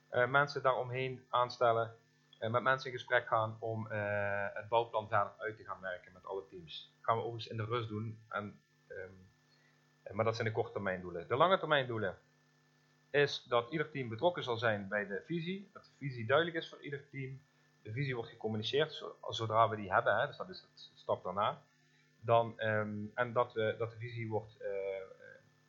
eh, 0.08 0.26
mensen 0.26 0.62
daaromheen 0.62 1.26
aanstellen, 1.28 1.96
met 2.38 2.62
mensen 2.62 2.90
in 2.90 2.96
gesprek 2.96 3.26
gaan 3.26 3.56
om 3.60 3.86
eh, 3.90 4.46
het 4.54 4.68
bouwplan 4.68 5.08
verder 5.08 5.32
uit 5.38 5.56
te 5.56 5.64
gaan 5.64 5.80
werken 5.80 6.12
met 6.12 6.24
alle 6.24 6.46
teams. 6.50 6.92
Dat 6.96 7.04
gaan 7.04 7.16
we 7.16 7.22
overigens 7.22 7.50
in 7.52 7.56
de 7.56 7.64
rust 7.64 7.88
doen, 7.88 8.18
en, 8.28 8.60
ehm, 8.86 9.10
eh, 10.02 10.12
maar 10.14 10.24
dat 10.24 10.34
zijn 10.34 10.46
de 10.48 10.54
korte 10.54 10.72
termijn 10.72 11.00
doelen. 11.00 11.28
De 11.28 11.36
lange 11.36 11.58
termijn 11.58 11.86
doelen 11.86 12.18
is 13.10 13.44
dat 13.48 13.70
ieder 13.70 13.90
team 13.90 14.08
betrokken 14.08 14.42
zal 14.42 14.56
zijn 14.56 14.88
bij 14.88 15.06
de 15.06 15.22
visie, 15.26 15.70
dat 15.72 15.82
de 15.84 15.90
visie 15.98 16.26
duidelijk 16.26 16.56
is 16.56 16.68
voor 16.68 16.80
ieder 16.82 17.08
team. 17.10 17.40
De 17.82 17.92
visie 17.92 18.14
wordt 18.14 18.30
gecommuniceerd 18.30 18.92
zo- 18.92 19.16
zodra 19.28 19.68
we 19.68 19.76
die 19.76 19.92
hebben, 19.92 20.18
hè, 20.20 20.26
dus 20.26 20.36
dat 20.36 20.48
is 20.48 20.60
het 20.60 20.90
stap 20.94 21.24
daarna. 21.24 21.62
Dan, 22.20 22.58
ehm, 22.58 23.04
en 23.14 23.32
dat, 23.32 23.52
we, 23.52 23.74
dat 23.78 23.90
de 23.90 23.96
visie 23.98 24.28
wordt, 24.28 24.56
eh, 24.60 24.96
eh, 24.96 25.02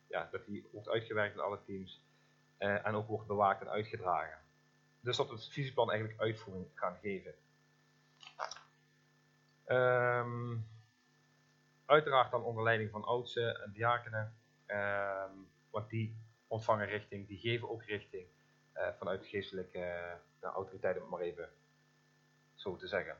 ja, 0.06 0.28
dat 0.30 0.46
die 0.46 0.68
wordt 0.72 0.88
uitgewerkt 0.88 1.34
in 1.34 1.40
alle 1.40 1.58
teams 1.66 2.00
eh, 2.56 2.86
en 2.86 2.94
ook 2.94 3.08
wordt 3.08 3.26
bewaakt 3.26 3.60
en 3.60 3.68
uitgedragen. 3.68 4.38
Dus 5.00 5.16
dat 5.16 5.30
het 5.30 5.48
visieplan 5.48 5.90
eigenlijk 5.90 6.20
uitvoering 6.20 6.66
gaan 6.74 6.96
geven. 7.02 7.34
Ehm, 9.64 10.56
uiteraard 11.86 12.30
dan 12.30 12.42
onder 12.42 12.62
leiding 12.62 12.90
van 12.90 13.04
oudsten 13.04 13.62
en 13.62 13.72
diakenen, 13.72 14.34
ehm, 14.66 15.30
want 15.70 15.90
die 15.90 16.16
ontvangen 16.46 16.86
richting, 16.86 17.28
die 17.28 17.38
geven 17.38 17.70
ook 17.70 17.82
richting 17.84 18.26
eh, 18.72 18.88
vanuit 18.98 19.26
geestelijke 19.26 19.78
eh, 19.78 20.14
nou, 20.40 20.54
autoriteit, 20.54 20.96
om 20.96 21.02
het 21.02 21.10
maar 21.10 21.20
even 21.20 21.48
zo 22.54 22.76
te 22.76 22.86
zeggen. 22.86 23.16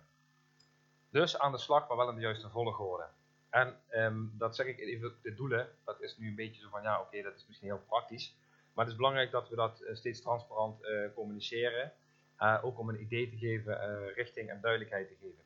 Dus 1.10 1.38
aan 1.38 1.52
de 1.52 1.58
slag, 1.58 1.88
maar 1.88 1.96
wel 1.96 2.08
in 2.08 2.14
de 2.14 2.20
juiste 2.20 2.50
volgorde. 2.50 3.06
En 3.50 3.80
ehm, 3.88 4.24
dat 4.32 4.56
zeg 4.56 4.66
ik 4.66 4.78
even, 4.78 5.14
de 5.22 5.34
doelen, 5.34 5.68
dat 5.84 6.00
is 6.00 6.16
nu 6.16 6.28
een 6.28 6.34
beetje 6.34 6.62
zo 6.62 6.68
van, 6.68 6.82
ja 6.82 7.00
oké, 7.00 7.22
dat 7.22 7.34
is 7.34 7.46
misschien 7.46 7.68
heel 7.68 7.84
praktisch. 7.86 8.36
Maar 8.74 8.84
het 8.84 8.88
is 8.94 8.96
belangrijk 8.96 9.30
dat 9.30 9.48
we 9.48 9.56
dat 9.56 9.80
eh, 9.80 9.94
steeds 9.94 10.20
transparant 10.20 10.82
eh, 10.84 11.12
communiceren. 11.14 11.92
eh, 12.36 12.64
ook 12.64 12.78
om 12.78 12.88
een 12.88 13.00
idee 13.00 13.30
te 13.30 13.36
geven, 13.36 14.08
richting 14.14 14.50
en 14.50 14.60
duidelijkheid 14.60 15.08
te 15.08 15.14
geven. 15.20 15.42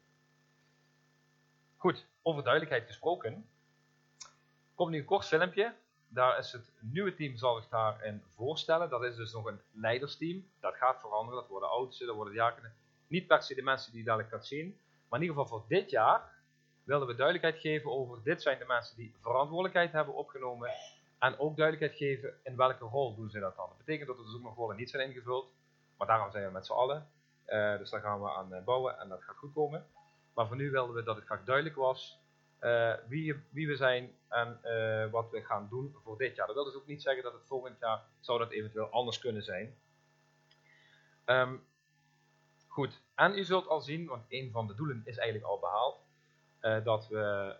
Goed, 1.76 2.06
over 2.22 2.42
duidelijkheid 2.42 2.86
gesproken. 2.86 3.48
Komt 4.74 4.90
nu 4.90 4.98
een 4.98 5.04
kort 5.04 5.26
filmpje. 5.26 5.74
Daar 6.08 6.38
is 6.38 6.52
het 6.52 6.72
nieuwe 6.80 7.14
team 7.14 7.36
zal 7.36 7.58
ik 7.58 7.64
daarin 7.70 8.22
voorstellen. 8.28 8.90
Dat 8.90 9.04
is 9.04 9.16
dus 9.16 9.32
nog 9.32 9.44
een 9.46 9.60
leidersteam. 9.72 10.48
Dat 10.60 10.76
gaat 10.76 11.00
veranderen. 11.00 11.40
Dat 11.40 11.50
worden 11.50 11.70
oudsten, 11.70 12.06
dat 12.06 12.16
worden 12.16 12.32
diakenen. 12.34 12.74
Niet 13.06 13.26
per 13.26 13.42
se 13.42 13.54
de 13.54 13.62
mensen 13.62 13.90
die 13.90 14.00
je 14.00 14.06
dadelijk 14.06 14.30
gaat 14.30 14.46
zien. 14.46 14.78
Maar 15.08 15.20
in 15.20 15.26
ieder 15.26 15.42
geval 15.42 15.58
voor 15.58 15.68
dit 15.68 15.90
jaar 15.90 16.32
wilden 16.84 17.08
we 17.08 17.14
duidelijkheid 17.14 17.60
geven 17.60 17.90
over 17.90 18.22
dit 18.22 18.42
zijn 18.42 18.58
de 18.58 18.64
mensen 18.64 18.96
die 18.96 19.14
verantwoordelijkheid 19.20 19.92
hebben 19.92 20.14
opgenomen. 20.14 20.70
En 21.18 21.38
ook 21.38 21.56
duidelijkheid 21.56 21.98
geven 21.98 22.34
in 22.42 22.56
welke 22.56 22.84
rol 22.84 23.14
doen 23.14 23.30
ze 23.30 23.38
dat 23.38 23.56
dan. 23.56 23.68
Dat 23.68 23.78
betekent 23.78 24.08
dat 24.08 24.18
er 24.18 24.24
dus 24.24 24.76
niet 24.76 24.90
zijn 24.90 25.08
ingevuld. 25.08 25.52
Maar 25.96 26.06
daarom 26.06 26.30
zijn 26.30 26.44
we 26.44 26.50
met 26.50 26.66
z'n 26.66 26.72
allen. 26.72 27.08
Eh, 27.44 27.78
dus 27.78 27.90
daar 27.90 28.00
gaan 28.00 28.20
we 28.22 28.30
aan 28.30 28.54
eh, 28.54 28.64
bouwen 28.64 28.98
en 28.98 29.08
dat 29.08 29.22
gaat 29.22 29.36
goed 29.36 29.52
komen. 29.52 29.86
Maar 30.34 30.46
voor 30.46 30.56
nu 30.56 30.70
wilden 30.70 30.94
we 30.94 31.02
dat 31.02 31.16
het 31.16 31.24
graag 31.24 31.44
duidelijk 31.44 31.76
was 31.76 32.18
eh, 32.58 32.94
wie, 33.08 33.42
wie 33.50 33.66
we 33.66 33.76
zijn 33.76 34.16
en 34.28 34.60
wat 35.10 35.30
we 35.30 35.42
gaan 35.42 35.66
doen 35.70 35.96
voor 36.02 36.18
dit 36.18 36.36
jaar. 36.36 36.46
Dat 36.46 36.54
wil 36.54 36.64
dus 36.64 36.74
ook 36.74 36.86
niet 36.86 37.02
zeggen 37.02 37.22
dat 37.22 37.32
het 37.32 37.46
volgend 37.46 37.78
jaar 37.78 38.02
zou 38.20 38.38
dat 38.38 38.50
eventueel 38.50 38.90
anders 38.90 39.18
kunnen 39.18 39.42
zijn. 39.42 39.76
Ehm, 41.24 41.56
goed, 42.68 43.02
en 43.14 43.38
u 43.38 43.44
zult 43.44 43.66
al 43.66 43.80
zien, 43.80 44.06
want 44.06 44.24
een 44.28 44.50
van 44.50 44.66
de 44.66 44.74
doelen 44.74 45.02
is 45.04 45.16
eigenlijk 45.16 45.50
al 45.50 45.58
behaald, 45.58 46.00
eh, 46.60 46.84
dat 46.84 47.08
we, 47.08 47.56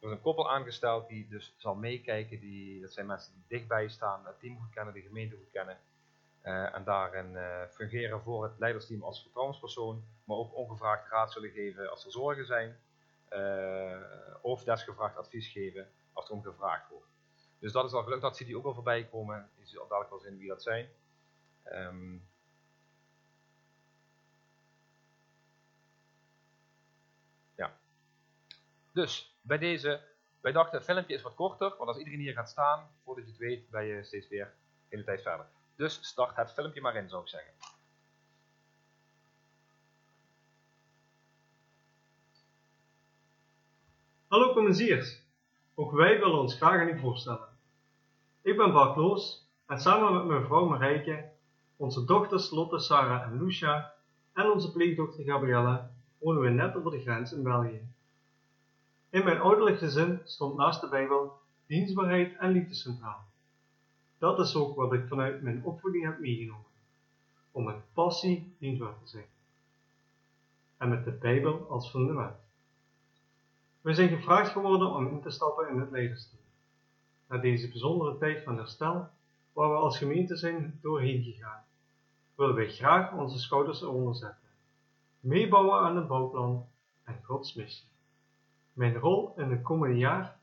er 0.00 0.06
is 0.06 0.10
een 0.10 0.20
koppel 0.20 0.50
aangesteld 0.50 1.08
die 1.08 1.28
dus 1.28 1.54
zal 1.56 1.74
meekijken, 1.74 2.40
die, 2.40 2.80
dat 2.80 2.92
zijn 2.92 3.06
mensen 3.06 3.32
die 3.32 3.44
dichtbij 3.58 3.88
staan, 3.88 4.26
het 4.26 4.38
team 4.40 4.58
goed 4.58 4.70
kennen, 4.70 4.94
de 4.94 5.00
gemeente 5.00 5.36
goed 5.36 5.50
kennen, 5.50 5.78
eh, 6.40 6.74
en 6.74 6.84
daarin 6.84 7.36
eh, 7.36 7.62
fungeren 7.70 8.22
voor 8.22 8.42
het 8.42 8.58
leidersteam 8.58 9.02
als 9.02 9.22
vertrouwenspersoon, 9.22 10.04
maar 10.24 10.36
ook 10.36 10.54
ongevraagd 10.54 11.08
raad 11.08 11.32
zullen 11.32 11.50
geven 11.50 11.90
als 11.90 12.04
er 12.04 12.10
zorgen 12.10 12.46
zijn, 12.46 12.78
eh, 13.28 14.00
of 14.40 14.64
desgevraagd 14.64 15.16
advies 15.16 15.48
geven 15.48 15.90
als 16.12 16.28
er 16.28 16.34
om 16.34 16.42
gevraagd 16.42 16.88
wordt. 16.88 17.06
Dus 17.58 17.72
dat 17.72 17.84
is 17.84 17.92
al 17.92 18.02
gelukt, 18.02 18.22
dat 18.22 18.36
ziet 18.36 18.48
u 18.48 18.54
ook 18.54 18.64
al 18.64 18.74
voorbij 18.74 19.04
komen, 19.04 19.50
je 19.56 19.66
zult 19.66 19.88
dadelijk 19.88 20.10
wel 20.10 20.20
zien 20.20 20.38
wie 20.38 20.48
dat 20.48 20.62
zijn. 20.62 20.88
Ehm, 21.62 22.16
ja. 27.54 27.78
Dus, 28.92 29.37
bij 29.48 29.58
deze, 29.58 30.00
wij 30.40 30.52
dachten 30.52 30.76
het 30.76 30.86
filmpje 30.86 31.14
is 31.14 31.22
wat 31.22 31.34
korter, 31.34 31.74
want 31.76 31.88
als 31.88 31.98
iedereen 31.98 32.20
hier 32.20 32.32
gaat 32.32 32.48
staan, 32.48 32.88
voordat 33.04 33.24
je 33.24 33.30
het 33.30 33.40
weet, 33.40 33.70
ben 33.70 33.84
je 33.84 34.04
steeds 34.04 34.28
weer 34.28 34.44
de 34.44 34.86
hele 34.88 35.04
tijd 35.04 35.22
verder. 35.22 35.46
Dus 35.76 35.98
start 36.02 36.36
het 36.36 36.52
filmpje 36.52 36.80
maar 36.80 36.96
in, 36.96 37.08
zou 37.08 37.22
ik 37.22 37.28
zeggen. 37.28 37.52
Hallo 44.26 44.52
commissaris, 44.52 45.22
ook 45.74 45.92
wij 45.92 46.18
willen 46.18 46.38
ons 46.38 46.54
graag 46.54 46.80
aan 46.80 46.88
u 46.88 46.98
voorstellen. 46.98 47.48
Ik 48.42 48.56
ben 48.56 48.72
Bart 48.72 48.96
Loos 48.96 49.48
en 49.66 49.80
samen 49.80 50.14
met 50.14 50.24
mijn 50.24 50.44
vrouw 50.44 50.68
Marijke, 50.68 51.30
onze 51.76 52.04
dochters 52.04 52.50
Lotte, 52.50 52.78
Sarah 52.78 53.22
en 53.22 53.42
Lucia 53.42 53.94
en 54.32 54.50
onze 54.50 54.72
pleegdochter 54.72 55.24
Gabriella 55.24 55.90
wonen 56.18 56.42
we 56.42 56.48
net 56.48 56.76
over 56.76 56.90
de 56.90 57.00
grens 57.00 57.32
in 57.32 57.42
België. 57.42 57.96
In 59.10 59.24
mijn 59.24 59.40
ouderlijk 59.40 59.78
gezin 59.78 60.20
stond 60.24 60.56
naast 60.56 60.80
de 60.80 60.88
Bijbel 60.88 61.38
dienstbaarheid 61.66 62.36
en 62.36 62.50
liefde 62.50 62.74
centraal. 62.74 63.24
Dat 64.18 64.38
is 64.38 64.54
ook 64.54 64.76
wat 64.76 64.92
ik 64.92 65.06
vanuit 65.08 65.42
mijn 65.42 65.64
opvoeding 65.64 66.04
heb 66.04 66.18
meegenomen, 66.18 66.70
om 67.50 67.64
met 67.64 67.92
passie 67.92 68.54
dienstbaar 68.58 68.94
te 69.02 69.08
zijn. 69.08 69.26
En 70.76 70.88
met 70.88 71.04
de 71.04 71.10
Bijbel 71.10 71.66
als 71.68 71.90
fundament. 71.90 72.36
We 73.80 73.94
zijn 73.94 74.08
gevraagd 74.08 74.50
geworden 74.50 74.88
om 74.88 75.06
in 75.06 75.22
te 75.22 75.30
stappen 75.30 75.68
in 75.68 75.80
het 75.80 75.90
leidersteam. 75.90 76.42
Na 77.28 77.38
deze 77.38 77.68
bijzondere 77.68 78.18
tijd 78.18 78.42
van 78.44 78.56
herstel, 78.56 79.08
waar 79.52 79.70
we 79.70 79.76
als 79.76 79.98
gemeente 79.98 80.36
zijn 80.36 80.78
doorheen 80.82 81.22
gegaan, 81.22 81.62
willen 82.34 82.54
wij 82.54 82.70
graag 82.70 83.12
onze 83.12 83.38
schouders 83.38 83.82
eronder 83.82 84.14
zetten. 84.14 84.48
Meebouwen 85.20 85.80
aan 85.80 85.96
het 85.96 86.08
bouwplan 86.08 86.66
en 87.04 87.20
Gods 87.22 87.54
missie. 87.54 87.88
Mijn 88.78 88.96
rol 88.96 89.32
in 89.36 89.50
het 89.50 89.62
komende 89.62 89.96
jaar, 89.96 90.36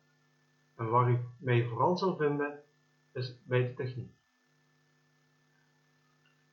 en 0.78 0.90
waar 0.90 1.10
u 1.10 1.20
mij 1.40 1.66
vooral 1.66 1.98
zal 1.98 2.16
vinden, 2.16 2.64
is 3.14 3.38
bij 3.44 3.62
de 3.62 3.74
techniek. 3.74 4.12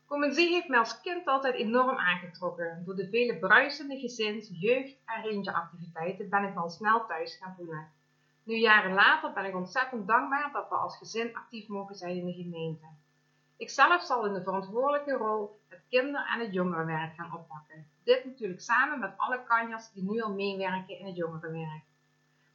Comensie 0.07 0.49
heeft 0.49 0.69
mij 0.69 0.79
als 0.79 1.01
kind 1.01 1.27
altijd 1.27 1.55
enorm 1.55 1.99
aangetrokken. 1.99 2.83
Door 2.85 2.95
de 2.95 3.09
vele 3.09 3.39
bruisende 3.39 3.99
gezins-, 3.99 4.51
jeugd- 4.53 4.99
en 5.05 5.23
rangeactiviteiten 5.23 6.29
ben 6.29 6.45
ik 6.45 6.57
al 6.57 6.71
snel 6.71 7.07
thuis 7.07 7.37
gaan 7.37 7.55
voelen. 7.57 7.89
Nu 8.43 8.55
jaren 8.55 8.93
later 8.93 9.33
ben 9.33 9.45
ik 9.45 9.55
ontzettend 9.55 10.07
dankbaar 10.07 10.53
dat 10.53 10.69
we 10.69 10.75
als 10.75 10.97
gezin 10.97 11.35
actief 11.35 11.69
mogen 11.69 11.95
zijn 11.95 12.17
in 12.17 12.27
de 12.27 12.33
gemeente. 12.33 12.87
Ikzelf 13.57 14.03
zal 14.03 14.27
in 14.27 14.33
de 14.33 14.43
verantwoordelijke 14.43 15.13
rol 15.13 15.61
het 15.69 15.83
kinder- 15.89 16.31
en 16.35 16.41
het 16.41 16.53
jongerenwerk 16.53 17.15
gaan 17.15 17.35
oppakken. 17.35 17.87
Dit 18.05 18.25
natuurlijk 18.25 18.61
samen 18.61 18.99
met 18.99 19.15
alle 19.17 19.45
kanjers 19.45 19.93
die 19.93 20.03
nu 20.03 20.21
al 20.21 20.33
meewerken 20.33 20.99
in 20.99 21.07
het 21.07 21.17
jongerenwerk. 21.17 21.83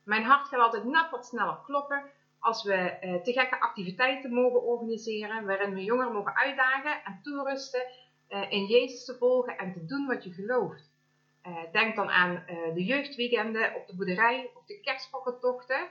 Mijn 0.03 0.23
hart 0.23 0.47
gaat 0.47 0.59
altijd 0.59 0.83
net 0.83 1.09
wat 1.09 1.25
sneller 1.25 1.59
kloppen 1.65 2.03
als 2.39 2.63
we 2.63 2.73
eh, 2.73 3.21
te 3.21 3.31
gekke 3.31 3.59
activiteiten 3.59 4.33
mogen 4.33 4.63
organiseren 4.63 5.45
waarin 5.45 5.73
we 5.73 5.83
jongeren 5.83 6.13
mogen 6.13 6.35
uitdagen 6.35 7.03
en 7.03 7.19
toerusten 7.23 7.85
eh, 8.27 8.51
in 8.51 8.65
Jezus 8.65 9.05
te 9.05 9.17
volgen 9.17 9.57
en 9.57 9.73
te 9.73 9.85
doen 9.85 10.07
wat 10.07 10.23
je 10.23 10.31
gelooft. 10.31 10.95
Eh, 11.41 11.71
denk 11.71 11.95
dan 11.95 12.09
aan 12.09 12.35
eh, 12.35 12.73
de 12.73 12.83
jeugdweekenden 12.83 13.75
op 13.75 13.87
de 13.87 13.95
boerderij 13.95 14.51
of 14.53 14.65
de 14.65 14.79
kerstpakkentochten. 14.79 15.87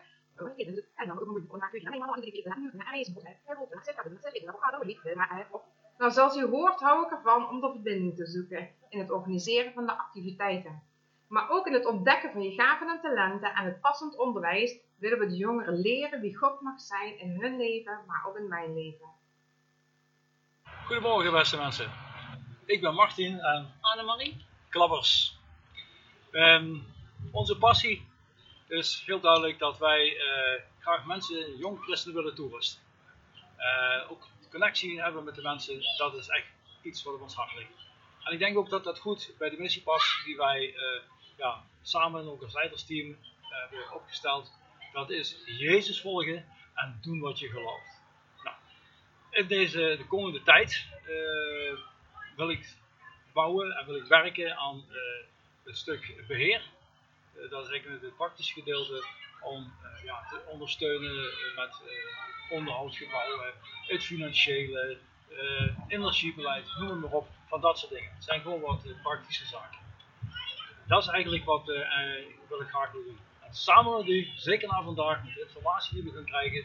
Nou, 5.99 6.13
zoals 6.13 6.37
u 6.37 6.47
hoort 6.47 6.81
hou 6.81 7.05
ik 7.05 7.11
ervan 7.11 7.49
om 7.49 7.61
de 7.61 7.71
verbinding 7.71 8.17
te 8.17 8.27
zoeken 8.27 8.69
in 8.89 8.99
het 8.99 9.11
organiseren 9.11 9.73
van 9.73 9.87
de 9.87 9.93
activiteiten. 9.99 10.83
Maar 11.29 11.51
ook 11.51 11.67
in 11.67 11.73
het 11.73 11.87
ontdekken 11.87 12.33
van 12.33 12.43
je 12.43 12.53
gaven 12.53 12.89
en 12.89 13.01
talenten 13.01 13.55
en 13.55 13.65
het 13.65 13.81
passend 13.81 14.17
onderwijs 14.17 14.79
willen 14.99 15.19
we 15.19 15.27
de 15.27 15.37
jongeren 15.37 15.81
leren 15.81 16.21
wie 16.21 16.37
God 16.37 16.61
mag 16.61 16.81
zijn 16.81 17.19
in 17.19 17.41
hun 17.41 17.57
leven, 17.57 18.01
maar 18.07 18.25
ook 18.27 18.37
in 18.37 18.49
mijn 18.49 18.75
leven. 18.75 19.07
Goedemorgen 20.85 21.33
beste 21.33 21.57
mensen. 21.57 21.91
Ik 22.65 22.81
ben 22.81 22.95
Martin 22.95 23.39
en 23.39 23.75
Annemarie. 23.81 24.45
Klappers. 24.69 25.39
En 26.31 26.85
onze 27.31 27.59
passie 27.59 28.09
is 28.69 29.03
heel 29.07 29.21
duidelijk 29.21 29.59
dat 29.59 29.79
wij 29.79 30.17
eh, 30.17 30.63
graag 30.79 31.07
mensen, 31.07 31.57
jong 31.57 31.83
christenen 31.83 32.17
willen 32.17 32.35
toerusten. 32.35 32.83
Eh, 33.57 34.11
ook 34.11 34.27
connectie 34.51 35.03
hebben 35.03 35.25
met 35.25 35.35
de 35.35 35.43
mensen, 35.43 35.81
dat 35.97 36.15
is 36.15 36.29
echt 36.29 36.47
iets 36.83 37.03
wat 37.03 37.15
op 37.15 37.21
ons 37.21 37.35
hart 37.35 37.55
ligt. 37.55 37.71
En 38.25 38.33
ik 38.33 38.39
denk 38.39 38.57
ook 38.57 38.71
dat 38.71 38.85
dat 38.85 38.99
goed 38.99 39.35
bij 39.39 39.51
de 39.51 39.59
missie 39.59 39.83
past 39.83 40.25
die 40.25 40.37
wij 40.37 40.75
eh, 40.75 41.03
ja, 41.37 41.65
samen 41.83 42.31
ook 42.31 42.43
als 42.43 42.55
leidersteam 42.55 43.11
eh, 43.11 43.49
hebben 43.51 43.95
opgesteld. 43.95 44.53
Dat 44.93 45.11
is 45.11 45.37
Jezus 45.45 46.01
volgen 46.01 46.47
en 46.75 46.99
doen 47.03 47.21
wat 47.21 47.39
je 47.39 47.49
gelooft. 47.49 48.01
Nou, 48.43 48.57
in 49.31 49.47
deze 49.47 49.95
de 49.99 50.07
komende 50.07 50.43
tijd 50.43 50.87
eh, 51.03 51.79
wil 52.37 52.51
ik 52.51 52.75
bouwen 53.33 53.77
en 53.77 53.87
wil 53.87 53.97
ik 53.97 54.07
werken 54.07 54.57
aan 54.57 54.85
het 55.65 55.77
stuk 55.77 56.25
beheer. 56.27 56.63
Eh, 57.35 57.51
dat 57.51 57.65
is 57.65 57.71
eigenlijk 57.71 58.03
het 58.03 58.17
praktische 58.17 58.53
gedeelte 58.53 59.05
om 59.41 59.73
eh, 59.83 60.05
ja, 60.05 60.27
te 60.29 60.43
ondersteunen 60.47 61.11
eh, 61.11 61.57
met 61.57 61.83
eh, 61.87 62.57
onderhoudsgebouwen, 62.57 63.55
het 63.87 64.03
financiële, 64.03 64.99
energiebeleid, 65.87 66.67
noem 66.79 66.89
het 66.89 67.01
maar 67.01 67.11
op, 67.11 67.29
van 67.47 67.61
dat 67.61 67.79
soort 67.79 67.93
dingen. 67.93 68.11
Het 68.15 68.25
zijn 68.25 68.41
gewoon 68.41 68.61
wat 68.61 68.87
praktische 69.03 69.47
zaken. 69.47 69.79
Dat 70.87 71.03
is 71.03 71.09
eigenlijk 71.09 71.45
wat 71.45 71.65
wil 72.49 72.61
ik 72.61 72.69
graag 72.69 72.93
wil 72.93 73.05
doen. 73.05 73.19
En 73.41 73.55
samen 73.55 73.99
met 73.99 74.09
u, 74.09 74.29
zeker 74.37 74.69
na 74.69 74.83
vandaag, 74.83 75.25
met 75.25 75.35
de 75.35 75.41
informatie 75.41 75.95
die 75.95 76.11
we 76.11 76.17
gaan 76.17 76.25
krijgen, 76.25 76.65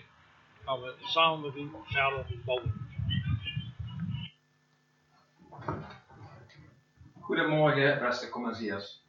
gaan 0.66 0.82
we 0.82 0.94
samen 1.00 1.42
met 1.42 1.56
u 1.56 1.72
verder 1.86 2.26
bouwen. 2.46 2.90
Goedemorgen, 7.20 8.00
beste 8.00 8.30
commensiers. 8.30 9.02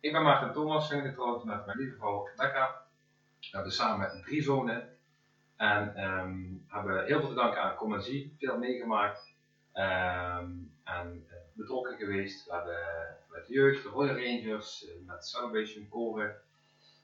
Ik 0.00 0.12
ben 0.12 0.22
Maarten 0.22 0.52
Thomassen, 0.52 1.02
getrouwd 1.02 1.44
met 1.44 1.66
mijn 1.66 1.78
lieve 1.78 1.96
vrouw 1.96 2.24
Rebecca. 2.26 2.87
We 3.50 3.56
hebben 3.56 3.72
samen 3.72 4.22
drie 4.22 4.42
zonen 4.42 4.88
en 5.56 5.94
ehm, 5.94 6.44
hebben 6.66 7.04
heel 7.04 7.20
veel 7.20 7.28
te 7.28 7.34
danken 7.34 7.62
aan 7.62 7.74
Commensie, 7.74 8.36
veel 8.38 8.58
meegemaakt 8.58 9.32
ehm, 9.72 10.50
en 10.84 11.24
eh, 11.28 11.36
betrokken 11.52 11.96
geweest. 11.96 12.46
We 12.46 12.52
hebben 12.52 13.16
met 13.30 13.46
de 13.46 13.52
jeugd, 13.52 13.82
de 13.82 13.88
Royal 13.88 14.16
Rangers, 14.16 14.88
eh, 14.88 14.94
met 15.06 15.26
Celebration 15.26 15.88
Koren 15.88 16.36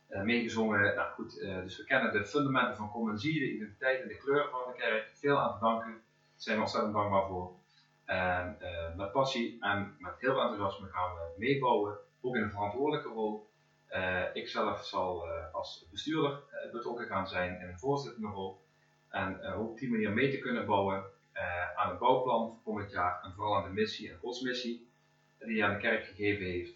eh, 0.08 0.22
meegezongen. 0.22 0.94
Nou 0.94 1.12
goed, 1.12 1.40
dus 1.40 1.76
we 1.76 1.84
kennen 1.84 2.12
de 2.12 2.26
fundamenten 2.26 2.76
van 2.76 2.90
Commensie, 2.90 3.40
de 3.40 3.54
identiteit 3.54 4.02
en 4.02 4.08
de 4.08 4.16
kleur 4.16 4.48
van 4.50 4.60
de 4.66 4.78
kerk. 4.78 5.10
Veel 5.12 5.38
aan 5.38 5.52
te 5.52 5.64
danken, 5.64 6.02
zijn 6.36 6.56
we 6.56 6.62
ontzettend 6.62 6.94
dankbaar 6.94 7.26
voor. 7.26 7.52
Met 8.96 9.12
passie 9.12 9.56
en 9.60 9.96
met 9.98 10.14
heel 10.18 10.32
veel 10.32 10.42
enthousiasme 10.42 10.88
gaan 10.88 11.14
we 11.14 11.34
meebouwen, 11.36 11.96
ook 12.20 12.36
in 12.36 12.42
een 12.42 12.50
verantwoordelijke 12.50 13.08
rol. 13.08 13.46
Eh, 13.94 14.24
ik 14.32 14.48
zelf 14.48 14.84
zal 14.84 15.26
eh, 15.28 15.54
als 15.54 15.86
bestuurder 15.90 16.30
eh, 16.50 16.72
betrokken 16.72 17.06
gaan 17.06 17.28
zijn 17.28 17.60
in 17.60 17.68
een 17.68 17.78
voorzittende 17.78 18.28
rol. 18.28 18.62
En 19.08 19.54
op 19.56 19.78
die 19.78 19.90
manier 19.90 20.10
mee 20.12 20.30
te 20.30 20.38
kunnen 20.38 20.66
bouwen 20.66 21.04
aan 21.74 21.88
het 21.88 21.98
bouwplan 21.98 22.48
voor 22.48 22.62
komend 22.62 22.90
jaar 22.90 23.22
en 23.22 23.32
vooral 23.32 23.56
aan 23.56 23.62
de 23.62 23.74
missie 23.80 24.10
en 24.10 24.18
godsmissie 24.18 24.88
die 25.38 25.60
hij 25.60 25.68
aan 25.68 25.74
de 25.74 25.80
kerk 25.80 26.04
gegeven 26.04 26.44
heeft. 26.44 26.74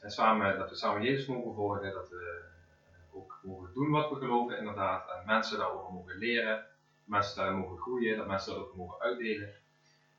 En 0.00 0.10
samen, 0.10 0.58
dat 0.58 0.70
we 0.70 0.76
samen 0.76 1.02
Jezus 1.02 1.26
mogen 1.26 1.54
volgen, 1.54 1.92
dat 1.92 2.08
we 2.08 2.44
ook 3.12 3.40
mogen 3.42 3.74
doen 3.74 3.90
wat 3.90 4.10
we 4.10 4.16
geloven 4.16 4.58
inderdaad. 4.58 5.08
En 5.10 5.26
mensen 5.26 5.58
daarover 5.58 5.92
mogen 5.92 6.18
leren, 6.18 6.64
mensen 7.04 7.36
daarin 7.36 7.58
mogen 7.58 7.78
groeien, 7.78 8.16
dat 8.16 8.26
mensen 8.26 8.54
dat 8.54 8.62
ook 8.62 8.76
mogen 8.76 9.00
uitdelen. 9.00 9.54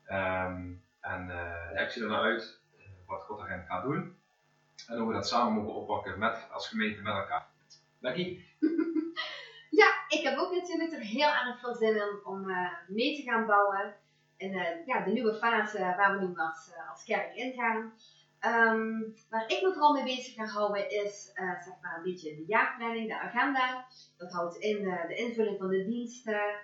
Ehm, 0.04 0.72
en 1.00 1.26
ja, 1.74 1.80
ik 1.80 1.90
zie 1.90 2.02
er 2.02 2.08
naar 2.08 2.22
uit 2.22 2.60
wat 3.06 3.22
God 3.22 3.38
daarin 3.38 3.66
gaat 3.66 3.82
doen. 3.82 4.16
En 4.88 4.98
hoe 4.98 5.08
we 5.08 5.14
dat 5.14 5.28
samen 5.28 5.52
mogen 5.52 5.80
oppakken 5.80 6.18
met, 6.18 6.48
als 6.52 6.68
gemeente 6.68 7.02
met 7.02 7.14
elkaar. 7.14 7.46
Becky? 8.00 8.40
Ja, 9.80 10.04
ik 10.08 10.22
heb 10.22 10.38
ook 10.38 10.54
natuurlijk 10.54 10.92
er 10.92 11.00
heel 11.00 11.28
erg 11.28 11.60
veel 11.60 11.74
zin 11.74 11.96
in 11.96 12.20
om 12.24 12.50
eh, 12.50 12.72
mee 12.88 13.16
te 13.16 13.22
gaan 13.22 13.46
bouwen. 13.46 13.94
In 14.36 14.54
eh, 14.54 14.86
ja, 14.86 15.00
de 15.00 15.10
nieuwe 15.10 15.34
fase 15.34 15.78
waar 15.78 16.18
we 16.18 16.26
nu 16.26 16.36
als, 16.36 16.70
eh, 16.72 16.90
als 16.90 17.04
kerk 17.04 17.34
ingaan. 17.34 17.92
Ehm, 18.38 19.00
waar 19.30 19.44
ik 19.46 19.62
me 19.62 19.72
vooral 19.72 19.92
mee 19.92 20.16
bezig 20.16 20.34
ga 20.34 20.44
houden 20.44 20.90
is 20.90 21.32
zeg 21.34 21.74
maar 21.82 21.96
een 21.96 22.02
beetje 22.02 22.36
de 22.36 22.44
jaarplanning, 22.46 23.08
de 23.08 23.18
agenda. 23.18 23.86
Dat 24.16 24.32
houdt 24.32 24.56
in 24.56 24.82
de 24.82 25.14
invulling 25.14 25.58
van 25.58 25.68
de 25.68 25.84
diensten, 25.84 26.58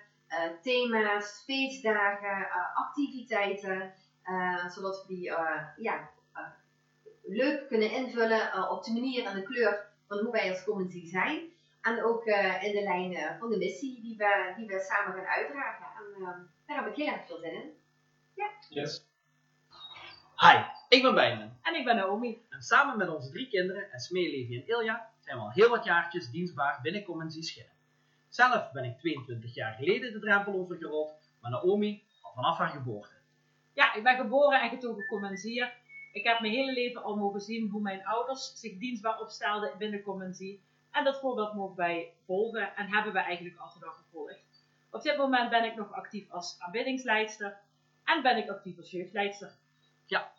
thema's, 0.61 1.43
feestdagen, 1.45 2.47
activiteiten. 2.73 3.93
zodat 4.67 5.05
we 5.07 5.13
die 5.13 5.23
ja, 5.77 6.09
leuk 7.35 7.67
kunnen 7.67 7.91
invullen 7.91 8.51
eh, 8.51 8.71
op 8.71 8.83
de 8.83 8.91
manier 8.91 9.25
en 9.25 9.35
de 9.35 9.43
kleur 9.43 9.85
van 10.07 10.17
hoe 10.17 10.31
wij 10.31 10.49
als 10.49 10.63
community 10.63 11.09
zijn. 11.09 11.51
En 11.81 12.03
ook 12.03 12.25
eh, 12.25 12.63
in 12.63 12.71
de 12.71 12.83
lijn 12.83 13.13
eh, 13.13 13.39
van 13.39 13.49
de 13.49 13.57
missie 13.57 14.01
die 14.01 14.17
we, 14.17 14.53
die 14.57 14.67
we 14.67 14.79
samen 14.79 15.13
gaan 15.13 15.25
uitdragen. 15.25 15.85
En 15.85 16.25
eh, 16.25 16.37
daar 16.65 16.83
heb 16.83 16.87
ik 16.87 16.95
heel 16.95 17.13
erg 17.13 17.25
veel 17.25 17.39
zin 17.39 17.53
in. 17.53 17.73
Ja. 18.35 18.49
Yes. 18.69 19.05
Hi, 20.35 20.57
ik 20.89 21.01
ben 21.01 21.13
Bijmen. 21.13 21.57
En 21.61 21.75
ik 21.75 21.85
ben 21.85 21.95
Naomi. 21.95 22.45
En 22.49 22.61
samen 22.61 22.97
met 22.97 23.09
onze 23.09 23.29
drie 23.29 23.47
kinderen, 23.47 23.91
Esmee, 23.91 24.31
Levi 24.31 24.55
en 24.55 24.67
Ilja, 24.67 25.09
zijn 25.19 25.37
we 25.37 25.43
al 25.43 25.51
heel 25.51 25.69
wat 25.69 25.83
jaartjes 25.83 26.29
dienstbaar 26.29 26.79
binnen 26.81 27.03
Conventie 27.03 27.43
Schinnen. 27.43 27.73
Zelf 28.29 28.71
ben 28.71 28.83
ik 28.83 28.97
22 28.97 29.53
jaar 29.53 29.73
geleden 29.73 30.13
de 30.13 30.19
drempel 30.19 30.53
overgerold, 30.53 31.13
maar 31.41 31.51
Naomi 31.51 32.03
al 32.21 32.33
vanaf 32.33 32.57
haar 32.57 32.69
geboorte. 32.69 33.13
Ja, 33.73 33.93
ik 33.93 34.03
ben 34.03 34.15
geboren 34.15 34.61
en 34.61 34.69
getogen 34.69 35.05
commensier. 35.07 35.73
Ik 36.11 36.23
heb 36.23 36.39
mijn 36.39 36.53
hele 36.53 36.73
leven 36.73 37.03
al 37.03 37.15
mogen 37.15 37.41
zien 37.41 37.69
hoe 37.69 37.81
mijn 37.81 38.05
ouders 38.05 38.59
zich 38.59 38.77
dienstbaar 38.77 39.19
opstelden 39.19 39.77
binnen 39.77 40.01
Commensie. 40.01 40.61
En 40.91 41.03
dat 41.03 41.19
voorbeeld 41.19 41.53
mogen 41.53 41.75
wij 41.75 42.13
volgen 42.25 42.75
en 42.75 42.93
hebben 42.93 43.13
we 43.13 43.19
eigenlijk 43.19 43.57
altijd 43.57 43.83
al 43.85 43.91
gevolgd. 43.91 44.39
Op 44.89 45.01
dit 45.01 45.17
moment 45.17 45.49
ben 45.49 45.63
ik 45.63 45.75
nog 45.75 45.91
actief 45.91 46.31
als 46.31 46.55
aanbiddingsleidster 46.59 47.57
en 48.03 48.21
ben 48.21 48.37
ik 48.37 48.49
actief 48.49 48.77
als 48.77 48.91
jeugdleidster. 48.91 49.51
Ja, 50.05 50.31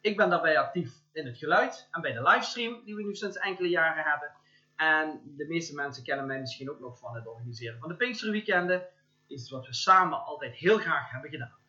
ik 0.00 0.16
ben 0.16 0.30
daarbij 0.30 0.58
actief 0.58 0.92
in 1.12 1.26
het 1.26 1.38
geluid 1.38 1.88
en 1.90 2.00
bij 2.00 2.12
de 2.12 2.22
livestream 2.22 2.84
die 2.84 2.94
we 2.94 3.02
nu 3.02 3.14
sinds 3.14 3.36
enkele 3.36 3.68
jaren 3.68 4.04
hebben. 4.04 4.32
En 4.76 5.20
de 5.36 5.46
meeste 5.46 5.74
mensen 5.74 6.04
kennen 6.04 6.26
mij 6.26 6.40
misschien 6.40 6.70
ook 6.70 6.80
nog 6.80 6.98
van 6.98 7.14
het 7.14 7.26
organiseren 7.26 7.78
van 7.78 7.88
de 7.88 7.94
Pinksterweekenden. 7.94 8.86
Iets 9.26 9.50
wat 9.50 9.66
we 9.66 9.74
samen 9.74 10.24
altijd 10.24 10.54
heel 10.54 10.78
graag 10.78 11.10
hebben 11.10 11.30
gedaan. 11.30 11.59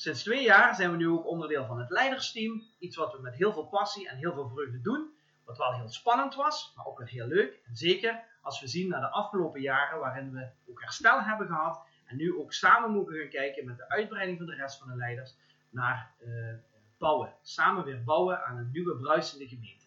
Sinds 0.00 0.22
twee 0.22 0.42
jaar 0.42 0.74
zijn 0.74 0.90
we 0.90 0.96
nu 0.96 1.08
ook 1.08 1.26
onderdeel 1.26 1.66
van 1.66 1.78
het 1.78 1.90
leidersteam. 1.90 2.62
Iets 2.78 2.96
wat 2.96 3.12
we 3.12 3.20
met 3.20 3.34
heel 3.34 3.52
veel 3.52 3.66
passie 3.66 4.08
en 4.08 4.16
heel 4.16 4.32
veel 4.32 4.48
vreugde 4.48 4.80
doen. 4.80 5.10
Wat 5.44 5.58
wel 5.58 5.74
heel 5.74 5.88
spannend 5.88 6.34
was, 6.34 6.72
maar 6.76 6.86
ook 6.86 6.98
weer 6.98 7.08
heel 7.08 7.26
leuk. 7.26 7.60
En 7.66 7.76
zeker 7.76 8.24
als 8.42 8.60
we 8.60 8.66
zien 8.66 8.88
naar 8.88 9.00
de 9.00 9.10
afgelopen 9.10 9.60
jaren 9.60 9.98
waarin 9.98 10.32
we 10.32 10.50
ook 10.70 10.80
herstel 10.80 11.22
hebben 11.22 11.46
gehad. 11.46 11.80
En 12.04 12.16
nu 12.16 12.38
ook 12.38 12.52
samen 12.52 12.90
mogen 12.90 13.18
gaan 13.18 13.28
kijken 13.28 13.64
met 13.64 13.76
de 13.76 13.88
uitbreiding 13.88 14.38
van 14.38 14.46
de 14.46 14.54
rest 14.54 14.78
van 14.78 14.88
de 14.88 14.96
leiders 14.96 15.36
naar 15.70 16.14
eh, 16.18 16.28
bouwen. 16.98 17.34
Samen 17.42 17.84
weer 17.84 18.04
bouwen 18.04 18.44
aan 18.44 18.56
een 18.56 18.70
nieuwe 18.72 18.96
bruisende 18.96 19.48
gemeente. 19.48 19.86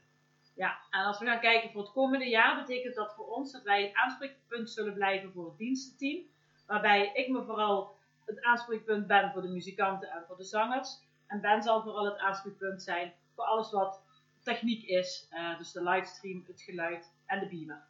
Ja, 0.56 0.80
en 0.90 1.06
als 1.06 1.20
we 1.20 1.26
gaan 1.26 1.40
kijken 1.40 1.72
voor 1.72 1.82
het 1.82 1.92
komende 1.92 2.30
jaar, 2.30 2.56
betekent 2.56 2.96
dat 2.96 3.14
voor 3.16 3.28
ons 3.28 3.52
dat 3.52 3.64
wij 3.64 3.84
het 3.84 3.94
aanspreekpunt 3.94 4.70
zullen 4.70 4.94
blijven 4.94 5.32
voor 5.32 5.46
het 5.46 5.58
dienstenteam. 5.58 6.24
Waarbij 6.66 7.12
ik 7.14 7.30
me 7.30 7.44
vooral 7.44 8.00
het 8.32 8.44
aanspreekpunt 8.44 9.08
ben 9.08 9.32
voor 9.32 9.42
de 9.42 9.48
muzikanten 9.48 10.10
en 10.10 10.24
voor 10.28 10.38
de 10.38 10.44
zangers. 10.44 11.00
En 11.28 11.42
Ben 11.42 11.64
zal 11.64 11.82
vooral 11.82 12.06
het 12.06 12.18
aanspreekpunt 12.18 12.84
zijn 12.84 13.14
voor 13.36 13.44
alles 13.44 13.72
wat 13.72 14.02
techniek 14.44 14.84
is. 14.84 15.28
eh, 15.30 15.58
dus 15.58 15.72
de 15.72 15.84
livestream, 15.84 16.44
het 16.48 16.62
geluid 16.62 17.14
en 17.26 17.40
de 17.40 17.48
beamer. 17.48 17.84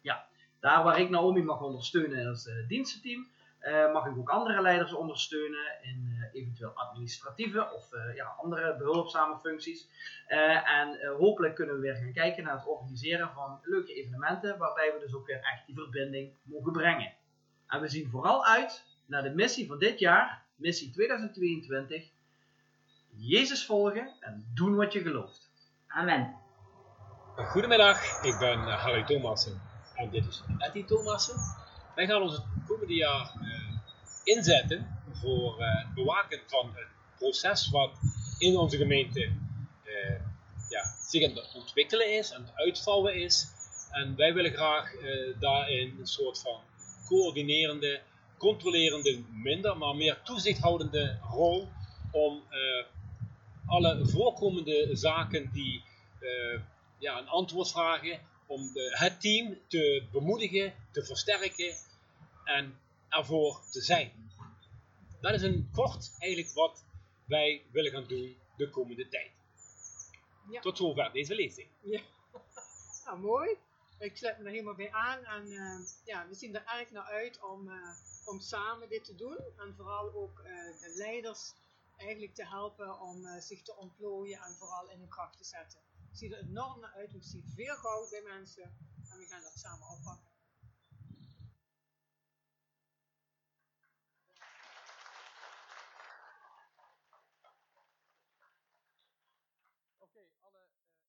Ja, 0.00 0.26
daar 0.60 0.84
waar 0.84 1.00
ik 1.00 1.10
Naomi 1.10 1.42
mag 1.42 1.62
ondersteunen 1.62 2.28
als 2.28 2.46
uh, 2.46 2.68
dienstenteam, 2.68 3.28
uh, 3.62 3.92
mag 3.92 4.06
ik 4.06 4.18
ook 4.18 4.30
andere 4.30 4.62
leiders 4.62 4.92
ondersteunen 4.92 5.78
in 5.82 6.30
eventueel 6.32 6.70
administratieve 6.70 7.70
of 7.74 7.90
ja, 8.14 8.24
andere 8.24 8.76
behulpzame 8.76 9.38
functies. 9.38 9.88
en 10.64 11.16
hopelijk 11.18 11.54
kunnen 11.54 11.74
we 11.74 11.80
weer 11.80 11.96
gaan 11.96 12.12
kijken 12.12 12.44
naar 12.44 12.54
het 12.54 12.66
organiseren 12.66 13.30
van 13.32 13.60
leuke 13.62 13.94
evenementen, 13.94 14.58
waarbij 14.58 14.92
we 14.92 14.98
dus 14.98 15.14
ook 15.14 15.26
weer 15.26 15.40
echt 15.40 15.66
die 15.66 15.74
verbinding 15.74 16.32
mogen 16.42 16.72
brengen. 16.72 17.12
En 17.66 17.80
we 17.80 17.88
zien 17.88 18.10
vooral 18.10 18.46
uit 18.46 18.91
naar 19.12 19.22
de 19.22 19.34
missie 19.34 19.66
van 19.66 19.78
dit 19.78 19.98
jaar, 19.98 20.44
missie 20.54 20.90
2022. 20.90 22.10
Jezus 23.16 23.64
volgen 23.64 24.12
en 24.20 24.50
doen 24.54 24.76
wat 24.76 24.92
je 24.92 25.00
gelooft. 25.00 25.50
Amen. 25.86 26.34
Goedemiddag, 27.36 28.22
ik 28.22 28.38
ben 28.38 28.58
Harry 28.58 29.04
Thomassen 29.04 29.60
en 29.94 30.10
dit 30.10 30.26
is 30.26 30.42
Etty 30.58 30.84
Thomassen. 30.84 31.36
Wij 31.94 32.06
gaan 32.06 32.22
ons 32.22 32.32
het 32.32 32.44
komende 32.66 32.94
jaar 32.94 33.32
uh, 33.42 33.78
inzetten 34.24 35.02
voor 35.12 35.60
uh, 35.60 35.76
het 35.76 35.94
bewaken 35.94 36.40
van 36.46 36.70
het 36.74 36.88
proces 37.18 37.70
wat 37.70 37.90
in 38.38 38.56
onze 38.56 38.76
gemeente 38.76 39.20
uh, 39.20 40.20
ja, 40.68 40.84
zich 41.00 41.28
aan 41.28 41.36
het 41.36 41.54
ontwikkelen 41.54 42.18
is, 42.18 42.32
aan 42.32 42.42
het 42.42 42.54
uitvouwen 42.54 43.14
is. 43.14 43.46
En 43.90 44.16
wij 44.16 44.34
willen 44.34 44.52
graag 44.52 44.92
daarin 45.38 45.96
een 45.98 46.06
soort 46.06 46.38
van 46.38 46.60
coördinerende, 47.06 48.00
controlerende, 48.42 49.22
minder, 49.30 49.76
maar 49.76 49.96
meer 49.96 50.22
toezichthoudende 50.22 51.18
rol 51.30 51.68
om 52.10 52.42
alle 53.66 54.06
voorkomende 54.06 54.88
zaken 54.96 55.50
die 55.52 55.82
ja, 56.98 57.18
een 57.18 57.28
antwoord 57.28 57.70
vragen, 57.70 58.20
om 58.46 58.72
de, 58.72 58.96
het 58.98 59.20
team 59.20 59.58
te 59.66 60.06
bemoedigen, 60.12 60.74
te 60.90 61.04
versterken 61.04 61.74
en 62.44 62.78
ervoor 63.08 63.60
te 63.70 63.80
zijn. 63.80 64.12
Dat 65.20 65.34
is 65.34 65.42
een 65.42 65.68
kort 65.72 66.16
eigenlijk 66.18 66.54
wat 66.54 66.84
wij 67.24 67.62
willen 67.70 67.90
gaan 67.90 68.06
doen 68.06 68.36
de 68.56 68.70
komende 68.70 69.08
tijd. 69.08 69.30
Ja. 70.50 70.60
Tot 70.60 70.76
zover 70.76 71.12
deze 71.12 71.34
lezing. 71.34 71.68
Ja. 71.80 72.00
Nou, 73.04 73.18
mooi. 73.18 73.56
Ik 73.98 74.16
sluit 74.16 74.38
me 74.38 74.44
er 74.44 74.50
helemaal 74.50 74.74
bij 74.74 74.92
aan. 74.92 75.24
En 75.24 75.46
uh, 75.46 75.86
ja, 76.04 76.28
we 76.28 76.34
zien 76.34 76.54
er 76.54 76.64
erg 76.66 76.90
naar 76.90 77.04
uit 77.04 77.40
om, 77.42 77.70
om 78.24 78.40
samen 78.40 78.88
dit 78.88 79.04
te 79.04 79.14
doen. 79.14 79.38
En 79.56 79.74
vooral 79.76 80.12
ook 80.14 80.38
uh, 80.38 80.44
de 80.80 80.92
leiders 80.96 81.52
eigenlijk 81.96 82.34
te 82.34 82.46
helpen 82.46 83.00
om 83.00 83.40
zich 83.40 83.62
te 83.62 83.76
ontplooien 83.76 84.40
en 84.40 84.54
vooral 84.54 84.90
in 84.90 84.98
hun 84.98 85.08
kracht 85.08 85.36
te 85.36 85.44
zetten. 85.44 85.80
Ik 86.10 86.18
zie 86.18 86.36
er 86.36 86.48
enorm 86.48 86.80
naar 86.80 86.92
uit. 86.92 87.14
Ik 87.14 87.24
zie 87.24 87.44
veel 87.54 87.74
goud 87.74 88.10
bij 88.10 88.22
mensen. 88.22 88.62
En 89.10 89.18
we 89.18 89.26
gaan 89.26 89.42
dat 89.42 89.58
samen 89.58 89.88
oppakken. 89.88 90.31